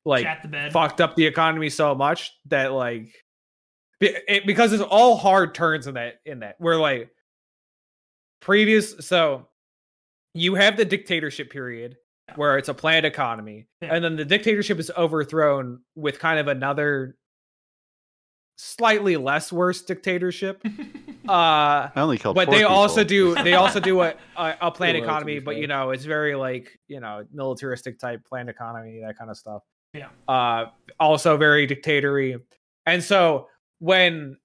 like 0.07 0.24
Chat 0.24 0.41
the 0.43 0.49
bed. 0.49 0.72
fucked 0.72 1.01
up 1.03 1.16
the 1.16 1.27
economy 1.27 1.68
so 1.68 1.95
much 1.95 2.33
that 2.47 2.72
like 2.72 3.09
it, 4.01 4.47
because 4.47 4.72
it's 4.72 4.83
all 4.83 5.16
hard 5.16 5.55
turns 5.55 5.87
in 5.87 5.95
that 5.95 6.14
in 6.24 6.41
that 6.41 6.55
where 6.59 6.77
like 6.79 7.11
previous 8.41 8.95
so 9.07 9.49
you 10.35 10.55
have 10.55 10.77
the 10.77 10.85
dictatorship 10.85 11.51
period 11.51 11.97
where 12.37 12.59
it's 12.59 12.68
a 12.68 12.74
planned 12.74 13.07
economy 13.07 13.66
Yeah. 13.81 13.95
and 13.95 14.05
then 14.05 14.16
the 14.16 14.24
dictatorship 14.24 14.79
is 14.79 14.91
overthrown 14.97 15.81
with 15.95 16.18
kind 16.18 16.39
of 16.41 16.49
another 16.49 17.16
slightly 18.57 19.16
less 19.18 19.52
worse 19.52 19.82
dictatorship 19.82 20.62
uh 21.28 21.30
I 21.30 21.90
only 21.96 22.16
killed. 22.18 22.34
but 22.36 22.46
four 22.46 22.54
they 22.54 22.62
also 22.64 23.04
do 23.04 23.34
they 23.34 23.52
also 23.54 23.80
do 23.80 24.00
a 24.00 24.14
a, 24.36 24.54
a 24.62 24.70
planned 24.70 24.96
economy 24.96 25.38
but 25.40 25.52
fair. 25.54 25.61
you 25.61 25.66
know 25.66 25.90
it's 25.90 26.04
very 26.04 26.34
like 26.34 26.78
you 26.88 27.00
know 27.00 27.24
militaristic 27.32 27.98
type 27.98 28.24
planned 28.24 28.48
economy 28.48 29.00
that 29.07 29.18
kind 29.18 29.30
of 29.30 29.36
stuff 29.36 29.62
Yeah. 29.92 30.09
uh 30.26 30.66
also 30.98 31.36
very 31.36 31.66
dictatory 31.66 32.36
and 32.86 33.04
so 33.04 33.48
when 33.78 34.38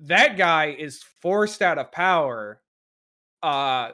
that 0.00 0.36
guy 0.36 0.76
is 0.78 1.02
forced 1.22 1.62
out 1.62 1.78
of 1.78 1.90
power 1.92 2.60
uh 3.42 3.90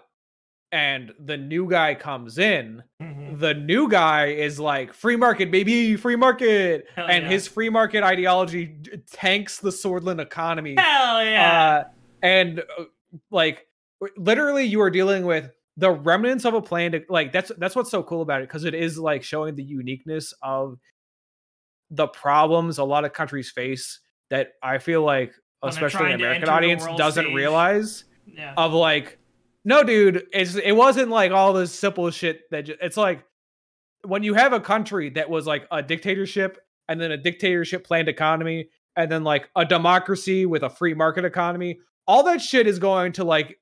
and 0.72 1.12
the 1.18 1.36
new 1.36 1.68
guy 1.68 1.94
comes 1.94 2.38
in 2.38 2.82
Mhm. 3.02 3.40
the 3.40 3.54
new 3.54 3.88
guy 3.88 4.26
is 4.26 4.60
like 4.60 4.92
free 4.94 5.16
market 5.16 5.50
baby 5.50 5.96
free 5.96 6.16
market 6.16 6.86
Hell 6.94 7.06
and 7.08 7.24
yeah. 7.24 7.30
his 7.30 7.48
free 7.48 7.68
market 7.70 8.02
ideology 8.04 8.76
tanks 9.10 9.58
the 9.58 9.70
sordland 9.70 10.20
economy 10.20 10.76
Hell 10.78 11.24
yeah. 11.24 11.84
uh, 11.84 11.84
and 12.22 12.60
uh, 12.78 12.84
like 13.30 13.66
literally 14.16 14.64
you 14.64 14.80
are 14.80 14.90
dealing 14.90 15.24
with 15.26 15.50
the 15.76 15.90
remnants 15.90 16.44
of 16.44 16.54
a 16.54 16.62
plan 16.62 16.92
to 16.92 17.02
like 17.08 17.32
that's 17.32 17.50
that's 17.58 17.74
what's 17.74 17.90
so 17.90 18.02
cool 18.02 18.22
about 18.22 18.42
it 18.42 18.48
because 18.48 18.64
it 18.64 18.74
is 18.74 18.98
like 18.98 19.22
showing 19.22 19.54
the 19.56 19.62
uniqueness 19.62 20.32
of 20.42 20.78
the 21.90 22.06
problems 22.06 22.78
a 22.78 22.84
lot 22.84 23.04
of 23.04 23.12
countries 23.12 23.50
face 23.50 24.00
that 24.28 24.52
i 24.62 24.78
feel 24.78 25.02
like 25.02 25.32
especially 25.62 26.08
the 26.08 26.14
american 26.14 26.48
audience 26.48 26.86
doesn't 26.96 27.24
stage. 27.24 27.34
realize 27.34 28.04
yeah. 28.26 28.54
of 28.56 28.72
like 28.72 29.18
no 29.64 29.82
dude 29.82 30.26
it's 30.32 30.56
it 30.56 30.72
wasn't 30.72 31.08
like 31.08 31.32
all 31.32 31.52
this 31.52 31.72
simple 31.72 32.10
shit 32.10 32.50
that 32.50 32.62
ju- 32.62 32.76
it's 32.80 32.96
like 32.96 33.24
when 34.04 34.22
you 34.22 34.34
have 34.34 34.52
a 34.52 34.60
country 34.60 35.10
that 35.10 35.28
was 35.28 35.46
like 35.46 35.66
a 35.70 35.82
dictatorship 35.82 36.58
and 36.88 37.00
then 37.00 37.12
a 37.12 37.16
dictatorship 37.16 37.84
planned 37.84 38.08
economy 38.08 38.68
and 38.96 39.10
then 39.10 39.22
like 39.22 39.48
a 39.56 39.64
democracy 39.64 40.46
with 40.46 40.62
a 40.62 40.70
free 40.70 40.94
market 40.94 41.24
economy 41.24 41.78
all 42.06 42.24
that 42.24 42.40
shit 42.40 42.66
is 42.66 42.78
going 42.78 43.12
to 43.12 43.24
like 43.24 43.58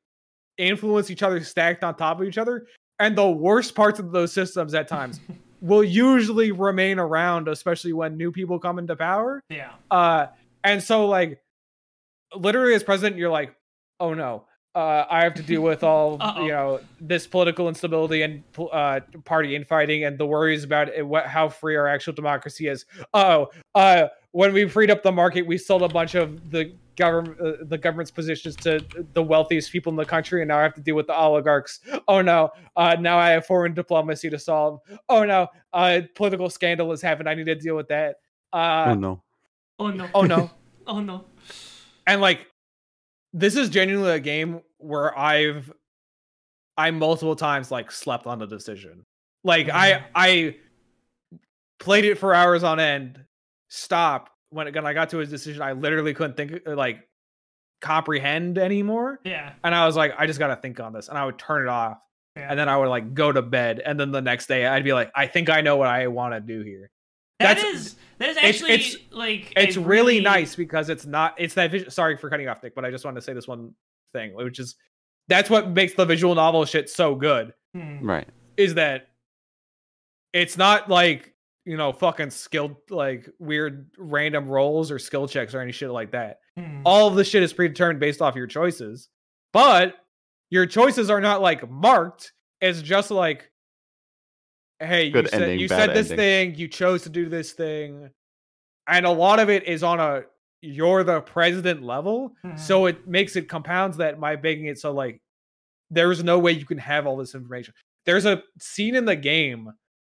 influence 0.56 1.10
each 1.10 1.22
other 1.22 1.42
stacked 1.42 1.84
on 1.84 1.94
top 1.94 2.20
of 2.20 2.26
each 2.26 2.38
other 2.38 2.66
and 2.98 3.16
the 3.16 3.30
worst 3.30 3.74
parts 3.74 3.98
of 3.98 4.12
those 4.12 4.32
systems 4.32 4.74
at 4.74 4.88
times 4.88 5.20
will 5.60 5.84
usually 5.84 6.52
remain 6.52 6.98
around 6.98 7.48
especially 7.48 7.92
when 7.92 8.16
new 8.16 8.30
people 8.30 8.58
come 8.58 8.78
into 8.78 8.94
power 8.94 9.40
yeah. 9.50 9.72
uh 9.90 10.26
and 10.62 10.82
so 10.82 11.06
like 11.06 11.40
literally 12.34 12.74
as 12.74 12.82
president 12.82 13.16
you're 13.16 13.30
like 13.30 13.54
oh 14.00 14.14
no 14.14 14.44
uh 14.74 15.04
i 15.10 15.22
have 15.22 15.34
to 15.34 15.42
deal 15.42 15.62
with 15.62 15.82
all 15.82 16.16
Uh-oh. 16.20 16.42
you 16.42 16.48
know 16.48 16.80
this 17.00 17.26
political 17.26 17.68
instability 17.68 18.22
and 18.22 18.42
uh 18.72 19.00
party 19.24 19.56
infighting 19.56 20.04
and 20.04 20.18
the 20.18 20.26
worries 20.26 20.64
about 20.64 20.88
it, 20.88 21.06
what 21.06 21.26
how 21.26 21.48
free 21.48 21.74
our 21.76 21.86
actual 21.88 22.12
democracy 22.12 22.68
is. 22.68 22.84
Oh 23.14 23.48
uh 23.74 24.08
when 24.32 24.52
we 24.52 24.68
freed 24.68 24.90
up 24.90 25.02
the 25.02 25.12
market 25.12 25.46
we 25.46 25.56
sold 25.58 25.82
a 25.82 25.88
bunch 25.88 26.14
of 26.14 26.50
the 26.50 26.74
government 26.96 27.40
uh, 27.40 27.52
the 27.62 27.78
government's 27.78 28.10
positions 28.10 28.56
to 28.56 28.80
the 29.14 29.22
wealthiest 29.22 29.70
people 29.70 29.90
in 29.90 29.96
the 29.96 30.04
country 30.04 30.42
and 30.42 30.48
now 30.48 30.58
i 30.58 30.62
have 30.62 30.74
to 30.74 30.80
deal 30.80 30.96
with 30.96 31.06
the 31.06 31.14
oligarchs. 31.16 31.80
Oh 32.08 32.20
no. 32.20 32.50
Uh 32.76 32.96
now 32.98 33.18
i 33.18 33.30
have 33.30 33.46
foreign 33.46 33.72
diplomacy 33.72 34.28
to 34.30 34.38
solve. 34.38 34.80
Oh 35.08 35.24
no. 35.24 35.46
Uh 35.72 36.00
political 36.14 36.50
scandal 36.50 36.90
has 36.90 37.00
happened 37.00 37.28
i 37.28 37.34
need 37.34 37.46
to 37.46 37.54
deal 37.54 37.76
with 37.76 37.88
that. 37.88 38.16
Uh 38.52 38.86
Oh 38.88 38.94
no. 38.94 39.22
Oh 39.78 39.90
no. 39.90 40.08
oh 40.14 40.22
no. 40.22 40.50
Oh 40.88 41.00
no. 41.00 41.24
and 42.06 42.20
like 42.22 42.47
this 43.38 43.56
is 43.56 43.68
genuinely 43.68 44.12
a 44.12 44.20
game 44.20 44.60
where 44.78 45.16
i've 45.18 45.72
i 46.76 46.90
multiple 46.90 47.36
times 47.36 47.70
like 47.70 47.90
slept 47.90 48.26
on 48.26 48.38
the 48.38 48.46
decision. 48.46 49.04
Like 49.44 49.68
i 49.68 49.92
Mhm. 49.92 50.04
i 50.14 50.56
played 51.78 52.04
it 52.04 52.16
for 52.16 52.34
hours 52.34 52.64
on 52.64 52.80
end 52.80 53.24
stopped. 53.68 54.32
When, 54.50 54.66
it, 54.66 54.74
when 54.74 54.86
i 54.86 54.92
got 54.94 55.10
to 55.10 55.20
a 55.20 55.26
decision 55.26 55.62
i 55.62 55.72
literally 55.72 56.14
couldn't 56.14 56.36
think 56.36 56.60
uh, 56.66 56.74
like 56.74 57.06
comprehend 57.80 58.58
anymore. 58.58 59.20
Yeah. 59.24 59.52
and 59.62 59.74
i 59.74 59.86
was 59.86 59.94
like 59.96 60.14
i 60.18 60.26
just 60.26 60.38
gotta 60.38 60.56
think 60.56 60.80
on 60.80 60.92
this. 60.92 61.08
And 61.08 61.16
i 61.18 61.24
would 61.24 61.38
turn 61.38 61.62
it 61.62 61.68
off. 61.68 61.98
Yeah. 62.36 62.48
and 62.50 62.58
then 62.58 62.68
i 62.68 62.76
would 62.76 62.88
like 62.88 63.14
go 63.14 63.30
to 63.32 63.42
bed. 63.42 63.80
And 63.84 63.98
then 64.00 64.10
the 64.10 64.22
next 64.22 64.46
day 64.46 64.66
i'd 64.66 64.84
be 64.84 64.92
like 64.92 65.10
i 65.14 65.26
think 65.26 65.48
i 65.50 65.60
know 65.60 65.76
what 65.76 65.88
i 65.88 66.06
want 66.08 66.34
to 66.34 66.40
do 66.40 66.62
here 66.62 66.90
That 67.40 67.56
That's- 67.56 67.74
is 67.74 67.96
that 68.18 68.28
is 68.30 68.36
actually 68.36 68.72
it's- 68.72 68.96
like 69.12 69.52
it's 69.56 69.76
really 69.76 70.20
nice 70.20 70.56
because 70.56 70.88
it's 70.88 71.06
not 71.06 71.34
it's 71.38 71.54
that 71.54 71.70
vision 71.70 71.90
sorry 71.90 72.16
for 72.16 72.28
cutting 72.28 72.48
off 72.48 72.60
nick 72.64 72.74
but 72.74 72.84
i 72.84 72.90
just 72.90 73.04
wanted 73.04 73.14
to 73.20 73.22
say 73.22 73.32
this 73.32 73.46
one 73.46 73.74
thing 74.12 74.34
which 74.34 74.58
is 74.58 74.74
that's 75.28 75.48
what 75.48 75.70
makes 75.70 75.94
the 75.94 76.04
visual 76.04 76.34
novel 76.34 76.64
shit 76.64 76.90
so 76.90 77.14
good 77.14 77.52
Hmm. 77.74 78.04
Right. 78.04 78.28
is 78.56 78.74
that 78.74 79.08
it's 80.32 80.56
not 80.56 80.88
like 80.88 81.34
you 81.64 81.76
know, 81.76 81.92
fucking 81.92 82.30
skilled 82.30 82.76
like 82.88 83.28
weird 83.38 83.90
random 83.98 84.48
rolls 84.48 84.90
or 84.90 84.98
skill 84.98 85.28
checks 85.28 85.54
or 85.54 85.60
any 85.60 85.70
shit 85.72 85.90
like 85.90 86.12
that. 86.12 86.38
Hmm. 86.56 86.80
All 86.86 87.08
of 87.08 87.14
the 87.14 87.24
shit 87.24 87.42
is 87.42 87.52
predetermined 87.52 88.00
based 88.00 88.22
off 88.22 88.34
your 88.36 88.46
choices. 88.46 89.10
But 89.52 89.94
your 90.48 90.64
choices 90.64 91.10
are 91.10 91.20
not 91.20 91.42
like 91.42 91.68
marked. 91.68 92.32
It's 92.62 92.80
just 92.80 93.10
like 93.10 93.50
hey, 94.80 95.06
you 95.06 95.12
said 95.26 95.42
ending, 95.42 95.58
you 95.58 95.68
said 95.68 95.90
this 95.90 96.10
ending. 96.10 96.16
thing, 96.16 96.54
you 96.54 96.68
chose 96.68 97.02
to 97.02 97.08
do 97.08 97.28
this 97.28 97.52
thing. 97.52 98.10
And 98.86 99.04
a 99.06 99.10
lot 99.10 99.38
of 99.38 99.50
it 99.50 99.64
is 99.64 99.82
on 99.82 100.00
a 100.00 100.22
you're 100.60 101.04
the 101.04 101.20
president 101.20 101.82
level. 101.82 102.34
Mhm. 102.44 102.58
So 102.58 102.86
it 102.86 103.06
makes 103.06 103.36
it 103.36 103.48
compounds 103.48 103.96
that 103.98 104.18
by 104.18 104.36
making 104.36 104.66
it 104.66 104.78
so 104.78 104.92
like 104.92 105.20
there's 105.90 106.22
no 106.22 106.38
way 106.38 106.52
you 106.52 106.64
can 106.64 106.78
have 106.78 107.06
all 107.06 107.16
this 107.16 107.34
information. 107.34 107.74
There's 108.04 108.26
a 108.26 108.42
scene 108.58 108.94
in 108.94 109.04
the 109.04 109.16
game 109.16 109.72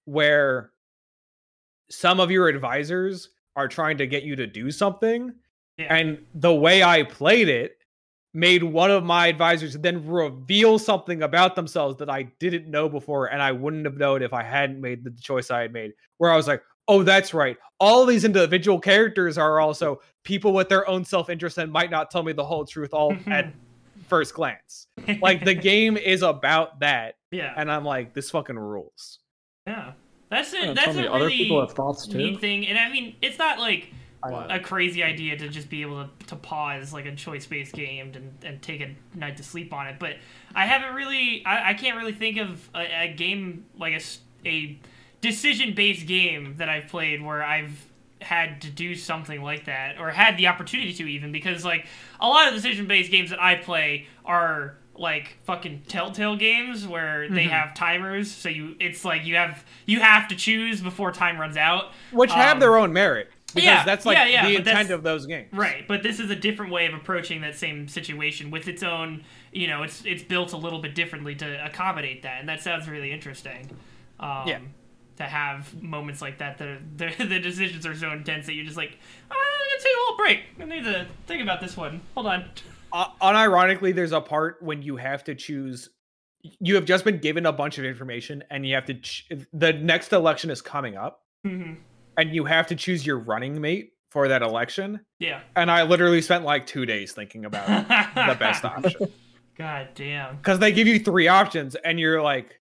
where 0.05 0.73
some 1.91 2.21
of 2.21 2.31
your 2.31 2.49
advisors 2.49 3.31
are 3.57 3.69
trying 3.69 3.99
to 3.99 4.07
get 4.07 4.23
you 4.23 4.37
to 4.37 4.47
do 4.47 4.71
something. 4.71 5.35
Yeah. 5.77 5.95
And 5.95 6.27
the 6.35 6.55
way 6.55 6.83
I 6.83 7.03
played 7.03 7.49
it 7.49 7.80
made 8.33 8.63
one 8.63 8.91
of 8.91 9.03
my 9.05 9.27
advisors 9.27 9.75
then 9.75 10.07
reveal 10.07 10.79
something 10.79 11.23
about 11.23 11.57
themselves 11.57 11.97
that 11.99 12.09
I 12.09 12.25
didn't 12.39 12.71
know 12.71 12.89
before 12.89 13.27
and 13.27 13.43
I 13.43 13.53
wouldn't 13.53 13.85
have 13.85 13.97
known 13.97 14.23
if 14.23 14.33
I 14.33 14.43
hadn't 14.43 14.81
made 14.81 15.03
the 15.05 15.11
choice 15.11 15.51
I 15.51 15.63
had 15.63 15.73
made. 15.73 15.93
Where 16.19 16.31
I 16.31 16.37
was 16.37 16.47
like, 16.47 16.63
oh, 16.87 17.03
that's 17.03 17.35
right. 17.35 17.57
All 17.79 18.07
these 18.07 18.25
individual 18.25 18.79
characters 18.79 19.39
are 19.39 19.61
also 19.61 20.01
people 20.25 20.53
with 20.53 20.69
their 20.69 20.89
own 20.89 21.05
self 21.05 21.31
interest 21.31 21.59
and 21.59 21.73
might 21.73 21.91
not 21.91 22.11
tell 22.11 22.23
me 22.23 22.33
the 22.33 22.45
whole 22.45 22.65
truth 22.65 22.93
all 22.93 23.13
mm-hmm. 23.13 23.33
at 23.33 23.53
first 24.09 24.35
glance. 24.35 24.87
Like 25.21 25.45
the 25.45 25.55
game 25.55 25.97
is 25.97 26.23
about 26.23 26.81
that. 26.81 27.15
yeah, 27.31 27.55
And 27.57 27.71
I'm 27.71 27.85
like, 27.85 28.15
this 28.15 28.31
fucking 28.31 28.59
rules. 28.59 29.19
yeah. 29.67 29.93
That's 30.31 30.53
Yeah, 30.53 30.71
it. 30.71 30.75
That's 30.75 30.85
tell 30.87 30.95
me, 30.95 31.07
other 31.09 31.29
people 31.29 31.61
have 31.61 31.73
thoughts 31.73 32.07
too. 32.07 32.17
neat 32.17 32.41
thing, 32.41 32.67
and 32.69 32.79
I 32.79 32.89
mean, 32.89 33.17
it's 33.21 33.39
not 33.39 33.59
like 33.59 33.89
What? 33.89 34.00
A 34.51 34.61
crazy 34.61 35.03
idea 35.03 35.37
to 35.39 35.49
just 35.49 35.71
be 35.71 35.83
able 35.83 36.05
to, 36.05 36.27
to 36.27 36.37
pause 36.37 36.93
like 36.93 37.07
a 37.07 37.15
choice 37.15 37.47
based 37.47 37.73
game 37.73 38.13
and, 38.15 38.33
and 38.45 38.63
take 38.63 38.81
a 38.81 38.95
night 39.17 39.37
to 39.39 39.43
sleep 39.43 39.73
on 39.73 39.87
it. 39.87 39.97
But 39.99 40.17
I 40.55 40.67
haven't 40.67 40.95
really, 40.95 41.43
I, 41.47 41.71
I 41.71 41.75
can't 41.75 41.97
really 41.97 42.13
think 42.13 42.37
of 42.39 42.69
a, 42.75 43.05
a 43.05 43.15
game 43.15 43.65
like 43.79 43.95
a, 43.95 44.49
a 44.49 44.79
decision 45.21 45.75
based 45.75 46.07
game 46.07 46.57
that 46.59 46.69
I've 46.69 46.89
played 46.89 47.23
where 47.23 47.43
I've 47.43 47.87
had 48.21 48.61
to 48.61 48.71
do 48.71 48.95
something 48.95 49.43
like 49.43 49.65
that 49.65 49.99
or 49.99 50.11
had 50.11 50.37
the 50.37 50.47
opportunity 50.49 50.93
to 50.93 51.05
even 51.11 51.33
because 51.33 51.65
like 51.65 51.87
a 52.21 52.29
lot 52.29 52.49
of 52.49 52.55
decision 52.55 52.87
based 52.87 53.11
games 53.11 53.31
that 53.31 53.41
I 53.43 53.55
play 53.57 54.07
are 54.27 54.77
like 54.95 55.39
fucking 55.45 55.85
telltale 55.89 56.37
games 56.37 56.87
where 56.87 57.27
they 57.31 57.47
Mhm. 57.47 57.51
have 57.51 57.73
timers 57.75 58.31
so 58.31 58.51
you 58.51 58.77
it's 58.79 59.03
like 59.07 59.25
you 59.25 59.37
have 59.37 59.65
you 59.87 60.01
have 60.01 60.29
to 60.29 60.37
choose 60.37 60.83
before 60.83 61.11
time 61.13 61.41
runs 61.41 61.57
out 61.57 61.93
Which 62.13 62.31
have 62.33 62.57
Um, 62.57 62.61
their 62.61 62.77
own 62.77 62.93
merit. 62.93 63.31
Because 63.53 63.65
yeah, 63.67 63.85
that's 63.85 64.07
like 64.07 64.17
yeah, 64.17 64.27
yeah, 64.27 64.47
the 64.47 64.57
intent 64.57 64.91
of 64.91 65.03
those 65.03 65.27
games. 65.27 65.49
Right, 65.53 65.87
but 65.89 66.03
this 66.03 66.21
is 66.21 66.31
a 66.31 66.37
different 66.37 66.73
way 66.73 66.87
of 66.87 66.95
approaching 66.95 67.41
that 67.43 67.57
same 67.57 67.89
situation 67.89 68.51
with 68.51 68.69
its 68.69 68.83
own, 68.83 69.25
you 69.53 69.67
know, 69.67 69.83
it's 69.83 70.05
it's 70.05 70.23
built 70.23 70.53
a 70.53 70.57
little 70.57 70.81
bit 70.81 70.95
differently 70.95 71.35
to 71.37 71.65
accommodate 71.65 72.23
that, 72.23 72.41
and 72.41 72.49
that 72.49 72.61
sounds 72.61 72.89
really 72.89 73.13
interesting. 73.13 73.71
Um, 74.19 74.47
Yeah. 74.49 74.59
To 75.17 75.25
have 75.27 75.83
moments 75.83 76.23
like 76.23 76.39
that, 76.39 76.57
the, 76.57 76.79
the 76.97 77.25
the 77.25 77.39
decisions 77.41 77.85
are 77.87 77.95
so 77.95 78.11
intense 78.13 78.47
that 78.47 78.55
you're 78.55 78.65
just 78.65 78.77
like, 78.79 78.97
I'm 79.31 79.37
gonna 79.37 79.83
take 79.83 79.93
a 79.95 80.01
little 80.01 80.17
break. 80.17 80.41
I 80.61 80.65
need 80.65 80.85
to 80.85 81.07
think 81.27 81.43
about 81.43 81.61
this 81.61 81.77
one. 81.77 82.01
Hold 82.15 82.27
on. 82.27 82.45
Uh, 82.93 83.07
unironically, 83.21 83.95
there's 83.95 84.13
a 84.13 84.21
part 84.21 84.63
when 84.63 84.81
you 84.83 84.97
have 84.97 85.23
to 85.25 85.35
choose. 85.35 85.91
You 86.59 86.75
have 86.77 86.87
just 86.87 87.05
been 87.05 87.19
given 87.19 87.45
a 87.45 87.53
bunch 87.53 87.77
of 87.77 87.85
information, 87.85 88.43
and 88.51 88.65
you 88.67 88.75
have 88.75 88.87
to. 88.87 88.95
Ch- 88.95 89.29
the 89.53 89.75
next 89.75 90.13
election 90.15 90.49
is 90.51 90.63
coming 90.63 90.97
up, 90.97 91.23
Mhm. 91.47 91.77
And 92.21 92.35
you 92.35 92.45
have 92.45 92.67
to 92.67 92.77
choose 92.77 93.07
your 93.07 93.19
running 93.19 93.61
mate 93.61 93.95
for 94.11 94.29
that 94.29 94.43
election. 94.43 95.01
Yeah. 95.19 95.41
And 95.57 95.71
I 95.71 95.85
literally 95.85 96.21
spent 96.21 96.45
like 96.45 96.67
two 96.67 96.85
days 96.85 97.13
thinking 97.13 97.47
about 97.47 97.89
the 97.89 98.37
best 98.39 98.65
option 98.67 99.11
God 99.57 99.89
damn. 99.95 100.37
because 100.37 100.59
they 100.59 100.71
give 100.71 100.87
you 100.87 100.99
three 100.99 101.29
options, 101.29 101.75
and 101.77 101.99
you're 101.99 102.23
like. 102.23 102.61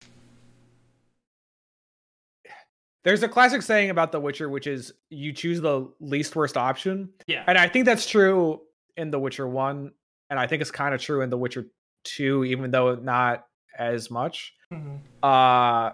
There's 3.04 3.24
a 3.24 3.28
classic 3.28 3.64
saying 3.64 3.89
about 3.89 4.12
The 4.12 4.20
Witcher, 4.20 4.47
which 4.47 4.68
is 4.68 4.93
you 5.10 5.34
choose 5.34 5.60
the 5.60 5.91
least 5.99 6.36
worst 6.36 6.56
option. 6.56 7.10
Yeah. 7.26 7.43
And 7.47 7.58
I 7.58 7.68
think 7.68 7.86
that's 7.86 8.08
true 8.08 8.62
in 8.95 9.10
The 9.10 9.20
Witcher 9.20 9.47
1. 9.47 9.91
And 10.30 10.39
I 10.39 10.45
think 10.45 10.62
it's 10.62 10.70
kind 10.70 10.93
of 10.93 11.02
true 11.02 11.22
in 11.22 11.32
The 11.32 11.38
Witcher 11.38 11.66
2, 12.04 12.43
even 12.45 12.70
though 12.70 12.93
not 12.93 13.47
as 13.76 14.12
much. 14.12 14.54
Mm-hmm. 14.72 14.97
Uh 15.24 15.93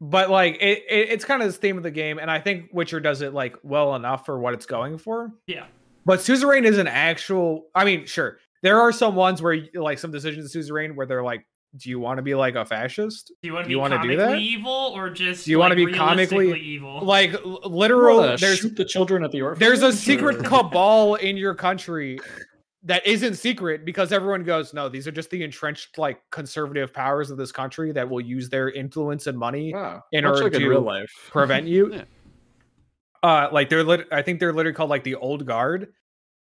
but 0.00 0.30
like 0.30 0.54
it, 0.60 0.84
it 0.88 1.08
it's 1.10 1.24
kind 1.24 1.42
of 1.42 1.48
the 1.52 1.58
theme 1.58 1.76
of 1.76 1.82
the 1.82 1.90
game, 1.90 2.18
and 2.18 2.30
I 2.30 2.38
think 2.40 2.70
Witcher 2.72 3.00
does 3.00 3.22
it 3.22 3.32
like 3.34 3.56
well 3.62 3.94
enough 3.94 4.26
for 4.26 4.38
what 4.38 4.54
it's 4.54 4.66
going 4.66 4.98
for. 4.98 5.32
Yeah. 5.46 5.66
But 6.04 6.20
Suzerain 6.20 6.64
is 6.64 6.78
an 6.78 6.86
actual 6.86 7.64
I 7.74 7.84
mean, 7.84 8.06
sure. 8.06 8.38
There 8.62 8.80
are 8.80 8.90
some 8.92 9.14
ones 9.14 9.42
where 9.42 9.52
you- 9.54 9.68
like 9.82 9.98
some 9.98 10.10
decisions 10.10 10.54
in 10.54 10.62
Suzerain 10.62 10.96
where 10.96 11.06
they're 11.06 11.22
like, 11.22 11.46
do 11.76 11.90
you 11.90 11.98
want 12.00 12.16
to 12.18 12.22
be 12.22 12.34
like 12.34 12.54
a 12.54 12.64
fascist? 12.64 13.32
Do 13.42 13.48
you 13.48 13.52
want 13.52 13.64
to 13.64 13.68
Do 13.68 13.68
be 13.68 13.72
you 13.74 13.78
wanna 13.80 14.02
do 14.02 14.16
that? 14.16 14.38
evil 14.38 14.92
or 14.96 15.10
just 15.10 15.44
Do 15.44 15.50
you 15.50 15.58
wanna 15.58 15.74
be 15.74 15.92
comically- 15.92 16.58
evil? 16.60 17.00
Like 17.04 17.34
l- 17.34 17.60
literal 17.64 18.20
there's 18.36 18.58
shoot 18.58 18.76
the 18.76 18.84
children 18.84 19.24
at 19.24 19.30
the 19.32 19.42
orphanage. 19.42 19.60
there's 19.80 19.82
a 19.82 19.92
secret 19.92 20.42
cabal 20.44 21.16
in 21.16 21.36
your 21.36 21.54
country 21.54 22.18
that 22.86 23.06
isn't 23.06 23.34
secret 23.34 23.84
because 23.84 24.12
everyone 24.12 24.42
goes, 24.44 24.72
no, 24.72 24.88
these 24.88 25.06
are 25.06 25.12
just 25.12 25.28
the 25.30 25.42
entrenched 25.42 25.98
like 25.98 26.18
conservative 26.30 26.92
powers 26.94 27.30
of 27.30 27.36
this 27.36 27.52
country 27.52 27.92
that 27.92 28.08
will 28.08 28.20
use 28.20 28.48
their 28.48 28.70
influence 28.70 29.26
and 29.26 29.36
money 29.38 29.74
Wow. 29.74 30.02
in 30.12 30.24
Much 30.24 30.30
order 30.34 30.44
like 30.44 30.54
in 30.54 30.60
to 30.60 30.68
real 30.68 30.80
life. 30.82 31.10
prevent 31.30 31.66
you. 31.74 31.92
Yeah. 31.92 32.04
Uh, 33.22 33.48
like 33.52 33.68
they're 33.68 33.82
lit- 33.84 34.06
I 34.12 34.22
think 34.22 34.38
they're 34.40 34.52
literally 34.52 34.74
called 34.74 34.90
like 34.90 35.04
the 35.04 35.16
old 35.16 35.46
guard, 35.46 35.92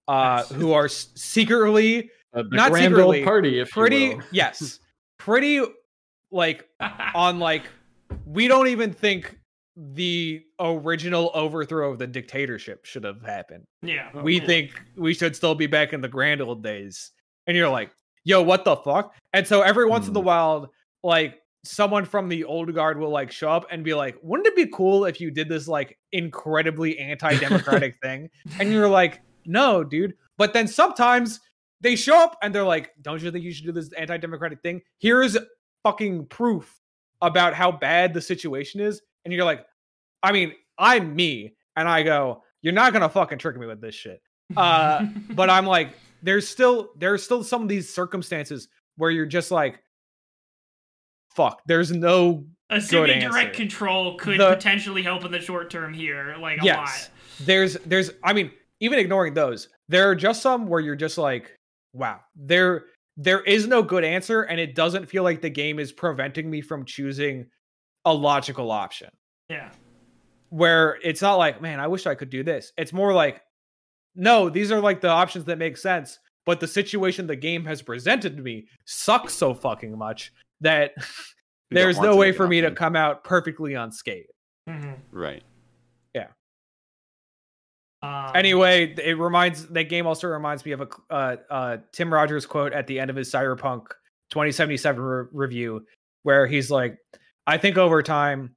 uh, 0.08 0.44
Nice. 0.48 0.50
who 0.52 0.72
are 0.74 0.86
s- 0.86 1.10
secretly 1.16 2.10
Uh, 2.34 2.44
the 2.44 2.56
Not 2.56 2.72
grand 2.72 2.86
secretly, 2.86 3.18
old 3.20 3.26
party, 3.26 3.60
if 3.60 3.70
pretty 3.72 3.98
you 3.98 4.18
will. 4.18 4.24
yes, 4.32 4.80
pretty 5.18 5.62
like 6.32 6.70
on 7.16 7.40
like 7.40 7.64
we 8.26 8.48
don't 8.48 8.68
even 8.68 8.94
think 8.94 9.38
the 9.76 10.44
original 10.60 11.32
overthrow 11.34 11.92
of 11.92 12.00
the 12.00 12.08
dictatorship 12.08 12.86
should 12.86 13.04
have 13.04 13.22
happened. 13.24 13.64
yeah. 13.82 14.10
Oh, 14.14 14.22
we 14.22 14.40
cool. 14.40 14.48
think 14.48 14.82
we 14.98 15.14
should 15.14 15.36
still 15.36 15.56
be 15.56 15.68
back 15.68 15.94
in 15.94 16.02
the 16.02 16.08
grand 16.08 16.42
old 16.42 16.64
days. 16.64 17.12
And 17.48 17.56
you're 17.56 17.70
like, 17.70 17.92
yo, 18.26 18.42
what 18.42 18.66
the 18.66 18.76
fuck? 18.76 19.14
And 19.34 19.48
so 19.48 19.62
every 19.62 19.86
once 19.86 20.08
in 20.08 20.14
the 20.14 20.20
Hmm. 20.20 20.26
while, 20.28 20.72
like 21.04 21.40
someone 21.64 22.06
from 22.06 22.30
the 22.30 22.44
old 22.44 22.74
guard 22.74 22.98
will 23.00 23.10
like 23.10 23.32
show 23.32 23.50
up 23.50 23.66
and 23.72 23.84
be 23.84 23.94
like, 23.94 24.18
wouldn't 24.22 24.48
it 24.48 24.56
be 24.56 24.68
cool 24.68 25.06
if 25.06 25.20
you 25.22 25.32
did 25.32 25.48
this 25.50 25.68
like 25.68 25.98
incredibly 26.12 26.98
anti-democratic 27.00 27.96
thing? 28.02 28.30
And 28.60 28.72
you're 28.72 28.88
like, 28.90 29.22
no, 29.46 29.84
dude. 29.84 30.14
But 30.38 30.54
then 30.54 30.68
sometimes 30.68 31.40
they 31.82 31.96
show 31.96 32.18
up 32.22 32.38
and 32.42 32.54
they're 32.54 32.64
like, 32.64 32.92
don't 33.02 33.22
you 33.22 33.32
think 33.32 33.44
you 33.44 33.52
should 33.54 33.66
do 33.66 33.72
this 33.72 33.92
anti-democratic 33.94 34.62
thing? 34.62 34.82
Here's 35.00 35.38
fucking 35.84 36.26
proof 36.28 36.78
about 37.22 37.54
how 37.54 37.72
bad 37.72 38.14
the 38.14 38.22
situation 38.22 38.80
is. 38.82 39.02
And 39.26 39.34
you're 39.34 39.46
like, 39.46 39.66
I 40.24 40.32
mean, 40.32 40.54
I'm 40.78 41.16
me. 41.16 41.54
And 41.76 41.88
I 41.88 42.04
go, 42.04 42.44
you're 42.62 42.74
not 42.74 42.94
gonna 42.94 43.10
fucking 43.10 43.38
trick 43.38 43.58
me 43.58 43.66
with 43.66 43.82
this 43.82 43.96
shit 43.96 44.22
uh, 44.58 45.06
but 45.32 45.50
I'm 45.50 45.66
like, 45.66 45.94
there's 46.22 46.48
still 46.48 46.92
there's 46.98 47.24
still 47.24 47.44
some 47.44 47.62
of 47.64 47.70
these 47.70 47.94
circumstances 47.94 48.68
where 48.98 49.12
you're 49.12 49.26
just 49.26 49.52
like, 49.52 49.82
fuck. 51.36 51.62
There's 51.66 51.92
no 51.92 52.46
assuming 52.70 53.20
direct 53.20 53.56
control 53.56 54.18
could 54.18 54.40
The- 54.40 54.56
potentially 54.56 55.04
help 55.04 55.26
in 55.26 55.32
the 55.32 55.40
short 55.40 55.70
term 55.70 55.94
here, 55.94 56.36
like 56.40 56.62
a 56.62 56.66
yes. 56.66 56.78
lot. 56.78 57.10
There's 57.46 57.76
there's 57.86 58.12
I 58.24 58.34
mean, 58.34 58.52
even 58.80 59.00
ignoring 59.00 59.34
those, 59.34 59.70
there 59.88 60.10
are 60.10 60.16
just 60.16 60.42
some 60.42 60.68
where 60.68 60.82
you're 60.82 60.96
just 60.96 61.18
like, 61.18 61.56
wow, 61.94 62.20
there 62.36 62.86
there 63.16 63.42
is 63.42 63.68
no 63.68 63.82
good 63.82 64.04
answer, 64.04 64.44
and 64.44 64.60
it 64.60 64.76
doesn't 64.76 65.06
feel 65.06 65.24
like 65.24 65.42
the 65.42 65.50
game 65.50 65.80
is 65.80 65.92
preventing 65.92 66.50
me 66.50 66.62
from 66.62 66.86
choosing 66.86 67.48
a 68.06 68.14
logical 68.14 68.72
option. 68.72 69.10
Yeah. 69.50 69.72
Where 70.50 70.98
it's 71.04 71.22
not 71.22 71.36
like, 71.36 71.62
man, 71.62 71.80
I 71.80 71.88
wish 71.88 72.06
I 72.08 72.16
could 72.16 72.30
do 72.30 72.44
this. 72.44 72.72
It's 72.78 72.94
more 72.94 73.14
like, 73.14 73.42
no, 74.16 74.50
these 74.50 74.72
are 74.72 74.82
like 74.82 75.02
the 75.02 75.10
options 75.10 75.46
that 75.46 75.58
make 75.58 75.78
sense, 75.78 76.20
but 76.46 76.60
the 76.60 76.68
situation 76.68 77.28
the 77.28 77.36
game 77.36 77.66
has 77.66 77.82
presented 77.82 78.36
to 78.38 78.42
me 78.44 78.68
sucks 78.86 79.34
so 79.34 79.54
fucking 79.54 79.98
much 79.98 80.34
that 80.62 80.92
there's 81.72 82.00
no 82.00 82.16
way 82.16 82.32
for 82.32 82.48
me 82.48 82.62
to 82.62 82.72
come 82.72 82.96
out 82.96 83.24
perfectly 83.24 83.76
unscathed. 83.76 84.30
hmm 84.68 84.94
Right. 85.12 85.44
Um, 88.02 88.32
Anyway, 88.34 88.94
it 88.98 89.18
reminds 89.18 89.68
that 89.68 89.90
game 89.90 90.08
also 90.08 90.28
reminds 90.28 90.64
me 90.64 90.72
of 90.72 90.82
a 90.82 90.88
uh, 91.10 91.36
uh, 91.50 91.78
Tim 91.92 92.14
Rogers 92.14 92.46
quote 92.46 92.72
at 92.74 92.88
the 92.88 93.00
end 93.00 93.10
of 93.10 93.16
his 93.16 93.30
Cyberpunk 93.30 93.88
2077 94.30 95.02
re- 95.02 95.26
review, 95.34 95.86
where 96.24 96.48
he's 96.48 96.72
like, 96.72 96.98
"I 97.46 97.58
think 97.58 97.78
over 97.78 98.02
time, 98.02 98.56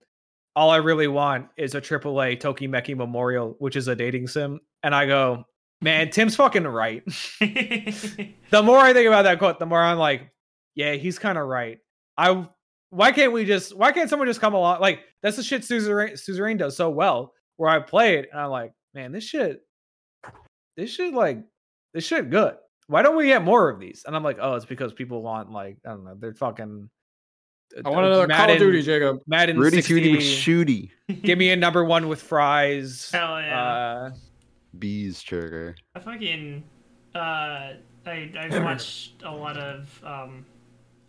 all 0.54 0.70
I 0.70 0.76
really 0.76 1.08
want 1.08 1.48
is 1.56 1.74
a 1.74 1.80
AAA 1.80 2.40
Tokimeki 2.40 2.96
Memorial, 2.96 3.56
which 3.58 3.76
is 3.76 3.88
a 3.88 3.96
dating 3.96 4.28
sim." 4.28 4.60
And 4.82 4.94
I 4.94 5.06
go, 5.06 5.44
"Man, 5.80 6.10
Tim's 6.10 6.36
fucking 6.36 6.66
right." 6.66 7.02
the 7.40 8.62
more 8.62 8.78
I 8.78 8.92
think 8.92 9.06
about 9.06 9.22
that 9.22 9.38
quote, 9.38 9.58
the 9.58 9.66
more 9.66 9.82
I'm 9.82 9.98
like, 9.98 10.30
"Yeah, 10.74 10.94
he's 10.94 11.18
kind 11.18 11.38
of 11.38 11.46
right." 11.46 11.78
I 12.16 12.46
why 12.90 13.10
can't 13.10 13.32
we 13.32 13.46
just 13.46 13.74
why 13.74 13.90
can't 13.90 14.10
someone 14.10 14.28
just 14.28 14.40
come 14.40 14.52
along 14.52 14.80
like 14.80 15.00
that's 15.22 15.36
the 15.36 15.42
shit 15.42 15.62
Suzerain, 15.62 16.12
Suzerain 16.12 16.58
does 16.58 16.76
so 16.76 16.90
well 16.90 17.32
where 17.56 17.70
I 17.70 17.78
play 17.80 18.18
it 18.18 18.28
and 18.30 18.38
I'm 18.38 18.50
like, 18.50 18.72
man, 18.92 19.12
this 19.12 19.24
shit 19.24 19.62
this 20.76 20.90
shit 20.90 21.14
like 21.14 21.38
this 21.94 22.04
shit 22.04 22.30
good. 22.30 22.54
Why 22.88 23.02
don't 23.02 23.16
we 23.16 23.26
get 23.26 23.42
more 23.42 23.70
of 23.70 23.80
these? 23.80 24.02
And 24.06 24.14
I'm 24.14 24.22
like, 24.22 24.38
oh, 24.40 24.54
it's 24.54 24.66
because 24.66 24.92
people 24.92 25.22
want 25.22 25.50
like 25.50 25.78
I 25.86 25.90
don't 25.90 26.04
know, 26.04 26.16
they're 26.18 26.34
fucking. 26.34 26.90
I 27.84 27.88
want 27.88 28.06
another 28.06 28.26
Call 28.28 28.50
of 28.50 28.58
Duty, 28.58 28.82
Jacob. 28.82 29.22
Madden 29.26 29.58
Rudy 29.58 29.76
60, 29.76 29.94
Tooty 29.94 30.16
McShooty. 30.16 30.90
Give 31.22 31.38
me 31.38 31.50
a 31.50 31.56
number 31.56 31.84
one 31.84 32.08
with 32.08 32.20
fries. 32.22 33.10
Hell 33.14 33.40
yeah. 33.40 33.62
Uh, 33.62 34.10
Bees 34.78 35.22
trigger. 35.22 35.74
I 35.94 36.00
fucking 36.00 36.64
uh 37.14 37.18
I 37.18 38.32
I 38.38 38.58
watched 38.62 39.22
a 39.22 39.30
lot 39.30 39.56
of 39.56 40.02
um 40.04 40.44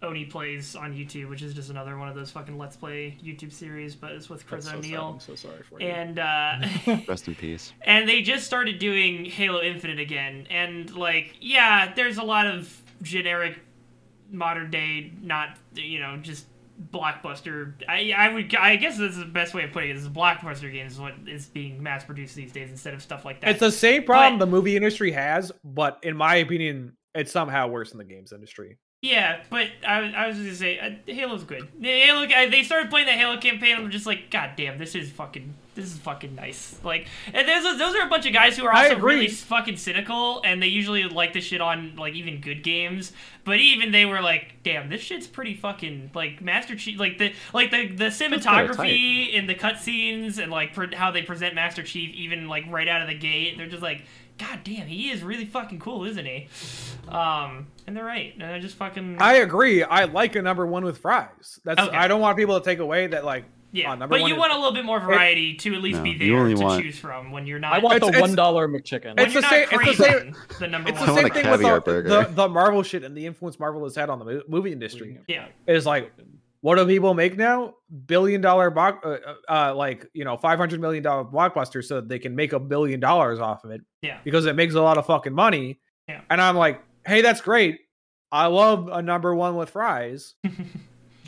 Oney 0.02 0.26
plays 0.26 0.76
on 0.76 0.94
YouTube, 0.94 1.30
which 1.30 1.42
is 1.42 1.54
just 1.54 1.70
another 1.70 1.98
one 1.98 2.10
of 2.10 2.16
those 2.16 2.30
fucking 2.30 2.58
Let's 2.58 2.76
Play 2.76 3.18
YouTube 3.24 3.54
series, 3.54 3.96
but 3.96 4.12
it's 4.12 4.30
with 4.30 4.46
Chris 4.46 4.66
That's 4.66 4.74
so. 4.74 4.80
O'Neill. 4.80 5.10
I'm 5.14 5.20
so 5.22 5.36
sorry 5.36 5.64
for 5.64 5.80
you. 5.80 5.88
And 5.88 6.20
uh 6.20 6.68
Rest 7.08 7.28
in 7.28 7.36
peace. 7.36 7.72
and 7.84 8.08
they 8.08 8.22
just 8.22 8.46
started 8.46 8.80
doing 8.80 9.26
Halo 9.26 9.62
Infinite 9.62 10.00
again. 10.00 10.46
And 10.50 10.94
like, 10.94 11.36
yeah, 11.40 11.94
there's 11.94 12.18
a 12.18 12.24
lot 12.24 12.48
of 12.48 12.82
generic 13.02 13.60
modern 14.30 14.70
day, 14.72 15.14
not 15.22 15.58
you 15.74 16.00
know, 16.00 16.18
just 16.18 16.46
blockbuster. 16.92 17.74
I 17.88 18.14
I 18.16 18.34
would 18.34 18.54
I 18.56 18.76
guess 18.76 18.98
this 18.98 19.12
is 19.12 19.18
the 19.18 19.26
best 19.26 19.54
way 19.54 19.64
of 19.64 19.72
putting 19.72 19.90
it. 19.92 19.96
Is 19.98 20.08
blockbuster 20.10 20.72
games 20.72 20.94
is 20.94 21.00
what 21.00 21.14
is 21.28 21.46
being 21.48 21.82
mass 21.82 22.04
produced 22.04 22.36
these 22.36 22.52
days 22.52 22.70
instead 22.70 22.94
of 22.94 23.02
stuff 23.02 23.26
like 23.26 23.42
that. 23.42 23.52
it's 23.52 23.60
the 23.60 23.72
same 23.72 24.04
problem 24.04 24.40
But- 24.40 24.46
the 24.46 24.52
movie 24.52 24.76
industry 24.76 25.12
has, 25.12 25.52
but 25.64 26.00
in 26.04 26.16
my 26.18 26.36
opinion, 26.36 26.94
it's 27.16 27.32
somehow 27.32 27.68
worse 27.68 27.92
in 27.92 27.98
the 27.98 28.04
games 28.04 28.32
industry. 28.34 28.78
Yeah, 29.04 29.42
but 29.50 29.68
I, 29.86 30.00
was- 30.00 30.14
I 30.16 30.28
was 30.28 30.38
just 30.38 30.46
gonna 30.48 30.56
say 30.56 30.80
uh, 30.80 31.14
Halo's 31.14 31.44
good. 31.44 31.68
Halo, 31.82 32.26
they 32.26 32.64
started 32.64 32.90
playing 32.90 33.06
the 33.08 33.12
Halo 33.12 33.38
campaign. 33.38 33.76
And 33.76 33.84
I'm 33.86 33.92
just 33.92 34.06
like, 34.06 34.32
God 34.32 34.52
damn, 34.56 34.78
this 34.78 34.96
is 34.96 35.12
fucking, 35.12 35.54
this 35.76 35.88
is 35.92 35.98
fucking 35.98 36.36
nice. 36.36 36.80
Like, 36.86 37.08
and 37.34 37.46
there's 37.46 37.66
a, 37.66 37.76
those 37.78 37.96
are 37.96 38.06
a 38.08 38.10
bunch 38.10 38.26
of 38.26 38.32
guys 38.32 38.56
who 38.58 38.66
are 38.66 38.72
also 38.74 38.96
really 39.04 39.26
fucking 39.44 39.76
cynical, 39.76 40.42
and 40.46 40.64
they 40.64 40.68
usually 40.68 41.04
like 41.04 41.34
to 41.34 41.42
shit 41.42 41.60
on 41.60 41.98
like 41.98 42.14
even 42.14 42.40
good 42.40 42.64
games. 42.64 43.12
But 43.44 43.60
even 43.60 43.92
they 43.92 44.06
were 44.06 44.22
like, 44.22 44.54
damn, 44.64 44.88
this 44.90 45.02
shit's 45.02 45.28
pretty 45.28 45.56
fucking 45.56 46.12
like 46.16 46.42
Master 46.42 46.78
Chief, 46.78 46.98
like 46.98 47.18
the 47.18 47.34
like 47.54 47.72
the 47.72 47.88
the 47.88 48.06
cinematography 48.06 49.34
in 49.34 49.48
the 49.48 49.56
cutscenes 49.56 50.38
and 50.42 50.50
like 50.50 50.74
how 50.94 51.12
they 51.12 51.24
present 51.24 51.56
Master 51.56 51.84
Chief, 51.84 52.16
even 52.16 52.48
like 52.48 52.64
right 52.70 52.88
out 52.88 53.02
of 53.02 53.10
the 53.10 53.16
gate. 53.18 53.58
They're 53.58 53.68
just 53.68 53.84
like. 53.84 54.04
God 54.38 54.60
damn, 54.64 54.88
he 54.88 55.12
is 55.12 55.22
really 55.24 55.46
fucking 55.46 55.80
cool, 55.80 56.06
isn't 56.06 56.26
he? 56.26 56.48
Um, 57.08 57.68
and 57.88 57.96
they're 57.96 58.04
right. 58.06 58.34
And 58.34 58.42
they're 58.42 58.60
just 58.60 58.76
fucking. 58.76 59.18
I 59.22 59.36
agree. 59.36 59.84
I 59.84 60.06
like 60.06 60.36
a 60.36 60.42
number 60.42 60.66
one 60.66 60.84
with 60.84 60.98
fries. 60.98 61.60
That's 61.64 61.80
Okay. 61.80 61.96
I 61.96 62.08
don't 62.08 62.22
want 62.22 62.38
people 62.38 62.60
to 62.60 62.66
take 62.66 62.80
away 62.80 63.08
that 63.08 63.26
like 63.26 63.46
Yeah, 63.72 63.92
uh, 63.92 63.96
number 63.96 64.16
but 64.16 64.22
one 64.22 64.30
you 64.30 64.36
is- 64.36 64.40
want 64.40 64.52
a 64.54 64.56
little 64.56 64.72
bit 64.74 64.86
more 64.86 65.00
variety 65.00 65.56
to 65.56 65.76
at 65.76 65.82
least 65.82 65.98
No, 65.98 66.04
be 66.04 66.10
you 66.12 66.18
there 66.32 66.38
only 66.40 66.56
to 66.56 66.62
want- 66.64 66.82
choose 66.84 66.98
from 66.98 67.32
when 67.32 67.46
you're 67.46 67.60
not. 67.60 67.74
I 67.74 67.80
want 67.80 67.98
It's- 67.98 68.12
the 68.12 68.20
one 68.22 68.36
dollar 68.36 68.68
McChicken. 68.68 69.16
when 69.16 69.20
it's 69.20 69.34
you're 69.34 69.42
the 69.42 69.48
not 69.48 69.50
same- 69.52 69.62
it's 69.64 69.98
the 69.98 70.04
craving 70.06 70.36
the 70.60 70.68
number 70.68 70.90
It's 70.90 71.00
one. 71.00 71.10
the 71.10 71.16
same 71.16 71.24
thing 71.30 71.34
with 71.52 71.60
caviar 71.62 71.76
the, 71.76 71.82
burger. 71.82 72.10
the 72.10 72.24
the 72.34 72.50
Marvel 72.50 72.84
shit 72.84 73.04
and 73.04 73.16
the 73.16 73.26
influence 73.26 73.60
Marvel 73.60 73.84
has 73.84 73.96
had 73.96 74.10
on 74.10 74.20
the 74.20 74.44
movie 74.48 74.72
industry. 74.72 75.20
Yeah, 75.28 75.46
Is 75.68 75.86
like, 75.86 76.12
what 76.64 76.76
do 76.78 76.86
people 76.88 77.14
make 77.14 77.36
now? 77.38 77.74
Billion 78.08 78.40
dollar 78.42 78.72
block, 78.72 79.02
uh, 79.06 79.18
uh, 79.50 79.76
like 79.76 80.08
you 80.14 80.24
know, 80.24 80.38
five 80.38 80.58
hundred 80.58 80.80
million 80.80 81.04
dollar 81.04 81.26
blockbusters, 81.26 81.84
so 81.86 81.96
that 81.96 82.08
they 82.08 82.20
can 82.20 82.36
make 82.36 82.54
a 82.54 82.60
billion 82.60 83.00
dollars 83.00 83.40
off 83.40 83.64
of 83.66 83.72
it. 83.72 83.82
Yeah. 84.02 84.20
because 84.24 84.46
it 84.46 84.56
makes 84.56 84.74
a 84.74 84.82
lot 84.82 84.98
of 84.98 85.06
fucking 85.06 85.34
money. 85.34 85.80
Yeah. 86.08 86.22
and 86.30 86.42
I'm 86.42 86.56
like, 86.58 86.82
hey, 87.06 87.22
that's 87.22 87.42
great. 87.42 87.80
I 88.32 88.48
love 88.48 88.90
a 88.92 89.02
number 89.02 89.36
one 89.36 89.56
with 89.56 89.70
fries. 89.70 90.34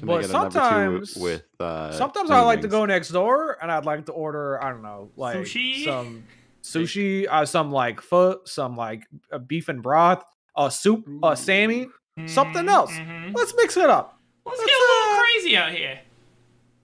But 0.04 0.14
I 0.18 0.22
get 0.22 0.30
a 0.30 0.34
number 0.34 0.50
two 0.50 0.54
sometimes- 0.60 1.16
with 1.16 1.44
uh 1.60 1.92
Sometimes 1.94 2.30
onion 2.30 2.44
I 2.44 2.46
like 2.46 2.62
to 2.62 2.68
go 2.68 2.86
next 2.86 3.10
door 3.10 3.58
and 3.62 3.72
I'd 3.72 3.86
like 3.86 4.06
to 4.08 4.12
order, 4.12 4.62
I 4.62 4.70
don't 4.72 4.82
know, 4.84 5.10
like 5.16 5.38
Sushi? 5.38 5.86
some 5.86 6.24
sushi, 6.64 7.28
uh, 7.30 7.46
some 7.46 7.72
like 7.72 8.02
foot, 8.02 8.48
some 8.50 8.76
like 8.76 9.04
uh, 9.32 9.38
beef 9.38 9.70
and 9.70 9.82
broth, 9.82 10.24
a 10.58 10.70
soup, 10.70 11.08
a 11.24 11.36
Sammy. 11.38 11.88
Something 12.28 12.66
Mhm, 12.66 12.70
else. 12.70 12.92
mhm. 12.92 13.36
Let's 13.36 13.54
mix 13.56 13.78
it 13.78 13.90
up. 13.90 14.20
Let's 14.46 14.60
let's, 14.60 14.70
get 14.70 14.78
a 14.78 14.84
little 14.84 15.04
uh, 15.04 15.05
crazy 15.36 15.58
out 15.58 15.72
here. 15.72 16.00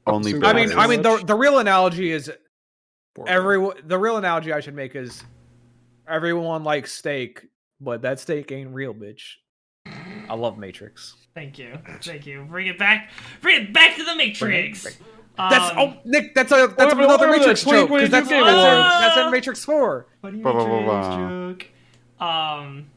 only 0.07 0.33
I 0.43 0.53
mean, 0.53 0.77
I 0.77 0.87
mean, 0.87 1.01
the 1.01 1.17
the 1.25 1.35
real 1.35 1.59
analogy 1.59 2.11
is 2.11 2.31
everyone. 3.27 3.77
the 3.85 3.97
real 3.97 4.17
analogy 4.17 4.53
I 4.53 4.59
should 4.59 4.75
make 4.75 4.95
is 4.95 5.23
everyone 6.07 6.63
likes 6.63 6.93
steak, 6.93 7.47
but 7.79 8.01
that 8.01 8.19
steak 8.19 8.51
ain't 8.51 8.73
real, 8.73 8.93
bitch. 8.93 9.21
I 10.29 10.35
love 10.35 10.57
Matrix. 10.57 11.15
Thank 11.33 11.57
you, 11.57 11.77
thank 12.01 12.25
you. 12.25 12.45
Bring 12.49 12.67
it 12.67 12.77
back. 12.77 13.11
Bring 13.41 13.61
it 13.61 13.73
back 13.73 13.95
to 13.97 14.03
the 14.03 14.15
Matrix. 14.15 14.83
Bring 14.83 14.95
That's 15.37 15.71
Um, 15.71 15.77
oh 15.77 15.97
Nick, 16.05 16.35
that's 16.35 16.51
a 16.51 16.73
that's 16.77 16.93
Wait, 16.93 16.97
wait, 16.97 17.05
another 17.05 17.27
wait, 17.27 17.31
wait, 17.31 17.39
Matrix 17.39 17.65
wait, 17.65 17.73
joke 17.73 17.89
because 17.89 18.09
that's, 18.09 18.29
wait, 18.29 18.43
that's, 18.43 18.57
wait, 18.57 18.95
in, 18.95 19.01
that's 19.01 19.17
in 19.17 19.31
Matrix 19.31 19.65
Four. 19.65 20.07
funny 20.21 20.37
Matrix 20.37 20.65
bah. 20.85 21.17
joke. 21.17 21.67
Um, 22.19 22.87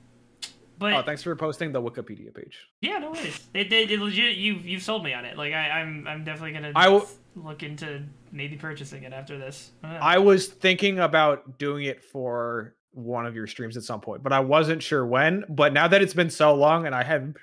but 0.93 1.01
Oh, 1.01 1.03
thanks 1.03 1.22
for 1.22 1.35
posting 1.37 1.72
the 1.72 1.80
Wikipedia 1.82 2.35
page. 2.35 2.59
Yeah, 2.80 2.99
no 2.99 3.11
worries. 3.12 3.41
It, 3.55 3.72
it, 3.72 3.91
it 3.91 4.01
legit. 4.01 4.37
You 4.37 4.55
you've 4.55 4.82
sold 4.82 5.05
me 5.05 5.12
on 5.14 5.24
it. 5.24 5.37
Like 5.37 5.53
I, 5.53 5.70
I'm 5.80 6.07
I'm 6.07 6.24
definitely 6.24 6.53
gonna 6.53 6.72
I 6.74 6.85
w- 6.85 7.07
look 7.37 7.62
into 7.62 8.03
maybe 8.32 8.57
purchasing 8.57 9.03
it 9.05 9.12
after 9.12 9.39
this. 9.39 9.70
I. 9.82 9.97
I 10.14 10.18
was 10.18 10.47
thinking 10.49 10.99
about 11.01 11.59
doing 11.59 11.85
it 11.85 12.03
for 12.05 12.74
one 12.93 13.26
of 13.26 13.35
your 13.35 13.47
streams 13.47 13.76
at 13.76 13.82
some 13.82 14.01
point, 14.01 14.22
but 14.22 14.32
I 14.32 14.41
wasn't 14.41 14.82
sure 14.82 15.05
when. 15.05 15.45
But 15.49 15.72
now 15.72 15.89
that 15.89 16.01
it's 16.01 16.14
been 16.14 16.30
so 16.30 16.55
long 16.55 16.87
and 16.87 16.95
I 16.95 17.03
haven't 17.03 17.37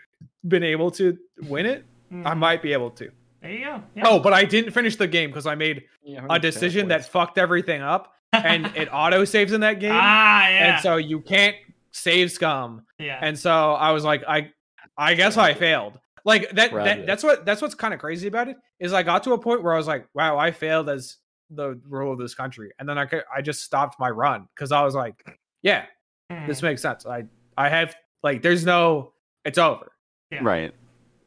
been 0.48 0.64
able 0.64 0.92
to 0.92 1.18
win 1.44 1.66
it, 1.66 1.84
I 2.12 2.16
Mhm. 2.16 2.38
might 2.38 2.62
be 2.62 2.74
able 2.74 2.92
to. 2.92 3.12
There 3.42 3.52
you 3.52 3.66
go. 3.66 3.84
Yeah. 3.96 4.04
Oh, 4.06 4.20
but 4.20 4.34
I 4.34 4.44
didn't 4.46 4.72
finish 4.72 4.96
the 4.96 5.08
game 5.08 5.30
because 5.30 5.48
I 5.48 5.56
made 5.56 5.84
Yeah, 6.04 6.26
a 6.30 6.40
decision 6.40 6.88
that 6.90 7.06
fucked 7.06 7.38
everything 7.38 7.82
up, 7.82 8.14
and 8.32 8.68
it 8.78 8.88
auto 8.94 9.26
saves 9.26 9.52
in 9.52 9.62
that 9.62 9.80
game, 9.80 9.92
ah 9.94 10.48
yeah 10.48 10.74
and 10.76 10.82
so 10.82 10.96
you 10.98 11.20
can't 11.22 11.56
save 11.92 12.32
scum. 12.32 12.84
yeah. 12.98 13.20
And 13.22 13.38
so 13.38 13.74
I 13.74 13.92
was 13.92 14.04
like, 14.04 14.24
I, 14.28 14.52
I 14.98 15.14
guess 15.14 15.38
I 15.38 15.54
failed. 15.54 16.00
Like 16.24 16.52
that, 16.52 16.72
that 16.72 17.06
that's 17.08 17.24
what 17.24 17.46
that's 17.46 17.62
what's 17.62 17.74
kind 17.74 17.94
of 17.94 18.00
crazy 18.00 18.28
about 18.28 18.48
it 18.48 18.56
is 18.80 18.94
I 18.94 19.02
got 19.04 19.24
to 19.24 19.34
a 19.34 19.38
point 19.40 19.64
where 19.64 19.74
I 19.74 19.78
was 19.78 19.88
like, 19.88 20.06
wow, 20.14 20.38
I 20.38 20.52
failed 20.52 20.88
as 20.90 21.18
the 21.50 21.80
rule 21.90 22.14
of 22.14 22.20
this 22.20 22.34
country, 22.36 22.72
and 22.80 22.88
then 22.88 22.98
I 22.98 23.06
could, 23.06 23.24
I 23.36 23.42
just 23.42 23.64
stopped 23.64 24.00
my 24.00 24.10
run 24.10 24.48
because 24.56 24.72
I 24.72 24.84
was 24.84 24.94
like, 24.96 25.16
yeah, 25.64 25.86
Hmm. 26.32 26.46
this 26.48 26.62
makes 26.62 26.82
sense. 26.82 27.06
I 27.06 27.24
I 27.58 27.70
have 27.70 27.96
like, 28.24 28.42
there's 28.44 28.66
no, 28.66 29.14
it's 29.44 29.58
over. 29.58 29.92
Yeah. 30.30 30.40
right. 30.44 30.74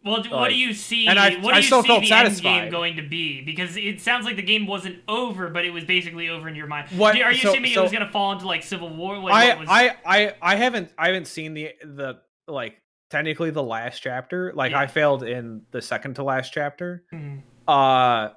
Well, 0.04 0.22
do- 0.22 0.30
what 0.30 0.48
do 0.50 0.54
you 0.54 0.74
see? 0.74 1.06
and 1.06 1.18
I- 1.18 1.36
what 1.36 1.50
do 1.50 1.54
I 1.54 1.56
you 1.58 1.62
still 1.62 1.82
see 1.82 1.88
felt 1.88 2.02
the 2.04 2.12
end 2.12 2.40
game 2.42 2.70
going 2.70 2.96
to 2.96 3.02
be? 3.02 3.40
Because 3.40 3.76
it 3.76 4.00
sounds 4.00 4.26
like 4.26 4.36
the 4.36 4.42
game 4.42 4.66
wasn't 4.66 4.98
over, 5.08 5.48
but 5.48 5.64
it 5.64 5.70
was 5.70 5.84
basically 5.84 6.28
over 6.28 6.46
in 6.48 6.54
your 6.54 6.66
mind. 6.66 6.88
What- 6.90 7.20
Are 7.20 7.32
you 7.32 7.38
so- 7.38 7.50
assuming 7.52 7.72
so- 7.72 7.80
it 7.80 7.82
was 7.84 7.92
going 7.92 8.04
to 8.06 8.12
fall 8.12 8.32
into 8.32 8.46
like 8.46 8.62
Civil 8.62 8.94
War? 8.94 9.16
Like, 9.18 9.32
I, 9.32 9.48
what 9.48 9.58
was... 9.60 9.68
I 9.70 9.96
I 10.04 10.34
I 10.42 10.56
haven't 10.56 10.92
I 10.98 11.06
haven't 11.06 11.26
seen 11.26 11.54
the 11.54 11.70
the 11.82 12.20
like 12.46 12.80
technically 13.10 13.50
the 13.50 13.62
last 13.62 14.00
chapter. 14.00 14.52
Like 14.54 14.72
Yeah. 14.72 14.80
I 14.80 14.86
failed 14.88 15.22
in 15.22 15.62
the 15.70 15.80
second 15.80 16.14
to 16.16 16.22
last 16.24 16.52
chapter. 16.52 17.04
Mhm. 17.12 17.42
Uh 17.66 18.30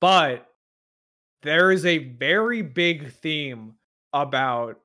but 0.00 0.46
there 1.42 1.72
is 1.72 1.84
a 1.84 1.98
very 1.98 2.62
big 2.62 3.10
theme 3.10 3.74
about 4.12 4.78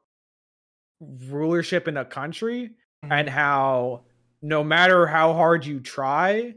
rulership 1.00 1.88
in 1.88 1.98
a 1.98 2.06
country 2.06 2.72
Mhm. 3.06 3.12
and 3.12 3.30
how 3.30 4.02
no 4.42 4.64
matter 4.64 5.06
how 5.08 5.34
hard 5.34 5.66
you 5.66 5.80
try, 5.80 6.56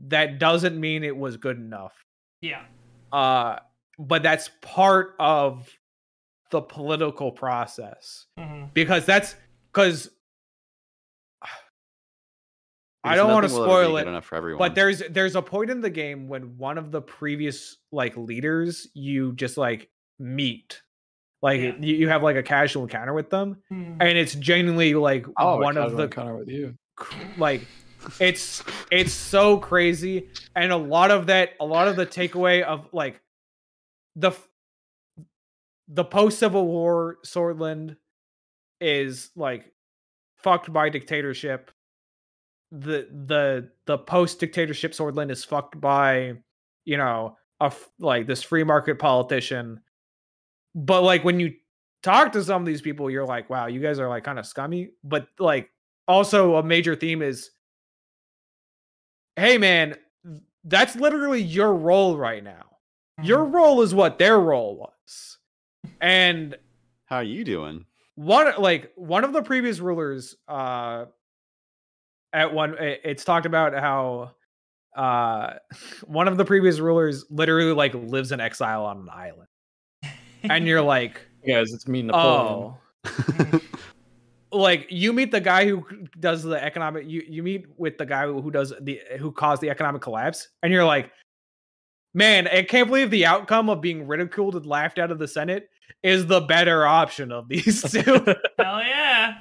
that 0.00 0.38
doesn't 0.38 0.78
mean 0.78 1.02
it 1.04 1.16
was 1.16 1.36
good 1.36 1.56
enough. 1.58 1.94
yeah. 2.40 2.64
Uh 3.12 3.58
but 3.98 4.22
that's 4.22 4.50
part 4.60 5.14
of 5.18 5.68
the 6.50 6.60
political 6.60 7.30
process 7.32 8.26
Mhm. 8.38 8.72
because 8.74 9.06
that's 9.06 9.34
because 9.72 10.10
I 13.04 13.14
don't 13.14 13.30
want 13.32 13.44
to 13.46 13.48
nothing 13.52 13.62
will 13.62 13.70
ever 13.72 13.82
be 13.82 13.86
spoil 13.86 13.96
it, 13.98 14.08
enough 14.08 14.24
for 14.24 14.34
everyone. 14.34 14.58
but 14.58 14.74
there's 14.74 14.98
there's 15.10 15.36
a 15.36 15.42
point 15.42 15.70
in 15.70 15.80
the 15.80 15.90
game 15.90 16.26
when 16.28 16.58
one 16.58 16.76
of 16.76 16.90
the 16.90 17.00
previous 17.00 17.76
like 17.92 18.16
leaders 18.16 18.88
you 18.94 19.32
just 19.34 19.56
like 19.56 19.88
meet, 20.18 20.82
like 21.40 21.60
Yeah. 21.60 21.76
you, 21.78 21.94
you 21.96 22.08
have 22.08 22.22
like 22.24 22.36
a 22.36 22.42
casual 22.42 22.82
encounter 22.82 23.12
with 23.14 23.30
them, 23.30 23.62
Mhm. 23.72 23.98
and 24.00 24.18
it's 24.18 24.34
genuinely 24.34 24.94
like 24.94 25.24
Oh, 25.38 25.58
one 25.58 25.76
of 25.78 25.96
the 25.96 26.04
encounter 26.04 26.36
with 26.36 26.48
you. 26.48 26.76
Like 27.36 27.66
it's 28.20 28.62
it's 28.90 29.12
so 29.12 29.58
crazy. 29.58 30.28
And 30.54 30.72
a 30.72 30.76
lot 30.76 31.10
of 31.10 31.26
that 31.26 31.50
a 31.60 31.66
lot 31.66 31.88
of 31.88 31.96
the 31.96 32.06
takeaway 32.06 32.62
of 32.62 32.88
like 32.92 33.20
the 34.14 34.32
the 35.88 36.04
post 36.04 36.38
civil 36.38 36.66
war 36.66 37.18
sordland 37.24 37.96
is 38.80 39.30
like 39.36 39.72
fucked 40.38 40.72
by 40.72 40.88
dictatorship. 40.88 41.70
The 42.72 43.08
the 43.26 43.70
the 43.86 43.98
post 43.98 44.40
dictatorship 44.40 44.92
sordland 44.92 45.30
is 45.30 45.44
fucked 45.44 45.80
by 45.80 46.34
you 46.84 46.96
know 46.96 47.36
a 47.60 47.72
like 47.98 48.26
this 48.26 48.42
free 48.42 48.64
market 48.64 48.98
politician. 48.98 49.80
But 50.74 51.02
like 51.02 51.24
when 51.24 51.40
you 51.40 51.54
talk 52.02 52.32
to 52.32 52.44
some 52.44 52.62
of 52.62 52.66
these 52.66 52.82
people 52.82 53.10
you're 53.10 53.26
like 53.26 53.50
wow 53.50 53.66
you 53.66 53.80
guys 53.80 53.98
are 53.98 54.08
like 54.08 54.24
kind 54.24 54.38
of 54.38 54.46
scummy. 54.46 54.90
But 55.04 55.28
like 55.38 55.70
also 56.08 56.56
a 56.56 56.62
major 56.62 56.94
theme 56.96 57.22
is 57.22 57.50
hey 59.36 59.58
man 59.58 59.96
that's 60.64 60.96
literally 60.96 61.40
your 61.40 61.72
role 61.74 62.16
right 62.16 62.42
now. 62.42 62.64
Your 63.22 63.44
Mm-hmm. 63.44 63.54
role 63.54 63.82
is 63.82 63.94
what 63.94 64.18
their 64.18 64.38
role 64.40 64.76
was. 64.76 65.38
And 66.00 66.56
How 67.06 67.16
are 67.16 67.22
you 67.22 67.44
doing? 67.44 67.86
one 68.16 68.52
like 68.58 68.92
one 68.96 69.22
of 69.24 69.32
the 69.32 69.42
previous 69.42 69.78
rulers 69.78 70.34
uh 70.48 71.04
at 72.32 72.52
one 72.52 72.76
it- 72.78 73.00
it's 73.04 73.24
talked 73.24 73.46
about 73.46 73.74
how 73.74 74.32
uh 74.96 75.54
one 76.06 76.26
of 76.28 76.36
the 76.36 76.44
previous 76.44 76.78
rulers 76.80 77.24
literally 77.30 77.72
like 77.72 77.94
lives 77.94 78.32
in 78.32 78.40
exile 78.40 78.84
on 78.86 78.98
an 79.00 79.08
island 79.12 79.48
and 80.44 80.66
you're 80.66 80.82
like 80.96 81.20
yes 81.44 81.72
it's 81.72 81.86
me, 81.86 82.02
Napoleon. 82.02 82.74
oh. 83.04 83.60
like 84.56 84.86
you 84.90 85.12
meet 85.12 85.30
the 85.30 85.40
guy 85.40 85.66
who 85.66 85.84
does 86.18 86.42
the 86.42 86.62
economic 86.62 87.08
you 87.08 87.22
you 87.28 87.42
meet 87.42 87.66
with 87.76 87.98
the 87.98 88.06
guy 88.06 88.26
who 88.26 88.40
who 88.40 88.50
does 88.50 88.72
the 88.80 89.00
who 89.18 89.30
caused 89.32 89.62
the 89.62 89.70
economic 89.70 90.02
collapse 90.02 90.48
and 90.62 90.72
you're 90.72 90.84
like 90.84 91.10
man 92.14 92.48
i 92.48 92.62
can't 92.62 92.88
believe 92.88 93.10
the 93.10 93.26
outcome 93.26 93.68
of 93.68 93.80
being 93.80 94.06
ridiculed 94.06 94.56
and 94.56 94.66
laughed 94.66 94.98
out 94.98 95.10
of 95.10 95.18
the 95.18 95.28
senate 95.28 95.68
is 96.02 96.26
the 96.26 96.40
better 96.40 96.86
option 96.86 97.32
of 97.32 97.48
these 97.48 97.82
two 97.90 98.02
Hell 98.58 98.80
yeah. 98.80 99.38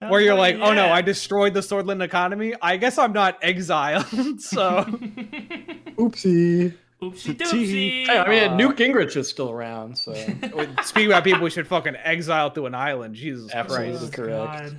Hell 0.00 0.10
where 0.10 0.20
you're 0.20 0.34
like 0.34 0.56
fucking 0.56 0.68
oh 0.68 0.74
no 0.74 0.92
i 0.92 1.00
destroyed 1.00 1.54
the 1.54 1.60
sordland 1.60 2.02
economy 2.02 2.54
i 2.62 2.76
guess 2.76 2.98
i'm 2.98 3.12
not 3.12 3.38
exiled 3.42 4.06
so 4.40 4.84
Oopsie. 5.96 6.74
Oopsie 7.02 7.36
doopsie. 7.36 8.06
Hey, 8.06 8.18
I 8.18 8.28
mean, 8.28 8.50
Uh, 8.52 8.56
Newt 8.56 8.76
Gingrich 8.76 9.16
is 9.16 9.28
still 9.28 9.50
around, 9.50 9.98
so 9.98 10.12
speaking 10.82 11.08
about 11.10 11.24
people 11.24 11.40
we 11.42 11.50
should 11.50 11.66
fucking 11.66 11.96
exile 11.96 12.50
to 12.52 12.66
an 12.66 12.74
island 12.74 13.14
jesus 13.16 13.52
Absolutely. 13.52 13.98
christ 13.98 14.12
correct. 14.12 14.74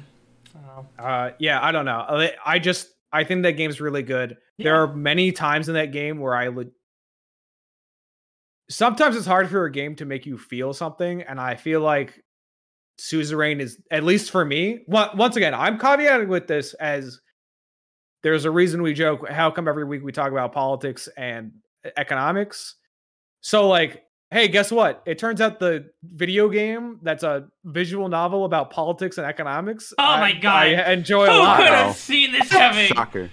Oh. 0.56 0.86
Uh, 0.98 1.32
yeah, 1.40 1.60
I 1.64 1.72
don't 1.72 1.86
know. 1.86 2.00
I- 2.08 2.34
I 2.46 2.60
just 2.60 2.88
I 3.12 3.24
think 3.26 3.44
that 3.44 3.52
game's 3.54 3.80
really 3.82 4.02
good. 4.04 4.38
There 4.58 4.76
are 4.82 4.94
many 4.96 5.32
times 5.32 5.68
in 5.68 5.76
that 5.76 5.92
game 5.92 6.20
where 6.20 6.34
I 6.36 6.48
would. 6.48 6.72
Sometimes 8.70 9.16
it's 9.16 9.26
hard 9.26 9.50
for 9.50 9.66
a 9.66 9.72
game 9.72 9.96
to 9.98 10.06
make 10.06 10.26
you 10.26 10.38
feel 10.38 10.74
something, 10.74 11.22
and 11.24 11.40
I 11.40 11.56
feel 11.56 11.82
like 11.82 12.24
Suzerain 13.00 13.60
is 13.60 13.80
at 13.92 14.04
least 14.04 14.32
for 14.32 14.46
me. 14.46 14.86
on- 14.92 15.18
Once 15.18 15.36
again, 15.36 15.54
I'm 15.54 15.78
caveating 15.78 16.28
with 16.28 16.48
this 16.48 16.74
as 16.76 17.20
there's 18.24 18.46
a 18.46 18.52
reason 18.52 18.82
we 18.82 18.94
joke. 18.94 19.28
How 19.30 19.52
come 19.52 19.68
every 19.68 19.84
week 19.84 20.04
we 20.04 20.12
talk 20.12 20.32
about 20.32 20.54
politics 20.54 21.10
and 21.18 21.52
economics? 21.98 22.76
So 23.42 23.68
like, 23.68 24.04
hey, 24.32 24.48
guess 24.48 24.72
what? 24.72 25.04
It 25.06 25.18
turns 25.20 25.42
out 25.42 25.60
the 25.60 25.90
video 26.04 26.50
game 26.50 27.00
that's 27.04 27.24
a 27.24 27.48
visual 27.66 28.08
novel 28.10 28.46
about 28.46 28.70
politics 28.72 29.18
and 29.18 29.28
economics. 29.28 29.94
Oh 29.98 30.04
I- 30.04 30.20
my 30.20 30.34
God. 30.34 30.66
I 30.68 30.92
enjoy 30.94 31.26
a 31.26 31.32
Who 31.32 31.40
lot. 31.40 31.58
could 31.58 31.70
Wow. 31.70 31.88
have 31.88 31.96
seen 31.96 32.32
this 32.32 32.50
coming? 32.50 32.88
Shocker. 32.88 33.30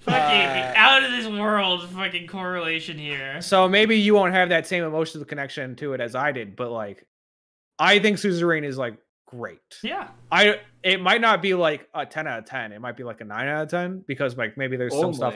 Fucking 0.00 0.20
Uh, 0.20 0.72
out 0.76 1.02
of 1.02 1.10
this 1.12 1.26
world 1.26 1.88
fucking 1.88 2.26
correlation 2.26 2.98
here. 2.98 3.40
So 3.40 3.66
maybe 3.68 3.96
you 3.98 4.14
won't 4.14 4.34
have 4.34 4.50
that 4.50 4.66
same 4.66 4.84
emotional 4.84 5.24
connection 5.24 5.76
to 5.76 5.94
it 5.94 6.00
as 6.02 6.14
I 6.14 6.30
did, 6.32 6.56
but 6.56 6.70
like, 6.70 7.06
I 7.78 7.98
think 8.00 8.18
Suzerain 8.18 8.64
is 8.64 8.76
like 8.76 8.98
great. 9.26 9.60
Yeah. 9.82 10.08
I 10.30 10.60
it 10.82 11.00
might 11.00 11.22
not 11.22 11.40
be 11.40 11.54
like 11.54 11.88
a 11.94 12.04
ten 12.04 12.26
out 12.26 12.40
of 12.40 12.44
ten. 12.44 12.72
It 12.72 12.80
might 12.82 12.98
be 12.98 13.02
like 13.02 13.22
a 13.22 13.24
nine 13.24 13.48
out 13.48 13.62
of 13.62 13.70
ten 13.70 14.04
because 14.06 14.36
like 14.36 14.58
maybe 14.58 14.76
there's 14.76 14.92
some 14.98 15.14
stuff, 15.14 15.34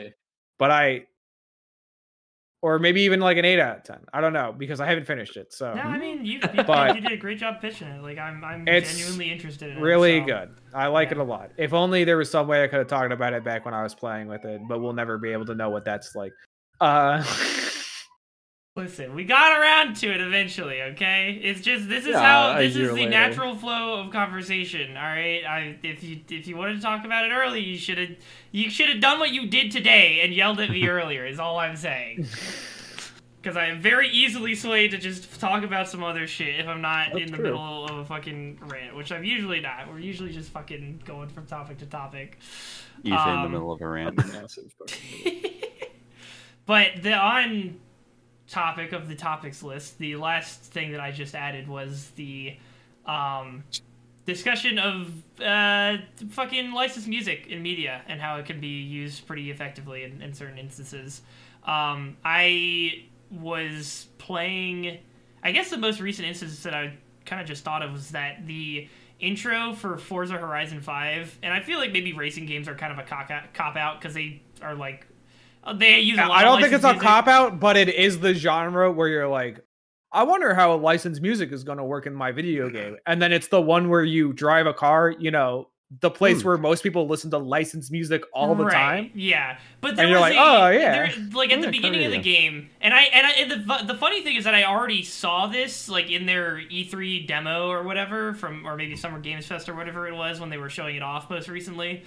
but 0.58 0.70
I. 0.70 1.06
Or 2.60 2.80
maybe 2.80 3.02
even 3.02 3.20
like 3.20 3.36
an 3.36 3.44
eight 3.44 3.60
out 3.60 3.76
of 3.76 3.82
ten. 3.84 3.98
I 4.12 4.20
don't 4.20 4.32
know 4.32 4.52
because 4.56 4.80
I 4.80 4.86
haven't 4.86 5.06
finished 5.06 5.36
it. 5.36 5.52
So 5.52 5.72
No, 5.74 5.82
I 5.82 5.96
mean 5.96 6.24
you, 6.24 6.40
you, 6.52 6.62
But- 6.66 6.96
you 6.96 7.00
did 7.02 7.12
a 7.12 7.16
great 7.16 7.38
job 7.38 7.60
pitching 7.60 7.86
it. 7.86 8.02
Like 8.02 8.18
I'm 8.18 8.42
I'm 8.44 8.66
genuinely 8.66 9.30
interested 9.30 9.70
in 9.70 9.78
it. 9.78 9.80
really 9.80 10.18
so- 10.20 10.26
good. 10.26 10.48
I 10.74 10.88
like 10.88 11.12
it 11.12 11.18
a 11.18 11.22
lot. 11.22 11.50
If 11.56 11.72
only 11.72 12.02
there 12.02 12.16
was 12.16 12.30
some 12.30 12.48
way 12.48 12.64
I 12.64 12.66
could 12.66 12.80
have 12.80 12.88
talked 12.88 13.12
about 13.12 13.32
it 13.32 13.44
back 13.44 13.64
when 13.64 13.74
I 13.74 13.82
was 13.84 13.94
playing 13.94 14.26
with 14.26 14.44
it, 14.44 14.60
but 14.68 14.80
we'll 14.80 14.92
never 14.92 15.18
be 15.18 15.30
able 15.32 15.46
to 15.46 15.54
know 15.54 15.70
what 15.70 15.84
that's 15.84 16.16
like. 16.16 16.32
Uh 16.80 17.22
Listen, 18.78 19.12
we 19.14 19.24
got 19.24 19.58
around 19.58 19.96
to 19.96 20.06
it 20.14 20.20
eventually, 20.20 20.80
okay? 20.82 21.32
It's 21.42 21.60
just 21.62 21.88
this 21.88 22.04
is 22.04 22.10
Yeah, 22.10 22.52
how 22.52 22.58
this 22.60 22.76
is 22.76 22.88
the 22.90 22.94
later. 22.94 23.10
natural 23.10 23.56
flow 23.56 24.00
of 24.00 24.12
conversation. 24.12 24.96
All 24.96 25.02
right, 25.02 25.42
I 25.44 25.76
if 25.82 26.04
you 26.04 26.20
if 26.30 26.46
you 26.46 26.56
wanted 26.56 26.76
to 26.76 26.80
talk 26.80 27.04
about 27.04 27.24
it 27.24 27.32
early, 27.32 27.60
you 27.60 27.76
should 27.76 27.98
have 27.98 28.10
you 28.52 28.70
should 28.70 28.88
have 28.88 29.00
done 29.00 29.18
what 29.18 29.30
you 29.32 29.48
did 29.48 29.72
today 29.72 30.20
and 30.22 30.32
yelled 30.32 30.60
at 30.60 30.70
me 30.70 30.86
earlier. 30.88 31.26
Is 31.26 31.40
all 31.40 31.58
I'm 31.58 31.74
saying. 31.76 32.24
Because 33.42 33.56
I 33.56 33.66
am 33.66 33.80
very 33.80 34.08
easily 34.10 34.54
swayed 34.54 34.92
to 34.92 34.98
just 34.98 35.40
talk 35.40 35.64
about 35.64 35.88
some 35.88 36.04
other 36.04 36.28
shit 36.28 36.60
if 36.60 36.68
I'm 36.68 36.80
not 36.80 37.08
That's 37.14 37.24
in 37.24 37.30
the 37.32 37.36
true. 37.36 37.44
middle 37.46 37.84
of 37.86 37.98
a 37.98 38.04
fucking 38.04 38.60
rant, 38.66 38.94
which 38.94 39.10
I'm 39.10 39.24
usually 39.24 39.58
not. 39.60 39.88
We're 39.88 39.98
usually 39.98 40.30
just 40.32 40.50
fucking 40.50 41.02
going 41.04 41.28
from 41.30 41.46
topic 41.46 41.78
to 41.78 41.86
topic. 41.86 42.38
Usually 43.02 43.30
in 43.30 43.36
the 43.40 43.44
Um, 43.46 43.52
middle 43.52 43.72
of 43.72 43.80
a 43.80 43.88
rant. 43.88 44.16
Massive 44.18 44.72
but 46.66 46.88
the 47.02 47.14
on 47.14 47.76
topic 48.48 48.92
of 48.92 49.08
the 49.08 49.14
topics 49.14 49.62
list, 49.62 49.98
the 49.98 50.16
last 50.16 50.62
thing 50.62 50.92
that 50.92 51.00
I 51.00 51.12
just 51.12 51.34
added 51.34 51.68
was 51.68 52.10
the 52.16 52.56
um, 53.06 53.64
discussion 54.26 54.78
of 54.78 55.10
uh, 55.42 55.98
fucking 56.30 56.72
licensed 56.72 57.08
music 57.08 57.46
in 57.48 57.62
media 57.62 58.02
and 58.08 58.20
how 58.20 58.36
it 58.36 58.46
can 58.46 58.60
be 58.60 58.82
used 58.82 59.26
pretty 59.26 59.50
effectively 59.50 60.04
in, 60.04 60.22
in 60.22 60.34
certain 60.34 60.58
instances. 60.58 61.22
Um, 61.64 62.16
I 62.24 63.04
was 63.30 64.06
playing. 64.18 64.98
I 65.42 65.52
guess 65.52 65.70
the 65.70 65.78
most 65.78 66.00
recent 66.00 66.28
instance 66.28 66.62
that 66.62 66.74
I 66.74 66.94
kind 67.26 67.40
of 67.40 67.46
just 67.46 67.64
thought 67.64 67.82
of 67.82 67.92
was 67.92 68.10
that 68.10 68.46
the 68.46 68.88
intro 69.20 69.74
for 69.74 69.98
Forza 69.98 70.34
Horizon 70.34 70.80
5, 70.80 71.38
and 71.42 71.52
I 71.52 71.60
feel 71.60 71.78
like 71.78 71.92
maybe 71.92 72.12
racing 72.12 72.46
games 72.46 72.68
are 72.68 72.74
kind 72.74 72.92
of 72.92 72.98
a 72.98 73.02
cop 73.02 73.76
out, 73.76 74.00
because 74.00 74.14
they 74.14 74.42
are 74.62 74.74
like 74.74 75.06
they 75.76 76.00
use 76.00 76.18
a 76.18 76.22
lot 76.22 76.30
I 76.32 76.42
don't 76.44 76.60
think 76.60 76.72
it's 76.72 76.84
a 76.84 76.88
music. 76.92 77.02
cop 77.02 77.28
out, 77.28 77.60
but 77.60 77.76
it 77.76 77.88
is 77.88 78.20
the 78.20 78.34
genre 78.34 78.90
where 78.90 79.08
you're 79.08 79.28
like, 79.28 79.60
I 80.12 80.22
wonder 80.22 80.54
how 80.54 80.74
licensed 80.76 81.20
music 81.20 81.52
is 81.52 81.64
going 81.64 81.78
to 81.78 81.84
work 81.84 82.06
in 82.06 82.14
my 82.14 82.32
video 82.32 82.70
game. 82.70 82.96
And 83.06 83.20
then 83.20 83.32
it's 83.32 83.48
the 83.48 83.60
one 83.60 83.90
where 83.90 84.04
you 84.04 84.32
drive 84.32 84.66
a 84.66 84.72
car, 84.72 85.10
you 85.18 85.30
know, 85.30 85.68
the 86.00 86.10
place 86.10 86.42
Hmm. 86.42 86.48
where 86.48 86.58
most 86.58 86.82
people 86.82 87.06
listen 87.08 87.30
to 87.30 87.38
licensed 87.38 87.90
music 87.90 88.22
all 88.34 88.54
the 88.54 88.64
Right, 88.64 88.72
time. 88.74 89.10
Yeah, 89.14 89.56
but 89.80 89.96
there 89.96 90.04
And 90.04 90.10
you're 90.12 90.20
was 90.20 90.34
like, 90.34 90.36
a- 90.36 90.40
"Oh, 90.40 90.68
yeah. 90.70 90.92
there- 90.92 91.14
like 91.32 91.50
at 91.50 91.62
the 91.62 91.70
beginning 91.70 92.04
of 92.04 92.12
the 92.12 92.18
game, 92.18 92.68
and 92.82 92.92
I 92.92 93.02
and, 93.04 93.26
I, 93.26 93.30
and 93.30 93.50
the 93.50 93.84
the 93.92 93.98
funny 93.98 94.22
thing 94.22 94.36
is 94.36 94.44
that 94.44 94.54
I 94.54 94.64
already 94.64 95.02
saw 95.02 95.46
this 95.46 95.88
like 95.88 96.10
in 96.10 96.26
their 96.26 96.58
E3 96.70 97.26
demo 97.26 97.68
or 97.68 97.82
whatever 97.84 98.34
from 98.34 98.66
or 98.66 98.76
maybe 98.76 98.96
Summer 98.96 99.18
Games 99.18 99.46
Fest 99.46 99.66
or 99.68 99.74
whatever 99.74 100.06
it 100.06 100.14
was 100.14 100.40
when 100.40 100.50
they 100.50 100.58
were 100.58 100.68
showing 100.68 100.94
it 100.96 101.02
off 101.02 101.30
most 101.30 101.48
recently, 101.48 102.02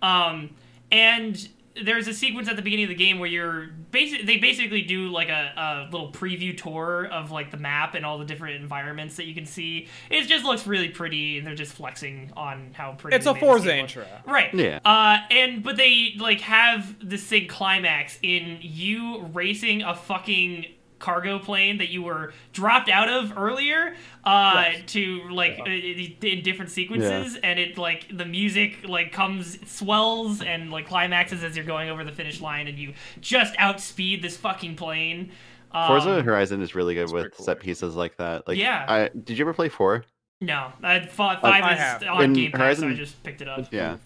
um, 0.00 0.50
and 0.90 1.46
there's 1.84 2.08
a 2.08 2.14
sequence 2.14 2.48
at 2.48 2.56
the 2.56 2.62
beginning 2.62 2.84
of 2.84 2.88
the 2.88 2.94
game 2.94 3.18
where 3.18 3.28
you're 3.28 3.68
basic 3.90 4.26
they 4.26 4.36
basically 4.38 4.82
do 4.82 5.08
like 5.08 5.28
a, 5.28 5.52
a 5.56 5.88
little 5.92 6.10
preview 6.12 6.56
tour 6.56 7.06
of 7.06 7.30
like 7.30 7.50
the 7.50 7.56
map 7.56 7.94
and 7.94 8.04
all 8.04 8.18
the 8.18 8.24
different 8.24 8.60
environments 8.60 9.16
that 9.16 9.26
you 9.26 9.34
can 9.34 9.46
see. 9.46 9.88
It 10.10 10.26
just 10.26 10.44
looks 10.44 10.66
really 10.66 10.88
pretty, 10.88 11.38
and 11.38 11.46
they're 11.46 11.54
just 11.54 11.72
flexing 11.72 12.32
on 12.36 12.70
how 12.72 12.92
pretty. 12.92 13.16
It's 13.16 13.26
a 13.26 13.32
made 13.32 13.42
this 13.42 13.48
Forza 13.48 13.68
game 13.68 13.80
intro. 13.80 14.06
Right. 14.26 14.52
Yeah. 14.54 14.80
Uh, 14.84 15.18
and 15.30 15.62
but 15.62 15.76
they 15.76 16.14
like 16.18 16.40
have 16.40 16.96
this 17.06 17.28
big 17.28 17.48
climax 17.48 18.18
in 18.22 18.58
you 18.62 19.22
racing 19.32 19.82
a 19.82 19.94
fucking 19.94 20.66
cargo 21.06 21.38
plane 21.38 21.78
that 21.78 21.88
you 21.88 22.02
were 22.02 22.32
dropped 22.52 22.88
out 22.88 23.08
of 23.08 23.36
earlier 23.38 23.94
uh 24.24 24.64
Yes. 24.72 24.82
to 24.94 25.28
like 25.30 25.58
uh, 25.60 25.70
in 25.70 26.42
different 26.42 26.70
sequences 26.72 27.36
and 27.44 27.58
it 27.60 27.78
like 27.78 28.06
the 28.16 28.24
music 28.24 28.88
like 28.88 29.12
comes 29.12 29.58
swells 29.70 30.42
and 30.42 30.70
like 30.72 30.86
climaxes 30.88 31.44
as 31.44 31.54
you're 31.56 31.64
going 31.64 31.88
over 31.90 32.02
the 32.02 32.12
finish 32.12 32.40
line 32.40 32.66
and 32.66 32.76
you 32.78 32.92
just 33.20 33.54
outspeed 33.58 34.20
this 34.22 34.36
fucking 34.36 34.74
plane 34.76 35.30
um, 35.72 35.88
Forza 35.88 36.22
Horizon 36.22 36.62
is 36.62 36.74
really 36.74 36.94
good 36.94 37.12
with 37.12 37.34
cool. 37.36 37.44
set 37.44 37.60
pieces 37.60 37.96
like 37.96 38.16
that. 38.16 38.46
Like, 38.48 38.56
Yeah. 38.56 38.86
I, 38.88 39.10
did 39.24 39.36
you 39.36 39.44
ever 39.44 39.52
play 39.52 39.68
four? 39.68 40.04
No 40.40 40.72
I 40.82 41.00
thought 41.00 41.40
five 41.40 41.64
I 41.64 41.72
is 41.72 41.78
have. 41.78 42.02
on 42.02 42.22
In 42.22 42.32
game 42.34 42.52
pass 42.52 42.78
so 42.78 42.88
i 42.88 42.92
just 42.94 43.22
picked 43.22 43.40
it 43.40 43.48
up 43.48 43.72
Yeah. 43.72 43.96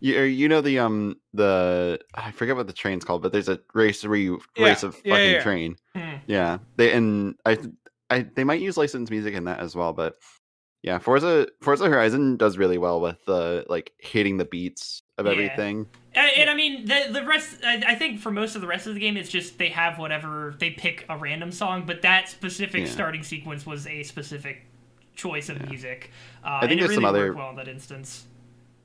You 0.00 0.22
you 0.22 0.48
know 0.48 0.60
the 0.60 0.78
um 0.78 1.16
the 1.34 2.00
I 2.14 2.30
forget 2.30 2.56
what 2.56 2.66
the 2.66 2.72
train's 2.72 3.04
called, 3.04 3.22
but 3.22 3.32
there's 3.32 3.48
a 3.48 3.60
race 3.74 4.04
where 4.04 4.16
you 4.16 4.40
Yeah, 4.56 4.66
race 4.66 4.82
a 4.82 4.92
fucking 4.92 5.08
yeah, 5.10 5.16
yeah, 5.18 5.30
yeah. 5.30 5.42
train. 5.42 5.76
Hmm. 5.94 6.14
Yeah, 6.26 6.58
they 6.76 6.92
and 6.92 7.34
I 7.44 7.58
I 8.08 8.22
they 8.34 8.44
might 8.44 8.60
use 8.60 8.76
licensed 8.76 9.10
music 9.10 9.34
in 9.34 9.44
that 9.44 9.60
as 9.60 9.74
well, 9.74 9.92
but 9.92 10.14
yeah, 10.82 10.98
Forza 10.98 11.48
Forza 11.60 11.88
Horizon 11.88 12.36
does 12.36 12.56
really 12.56 12.78
well 12.78 13.00
with 13.00 13.22
the 13.26 13.64
like 13.68 13.92
hitting 13.98 14.36
the 14.38 14.44
beats 14.46 15.02
of 15.18 15.26
Yeah. 15.26 15.32
everything. 15.32 15.86
And, 16.14 16.30
and 16.36 16.50
I 16.50 16.54
mean, 16.54 16.86
the 16.86 17.08
the 17.12 17.24
rest. 17.24 17.58
I, 17.64 17.82
I 17.88 17.94
think 17.94 18.20
for 18.20 18.30
most 18.30 18.54
of 18.54 18.62
the 18.62 18.66
rest 18.66 18.86
of 18.86 18.94
the 18.94 19.00
game, 19.00 19.16
it's 19.16 19.28
just 19.28 19.58
they 19.58 19.68
have 19.68 19.98
whatever 19.98 20.54
they 20.58 20.70
pick 20.70 21.04
a 21.08 21.16
random 21.16 21.52
song, 21.52 21.84
but 21.86 22.02
that 22.02 22.28
specific 22.28 22.84
Yeah. 22.84 22.90
starting 22.90 23.22
sequence 23.22 23.66
was 23.66 23.86
a 23.86 24.02
specific 24.02 24.62
choice 25.20 25.48
of 25.48 25.68
music. 25.68 26.10
Uh, 26.42 26.60
think 26.60 26.72
and 26.72 26.80
it 26.80 26.84
there's 26.84 26.94
some 26.94 27.04
other- 27.04 27.32
well 27.34 27.50
in 27.50 27.56
that 27.56 27.68
instance. 27.68 28.26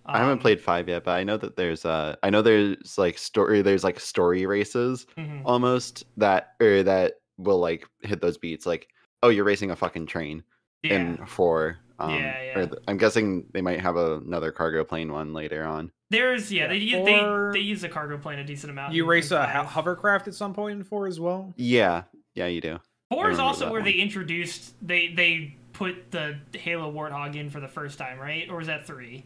I 0.07 0.19
haven't 0.19 0.33
Um, 0.33 0.39
played 0.39 0.61
five 0.61 0.87
yet, 0.87 1.03
but 1.03 1.11
I 1.17 1.23
know 1.23 1.35
that 1.37 1.55
there's 1.55 1.83
uh 1.83 2.15
I 2.21 2.29
know 2.29 2.41
there's 2.43 2.97
like 2.97 3.17
story 3.17 3.61
there's 3.63 3.83
like 3.83 3.99
story 3.99 4.45
races 4.45 5.07
mhm. 5.17 5.41
almost 5.45 6.03
that 6.17 6.53
or 6.61 6.83
that 6.83 7.13
will 7.37 7.57
like 7.59 7.87
hit 8.03 8.21
those 8.21 8.37
beats 8.37 8.65
like 8.67 8.87
oh 9.23 9.29
you're 9.29 9.43
racing 9.45 9.71
a 9.71 9.75
fucking 9.75 10.05
train 10.05 10.43
in 10.83 11.17
four. 11.25 11.77
Um, 11.97 12.11
Yeah, 12.11 12.43
yeah. 12.43 12.59
Or 12.59 12.65
th- 12.67 12.81
I'm 12.87 12.97
guessing 12.97 13.47
they 13.53 13.61
might 13.61 13.79
have 13.79 13.95
a, 13.95 14.17
another 14.17 14.51
cargo 14.51 14.83
plane 14.83 15.11
one 15.11 15.33
later 15.33 15.63
on. 15.65 15.91
There's 16.11 16.51
yeah, 16.51 16.67
they 16.67 16.75
Yeah, 16.75 16.97
use 16.97 17.05
they, 17.07 17.19
or- 17.19 17.51
they 17.53 17.59
use 17.61 17.83
a 17.83 17.89
cargo 17.89 18.17
plane 18.19 18.37
a 18.37 18.43
decent 18.43 18.69
amount. 18.69 18.93
You 18.93 19.05
race 19.07 19.31
a 19.31 19.47
ho- 19.47 19.63
hovercraft 19.63 20.27
at 20.27 20.35
some 20.35 20.53
point 20.53 20.77
in 20.77 20.83
four 20.83 21.07
as 21.07 21.19
well. 21.19 21.51
Yeah, 21.57 22.03
yeah, 22.35 22.45
you 22.45 22.61
do. 22.61 22.77
Four 23.09 23.31
is 23.31 23.39
also 23.39 23.65
where 23.71 23.81
one. 23.81 23.85
they 23.89 23.93
introduced 23.97 24.75
they 24.85 25.07
they 25.15 25.55
put 25.77 26.11
the 26.11 26.37
Halo 26.53 26.91
Warthog 26.91 27.35
in 27.35 27.49
for 27.49 27.59
the 27.59 27.67
first 27.67 27.97
time, 27.97 28.17
right? 28.19 28.49
Or 28.49 28.57
was 28.57 28.67
that 28.67 28.85
three? 28.87 29.25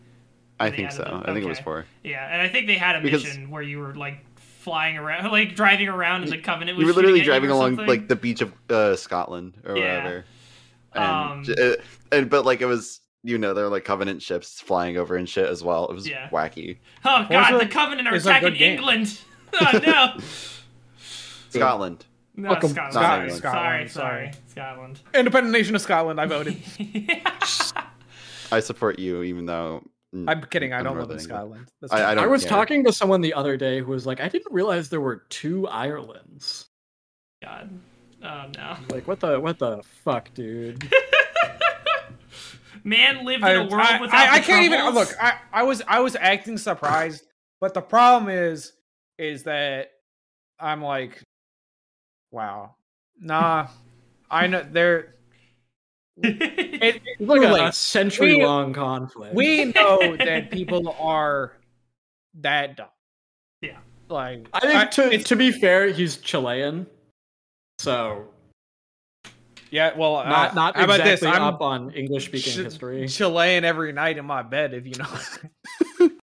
I 0.60 0.70
think 0.72 0.92
so. 0.92 1.04
the- 1.04 1.30
I 1.30 1.34
think 1.34 1.46
it 1.46 1.50
was 1.50 1.60
four. 1.60 1.86
Yeah, 2.04 2.28
and 2.32 2.42
I 2.42 2.50
think 2.50 2.68
they 2.68 2.76
had 2.76 2.96
a 2.98 3.02
Because- 3.02 3.24
mission 3.24 3.50
where 3.50 3.62
you 3.62 3.80
were 3.80 3.96
like 3.96 4.18
flying 4.36 4.98
around, 4.98 5.32
like 5.32 5.56
driving 5.56 5.88
around, 5.88 6.24
and 6.24 6.32
the 6.32 6.38
Covenant 6.40 6.78
was 6.78 6.84
You 6.84 6.88
were 6.88 6.94
literally 6.96 7.22
driving 7.22 7.50
along 7.50 7.72
something. 7.78 7.88
like 7.88 8.08
the 8.08 8.16
beach 8.16 8.42
of 8.42 8.52
uh, 8.70 8.96
Scotland 8.96 9.54
or 9.66 9.78
Yeah. 9.78 9.98
whatever. 10.04 10.26
And, 10.94 11.04
Um, 11.06 11.44
j- 11.44 11.72
uh, 11.74 11.76
and 12.12 12.30
but 12.30 12.46
like 12.46 12.62
it 12.62 12.66
was 12.66 13.00
you 13.24 13.38
know 13.38 13.54
there 13.54 13.66
were 13.66 13.70
like 13.70 13.86
Covenant 13.86 14.22
ships 14.22 14.60
flying 14.60 14.98
over 14.98 15.16
and 15.16 15.30
shit 15.30 15.48
as 15.48 15.64
well. 15.64 15.88
It 15.88 15.94
was 15.94 16.08
Yeah. 16.10 16.30
wacky. 16.30 16.78
Oh 17.06 17.26
god, 17.30 17.60
the 17.62 17.68
Covenant 17.68 18.08
are 18.08 18.16
is 18.16 18.26
a 18.26 18.30
attacking. 18.32 18.56
England. 18.56 19.20
Oh 19.62 19.80
no. 19.86 20.18
Scotland. 21.50 22.06
No, 22.40 22.50
Welcome- 22.50 22.70
Scotland. 22.70 22.94
Scotland, 22.94 23.32
Sorry, 23.32 23.40
Scotland, 23.40 23.92
sorry, 23.92 24.32
Scotland. 24.48 25.00
Independent 25.14 25.52
nation 25.52 25.76
of 25.76 25.82
Scotland. 25.82 26.20
I 26.22 26.26
voted. 26.26 26.58
I 28.52 28.60
support 28.62 28.98
you 28.98 29.22
even 29.24 29.46
though 29.46 29.84
mm, 30.16 30.26
I'm 30.28 30.42
kidding. 30.44 30.74
I 30.74 30.78
I'm 30.80 30.84
don't 30.86 30.94
live 30.96 31.04
in 31.04 31.08
Northern 31.10 31.24
Scotland. 31.24 31.68
That's 31.82 31.94
I, 31.94 32.12
I 32.12 32.16
don't 32.16 32.24
I 32.24 32.28
was 32.28 32.42
care. 32.44 32.50
talking 32.50 32.84
to 32.86 32.94
someone 32.94 33.22
the 33.22 33.34
other 33.34 33.58
day 33.58 33.80
who 33.80 33.92
was 33.92 34.06
like, 34.08 34.20
I 34.22 34.28
didn't 34.30 34.52
realize 34.54 34.90
there 34.90 35.02
were 35.02 35.24
two 35.30 35.68
Irelands. 35.68 36.68
God. 37.44 37.70
Oh 38.24 38.46
no. 38.58 38.76
Like, 38.90 39.08
what 39.08 39.20
the 39.20 39.40
what 39.40 39.60
the 39.60 39.82
fuck, 40.04 40.34
dude? 40.34 40.90
Man 42.84 43.26
lived 43.26 43.44
in 43.44 43.48
I, 43.48 43.52
a 43.54 43.62
world 43.68 43.74
I- 43.74 44.02
without 44.02 44.16
I, 44.30 44.36
I 44.36 44.40
the 44.40 44.46
can't 44.46 44.66
even 44.66 44.80
troubles. 44.80 45.10
look. 45.10 45.18
I, 45.24 45.34
I 45.52 45.64
was 45.64 45.82
I 45.88 46.00
was 46.00 46.16
acting 46.16 46.58
surprised, 46.58 47.24
but 47.60 47.74
the 47.74 47.82
problem 47.82 48.30
is 48.30 48.74
is 49.18 49.44
that 49.44 49.92
I'm 50.60 50.82
like, 50.82 51.22
wow, 52.32 52.76
nah. 53.20 53.68
I 54.32 54.48
know 54.48 54.66
there. 54.72 55.16
It, 56.22 57.02
It's 57.06 57.22
like 57.22 57.42
a, 57.42 57.46
truly, 57.46 57.62
a 57.62 57.72
century 57.72 58.44
long 58.44 58.74
conflict. 58.74 59.34
we 59.34 59.66
know 59.76 60.18
that 60.18 60.52
people 60.52 60.96
are 61.00 61.54
that 62.42 62.76
dumb. 62.76 62.88
Yeah. 63.62 63.78
Like 64.10 64.48
I 64.54 64.60
think 64.60 64.92
to 64.92 65.06
it's- 65.06 65.24
to 65.30 65.36
be 65.38 65.52
fair, 65.52 65.88
he's 65.92 66.18
Chilean, 66.18 66.88
so 67.80 68.28
yeah. 69.72 69.96
Well, 69.98 70.16
not 70.26 70.52
uh, 70.52 70.54
not 70.56 70.76
how 70.76 70.84
about 70.86 71.00
exactly 71.00 71.28
this? 71.30 71.36
I'm 71.38 71.44
up 71.44 71.62
on 71.62 71.92
English 71.92 72.26
speaking 72.26 72.54
Ch- 72.54 72.58
history. 72.66 73.08
Chilean 73.08 73.64
every 73.64 73.94
night 73.94 74.18
in 74.18 74.26
my 74.26 74.42
bed, 74.42 74.74
if 74.74 74.86
you 74.86 74.96
know. 74.96 76.10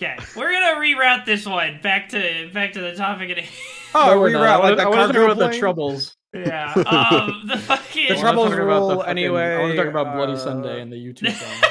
Okay, 0.00 0.16
we're 0.36 0.52
gonna 0.52 0.80
reroute 0.80 1.24
this 1.26 1.44
one 1.44 1.80
back 1.82 2.10
to 2.10 2.48
back 2.54 2.74
to 2.74 2.80
the 2.80 2.94
topic 2.94 3.30
at 3.30 3.38
hand. 3.38 3.48
oh, 3.96 4.06
No, 4.14 4.20
we're 4.20 4.30
not. 4.30 4.42
I 4.42 4.46
reroute 4.46 4.60
wanna- 4.60 4.68
like 4.68 4.76
the 4.76 4.82
I 4.82 4.86
want 4.86 5.12
to 5.12 5.18
cargo 5.18 5.32
about 5.32 5.52
the 5.52 5.58
troubles. 5.58 6.16
Yeah. 6.32 6.72
Um. 6.86 7.42
The 7.48 7.56
fucking. 7.58 8.08
The 8.08 8.14
I 8.14 8.16
wanna 8.16 8.20
troubles 8.20 8.50
talk 8.50 8.58
about 8.60 8.74
the 8.74 8.80
rule 8.80 8.96
fucking- 8.98 9.10
anyway. 9.10 9.42
I 9.54 9.58
want 9.60 9.72
to 9.72 9.76
talk 9.76 9.86
about 9.88 10.14
Bloody 10.14 10.32
uh, 10.34 10.36
Sunday 10.36 10.80
and 10.82 10.92
the 10.92 10.96
U2 11.12 11.32
song. 11.32 11.70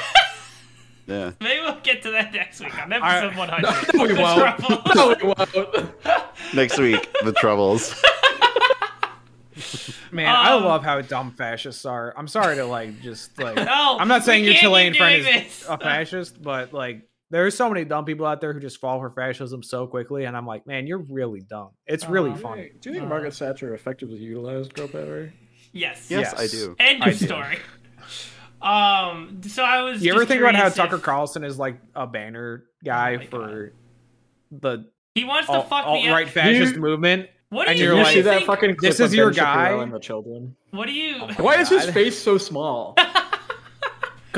Yeah. 1.06 1.30
Maybe 1.40 1.60
we'll 1.62 1.80
get 1.80 2.02
to 2.02 2.10
that 2.10 2.34
next 2.34 2.60
week 2.60 2.78
on 2.82 2.92
I- 2.92 3.18
episode 3.24 3.38
100. 3.38 3.94
No, 3.94 4.04
we 4.04 4.12
won't. 4.14 4.58
troubles. 4.58 4.94
No, 4.94 5.14
we 5.22 5.26
won't. 5.28 6.54
Next 6.54 6.78
week, 6.78 7.10
the 7.24 7.32
troubles. 7.32 7.94
Man, 10.12 10.26
I 10.28 10.52
Um, 10.52 10.64
love 10.64 10.84
how 10.84 11.00
dumb 11.00 11.32
fascists 11.32 11.84
are. 11.84 12.14
I'm 12.16 12.28
sorry 12.28 12.56
to 12.56 12.64
like 12.64 13.00
just 13.00 13.38
like 13.38 13.56
No, 13.56 13.96
I'm 13.98 14.06
not 14.08 14.22
saying 14.24 14.42
we 14.42 14.50
your 14.50 14.56
Chilean 14.60 14.92
keep 14.92 15.00
friend 15.00 15.22
doing 15.24 15.36
is 15.36 15.58
this. 15.60 15.66
a 15.68 15.78
fascist, 15.78 16.40
but 16.42 16.72
like 16.72 17.07
there's 17.30 17.56
so 17.56 17.68
many 17.68 17.84
dumb 17.84 18.04
people 18.04 18.24
out 18.26 18.40
there 18.40 18.52
who 18.52 18.60
just 18.60 18.78
fall 18.80 18.98
for 19.00 19.10
fascism 19.10 19.62
so 19.62 19.86
quickly, 19.86 20.24
and 20.24 20.36
I'm 20.36 20.46
like, 20.46 20.66
man, 20.66 20.86
you're 20.86 21.04
really 21.10 21.40
dumb. 21.40 21.70
It's 21.86 22.08
really 22.08 22.30
Uh, 22.30 22.36
funny. 22.36 22.70
Do 22.80 22.88
you 22.90 22.94
think 22.94 23.06
Uh, 23.06 23.08
Margaret 23.08 23.34
Thatcher 23.34 23.74
effectively 23.74 24.16
utilized 24.18 24.74
girl 24.74 24.88
power? 24.88 25.32
Yes. 25.72 26.06
Yes, 26.10 26.34
I 26.38 26.46
do. 26.46 26.74
End 26.78 27.02
I 27.04 27.10
of 27.10 27.18
do. 27.18 27.26
story. 27.26 27.58
Um. 28.60 29.40
So 29.46 29.62
I 29.62 29.82
was. 29.82 30.02
You 30.02 30.12
ever 30.14 30.24
think 30.26 30.40
about 30.40 30.54
how 30.54 30.62
curious 30.62 30.76
Tucker 30.76 30.98
Carlson 30.98 31.44
is 31.44 31.58
like 31.58 31.80
a 31.94 32.06
banner 32.06 32.64
guy 32.84 33.16
my 33.18 33.26
for 33.26 33.72
the 34.50 34.86
He 35.14 35.24
wants 35.24 35.46
to 35.48 35.62
fuck 35.62 35.86
alt 35.86 36.02
the 36.02 36.10
right 36.10 36.28
fascist 36.28 36.74
You- 36.74 36.80
movement? 36.80 37.28
What 37.50 37.64
do 37.64 37.70
and 37.70 37.78
you, 37.78 37.86
you're 37.86 37.96
you 37.96 38.02
like- 38.02 38.12
see 38.14 38.20
that 38.22 38.42
fucking 38.42 38.74
clip 38.76 38.90
This 38.90 39.00
of 39.00 39.06
is 39.06 39.14
your 39.14 39.32
Shapiro 39.32 39.76
guy? 39.78 39.82
and 39.84 39.92
the 39.94 39.98
children? 40.00 40.56
What 40.72 40.86
do 40.86 40.92
you? 40.92 41.20
Why 41.38 41.60
is 41.60 41.68
his 41.68 41.86
face 41.86 42.18
so 42.20 42.36
small? 42.36 42.94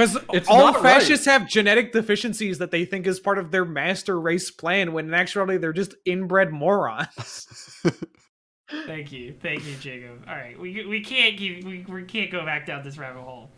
Because 0.09 0.49
all 0.49 0.59
not 0.59 0.75
right. 0.77 0.83
fascists 0.83 1.27
have 1.27 1.49
genetic 1.49 1.93
deficiencies 1.93 2.59
that 2.59 2.71
they 2.71 2.85
think 2.85 3.07
is 3.07 3.21
part 3.21 3.39
of 3.39 3.51
their 3.51 3.65
master 3.65 4.19
race 4.19 4.51
plan, 4.51 4.93
when 4.93 5.09
in 5.09 5.15
actuality 5.15 5.59
they're 5.59 5.73
just 5.73 5.95
inbred 6.05 6.53
morons. 6.53 7.47
Thank 8.87 9.11
you, 9.11 9.35
thank 9.43 9.67
you, 9.67 9.75
Jacob. 9.81 10.25
All 10.29 10.35
right, 10.37 10.57
we 10.57 10.87
we 10.87 11.01
can't 11.01 11.37
keep 11.37 11.65
we, 11.65 11.85
we 11.89 12.05
can't 12.05 12.31
go 12.31 12.45
back 12.45 12.67
down 12.67 12.85
this 12.85 12.99
rabbit 12.99 13.23
hole. 13.23 13.51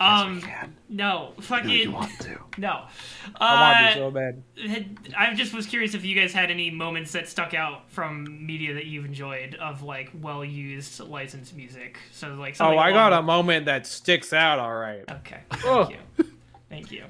Um, 0.00 0.42
no, 0.88 1.32
fucking 1.40 1.92
to. 2.20 2.38
no. 2.58 2.86
I 3.40 3.54
want 3.54 3.76
Uh, 3.76 3.88
to 3.88 3.94
so 3.94 4.10
bad. 4.10 4.42
I 5.16 5.34
just 5.34 5.54
was 5.54 5.66
curious 5.66 5.94
if 5.94 6.04
you 6.04 6.14
guys 6.16 6.32
had 6.32 6.50
any 6.50 6.70
moments 6.70 7.12
that 7.12 7.28
stuck 7.28 7.54
out 7.54 7.90
from 7.90 8.44
media 8.46 8.74
that 8.74 8.86
you've 8.86 9.04
enjoyed 9.04 9.54
of 9.56 9.82
like 9.82 10.10
well 10.20 10.44
used 10.44 10.98
licensed 11.00 11.56
music. 11.56 11.98
So 12.12 12.34
like, 12.34 12.56
Oh, 12.60 12.76
I 12.76 12.90
got 12.90 13.12
a 13.12 13.22
moment 13.22 13.66
that 13.66 13.86
sticks 13.86 14.32
out. 14.32 14.58
All 14.58 14.74
right, 14.74 15.04
Okay, 15.10 15.40
Oh. 15.64 15.84
thank 15.88 15.90
you, 16.18 16.24
thank 16.68 16.90
you. 16.92 17.04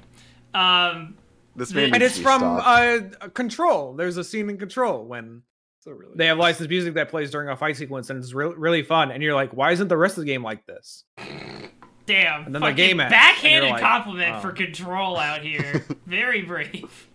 Um, 0.53 1.15
This 1.55 1.69
And 1.71 1.77
man 1.77 1.93
and 1.95 2.03
it's 2.03 2.19
from 2.19 2.43
uh, 2.43 2.99
Control. 3.33 3.93
There's 3.95 4.17
a 4.17 4.23
scene 4.23 4.49
in 4.49 4.57
Control 4.57 5.03
when 5.05 5.41
So 5.79 5.91
really, 5.91 6.13
they 6.15 6.27
have 6.27 6.37
licensed 6.37 6.69
music 6.69 6.93
that 6.95 7.09
plays 7.09 7.31
during 7.31 7.49
a 7.49 7.55
fight 7.55 7.77
sequence, 7.77 8.09
and 8.09 8.19
it's 8.23 8.33
re- 8.33 8.53
really 8.55 8.83
fun. 8.83 9.11
And 9.11 9.23
you're 9.23 9.33
like, 9.35 9.51
why 9.53 9.71
isn't 9.71 9.87
the 9.87 9.97
rest 9.97 10.17
of 10.17 10.23
the 10.25 10.31
game 10.31 10.43
like 10.43 10.65
this? 10.67 11.03
Damn, 12.05 12.45
And 12.45 12.53
then 12.55 12.61
the 12.61 12.67
fucking 12.67 12.75
game 12.75 12.99
ends, 12.99 13.11
backhanded 13.11 13.71
like, 13.71 13.81
compliment 13.81 14.35
oh. 14.35 14.39
for 14.41 14.51
Control 14.51 15.17
out 15.17 15.41
here. 15.41 15.85
Very 16.05 16.41
brave. 16.41 17.07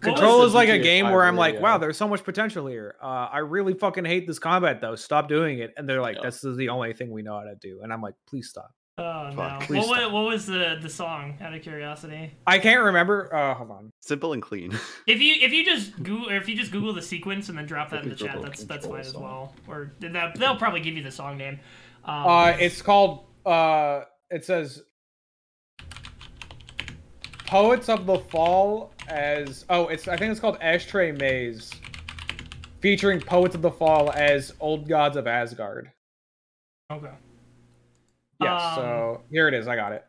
Control 0.00 0.44
is 0.44 0.54
like 0.54 0.68
a 0.68 0.78
game 0.78 1.10
where 1.10 1.24
I'm 1.24 1.34
like, 1.36 1.54
radio. 1.54 1.62
wow, 1.62 1.78
there's 1.78 1.96
so 1.96 2.06
much 2.06 2.22
potential 2.22 2.66
here. 2.68 2.94
Uh, 3.02 3.28
I 3.32 3.38
really 3.38 3.74
fucking 3.74 4.04
hate 4.04 4.26
this 4.28 4.38
combat 4.38 4.80
though. 4.80 4.94
Stop 4.94 5.28
doing 5.28 5.58
it. 5.58 5.74
And 5.76 5.88
they're 5.88 6.00
like, 6.00 6.16
Yeah. 6.16 6.22
this 6.22 6.44
is 6.44 6.56
the 6.56 6.68
only 6.68 6.92
thing 6.92 7.10
we 7.10 7.22
know 7.22 7.34
how 7.36 7.44
to 7.44 7.56
do. 7.56 7.80
And 7.82 7.92
I'm 7.92 8.00
like, 8.00 8.14
please 8.28 8.48
stop. 8.48 8.70
Oh 9.00 9.30
no! 9.32 9.58
Please 9.60 9.86
What, 9.86 10.00
stop. 10.00 10.12
what 10.12 10.24
was 10.24 10.44
the 10.46 10.76
the 10.82 10.88
song? 10.88 11.38
Out 11.40 11.54
of 11.54 11.62
curiosity. 11.62 12.32
I 12.48 12.58
can't 12.58 12.82
remember. 12.82 13.32
Uh, 13.32 13.54
hold 13.54 13.70
on. 13.70 13.92
Simple 14.00 14.32
and 14.32 14.42
clean. 14.42 14.76
If 15.06 15.20
you 15.20 15.34
if 15.40 15.52
you 15.52 15.64
just 15.64 15.96
Google 16.02 16.30
or 16.30 16.36
if 16.36 16.48
you 16.48 16.56
just 16.56 16.72
Google 16.72 16.92
the 16.92 17.02
sequence 17.02 17.48
and 17.48 17.56
then 17.56 17.64
drop 17.66 17.90
that 17.90 18.02
in 18.02 18.08
the 18.08 18.16
chat, 18.16 18.42
that's 18.42 18.64
that's 18.64 18.86
fine 18.88 18.98
as 18.98 19.14
well. 19.14 19.54
Or 19.68 19.92
that 20.00 20.34
they'll 20.36 20.56
probably 20.56 20.80
give 20.80 20.96
you 20.96 21.04
the 21.04 21.12
song 21.12 21.36
name. 21.38 21.60
Um, 22.04 22.26
Uh, 22.26 22.56
it's 22.58 22.82
called. 22.82 23.24
Uh, 23.48 24.04
it 24.30 24.44
says 24.44 24.82
Poets 27.46 27.88
of 27.88 28.06
the 28.06 28.18
Fall 28.18 28.92
as. 29.08 29.64
Oh, 29.70 29.88
it's. 29.88 30.06
I 30.08 30.16
think 30.16 30.30
it's 30.30 30.40
called 30.40 30.58
Ashtray 30.60 31.12
Maze, 31.12 31.72
featuring 32.80 33.20
Poets 33.20 33.54
of 33.54 33.62
the 33.62 33.70
Fall 33.70 34.12
as 34.12 34.52
Old 34.60 34.88
Gods 34.88 35.16
of 35.16 35.26
Asgard. 35.26 35.90
okay. 36.92 37.10
Yes. 38.40 38.62
Um, 38.62 38.74
so 38.76 39.20
here 39.30 39.48
it 39.48 39.54
is. 39.54 39.66
I 39.66 39.76
got 39.76 39.92
it. 39.92 40.04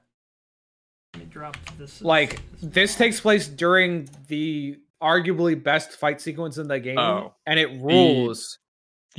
Let 1.15 1.23
me 1.23 1.29
drop 1.31 1.57
this. 1.77 2.01
like 2.01 2.41
this 2.61 2.95
takes 2.95 3.19
place 3.19 3.47
during 3.47 4.07
the 4.27 4.77
arguably 5.01 5.61
best 5.61 5.93
fight 5.93 6.19
sequence 6.21 6.57
in 6.57 6.67
the 6.67 6.79
game 6.79 6.99
Oh. 6.99 7.33
and 7.47 7.57
it 7.57 7.81
rules 7.81 8.59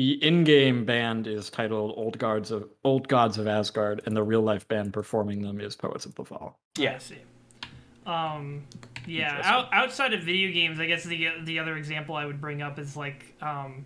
the 0.01 0.13
in-game 0.25 0.87
band 0.87 1.27
is 1.27 1.51
titled 1.51 1.93
"Old 1.95 2.19
Gods 2.19 2.51
of 2.51 2.67
Old 2.85 3.07
Gods 3.07 3.37
of 3.37 3.47
Asgard," 3.47 4.01
and 4.07 4.17
the 4.17 4.23
real-life 4.23 4.67
band 4.67 4.95
performing 4.95 5.43
them 5.43 5.61
is 5.61 5.77
Poets 5.77 6.07
of 6.07 6.15
the 6.15 6.25
Fall. 6.25 6.59
Yeah. 6.79 6.95
I 6.95 6.99
see. 6.99 7.19
Um, 8.07 8.63
yeah. 9.07 9.43
Out, 9.45 9.69
outside 9.75 10.15
of 10.15 10.23
video 10.23 10.51
games, 10.53 10.81
I 10.81 10.87
guess 10.87 11.05
the 11.05 11.29
the 11.45 11.59
other 11.59 11.77
example 11.77 12.15
I 12.15 12.25
would 12.25 12.41
bring 12.41 12.63
up 12.63 12.79
is 12.79 12.97
like, 12.97 13.35
um, 13.43 13.85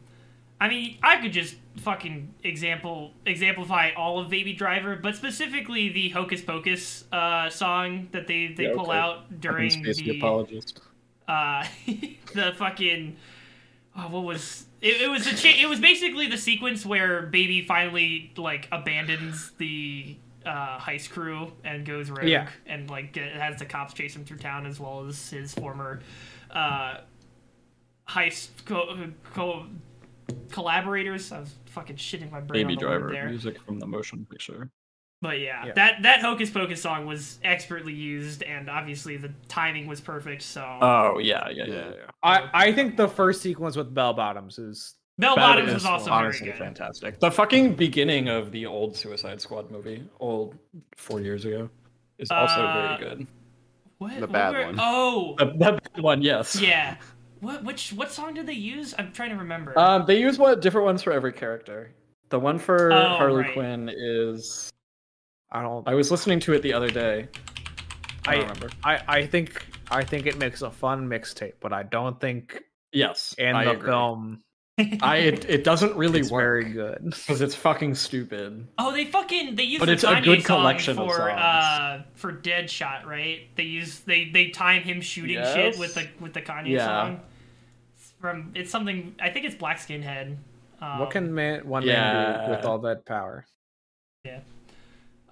I 0.61 0.69
mean, 0.69 0.99
I 1.03 1.21
could 1.21 1.33
just 1.33 1.57
fucking 1.79 2.33
example 2.45 3.11
exemplify 3.27 3.91
all 3.97 4.21
of 4.21 4.31
Baby 4.31 4.53
Driver, 4.53 4.95
but 4.95 5.17
specifically 5.17 5.89
the 5.89 6.11
Hocus 6.11 6.43
Pocus 6.43 7.07
uh, 7.11 7.51
song 7.51 8.07
that 8.13 8.29
they 8.29 8.55
they 8.57 8.67
Yeah, 8.69 8.75
pull 8.77 8.91
okay. 8.91 8.99
out 8.99 9.41
during 9.41 9.83
the 9.83 10.17
apologist. 10.17 10.81
uh, 11.27 11.67
the 12.35 12.53
fucking 12.57 13.17
oh, 13.99 14.09
what 14.11 14.23
was 14.23 14.67
it, 14.85 15.01
it 15.03 15.11
was 15.11 15.27
a 15.27 15.35
cha- 15.35 15.61
it 15.61 15.69
was 15.69 15.81
basically 15.81 16.29
the 16.29 16.37
sequence 16.39 16.85
where 16.87 17.23
baby 17.23 17.63
finally 17.63 18.33
like 18.37 18.69
abandons 18.71 19.51
the 19.59 20.17
uh, 20.47 20.79
heist 20.79 21.11
crew 21.11 21.51
and 21.65 21.85
goes 21.87 22.11
rogue 22.11 22.29
Yeah. 22.29 22.49
and 22.67 22.89
like 22.91 23.13
get, 23.15 23.33
has 23.33 23.59
the 23.59 23.65
cops 23.65 23.95
chase 23.95 24.15
him 24.15 24.25
through 24.25 24.37
town 24.39 24.67
as 24.67 24.79
well 24.79 25.07
as 25.07 25.31
his 25.31 25.55
former 25.55 26.01
uh, 26.51 26.99
heist 28.09 28.49
co- 28.67 29.09
co- 29.33 29.67
collaborators 30.51 31.33
I 31.33 31.41
was 31.41 31.55
fucking 31.67 31.97
shitting 31.97 32.31
my 32.31 32.41
brain 32.41 32.67
Baby 32.67 32.75
on 32.77 32.81
the 32.81 32.87
word 32.87 32.99
Driver 32.99 33.13
there 33.13 33.29
music 33.29 33.61
from 33.63 33.79
the 33.79 33.87
motion 33.87 34.27
picture. 34.31 34.71
But 35.25 35.41
yeah, 35.41 35.65
Yeah. 35.65 35.73
that 35.73 36.03
that 36.03 36.21
Hocus 36.21 36.51
Pocus 36.51 36.83
song 36.83 37.07
was 37.07 37.39
expertly 37.43 37.95
used, 37.95 38.43
and 38.43 38.69
obviously 38.69 39.17
the 39.17 39.33
timing 39.49 39.87
was 39.87 40.01
perfect. 40.03 40.43
So 40.43 40.63
Oh 40.83 41.19
yeah, 41.19 41.49
yeah, 41.49 41.65
yeah. 41.65 41.75
Yeah. 41.75 41.89
yeah. 41.97 42.11
I, 42.23 42.51
I 42.69 42.73
think 42.73 42.99
the 42.99 43.09
first 43.09 43.41
sequence 43.41 43.75
with 43.75 43.95
Bell 43.95 44.13
Bottoms 44.13 44.59
is 44.59 44.97
Bell 45.19 45.35
Bottoms 45.35 45.69
is 45.69 45.75
was 45.77 45.85
also 45.87 46.11
honestly 46.11 46.49
very 46.49 46.59
good. 46.59 46.65
fantastic. 46.65 47.21
The 47.21 47.31
fucking 47.31 47.75
beginning 47.75 48.29
of 48.29 48.53
the 48.53 48.67
old 48.67 48.95
Suicide 48.97 49.41
Squad 49.41 49.71
movie, 49.71 50.07
old 50.21 50.57
four 50.99 51.21
years 51.23 51.47
ago, 51.47 51.71
is 52.19 52.31
also 52.31 52.61
Uh, 52.61 52.99
very 52.99 53.09
good. 53.09 53.27
What, 53.97 54.15
The 54.17 54.21
what 54.21 54.33
bad 54.33 54.55
were- 54.55 54.67
one. 54.67 54.77
Oh, 54.79 55.37
The, 55.39 55.47
the 55.47 55.53
bad 55.81 56.03
one, 56.03 56.21
yes. 56.21 56.61
yeah. 56.61 56.97
What 57.41 57.65
which 57.65 57.95
what 57.95 58.13
song 58.13 58.35
did 58.35 58.47
they 58.47 58.53
use? 58.53 58.95
I'm 58.99 59.11
trying 59.13 59.31
to 59.31 59.37
remember. 59.37 59.79
Um, 59.79 60.05
they 60.07 60.19
use 60.21 60.39
what 60.39 60.61
different 60.61 60.85
ones 60.85 61.03
for 61.03 61.13
every 61.15 61.33
character. 61.33 61.93
The 62.29 62.39
one 62.41 62.59
for 62.59 62.93
Oh, 62.93 63.17
Harley 63.17 63.43
right. 63.45 63.53
Quinn 63.55 63.89
is. 63.91 64.71
I 65.55 65.63
don't 65.63 65.87
I 65.89 65.95
was 65.95 66.11
listening 66.11 66.41
to 66.41 66.53
it 66.53 66.63
the 66.63 66.73
other 66.75 66.91
day. 66.91 67.29
I 68.27 68.33
I- 68.33 68.35
don't 68.37 68.43
remember. 68.49 68.71
I, 68.85 69.01
I 69.09 69.27
think 69.27 69.65
I 69.91 70.03
think 70.05 70.27
it 70.27 70.37
makes 70.39 70.63
a 70.63 70.71
fun 70.71 71.09
mixtape, 71.09 71.55
but 71.61 71.73
I 71.73 71.83
don't 71.85 72.21
think 72.21 72.63
Yes, 72.93 73.35
and 73.39 73.57
I 73.57 73.65
the 73.65 73.71
agree. 73.73 73.89
film 73.89 74.41
I 75.03 75.19
it, 75.19 75.49
it 75.49 75.63
doesn't 75.65 75.95
really 76.03 76.21
it's 76.21 76.31
work 76.33 76.43
very 76.43 76.73
good. 76.73 77.05
because 77.05 77.41
it's 77.41 77.55
fucking 77.55 77.95
stupid. 77.95 78.67
oh, 78.79 78.91
they 78.93 79.05
fucking 79.05 79.55
they 79.55 79.63
used 79.63 79.79
But 79.81 79.87
the 79.87 79.93
it's 79.93 80.03
a 80.05 80.09
Kanye 80.09 80.25
good 80.25 80.43
song 80.43 80.59
collection 80.61 80.97
for 80.97 81.15
songs. 81.17 81.31
uh 81.41 82.03
for 82.15 82.33
Deadshot, 82.33 83.05
right? 83.07 83.49
They 83.57 83.63
use 83.63 84.01
they 84.01 84.31
they 84.31 84.49
time 84.49 84.83
him 84.83 85.01
shooting 85.01 85.37
shit 85.55 85.79
with 85.79 85.95
the 85.95 86.09
with 86.21 86.33
the 86.35 86.43
Kanye 86.43 86.71
Yeah. 86.71 86.87
song. 86.87 87.21
It's 87.97 88.13
from 88.21 88.51
it's 88.57 88.71
something 88.73 89.15
I 89.21 89.31
think 89.31 89.47
it's 89.47 89.55
Black 89.55 89.79
Skinhead. 89.79 90.37
Um, 90.81 90.99
what 90.99 91.11
can 91.11 91.33
man 91.33 91.69
one 91.69 91.87
man 91.87 92.47
do 92.47 92.51
with 92.57 92.65
all 92.65 92.79
that 92.81 93.07
power? 93.07 93.47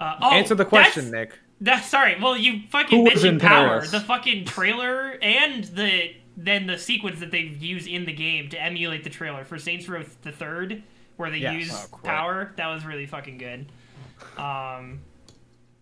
Uh, 0.02 0.16
oh, 0.22 0.30
Answer 0.32 0.54
the 0.54 0.64
question, 0.64 1.10
that's- 1.10 1.30
Nick. 1.30 1.38
That's 1.60 1.86
sorry. 1.86 2.16
Well, 2.20 2.36
you 2.36 2.62
fucking 2.70 2.98
Who 2.98 3.04
mentioned 3.04 3.40
power. 3.40 3.68
Paris? 3.68 3.92
The 3.92 4.00
fucking 4.00 4.46
trailer 4.46 5.16
and 5.22 5.62
the 5.64 6.12
then 6.36 6.66
the 6.66 6.76
sequence 6.76 7.20
that 7.20 7.30
they 7.30 7.40
use 7.40 7.86
in 7.86 8.04
the 8.04 8.12
game 8.12 8.48
to 8.48 8.60
emulate 8.60 9.04
the 9.04 9.10
trailer 9.10 9.44
for 9.44 9.58
Saints 9.58 9.88
Row 9.88 10.02
the 10.22 10.32
Third, 10.32 10.82
where 11.18 11.30
they 11.30 11.36
Yes. 11.38 11.54
use 11.54 11.88
Oh, 11.92 11.98
power. 12.02 12.52
That 12.56 12.66
was 12.66 12.84
really 12.84 13.06
fucking 13.06 13.38
good. 13.38 13.66
Um, 14.36 15.02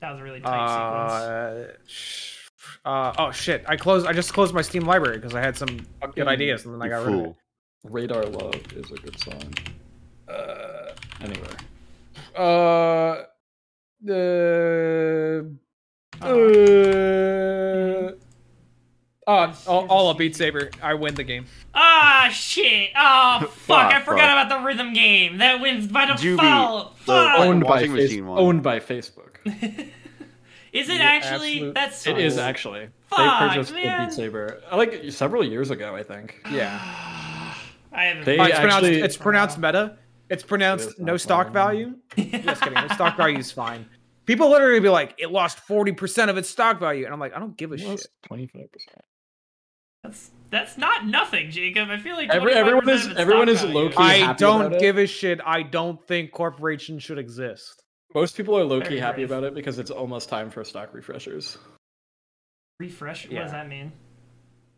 that 0.00 0.10
was 0.10 0.20
a 0.20 0.22
really 0.22 0.40
tight 0.40 0.68
sequence. 0.68 1.12
Uh, 1.12 1.72
sh- 1.86 2.36
uh, 2.84 3.12
oh 3.18 3.30
shit! 3.30 3.64
I 3.66 3.76
closed. 3.76 4.06
I 4.06 4.12
just 4.12 4.34
closed 4.34 4.52
my 4.52 4.62
Steam 4.62 4.84
library 4.84 5.16
because 5.16 5.34
I 5.34 5.40
had 5.40 5.56
some 5.56 5.86
good 6.14 6.28
ideas, 6.28 6.66
and 6.66 6.74
then 6.74 6.82
I 6.82 6.86
You 6.86 6.90
got 6.90 7.06
rid 7.06 7.14
of 7.20 7.24
it. 7.26 7.36
Radar 7.84 8.24
Love 8.26 8.72
is 8.74 8.90
a 8.90 8.96
good 8.96 9.18
song. 9.18 9.54
Uh, 10.28 10.90
anyway. 11.22 11.54
Uh, 12.36 13.22
the. 14.03 15.51
Uh, 16.22 18.12
Uh, 19.26 19.53
oh, 19.66 19.70
all, 19.70 19.86
all 19.88 20.11
a 20.11 20.14
Beat 20.14 20.34
Saber. 20.34 20.70
I 20.82 20.94
win 20.94 21.14
the 21.14 21.22
game. 21.22 21.44
Ah 21.74 22.30
shit! 22.32 22.90
Oh 22.96 23.46
fuck! 23.53 23.92
I 23.92 24.01
forgot 24.01 24.22
fuck. 24.36 24.46
about 24.46 24.59
the 24.61 24.64
rhythm 24.66 24.92
game. 24.92 25.38
That 25.38 25.61
wins 25.61 25.86
by 25.86 26.07
Juby, 26.07 26.36
default. 26.36 26.96
the 26.98 27.05
Fuck. 27.05 27.38
Owned 27.40 27.62
by, 27.62 27.68
washing 27.70 27.94
face- 27.94 28.09
machine 28.11 28.26
one. 28.26 28.38
owned 28.40 28.62
by 28.64 28.80
Facebook. 28.80 29.36
Is 30.72 30.88
it 30.88 30.94
You're 30.94 31.03
actually? 31.03 31.53
absolute- 31.55 31.74
That's 31.74 32.07
It 32.07 32.18
is 32.18 32.34
so- 32.36 32.42
actually. 32.42 32.88
Fuck, 33.09 33.18
they 33.18 33.48
purchased 33.48 33.70
the 33.70 33.84
man. 33.84 34.09
Beat 34.09 34.14
Saber 34.14 34.62
uh, 34.70 34.76
like 34.76 35.05
several 35.11 35.44
years 35.44 35.70
ago, 35.70 35.94
I 35.94 36.03
think. 36.03 36.40
Yeah. 36.51 36.78
I 37.92 38.05
haven't. 38.05 38.24
They 38.24 38.38
Oh, 38.38 38.44
it's 38.44 38.59
pronounced. 38.59 38.84
actually- 38.86 39.01
It's 39.03 39.16
pronounced 39.16 39.59
meta. 39.59 39.96
It's 40.31 40.43
pronounced 40.43 40.89
is 40.91 40.99
no 40.99 41.16
stock 41.18 41.49
meta. 41.49 41.53
value. 41.53 41.95
Just 42.16 42.62
kidding. 42.62 42.74
The 42.89 42.95
stock 42.95 43.16
value 43.16 43.39
is 43.39 43.51
fine. 43.53 43.85
People 44.26 44.49
literally 44.51 44.81
be 44.81 44.89
like, 44.89 45.14
"It 45.18 45.31
lost 45.31 45.59
forty 45.61 45.93
percent 45.93 46.31
of 46.31 46.37
its 46.37 46.49
stock 46.49 46.78
value," 46.78 47.05
and 47.05 47.12
I'm 47.12 47.18
like, 47.20 47.35
"I 47.35 47.41
don't 47.41 47.57
give 47.57 47.72
a 47.72 47.78
shit." 47.78 48.07
Twenty 48.22 48.47
five 48.47 48.70
percent. 48.72 49.01
That's 50.05 50.31
that's 50.51 50.78
not 50.78 51.05
nothing, 51.07 51.51
Jacob. 51.51 51.91
I 51.91 51.99
feel 51.99 52.16
like 52.16 52.31
Every- 52.31 52.53
everyone 52.55 52.89
is- 52.89 53.09
everyone 53.16 53.49
is 53.49 53.62
low-key 53.62 53.97
I 53.99 54.14
happy 54.14 54.39
don't 54.39 54.61
about 54.66 54.76
it. 54.76 54.81
give 54.81 54.99
a 54.99 55.07
shit. 55.07 55.41
I 55.45 55.62
don't 55.62 56.03
think 56.07 56.31
corporations 56.33 57.03
should 57.03 57.18
exist. 57.18 57.83
Most 58.14 58.37
people 58.37 58.57
are 58.59 58.64
low 58.64 58.81
key 58.81 58.97
happy 58.99 59.24
about 59.24 59.45
it 59.45 59.55
because 59.55 59.78
it's 59.78 59.91
almost 59.91 60.28
time 60.28 60.49
for 60.51 60.64
stock 60.64 60.95
refreshers. 60.95 61.59
refresh. 62.78 63.26
What 63.26 63.33
Yeah. 63.35 63.43
does 63.43 63.53
that 63.53 63.68
mean? 63.68 63.93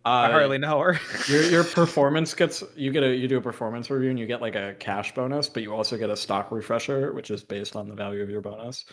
I 0.04 0.26
Uh, 0.26 0.32
hardly 0.32 0.58
know 0.58 0.80
her. 0.80 1.00
your 1.28 1.42
your 1.44 1.64
performance 1.80 2.34
gets 2.34 2.62
you 2.76 2.90
get 2.90 3.02
a 3.04 3.14
you 3.14 3.28
do 3.28 3.38
a 3.38 3.40
performance 3.40 3.88
review 3.90 4.10
and 4.10 4.18
you 4.18 4.26
get 4.26 4.40
like 4.40 4.56
a 4.56 4.74
cash 4.78 5.14
bonus, 5.14 5.48
but 5.48 5.62
you 5.62 5.72
also 5.74 5.96
get 5.96 6.10
a 6.10 6.16
stock 6.16 6.50
refresher, 6.50 7.12
which 7.12 7.30
is 7.30 7.42
based 7.44 7.76
on 7.76 7.88
the 7.88 7.94
value 7.94 8.22
of 8.22 8.28
your 8.30 8.40
bonus. 8.40 8.84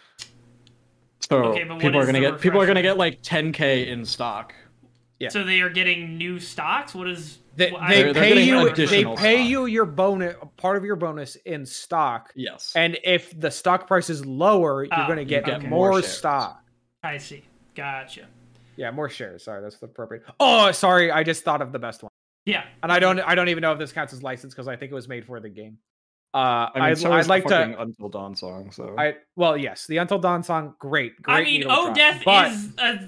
So 1.22 1.38
Okay, 1.45 1.62
people 1.66 1.97
are 1.99 2.05
gonna 2.05 2.20
the 2.20 2.32
get 2.32 2.41
people 2.41 2.62
are 2.62 2.66
gonna 2.68 2.82
get 2.82 2.97
like 2.97 3.22
10k 3.22 3.88
in 3.88 4.05
stock. 4.05 4.53
Yeah. 5.20 5.30
So 5.30 5.43
they 5.43 5.60
are 5.62 5.70
getting 5.70 6.18
new 6.18 6.39
stocks. 6.39 6.95
What 6.95 7.10
is? 7.10 7.39
They, 7.57 7.72
well, 7.74 7.82
they 7.89 8.03
They're- 8.03 8.14
they're 8.14 8.24
pay 8.24 8.41
you. 8.43 8.70
They 8.74 8.86
pay 8.88 9.01
stock. 9.03 9.20
you 9.49 9.66
your 9.66 9.86
bonus, 9.86 10.36
part 10.55 10.78
of 10.78 10.86
your 10.86 10.95
bonus 10.95 11.36
in 11.38 11.66
stock. 11.66 12.32
Yes. 12.36 12.72
And 12.74 12.97
if 13.03 13.38
the 13.38 13.51
stock 13.51 13.86
price 13.86 14.10
is 14.10 14.26
lower, 14.26 14.86
you're 14.86 14.93
Ah, 14.93 15.07
going 15.07 15.20
to 15.20 15.26
get, 15.26 15.43
get 15.45 15.64
more, 15.64 15.91
more 15.91 16.01
stock. 16.01 16.62
I 17.03 17.18
see. 17.18 17.43
Gotcha. 17.76 18.28
Yeah, 18.80 18.91
more 18.91 19.09
shares. 19.09 19.43
Sorry, 19.43 19.61
that's 19.61 19.77
the 19.77 19.88
appropriate. 19.88 20.23
Oh, 20.39 20.71
sorry, 20.71 21.11
I 21.11 21.23
just 21.23 21.43
thought 21.43 21.61
of 21.61 21.73
the 21.73 21.80
best 21.80 22.01
one, 22.01 22.11
Yeah. 22.45 22.63
and 22.82 22.91
I 22.91 22.99
don't. 22.99 23.19
I 23.19 23.36
don't 23.36 23.49
even 23.49 23.61
know 23.61 23.73
if 23.73 23.80
this 23.80 23.91
counts 23.91 24.13
as 24.13 24.23
licensed 24.23 24.55
because 24.55 24.69
I 24.69 24.77
think 24.77 24.91
it 24.91 24.95
was 24.95 25.09
made 25.09 25.25
for 25.25 25.41
the 25.41 25.49
game. 25.49 25.77
Uh, 26.34 26.38
I 26.38 26.71
mean, 26.75 26.84
I'd, 26.84 26.97
so 26.97 27.11
I'd 27.11 27.27
like 27.27 27.43
fucking 27.43 27.73
to. 27.73 27.82
Until 27.82 28.07
Dawn 28.07 28.36
song. 28.36 28.71
So 28.71 28.95
I 28.97 29.15
well, 29.36 29.57
yes, 29.57 29.86
the 29.88 29.97
Until 29.97 30.19
Dawn 30.19 30.43
song, 30.43 30.75
great. 30.80 31.19
great 31.21 31.34
I 31.34 31.43
mean, 31.43 31.53
needle 31.61 31.71
Oh 31.71 31.86
drop. 31.86 31.95
Death 31.95 32.21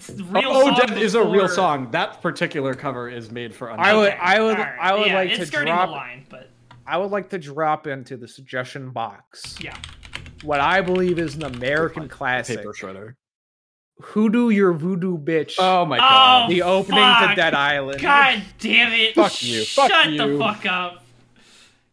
is 0.09 0.19
a 0.19 0.23
real 0.23 0.43
oh, 0.47 0.69
song. 0.69 0.87
Death 0.87 0.97
is 0.97 1.15
a 1.15 1.23
real 1.23 1.47
song. 1.47 1.91
That 1.91 2.21
particular 2.21 2.73
cover 2.73 3.07
is 3.09 3.31
made 3.31 3.53
for 3.53 3.69
Until 3.69 3.85
I 3.85 3.93
would- 3.93 4.07
Okay, 4.07 4.17
Dawn. 4.17 4.27
I 4.27 4.39
would- 4.41 4.57
alright. 4.57 4.79
I 4.81 4.93
would 4.95 5.07
yeah, 5.07 5.13
like 5.13 5.29
it's 5.29 5.39
to 5.39 5.45
skirting 5.45 5.71
drop- 5.71 5.89
the 5.89 5.95
line, 5.95 6.25
but 6.29 6.49
I 6.87 6.97
would 6.97 7.11
like 7.11 7.29
to 7.29 7.37
drop 7.37 7.85
into 7.85 8.17
the 8.17 8.27
suggestion 8.27 8.89
box 8.89 9.55
yeah. 9.61 9.77
what 10.41 10.59
I 10.59 10.81
believe 10.81 11.19
is 11.19 11.35
an 11.35 11.43
American 11.43 12.09
classic. 12.09 12.57
Paper 12.57 12.73
Shredder. 12.73 13.13
Hoodoo 13.99 14.49
Your 14.49 14.73
Voodoo 14.73 15.17
Bitch. 15.17 15.55
Oh 15.59 15.85
my 15.85 15.97
Oh, 15.97 15.99
god. 15.99 16.49
the 16.49 16.61
opening 16.63 17.01
fuck. 17.03 17.29
to 17.31 17.35
Dead 17.35 17.53
Island. 17.53 18.01
God 18.01 18.41
damn 18.59 18.91
it! 18.93 19.13
Fuck 19.15 19.43
you, 19.43 19.63
fuck 19.65 19.89
Shut 19.91 20.17
the 20.17 20.37
fuck 20.39 20.65
up. 20.65 21.03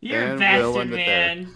You're 0.01 0.22
a 0.22 0.30
And 0.30 0.38
bastard, 0.38 0.66
we'll 0.66 0.80
end 0.80 0.92
it 0.92 0.96
man. 0.96 1.55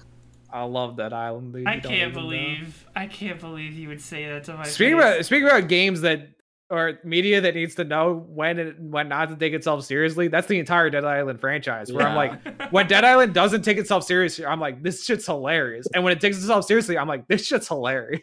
I 0.53 0.65
love 0.65 0.97
Dead 0.99 1.13
Island. 1.15 1.55
Dude. 1.55 1.67
I 1.67 1.81
can't 1.81 1.95
even 1.95 2.09
know. 2.11 2.21
believe. 2.21 2.87
I 2.95 3.07
can't 3.07 3.41
believe 3.41 3.73
you 3.73 3.89
would 3.89 4.03
say 4.03 4.27
that 4.27 4.45
to 4.45 4.55
my 4.57 4.65
Speaking 4.65 4.99
face. 4.99 5.03
about 5.15 5.25
speaking 5.25 5.49
about 5.49 5.69
games 5.69 6.03
that 6.03 6.29
or 6.69 6.99
media 7.05 7.41
that 7.41 7.55
needs 7.55 7.75
to 7.77 7.85
know 7.85 8.15
when 8.29 8.59
and 8.59 8.93
when 8.93 9.09
not 9.09 9.29
to 9.31 9.37
take 9.37 9.53
itself 9.55 9.85
seriously. 9.85 10.29
That's 10.29 10.47
the 10.49 10.59
entire 10.59 10.91
Dead 10.91 11.05
Island 11.05 11.41
franchise. 11.41 11.91
Where 11.93 12.07
I'm 12.07 12.17
like, 12.17 12.73
when 12.73 12.87
Dead 12.89 13.05
Island 13.07 13.33
doesn't 13.33 13.63
take 13.63 13.79
itself 13.79 14.05
seriously, 14.05 14.45
I'm 14.45 14.61
like, 14.61 14.83
this 14.83 15.05
shit's 15.05 15.25
hilarious. 15.27 15.87
And 15.95 16.03
when 16.05 16.13
it 16.13 16.21
takes 16.21 16.37
itself 16.39 16.67
seriously, 16.67 16.99
I'm 16.99 17.09
like, 17.09 17.29
this 17.29 17.47
shit's 17.47 17.69
hilarious. 17.69 18.23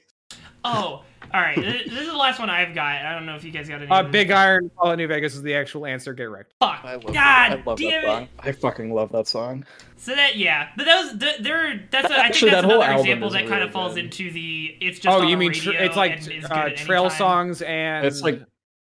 Oh, 0.64 1.04
all 1.34 1.42
right. 1.42 1.56
This 1.56 1.84
this 1.90 2.00
is 2.02 2.08
the 2.08 2.16
last 2.18 2.40
one 2.40 2.50
I've 2.50 2.74
got. 2.74 3.06
I 3.06 3.14
don't 3.14 3.26
know 3.26 3.36
if 3.36 3.44
you 3.44 3.52
guys 3.52 3.68
got 3.70 3.82
any. 3.82 3.90
Uh. 3.92 4.04
Big 4.04 4.32
Iron, 4.32 4.70
Fallout 4.76 4.98
New 4.98 5.08
Vegas 5.08 5.36
is 5.36 5.42
the 5.42 5.54
actual 5.56 5.86
answer. 5.86 6.14
Get 6.14 6.30
wrecked. 6.30 6.54
Fuck. 6.60 6.82
I 6.84 6.94
love 6.96 7.04
God 7.06 7.14
that. 7.16 7.60
I 7.60 7.64
love 7.66 7.78
damn 7.80 7.90
that 7.90 8.04
it. 8.04 8.06
song. 8.08 8.28
I 8.40 8.52
fucking 8.52 8.94
love 8.94 9.12
that 9.12 9.28
song. 9.28 9.66
So 9.98 10.16
that 10.16 10.36
yeah, 10.38 10.70
but 10.78 10.86
that 10.86 11.00
was 11.04 11.20
th- 11.20 11.40
there. 11.40 11.88
That's 11.92 12.10
a, 12.10 12.14
I 12.14 12.16
think 12.16 12.26
Actually, 12.26 12.52
that's 12.52 12.62
that 12.64 12.72
whole 12.72 12.82
another 12.82 12.92
album 12.94 13.06
example 13.08 13.28
is 13.28 13.34
that 13.34 13.48
kind 13.48 13.64
of 13.64 13.72
falls 13.72 13.96
good. 13.96 14.06
into 14.06 14.32
the 14.32 14.78
it's 14.82 15.00
just. 15.00 15.08
Oh, 15.16 15.22
on 15.22 15.28
you 15.28 15.36
the 15.36 15.40
mean 15.40 15.54
tr- 15.54 15.72
it's 15.72 15.96
like 15.96 16.12
and 16.14 16.20
is 16.32 16.44
good 16.44 16.52
uh, 16.52 16.70
trail 16.76 17.10
time. 17.10 17.18
songs 17.18 17.62
and 17.62 18.06
It's 18.06 18.22
like 18.22 18.42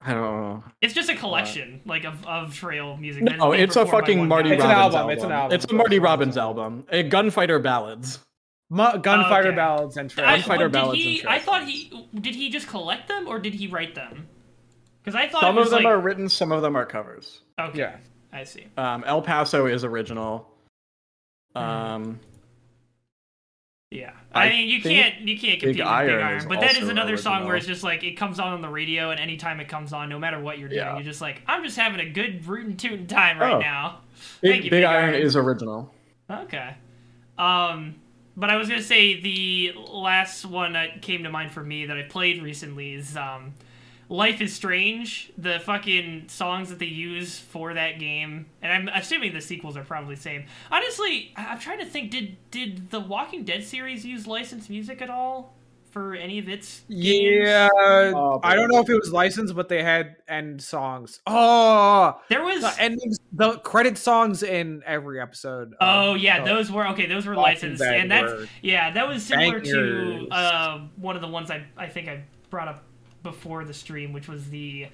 I 0.03 0.13
don't 0.15 0.23
know. 0.23 0.65
It's 0.83 0.95
just 0.95 1.09
a 1.09 1.17
collection 1.17 1.81
like 1.87 2.05
of, 2.05 2.25
of 2.27 2.55
trail 2.55 2.97
music. 2.97 3.25
that 3.25 3.35
is 3.35 3.39
No, 3.39 3.53
it's 3.53 3.77
a 3.77 3.87
fucking 3.87 4.29
Marty 4.29 4.51
guy. 4.51 4.55
It's 4.57 4.65
an 4.65 4.71
album, 4.71 5.11
it's 5.11 5.25
an 5.25 5.33
album. 5.33 5.55
It's 5.55 5.65
a 5.65 5.75
Marty 5.75 5.99
Robbins 5.99 6.37
album. 6.37 6.85
A 6.91 7.03
Gunfighter 7.03 7.59
Ballads. 7.59 8.21
Mu- 8.69 8.99
gunfighter 8.99 9.49
Okay. 9.49 9.57
ballads 9.57 9.97
and 9.97 10.11
trail. 10.11 10.27
I, 10.27 10.37
Gunfighter 10.39 10.69
but 10.69 10.73
did 10.73 10.73
ballads 10.73 10.99
he, 11.03 11.13
and 11.13 11.21
trail 11.23 11.33
I 11.35 11.39
thought 11.39 11.65
he 11.69 12.09
did 12.15 12.35
he 12.35 12.51
just 12.51 12.67
collect 12.67 13.07
them 13.09 13.29
or 13.29 13.39
did 13.39 13.55
he 13.55 13.67
write 13.69 13.95
them? 13.95 14.27
Because 15.03 15.15
I 15.15 15.29
thought 15.29 15.43
Some 15.43 15.57
it 15.57 15.61
was 15.61 15.69
of 15.69 15.75
them 15.79 15.85
like, 15.85 15.93
are 15.93 16.01
written, 16.01 16.29
some 16.29 16.51
of 16.51 16.63
them 16.63 16.75
are 16.77 16.85
covers. 16.87 17.43
Okay, 17.61 17.79
Yeah. 17.79 17.97
I 18.33 18.43
see. 18.45 18.67
Um, 18.77 19.05
El 19.07 19.23
Paso 19.23 19.67
is 19.67 19.85
original. 19.85 20.51
Hmm. 21.55 21.63
Um, 21.63 22.21
Yeah, 23.93 24.13
I, 24.35 24.47
I 24.47 24.49
mean 24.51 24.69
you 24.69 24.83
can't 24.83 25.21
you 25.21 25.39
can't 25.39 25.61
compete 25.61 25.67
with 25.69 25.77
Big 25.77 25.87
Iron 25.87 26.21
Iron, 26.23 26.49
but 26.49 26.59
that 26.61 26.73
is 26.73 26.79
also 26.79 26.91
another 26.91 27.17
song 27.17 27.47
where 27.47 27.55
it's 27.55 27.67
just 27.69 27.85
like 27.85 28.03
it 28.03 28.17
comes 28.17 28.41
on 28.41 28.53
on 28.53 28.61
the 28.63 28.69
radio, 28.69 29.11
and 29.11 29.21
anytime 29.21 29.61
it 29.61 29.69
comes 29.69 29.93
on, 29.93 30.09
no 30.09 30.19
matter 30.19 30.41
what 30.41 30.59
you're 30.59 30.69
doing, 30.69 30.81
Yeah. 30.81 30.95
you're 30.95 31.05
just 31.05 31.21
like 31.21 31.41
I'm 31.47 31.63
just 31.63 31.77
having 31.79 32.01
a 32.01 32.11
good 32.11 32.45
rootin' 32.47 32.77
tootin' 32.77 33.07
time 33.07 33.39
right 33.39 33.55
Oh. 33.55 33.61
now. 33.61 34.01
Big, 34.41 34.51
Thank 34.51 34.65
you, 34.65 34.71
Big 34.73 34.79
Big 34.79 34.85
Iron 34.85 35.15
Iron. 35.15 35.23
is 35.23 35.37
original. 35.37 35.95
Okay. 36.29 36.75
Um, 37.39 37.95
but 38.37 38.51
I 38.51 38.57
was 38.57 38.69
gonna 38.69 38.83
say 38.83 39.21
the 39.21 39.73
last 39.77 40.45
one 40.45 40.75
that 40.75 41.03
came 41.03 41.25
to 41.25 41.31
mind 41.31 41.53
for 41.53 41.63
me 41.63 41.87
that 41.87 41.97
I 41.97 42.03
played 42.03 42.43
recently 42.43 42.95
is 42.95 43.17
um, 43.17 43.55
"Life 44.09 44.41
is 44.41 44.55
Strange." 44.55 45.33
The 45.39 45.59
fucking 45.61 46.29
songs 46.29 46.69
that 46.69 46.79
they 46.79 46.87
use 46.87 47.39
for 47.39 47.75
that 47.75 47.99
game, 47.99 48.47
and 48.61 48.73
I'm 48.73 48.89
assuming 48.89 49.33
the 49.33 49.41
sequels 49.41 49.77
are 49.77 49.85
probably 49.85 50.15
the 50.15 50.21
same. 50.21 50.45
Honestly, 50.71 51.33
I'm 51.37 51.59
trying 51.59 51.79
to 51.79 51.87
think. 51.87 52.11
Did 52.11 52.37
did 52.51 52.91
the 52.91 53.01
Walking 53.01 53.45
Dead 53.45 53.65
series 53.65 54.05
use 54.05 54.27
licensed 54.27 54.71
music 54.71 55.01
at 55.01 55.11
all 55.11 55.56
for 55.97 56.15
any 56.15 56.39
of 56.39 56.47
its 56.47 56.81
games? 56.91 57.01
Yeah, 57.49 57.69
Oh, 57.73 58.39
I 58.43 58.55
don't 58.55 58.71
know 58.71 58.81
if 58.81 58.91
it 58.91 58.95
was 58.95 59.11
licensed, 59.13 59.57
but 59.57 59.71
they 59.71 59.83
had 59.83 60.17
end 60.29 60.61
songs. 60.61 61.21
Oh, 61.27 62.21
There 62.29 62.45
was 62.45 62.61
the 62.61 62.75
endings, 62.79 63.19
the 63.33 63.53
credit 63.61 63.97
songs 63.97 64.43
in 64.43 64.83
every 64.85 65.19
episode. 65.23 65.73
of- 65.73 65.79
Oh 65.81 66.15
yeah, 66.15 66.41
of 66.41 66.45
those 66.45 66.71
were 66.71 66.87
okay. 66.89 67.07
Those 67.07 67.25
were 67.25 67.35
licensed, 67.35 67.81
Dead 67.83 67.95
and 67.99 68.11
that's 68.11 68.31
were 68.31 68.47
yeah, 68.61 68.91
that 68.91 69.09
was 69.09 69.23
similar 69.25 69.59
to 69.59 70.29
uh, 70.31 70.81
one 70.97 71.17
of 71.17 71.23
the 71.23 71.29
ones 71.29 71.51
I 71.51 71.65
I 71.79 71.87
think 71.87 72.09
I 72.09 72.25
brought 72.51 72.69
up 72.69 72.83
before 73.23 73.65
the 73.65 73.73
stream, 73.73 74.13
which 74.13 74.29
was 74.29 74.51
the 74.51 74.89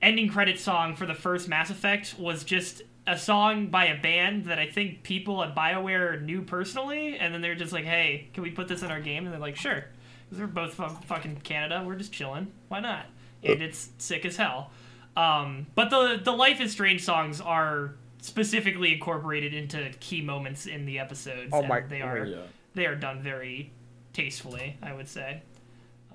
ending 0.00 0.28
credit 0.28 0.60
song 0.60 0.94
for 0.94 1.04
the 1.06 1.14
first 1.14 1.48
Mass 1.48 1.68
Effect 1.70 2.14
was 2.16 2.44
just 2.44 2.82
a 3.08 3.18
song 3.18 3.66
by 3.70 3.86
a 3.86 4.00
band 4.00 4.44
that 4.44 4.60
I 4.60 4.66
think 4.70 5.02
people 5.02 5.42
at 5.42 5.56
BioWare 5.56 6.22
knew 6.22 6.42
personally, 6.42 7.18
and 7.18 7.34
then 7.34 7.40
they're 7.40 7.56
just 7.56 7.72
like, 7.72 7.86
"Hey, 7.86 8.28
can 8.34 8.44
we 8.44 8.50
put 8.52 8.68
this 8.68 8.84
in 8.84 8.92
our 8.92 9.00
game?" 9.00 9.24
And 9.24 9.32
they're 9.32 9.40
like, 9.40 9.56
"Sure," 9.56 9.84
because 10.28 10.38
they're 10.38 10.46
both 10.46 10.74
from 10.74 10.96
fucking 11.02 11.36
Canada. 11.44 11.82
We're 11.86 11.96
just 11.96 12.12
chilling. 12.12 12.52
Why 12.68 12.80
not? 12.80 13.06
And 13.42 13.62
it's 13.62 13.88
sick 13.98 14.24
as 14.24 14.36
hell. 14.36 14.70
Um, 15.16 15.66
but 15.74 15.90
the 15.90 16.20
the 16.22 16.32
Life 16.32 16.60
is 16.60 16.72
Strange 16.72 17.02
songs 17.04 17.40
are 17.40 17.94
specifically 18.20 18.92
incorporated 18.94 19.54
into 19.54 19.90
key 20.00 20.20
moments 20.22 20.66
in 20.66 20.84
the 20.86 20.98
episodes. 20.98 21.50
Oh 21.52 21.60
and 21.60 21.68
my- 21.68 21.80
They 21.80 22.02
are 22.02 22.24
Yeah. 22.24 22.36
they 22.74 22.86
are 22.86 22.94
done 22.96 23.22
very 23.22 23.72
tastefully, 24.12 24.76
I 24.82 24.92
would 24.92 25.08
say. 25.08 25.42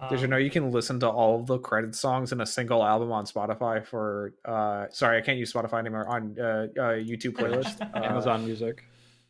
Did 0.09 0.19
you 0.19 0.25
Um, 0.25 0.31
know 0.31 0.37
you 0.37 0.49
can 0.49 0.71
listen 0.71 0.99
to 1.01 1.09
all 1.09 1.39
of 1.39 1.45
the 1.45 1.59
credit 1.59 1.95
songs 1.95 2.33
in 2.33 2.41
a 2.41 2.45
single 2.45 2.83
album 2.83 3.11
on 3.11 3.25
Spotify 3.25 3.85
for 3.85 4.33
uh 4.43 4.87
sorry, 4.91 5.17
I 5.17 5.21
can't 5.21 5.37
use 5.37 5.53
Spotify 5.53 5.79
anymore 5.79 6.07
on 6.07 6.35
uh, 6.39 6.43
uh 6.43 6.81
YouTube 6.99 7.33
playlist. 7.33 7.79
Uh, 7.81 8.03
Amazon 8.03 8.45
Music. 8.45 8.83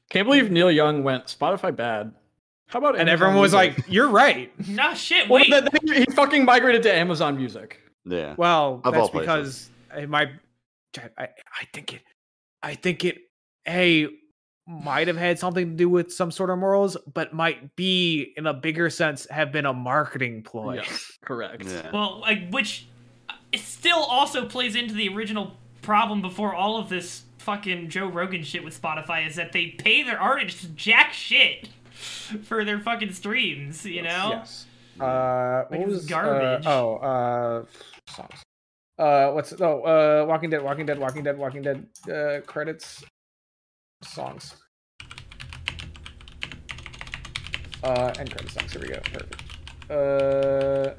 Can't 0.09 0.25
believe 0.25 0.51
Neil 0.51 0.71
Young 0.71 1.03
went 1.03 1.25
Spotify 1.25 1.75
bad. 1.75 2.13
How 2.73 2.79
about 2.79 2.97
and 2.97 3.07
Amazon 3.07 3.13
everyone 3.13 3.35
was 3.39 3.53
Music? 3.53 3.77
like, 3.77 3.85
"You're 3.87 4.09
right." 4.09 4.51
No 4.67 4.95
shit. 4.95 5.29
Well, 5.29 5.41
Wait. 5.41 5.51
then 5.51 5.67
he 5.85 5.99
he 5.99 6.05
fucking 6.05 6.43
migrated 6.43 6.81
to 6.83 6.91
Amazon 6.93 7.37
Music. 7.37 7.79
Yeah. 8.03 8.33
Well, 8.35 8.81
Of 8.83 8.95
that's 8.95 9.09
because 9.11 9.69
it 9.95 10.09
might. 10.09 10.29
I 10.97 11.27
I 11.27 11.65
think 11.71 11.93
it. 11.93 12.01
I 12.63 12.73
think 12.73 13.05
it. 13.05 13.19
A 13.67 14.07
might 14.67 15.07
have 15.07 15.17
had 15.17 15.37
something 15.37 15.69
to 15.69 15.75
do 15.75 15.87
with 15.87 16.11
some 16.11 16.31
sort 16.31 16.49
of 16.49 16.57
morals, 16.57 16.97
but 17.13 17.31
might 17.31 17.75
be, 17.75 18.33
in 18.37 18.47
a 18.47 18.53
bigger 18.53 18.89
sense, 18.89 19.27
have 19.29 19.51
been 19.51 19.67
a 19.67 19.73
marketing 19.73 20.41
ploy. 20.41 20.75
Yes, 20.75 21.17
correct. 21.23 21.65
Yeah. 21.65 21.91
Well, 21.93 22.21
like, 22.21 22.49
which 22.49 22.87
uh, 23.29 23.33
still 23.55 23.99
also 24.03 24.47
plays 24.47 24.75
into 24.75 24.95
the 24.95 25.09
original 25.09 25.57
problem 25.83 26.23
before 26.23 26.55
all 26.55 26.77
of 26.79 26.89
this 26.89 27.21
fucking 27.37 27.89
Joe 27.89 28.07
Rogan 28.07 28.41
shit 28.41 28.63
with 28.63 28.81
Spotify 28.81 29.27
is 29.27 29.35
that 29.35 29.51
they 29.51 29.67
pay 29.67 30.01
their 30.01 30.19
artists 30.19 30.65
jack 30.75 31.13
shit 31.13 31.69
for 32.43 32.63
their 32.63 32.79
fucking 32.79 33.13
streams, 33.13 33.85
you 33.85 34.01
know? 34.01 34.29
Yes. 34.31 34.65
Uh, 34.99 35.65
Like 35.69 35.79
what 35.79 35.87
was 35.89 36.05
garbage. 36.05 36.65
Uh, 36.65 36.69
oh, 36.69 36.95
uh, 36.97 37.65
songs. 38.11 38.43
Uh, 38.97 39.31
what's 39.31 39.53
oh, 39.59 39.81
uh, 39.81 40.25
Walking 40.27 40.49
Dead, 40.49 40.61
Walking 40.61 40.85
Dead, 40.85 40.99
Walking 40.99 41.23
Dead, 41.23 41.37
Walking 41.37 41.61
Dead. 41.63 41.87
Uh, 42.09 42.41
credits, 42.45 43.03
songs. 44.03 44.55
Uh, 47.83 48.13
end 48.19 48.31
credit 48.31 48.51
songs. 48.51 48.71
Here 48.71 48.81
we 48.81 48.87
go. 48.87 48.99
Perfect. 49.11 49.41
Uh, 49.89 50.93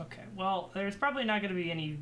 Okay, 0.00 0.22
well, 0.36 0.70
there's 0.74 0.94
probably 0.94 1.24
not 1.24 1.42
going 1.42 1.52
to 1.54 1.60
be 1.60 1.70
any. 1.70 1.98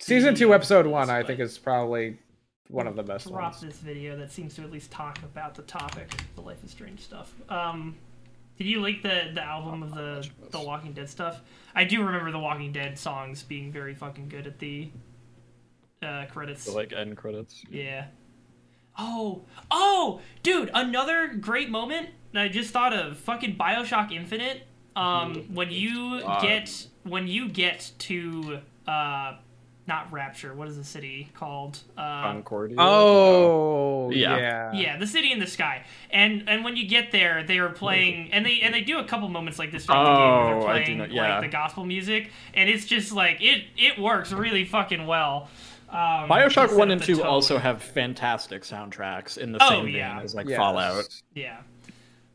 Season 0.00 0.34
two, 0.34 0.52
episode 0.52 0.86
one. 0.86 1.10
I 1.10 1.22
think 1.22 1.40
is 1.40 1.58
probably 1.58 2.18
one 2.68 2.86
of 2.86 2.96
the 2.96 3.02
best 3.02 3.28
Drop 3.28 3.52
ones. 3.52 3.60
this 3.60 3.78
video 3.78 4.16
that 4.16 4.30
seems 4.32 4.54
to 4.54 4.62
at 4.62 4.70
least 4.70 4.90
talk 4.90 5.18
about 5.18 5.54
the 5.54 5.62
topic, 5.62 6.10
the 6.34 6.40
Life 6.40 6.62
is 6.64 6.70
Strange 6.70 7.00
stuff. 7.00 7.32
Um, 7.48 7.96
did 8.58 8.66
you 8.66 8.80
like 8.80 9.02
the 9.02 9.30
the 9.34 9.42
album 9.42 9.82
of 9.82 9.94
the 9.94 10.28
the 10.50 10.60
Walking 10.60 10.92
Dead 10.92 11.08
stuff? 11.08 11.40
I 11.74 11.84
do 11.84 12.02
remember 12.02 12.30
the 12.30 12.38
Walking 12.38 12.72
Dead 12.72 12.98
songs 12.98 13.42
being 13.42 13.72
very 13.72 13.94
fucking 13.94 14.28
good 14.28 14.46
at 14.46 14.58
the 14.58 14.90
uh, 16.02 16.26
credits. 16.26 16.64
So, 16.64 16.74
like 16.74 16.92
end 16.92 17.16
credits. 17.16 17.64
Yeah. 17.70 18.06
Oh, 18.98 19.44
oh, 19.70 20.20
dude! 20.42 20.70
Another 20.74 21.28
great 21.28 21.70
moment 21.70 22.10
that 22.32 22.42
I 22.42 22.48
just 22.48 22.70
thought 22.70 22.92
of. 22.92 23.18
Fucking 23.18 23.56
Bioshock 23.56 24.12
Infinite. 24.12 24.62
Um, 24.96 25.54
when 25.54 25.70
you 25.70 26.20
God. 26.20 26.42
get 26.42 26.86
when 27.04 27.28
you 27.28 27.48
get 27.48 27.92
to 28.00 28.58
uh, 28.86 29.36
not 29.90 30.10
Rapture. 30.12 30.54
What 30.54 30.68
is 30.68 30.76
the 30.76 30.84
city 30.84 31.28
called? 31.34 31.80
Uh, 31.98 32.22
Concordia. 32.22 32.76
Oh, 32.78 34.10
Yeah. 34.10 34.36
yeah. 34.38 34.72
yeah, 34.72 34.96
the 34.96 35.06
city 35.06 35.32
in 35.32 35.38
the 35.40 35.46
sky. 35.46 35.84
And 36.10 36.48
and 36.48 36.64
when 36.64 36.76
you 36.76 36.86
get 36.88 37.10
there, 37.12 37.42
they 37.44 37.58
are 37.58 37.68
playing, 37.68 38.32
and 38.32 38.46
they 38.46 38.60
and 38.62 38.72
they 38.72 38.80
do 38.82 38.98
a 38.98 39.04
couple 39.04 39.28
moments 39.28 39.58
like 39.58 39.72
this 39.72 39.84
throughout 39.86 40.04
the 40.04 40.10
game. 40.16 40.18
Where 40.20 40.56
Oh, 40.56 40.60
they're 40.60 40.70
I 40.70 40.78
do 40.78 40.84
playing 40.84 40.98
know- 40.98 41.04
yeah. 41.10 41.32
like 41.34 41.42
the 41.42 41.48
gospel 41.48 41.84
music, 41.84 42.30
and 42.54 42.70
it's 42.70 42.86
just 42.86 43.12
like 43.12 43.42
it 43.42 43.64
it 43.76 43.98
works 43.98 44.32
really 44.32 44.64
fucking 44.64 45.06
well. 45.06 45.48
Um, 45.90 46.28
Bioshock 46.30 46.76
One 46.78 46.92
and 46.92 47.02
Two 47.02 47.16
tone. 47.16 47.26
also 47.26 47.58
have 47.58 47.82
fantastic 47.82 48.62
soundtracks 48.62 49.36
in 49.36 49.50
the 49.52 49.58
Oh, 49.60 49.68
same 49.70 49.88
yeah. 49.88 50.14
vein 50.16 50.24
as 50.24 50.34
like 50.36 50.48
Yes. 50.48 50.56
Fallout. 50.56 51.08
yeah. 51.34 51.56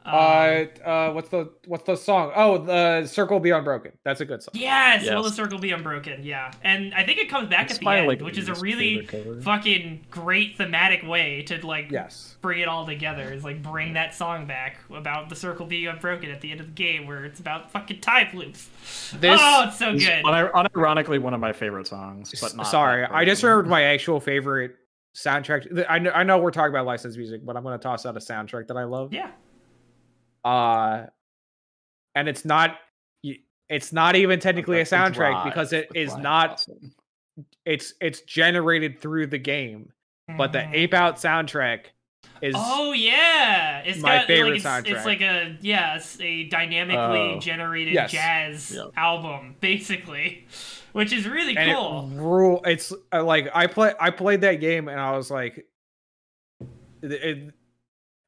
Um, 0.05 0.13
Uh, 0.13 0.87
uh, 0.87 1.11
what's 1.13 1.29
the 1.29 1.51
what's 1.65 1.83
the 1.85 1.95
song? 1.95 2.31
Oh, 2.35 2.59
the 2.59 3.07
Circle 3.07 3.39
Be 3.39 3.49
Unbroken. 3.49 3.91
That's 4.03 4.21
a 4.21 4.25
good 4.25 4.43
song. 4.43 4.51
Yes, 4.53 5.09
will 5.09 5.23
the 5.23 5.31
circle 5.31 5.57
be 5.57 5.71
unbroken? 5.71 6.23
Yeah, 6.23 6.51
and 6.63 6.93
I 6.93 7.03
think 7.03 7.17
it 7.17 7.27
comes 7.27 7.49
back 7.49 7.65
It's 7.71 7.79
at 7.79 7.79
the 7.81 7.89
end, 7.89 8.07
like, 8.07 8.21
which 8.21 8.37
is 8.37 8.47
a 8.47 8.53
really 8.55 9.05
fucking 9.41 10.05
great 10.11 10.57
thematic 10.57 11.01
way 11.07 11.41
to 11.43 11.65
like 11.65 11.89
Yes. 11.91 12.37
bring 12.41 12.59
it 12.59 12.67
all 12.67 12.85
together. 12.85 13.33
Is 13.33 13.43
like 13.43 13.63
bring 13.63 13.93
that 13.93 14.13
song 14.13 14.45
back 14.45 14.77
about 14.93 15.29
the 15.29 15.35
circle 15.35 15.65
being 15.65 15.87
unbroken 15.87 16.29
at 16.29 16.39
the 16.41 16.51
end 16.51 16.59
of 16.59 16.67
the 16.67 16.73
game, 16.73 17.07
where 17.07 17.25
it's 17.25 17.39
about 17.39 17.71
fucking 17.71 18.01
time 18.01 18.27
loops. 18.35 18.69
This- 19.19 19.39
oh, 19.43 19.65
it's 19.67 19.77
so 19.79 19.97
good. 19.97 20.23
un- 20.23 20.49
unironically 20.67 21.19
one 21.19 21.33
of 21.33 21.39
my 21.39 21.51
favorite 21.51 21.87
songs, 21.87 22.31
but 22.39 22.55
not 22.55 22.67
Sorry, 22.67 23.05
I 23.05 23.25
just 23.25 23.41
version. 23.41 23.49
remembered 23.49 23.69
my 23.71 23.81
actual 23.83 24.19
favorite 24.19 24.75
soundtrack. 25.15 25.85
I 25.89 25.97
know, 25.97 26.11
I 26.11 26.23
know 26.23 26.37
we're 26.37 26.51
talking 26.51 26.69
about 26.73 26.85
licensed 26.85 27.17
music, 27.17 27.45
but 27.45 27.55
I'm 27.57 27.63
going 27.63 27.77
to 27.79 27.81
toss 27.81 28.05
out 28.05 28.15
a 28.17 28.19
soundtrack 28.19 28.67
that 28.67 28.77
I 28.77 28.83
love. 28.83 29.13
yeah, 29.13 29.29
Uh, 30.45 31.07
and 32.15 32.29
it's 32.29 32.45
not 32.45 32.77
it's 33.67 33.91
not 33.91 34.15
even 34.15 34.39
technically 34.39 34.79
a 34.79 34.83
soundtrack 34.85 35.13
Drive 35.13 35.45
because 35.45 35.73
it 35.73 35.89
with 35.89 35.97
is 35.97 36.09
Ryan 36.11 36.23
not. 36.23 36.49
Gosling. 36.49 36.91
It's 37.65 37.93
it's 37.99 38.21
generated 38.21 38.99
through 39.01 39.27
the 39.27 39.39
game, 39.39 39.91
but 40.37 40.53
the 40.53 40.59
Mhm. 40.59 40.73
Ape 40.73 40.93
Out 40.93 41.15
soundtrack 41.17 41.85
is. 42.41 42.53
Oh 42.55 42.93
yeah, 42.93 43.79
it's 43.79 43.99
my 43.99 44.19
got, 44.19 44.27
favorite 44.27 44.49
like, 44.51 44.55
it's, 44.57 44.65
soundtrack. 44.65 44.95
It's 44.95 45.05
like 45.05 45.21
a 45.21 45.57
yeah, 45.61 45.95
it's 45.95 46.19
a 46.21 46.43
dynamically 46.45 47.33
Oh. 47.35 47.39
generated 47.39 47.93
Yes. 47.95 48.11
jazz 48.11 48.71
Yeah. 48.75 48.85
album, 48.95 49.55
basically, 49.59 50.45
which 50.93 51.11
is 51.11 51.27
really 51.27 51.57
and 51.57 51.71
cool. 51.75 52.09
it 52.13 52.15
rule. 52.21 52.61
It's 52.65 52.93
uh, 53.11 53.23
like 53.23 53.49
I 53.53 53.65
play. 53.67 53.93
I 53.99 54.11
played 54.11 54.41
that 54.41 54.55
game 54.61 54.87
and 54.87 54.99
I 54.99 55.17
was 55.17 55.29
like, 55.31 55.65
it, 57.01 57.11
it, 57.11 57.53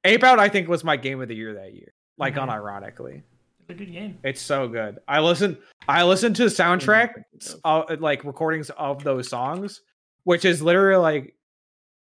Ape 0.04 0.24
Out. 0.24 0.40
I 0.40 0.50
think 0.50 0.68
was 0.68 0.84
my 0.84 0.98
game 0.98 1.22
of 1.22 1.28
the 1.28 1.36
year 1.36 1.54
that 1.54 1.74
year. 1.74 1.94
Like 2.18 2.36
Mhm. 2.36 2.48
unironically, 2.50 3.22
It's 3.62 3.70
a 3.70 3.74
good 3.74 3.92
game. 3.92 4.18
it's 4.24 4.42
so 4.42 4.68
good. 4.68 5.00
I 5.08 5.20
listen. 5.22 5.58
I 5.88 6.04
listened 6.04 6.36
to 6.38 6.44
the 6.46 6.50
soundtrack, 6.50 7.14
Thinking 7.40 7.60
uh, 7.64 7.96
like 8.00 8.24
recordings 8.24 8.70
of 8.72 9.04
those 9.04 9.30
songs, 9.30 9.82
which 10.24 10.44
is 10.46 10.62
literally 10.62 11.02
like 11.02 11.36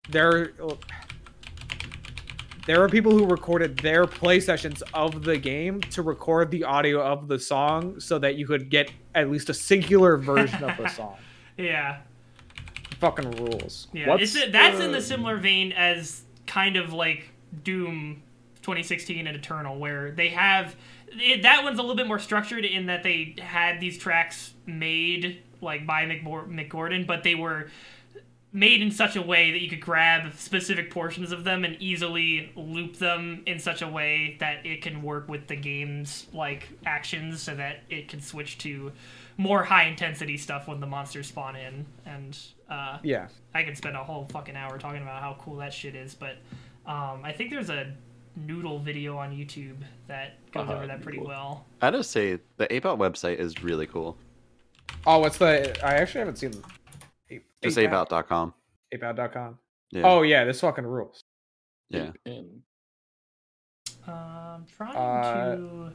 there. 0.09 0.53
There 2.65 2.83
are 2.83 2.89
people 2.89 3.11
who 3.17 3.25
recorded 3.25 3.77
their 3.79 4.05
play 4.05 4.39
sessions 4.39 4.83
of 4.93 5.23
the 5.23 5.37
game 5.37 5.81
to 5.81 6.03
record 6.03 6.51
the 6.51 6.63
audio 6.65 7.01
of 7.01 7.27
the 7.27 7.39
song 7.39 7.99
so 7.99 8.19
that 8.19 8.35
you 8.35 8.45
could 8.45 8.69
get 8.69 8.91
at 9.15 9.31
least 9.31 9.49
a 9.49 9.55
singular 9.55 10.17
version 10.17 10.63
of 10.63 10.77
the 10.77 10.87
song. 10.89 11.17
Yeah. 11.57 12.01
Fucking 12.99 13.31
rules. 13.31 13.87
Yeah, 13.91 14.09
What's 14.09 14.35
it's 14.35 14.51
that's 14.51 14.79
in 14.79 14.91
the 14.91 14.97
the- 14.99 15.03
similar 15.03 15.37
vein 15.37 15.71
as 15.71 16.23
kind 16.45 16.75
of 16.77 16.93
like 16.93 17.31
Doom 17.63 18.21
2016 18.69 19.25
and 19.27 19.35
Eternal, 19.35 19.77
where 19.79 20.11
they 20.11 20.29
have 20.29 20.75
it, 21.11 21.41
that 21.41 21.63
one's 21.63 21.79
a 21.79 21.81
little 21.81 21.95
bit 21.95 22.07
more 22.07 22.19
structured 22.19 22.65
in 22.65 22.85
that 22.85 23.01
they 23.03 23.35
had 23.39 23.79
these 23.79 23.97
tracks 23.97 24.53
made 24.67 25.41
like 25.61 25.85
by 25.87 26.05
McBor- 26.05 26.47
Mick 26.47 26.69
Gordon, 26.69 27.05
but 27.05 27.23
they 27.23 27.35
were 27.35 27.69
made 28.51 28.81
in 28.81 28.89
such 28.91 29.15
a 29.15 29.21
way 29.21 29.51
that 29.51 29.61
you 29.61 29.69
could 29.69 29.81
grab 29.81 30.33
specific 30.35 30.89
portions 30.91 31.31
of 31.31 31.43
them 31.43 31.63
and 31.63 31.75
easily 31.79 32.51
loop 32.55 32.95
them 32.97 33.43
in 33.45 33.59
such 33.59 33.81
a 33.81 33.87
way 33.87 34.37
that 34.39 34.65
it 34.65 34.81
can 34.81 35.01
work 35.03 35.27
with 35.27 35.47
the 35.47 35.55
game's 35.55 36.25
like 36.33 36.67
actions 36.85 37.41
so 37.41 37.53
that 37.55 37.81
it 37.89 38.07
can 38.07 38.21
switch 38.21 38.57
to 38.57 38.91
more 39.37 39.63
high 39.63 39.85
intensity 39.85 40.35
stuff 40.37 40.67
when 40.67 40.79
the 40.79 40.87
monsters 40.87 41.27
spawn 41.27 41.55
in 41.55 41.85
and 42.05 42.37
uh 42.69 42.97
Yeah. 43.03 43.27
I 43.53 43.63
could 43.63 43.77
spend 43.77 43.95
a 43.95 44.03
whole 44.03 44.25
fucking 44.31 44.55
hour 44.55 44.77
talking 44.79 45.01
about 45.01 45.21
how 45.21 45.37
cool 45.39 45.57
that 45.57 45.73
shit 45.73 45.95
is, 45.95 46.15
but 46.15 46.37
um, 46.87 47.21
I 47.23 47.33
think 47.33 47.51
there's 47.51 47.69
a 47.69 47.93
noodle 48.35 48.79
video 48.79 49.17
on 49.17 49.31
YouTube 49.31 49.77
that 50.07 50.33
goes 50.51 50.63
Uh-huh, 50.63 50.73
over 50.75 50.87
that 50.87 51.01
pretty 51.01 51.17
Noodle. 51.19 51.29
well. 51.29 51.65
I 51.81 51.91
just 51.91 52.11
say 52.11 52.39
the 52.57 52.71
Ape 52.73 52.85
Out 52.85 52.97
website 52.99 53.37
is 53.37 53.61
really 53.63 53.87
cool. 53.87 54.17
Oh, 55.05 55.19
what's 55.19 55.37
the? 55.37 55.75
I 55.85 55.95
actually 55.95 56.19
haven't 56.19 56.37
seen. 56.37 56.53
Ape, 57.29 57.45
Just 57.63 57.77
Ape 57.77 57.89
apeout.com. 57.91 58.53
Apeout.com. 58.93 59.59
Yeah. 59.91 60.01
Oh 60.03 60.21
yeah, 60.23 60.43
this 60.45 60.61
fucking 60.61 60.85
rules. 60.85 61.23
Yeah. 61.89 62.11
In. 62.25 62.61
Um, 64.07 64.65
trying 64.75 64.95
Uh, 64.95 65.55
to. 65.55 65.93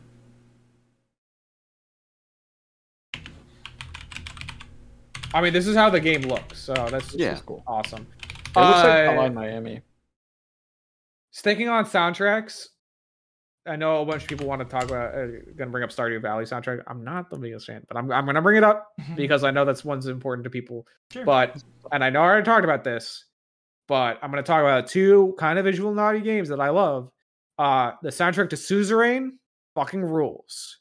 I 5.32 5.40
mean, 5.40 5.52
this 5.52 5.66
is 5.66 5.74
how 5.74 5.90
the 5.90 6.00
game 6.00 6.22
looks, 6.22 6.58
so 6.58 6.74
that's 6.74 7.14
Yeah. 7.14 7.30
That's 7.30 7.42
cool. 7.42 7.62
awesome. 7.66 8.06
It 8.22 8.26
looks 8.28 8.56
like 8.56 9.08
Uh, 9.08 9.12
Hotline 9.12 9.34
Miami. 9.34 9.82
Sticking 11.34 11.68
on 11.68 11.84
soundtracks, 11.84 12.68
I 13.66 13.74
know 13.74 14.02
a 14.02 14.06
bunch 14.06 14.22
of 14.22 14.28
people 14.28 14.46
want 14.46 14.60
to 14.60 14.64
talk 14.66 14.84
about. 14.84 15.14
Uh, 15.16 15.26
gonna 15.56 15.72
bring 15.72 15.82
up 15.82 15.90
Stardew 15.90 16.22
Valley 16.22 16.44
soundtrack. 16.44 16.80
I'm 16.86 17.02
not 17.02 17.28
the 17.28 17.36
biggest 17.36 17.66
fan, 17.66 17.82
but 17.88 17.96
I'm 17.96 18.12
I'm 18.12 18.24
gonna 18.24 18.40
bring 18.40 18.56
it 18.56 18.62
up 18.62 18.92
because 19.16 19.42
I 19.42 19.50
know 19.50 19.64
that's 19.64 19.84
one's 19.84 20.06
important 20.06 20.44
to 20.44 20.50
people. 20.50 20.86
Sure. 21.10 21.24
But 21.24 21.60
and 21.90 22.04
I 22.04 22.10
know 22.10 22.20
I 22.20 22.26
already 22.26 22.44
talked 22.44 22.62
about 22.62 22.84
this, 22.84 23.24
but 23.88 24.20
I'm 24.22 24.30
gonna 24.30 24.44
talk 24.44 24.60
about 24.60 24.86
two 24.86 25.34
kind 25.36 25.58
of 25.58 25.64
visual 25.64 25.92
naughty 25.92 26.20
games 26.20 26.48
that 26.50 26.60
I 26.60 26.68
love. 26.70 27.10
Uh, 27.58 27.92
the 28.00 28.10
soundtrack 28.10 28.50
to 28.50 28.56
Suzerain 28.56 29.30
fucking 29.74 30.02
rules. 30.04 30.78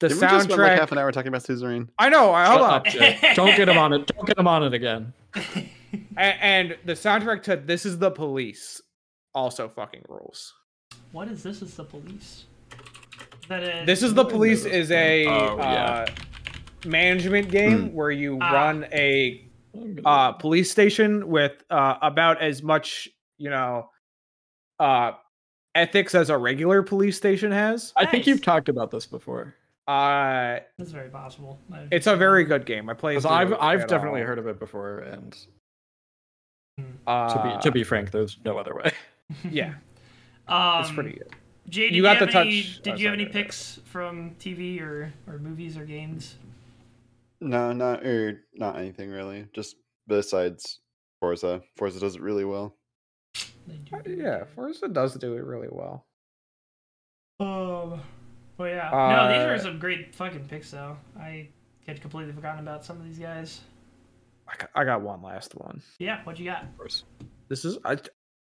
The 0.00 0.08
Didn't 0.08 0.20
we 0.20 0.26
just 0.28 0.44
spend 0.44 0.60
like 0.60 0.72
soundtrack. 0.72 0.78
half 0.80 0.92
an 0.92 0.98
hour 0.98 1.12
talking 1.12 1.28
about 1.28 1.44
Suzerain? 1.44 1.88
I 1.98 2.10
know. 2.10 2.30
I- 2.32 2.46
Hold 2.46 2.86
Shut 2.88 3.02
up, 3.02 3.20
Don't 3.36 3.56
get 3.56 3.70
him 3.70 3.78
on 3.78 3.94
it. 3.94 4.06
Don't 4.06 4.26
get 4.26 4.36
him 4.38 4.46
on 4.48 4.64
it 4.64 4.74
again. 4.74 5.14
A- 5.34 6.20
and 6.20 6.76
the 6.84 6.92
soundtrack 6.92 7.42
to 7.44 7.56
This 7.56 7.86
Is 7.86 7.96
the 7.98 8.10
Police 8.10 8.82
also 9.34 9.68
fucking 9.68 10.02
rules. 10.08 10.54
what 11.12 11.28
is 11.28 11.42
this? 11.42 11.62
Is 11.62 11.74
the 11.74 11.84
police? 11.84 12.44
Is 13.42 13.48
that 13.48 13.62
a, 13.62 13.84
This 13.86 14.02
is 14.02 14.14
the 14.14 14.24
police 14.24 14.64
is 14.64 14.90
a 14.90 15.26
Oh, 15.26 15.56
yeah. 15.58 16.06
uh, 16.06 16.06
management 16.86 17.50
game 17.50 17.92
where 17.94 18.10
you 18.10 18.38
Ah. 18.40 18.52
run 18.52 18.86
a 18.92 19.46
I'm 19.74 19.94
gonna- 19.96 20.08
uh, 20.08 20.32
police 20.32 20.70
station 20.70 21.28
with 21.28 21.62
uh, 21.70 21.96
about 22.02 22.40
as 22.42 22.62
much 22.62 23.08
you 23.38 23.50
know 23.50 23.90
uh, 24.78 25.12
ethics 25.74 26.14
as 26.14 26.30
a 26.30 26.36
regular 26.38 26.82
police 26.82 27.16
station 27.16 27.52
has. 27.52 27.92
I 27.96 28.06
think 28.06 28.26
you've 28.26 28.38
Nice. 28.38 28.44
talked 28.44 28.68
about 28.68 28.90
this 28.90 29.06
before. 29.06 29.54
Uh, 29.86 30.60
That's 30.78 30.90
very 30.92 31.08
possible. 31.10 31.58
I- 31.72 31.88
it's 31.90 32.06
a 32.06 32.16
very 32.16 32.44
good 32.44 32.64
game. 32.66 32.88
I 32.88 32.94
played. 32.94 33.14
Because 33.16 33.24
through 33.24 33.36
I've 33.36 33.52
it 33.52 33.58
I've 33.60 33.80
at 33.82 33.88
definitely 33.88 34.20
all. 34.22 34.26
heard 34.28 34.38
of 34.38 34.46
it 34.46 34.58
before, 34.58 34.98
and 35.00 35.36
Uh, 37.06 37.28
to 37.34 37.42
be 37.56 37.62
to 37.62 37.70
be 37.72 37.82
frank, 37.84 38.10
there's 38.10 38.38
no 38.44 38.56
other 38.58 38.74
way. 38.74 38.92
Yeah, 39.50 39.74
um, 40.48 40.80
it's 40.82 40.90
pretty 40.92 41.12
good. 41.12 41.28
Jay, 41.68 41.82
did 41.82 41.90
You 41.92 41.96
you, 41.98 42.02
got 42.02 42.16
have 42.18 42.30
the 42.32 42.38
any, 42.40 42.62
touch- 42.62 42.82
Did 42.82 42.94
oh, 42.94 42.96
you 42.96 43.06
have 43.06 43.14
any 43.14 43.24
go 43.24 43.30
ahead. 43.30 43.44
picks 43.46 43.80
from 43.84 44.34
TV 44.40 44.80
or 44.80 45.12
or 45.26 45.38
movies 45.38 45.76
or 45.76 45.84
games? 45.84 46.36
No, 47.40 47.72
not 47.72 48.04
or 48.04 48.42
not 48.54 48.76
anything 48.76 49.10
really. 49.10 49.46
Just 49.52 49.76
besides 50.08 50.80
Forza. 51.20 51.62
Forza 51.76 52.00
does 52.00 52.16
it 52.16 52.22
really 52.22 52.44
well. 52.44 52.74
Do 53.34 53.96
Uh, 53.96 54.00
Yeah. 54.06 54.44
Forza 54.54 54.88
does 54.88 55.14
do 55.14 55.34
it 55.36 55.44
really 55.44 55.68
well. 55.70 56.06
Um. 57.38 58.00
Well, 58.58 58.68
yeah. 58.68 58.90
no, 58.92 59.28
these 59.32 59.46
Uh, 59.46 59.48
are 59.50 59.58
some 59.58 59.78
great 59.78 60.14
fucking 60.14 60.44
picks, 60.46 60.70
though. 60.72 60.98
I 61.18 61.48
had 61.86 62.00
completely 62.02 62.32
forgotten 62.34 62.60
about 62.60 62.84
some 62.84 62.98
of 62.98 63.04
these 63.06 63.18
guys. 63.18 63.62
I 64.46 64.54
got, 64.58 64.70
I 64.74 64.84
got 64.84 65.00
one 65.00 65.22
last 65.22 65.54
one. 65.54 65.80
Yeah, 65.98 66.22
what 66.24 66.38
you 66.38 66.44
got? 66.44 66.64
Of 66.64 66.76
course. 66.76 67.04
This 67.48 67.64
is 67.64 67.78
I, 67.86 67.96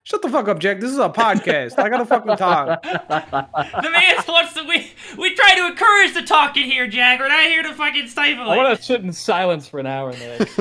shut 0.09 0.23
the 0.23 0.29
fuck 0.31 0.49
up, 0.49 0.59
Jack. 0.59 0.81
This 0.81 0.91
is 0.91 0.99
a 0.99 1.09
podcast. 1.11 1.79
I 1.79 1.89
gotta 1.91 2.07
fucking 2.07 2.37
talk. 2.37 2.83
the 2.83 3.91
man 3.91 4.15
wants 4.27 4.55
to. 4.55 4.65
We 4.65 4.91
we 5.19 5.35
try 5.35 5.55
to 5.57 5.67
encourage 5.67 6.15
the 6.15 6.23
talking 6.23 6.65
here, 6.71 6.87
Jack. 6.87 7.21
We're 7.21 7.29
not 7.29 7.45
here 7.45 7.63
to 7.63 7.75
fucking 7.75 8.09
stifle 8.09 8.51
I 8.51 8.55
it. 8.55 8.57
want 8.57 8.77
to 8.79 8.83
sit 8.83 9.03
in 9.03 9.13
silence 9.13 9.69
for 9.69 9.79
an 9.81 9.87
hour, 9.87 10.13
Nick. 10.13 10.49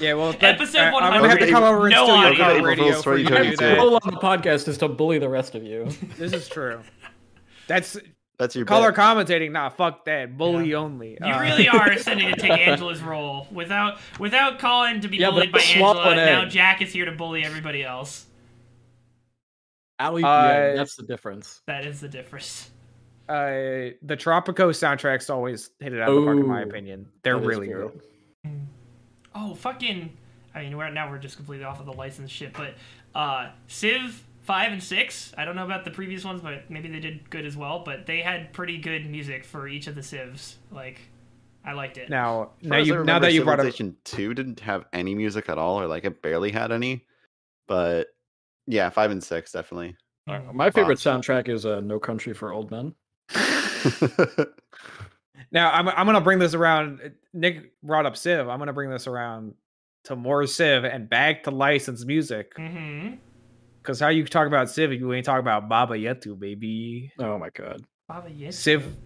Yeah, 0.00 0.14
well, 0.14 0.30
that, 0.32 0.54
Episode 0.56 0.78
I- 0.78 0.90
I'm 0.92 1.12
gonna 1.20 1.28
have 1.28 1.38
to 1.40 1.44
100, 1.46 1.50
come 1.50 1.64
over 1.64 1.86
and 1.86 1.92
no 1.92 2.04
steal 2.04 2.16
your 2.18 2.26
audio. 2.26 2.38
car 2.44 2.50
April 2.52 2.66
radio 2.66 2.92
Fool's 2.92 3.02
for 3.04 3.16
you 3.18 3.24
to 3.24 3.30
do 3.30 3.36
2022. 3.56 3.64
that. 3.66 3.76
goal 3.76 3.94
on 3.94 4.14
the 4.14 4.20
podcast 4.20 4.68
is 4.68 4.78
to 4.78 4.88
bully 4.88 5.18
the 5.18 5.28
rest 5.28 5.54
of 5.56 5.64
you. 5.64 5.88
This 6.16 6.32
is 6.32 6.48
true. 6.48 6.80
That's 7.66 7.96
That's 8.38 8.54
your 8.54 8.64
color 8.64 8.92
bet. 8.92 9.00
commentating. 9.00 9.50
Nah, 9.50 9.70
fuck 9.70 10.04
that. 10.04 10.38
Bully 10.38 10.74
only. 10.74 11.18
You 11.20 11.26
Uh, 11.32 11.40
really 11.40 11.68
are 11.68 11.90
ascending 11.90 12.32
to 12.32 12.36
take 12.40 12.52
Angela's 12.52 13.00
role 13.02 13.48
without 13.50 13.98
without 14.20 14.60
Colin 14.60 15.00
to 15.00 15.08
be 15.08 15.16
Yeah, 15.16 15.30
bullied 15.30 15.50
by 15.50 15.58
swallow 15.58 16.00
Angela. 16.02 16.22
an 16.26 16.32
Now 16.32 16.42
egg. 16.42 16.50
Jack 16.50 16.80
is 16.80 16.92
here 16.92 17.04
to 17.06 17.12
bully 17.12 17.42
everybody 17.44 17.82
else. 17.82 18.26
Ali, 20.00 20.22
Uh, 20.22 20.26
yeah, 20.26 20.74
that's 20.74 20.96
the 20.96 21.02
difference. 21.02 21.62
That 21.66 21.86
is 21.86 22.00
the 22.00 22.08
difference. 22.08 22.70
uh, 23.28 23.92
the 24.02 24.16
Tropico 24.16 24.70
soundtracks 24.70 25.28
always 25.28 25.70
hit 25.80 25.92
it 25.92 26.00
out 26.00 26.08
of 26.08 26.14
the 26.16 26.24
park, 26.24 26.38
in 26.38 26.46
my 26.46 26.62
opinion. 26.62 27.08
They're 27.22 27.36
really 27.36 27.68
good. 27.68 28.00
good. 28.44 28.66
Oh 29.34 29.54
fucking! 29.54 30.16
I 30.54 30.62
mean, 30.62 30.76
we're 30.76 30.90
now 30.90 31.10
we're 31.10 31.18
just 31.18 31.36
completely 31.36 31.64
off 31.64 31.80
of 31.80 31.86
the 31.86 31.92
license 31.92 32.30
shit, 32.30 32.52
but 32.54 32.74
uh, 33.14 33.50
Civ 33.66 34.24
five 34.42 34.72
and 34.72 34.82
six. 34.82 35.34
I 35.36 35.44
don't 35.44 35.56
know 35.56 35.64
about 35.66 35.84
the 35.84 35.90
previous 35.90 36.24
ones, 36.24 36.40
but 36.40 36.70
maybe 36.70 36.88
they 36.88 37.00
did 37.00 37.28
good 37.28 37.44
as 37.44 37.56
well. 37.56 37.80
But 37.84 38.06
they 38.06 38.20
had 38.22 38.52
pretty 38.54 38.78
good 38.78 39.08
music 39.08 39.44
for 39.44 39.68
each 39.68 39.86
of 39.86 39.94
the 39.94 40.02
civs. 40.02 40.56
Like, 40.72 41.00
I 41.64 41.72
liked 41.74 41.98
it. 41.98 42.08
Now, 42.08 42.52
now 42.62 42.70
far 42.70 42.78
as 42.78 42.90
I 42.90 42.94
you 42.94 43.04
now 43.04 43.18
that 43.18 43.32
you 43.34 43.44
brought 43.44 43.60
up, 43.60 43.66
Civilization 43.66 43.96
Two 44.04 44.32
didn't 44.32 44.60
have 44.60 44.86
any 44.94 45.14
music 45.14 45.50
at 45.50 45.58
all, 45.58 45.78
or 45.78 45.86
like 45.86 46.04
it 46.04 46.22
barely 46.22 46.50
had 46.50 46.72
any. 46.72 47.04
But 47.66 48.06
yeah, 48.68 48.88
five 48.90 49.10
and 49.10 49.22
six 49.22 49.50
definitely. 49.52 49.96
Uh, 50.28 50.32
Mm. 50.40 50.52
my 50.54 50.70
favorite 50.70 50.98
soundtrack 50.98 51.48
is 51.48 51.64
uh, 51.66 51.80
"No 51.80 51.98
Country 51.98 52.34
for 52.34 52.52
Old 52.52 52.70
Men." 52.70 52.94
now 55.52 55.70
I'm 55.72 55.88
I'm 55.88 56.06
gonna 56.06 56.20
bring 56.20 56.38
this 56.38 56.54
around. 56.54 57.12
Nick 57.32 57.72
brought 57.82 58.06
up 58.06 58.16
Civ. 58.16 58.48
I'm 58.48 58.58
gonna 58.58 58.72
bring 58.72 58.90
this 58.90 59.06
around 59.06 59.54
to 60.04 60.16
more 60.16 60.46
Civ 60.46 60.84
and 60.84 61.08
back 61.08 61.44
to 61.44 61.50
licensed 61.50 62.06
music. 62.06 62.54
Mm-hmm. 62.56 63.14
Because 63.82 64.00
how 64.00 64.08
you 64.08 64.24
talk 64.26 64.46
about 64.46 64.68
Civ, 64.70 64.92
you 64.92 65.12
ain't 65.14 65.24
talking 65.24 65.40
about 65.40 65.68
Baba 65.68 65.94
Yetu, 65.94 66.38
baby. 66.38 67.10
Oh 67.18 67.38
my 67.38 67.48
god! 67.50 67.82
Baba 68.08 68.28
Yetu. 68.28 68.52
Civ. 68.52 68.96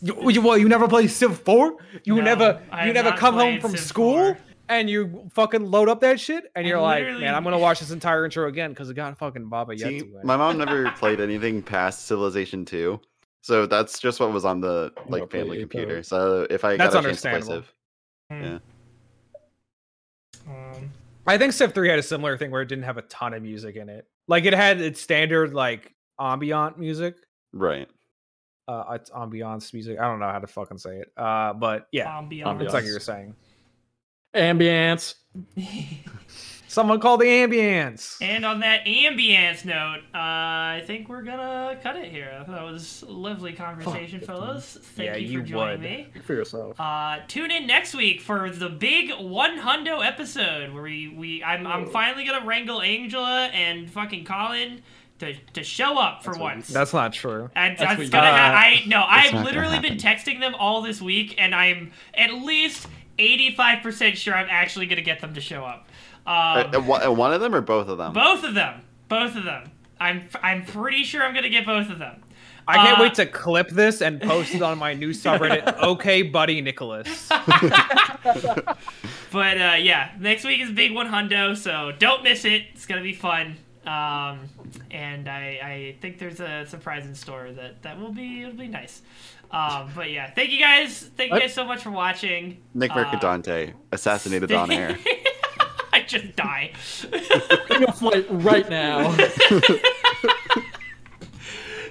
You, 0.00 0.30
you, 0.30 0.40
well, 0.42 0.56
you 0.58 0.68
never 0.68 0.88
play 0.88 1.06
Civ 1.08 1.38
Four. 1.40 1.76
You 2.04 2.16
No, 2.16 2.22
never, 2.22 2.62
you 2.84 2.92
never 2.92 3.12
come 3.12 3.34
home 3.34 3.60
from 3.60 3.72
Civ 3.72 3.80
school 3.80 4.14
4. 4.14 4.38
And 4.68 4.88
you 4.88 5.28
fucking 5.34 5.70
load 5.70 5.88
up 5.88 6.00
that 6.00 6.18
shit, 6.20 6.44
and 6.56 6.66
I 6.66 6.68
you're 6.68 6.80
like, 6.80 7.04
man, 7.04 7.34
I'm 7.34 7.44
gonna 7.44 7.58
watch 7.58 7.80
this 7.80 7.90
entire 7.90 8.24
intro 8.24 8.48
again 8.48 8.70
because 8.70 8.88
it 8.90 8.94
got 8.94 9.16
fucking 9.18 9.48
Baba 9.48 9.76
See, 9.78 9.84
Yetu. 9.84 10.00
in 10.20 10.26
my 10.26 10.36
mom 10.36 10.58
never 10.58 10.90
played 10.96 11.20
anything 11.20 11.62
past 11.62 12.06
Civilization 12.06 12.64
Two, 12.64 13.00
so 13.42 13.66
that's 13.66 13.98
just 13.98 14.20
what 14.20 14.32
was 14.32 14.44
on 14.44 14.60
the 14.60 14.92
like 15.08 15.30
family 15.30 15.58
it, 15.58 15.60
computer. 15.60 15.96
though. 15.96 16.02
So 16.02 16.46
if 16.50 16.64
I 16.64 16.76
That's 16.76 16.94
got 16.94 17.04
a 17.04 17.08
chance 17.08 17.22
to 17.22 17.30
play. 17.30 17.40
Civ, 17.40 17.72
Hmm. 18.30 18.42
Yeah. 18.42 18.58
Um, 20.48 20.90
I 21.26 21.38
think 21.38 21.52
Civ 21.52 21.72
3 21.72 21.88
had 21.88 21.98
a 21.98 22.02
similar 22.02 22.36
thing 22.36 22.50
where 22.50 22.62
it 22.62 22.66
didn't 22.68 22.84
have 22.84 22.96
a 22.98 23.02
ton 23.02 23.32
of 23.34 23.42
music 23.42 23.76
in 23.76 23.88
it. 23.88 24.06
Like 24.28 24.44
it 24.44 24.54
had 24.54 24.80
its 24.80 25.00
standard 25.00 25.54
like 25.54 25.94
ambient 26.18 26.78
music. 26.78 27.16
right? 27.52 27.88
Uh 28.66 28.84
it's 28.92 29.10
ambiance 29.10 29.74
music. 29.74 29.98
I 30.00 30.04
don't 30.04 30.20
know 30.20 30.28
how 30.30 30.38
to 30.38 30.46
fucking 30.46 30.78
say 30.78 30.96
it. 31.00 31.12
Uh 31.18 31.52
but 31.52 31.86
yeah. 31.92 32.06
ambiance. 32.06 32.62
It's 32.62 32.72
like 32.74 32.84
you 32.86 32.94
were 32.94 33.00
saying. 33.00 33.34
Ambience. 34.34 35.14
Someone 36.66 36.98
called 36.98 37.20
the 37.20 37.26
ambience. 37.26 38.16
and 38.20 38.44
on 38.44 38.58
that 38.60 38.84
ambience 38.84 39.64
note, 39.64 40.00
uh, 40.12 40.18
I 40.18 40.82
think 40.84 41.08
we're 41.08 41.22
gonna 41.22 41.78
cut 41.80 41.94
it 41.94 42.10
here. 42.10 42.44
That 42.48 42.62
was 42.64 43.02
a 43.06 43.12
lovely 43.12 43.52
conversation, 43.52 44.18
fellas. 44.20 44.76
Thank 44.82 45.06
Yeah, 45.10 45.16
you 45.16 45.38
for 45.38 45.44
joining 45.46 45.70
would. 45.70 45.80
me. 45.82 46.06
Speak 46.10 46.24
for 46.24 46.34
yourself. 46.34 46.80
Uh, 46.80 47.18
tune 47.28 47.52
in 47.52 47.68
next 47.68 47.94
week 47.94 48.20
for 48.20 48.50
the 48.50 48.68
big 48.68 49.12
one 49.20 49.56
hundo 49.58 50.04
episode 50.04 50.72
where 50.74 50.82
we, 50.82 51.14
we 51.16 51.44
I'm, 51.44 51.64
I'm 51.64 51.86
finally 51.86 52.24
gonna 52.24 52.44
wrangle 52.44 52.82
Angela 52.82 53.46
and 53.54 53.88
fucking 53.88 54.24
Colin 54.24 54.82
to, 55.20 55.32
to 55.52 55.62
show 55.62 55.96
up 55.96 56.24
for 56.24 56.30
That's 56.32 56.40
once. 56.42 56.66
said. 56.66 56.74
That's 56.74 56.92
not 56.92 57.12
true. 57.12 57.50
And 57.54 57.78
That's 57.78 57.98
that's 57.98 58.10
gonna. 58.10 58.26
got. 58.26 58.34
Ha- 58.34 58.56
I 58.56 58.82
no. 58.88 59.04
I've 59.06 59.44
literally 59.44 59.78
been 59.78 59.96
texting 59.96 60.40
them 60.40 60.56
all 60.56 60.82
this 60.82 61.00
week, 61.00 61.36
and 61.38 61.54
I'm 61.54 61.92
at 62.14 62.34
least 62.34 62.88
eighty 63.18 63.54
five 63.54 63.82
percent 63.82 64.16
sure 64.18 64.34
I'm 64.34 64.48
actually 64.50 64.86
gonna 64.86 65.02
get 65.02 65.20
them 65.20 65.34
to 65.34 65.40
show 65.40 65.64
up. 65.64 65.88
Um, 66.26 66.74
uh, 66.74 66.80
one 66.80 67.16
one 67.16 67.32
of 67.34 67.40
them 67.40 67.54
or 67.54 67.60
both 67.60 67.88
of 67.88 67.98
them? 67.98 68.12
both 68.12 68.44
of 68.44 68.54
them. 68.54 68.80
Both 69.08 69.36
of 69.36 69.44
them. 69.44 69.70
I'm 70.00 70.28
I'm 70.42 70.64
pretty 70.64 71.04
sure 71.04 71.22
I'm 71.22 71.34
gonna 71.34 71.48
get 71.50 71.66
both 71.66 71.90
of 71.90 71.98
them. 71.98 72.22
I 72.66 72.76
can't 72.76 72.98
Uh, 72.98 73.02
wait 73.02 73.14
to 73.14 73.26
clip 73.26 73.68
this 73.68 74.00
and 74.00 74.22
post 74.22 74.54
it 74.54 74.62
on 74.62 74.78
my 74.78 74.94
new 74.94 75.10
subreddit. 75.12 75.82
okay, 75.82 76.22
buddy 76.22 76.60
Nicholas. 76.62 77.28
But 79.32 79.60
uh, 79.60 79.74
yeah, 79.80 80.12
next 80.20 80.44
week 80.44 80.60
is 80.60 80.70
big 80.70 80.92
one 80.94 81.08
hundo, 81.08 81.56
so 81.56 81.90
don't 81.98 82.22
miss 82.22 82.44
it. 82.44 82.66
It's 82.72 82.86
gonna 82.86 83.02
be 83.02 83.12
fun. 83.12 83.56
Um, 83.84 84.48
and 84.92 85.28
I, 85.28 85.58
I 85.62 85.96
think 86.00 86.18
there's 86.18 86.40
a 86.40 86.64
surprise 86.66 87.04
in 87.04 87.14
store 87.16 87.50
that 87.52 87.82
that 87.82 87.98
will 87.98 88.12
be 88.12 88.42
it'll 88.42 88.54
be 88.54 88.68
nice. 88.68 89.02
Um, 89.54 89.90
but 89.94 90.10
yeah, 90.10 90.30
thank 90.30 90.50
you 90.50 90.58
guys. 90.58 90.98
Thank 91.16 91.32
you 91.32 91.38
guys 91.38 91.54
so 91.54 91.64
much 91.64 91.82
for 91.82 91.90
watching. 91.92 92.60
Nick 92.74 92.90
Uh, 92.90 92.96
Mercadante 93.04 93.72
assassinated 93.92 94.50
on 94.52 94.70
air. 94.72 94.98
I 95.92 96.02
just 96.02 96.34
die. 96.34 96.72
Take 97.00 97.88
a 97.88 97.92
flight 97.92 98.26
right 98.30 98.68
now. 98.68 99.12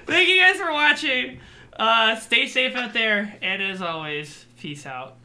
Thank 0.06 0.28
you 0.28 0.38
guys 0.38 0.56
for 0.56 0.70
watching. 0.70 1.40
Uh, 1.72 2.16
stay 2.16 2.46
safe 2.46 2.76
out 2.76 2.92
there, 2.92 3.34
and 3.40 3.62
as 3.62 3.80
always, 3.80 4.44
peace 4.60 4.84
out. 4.84 5.16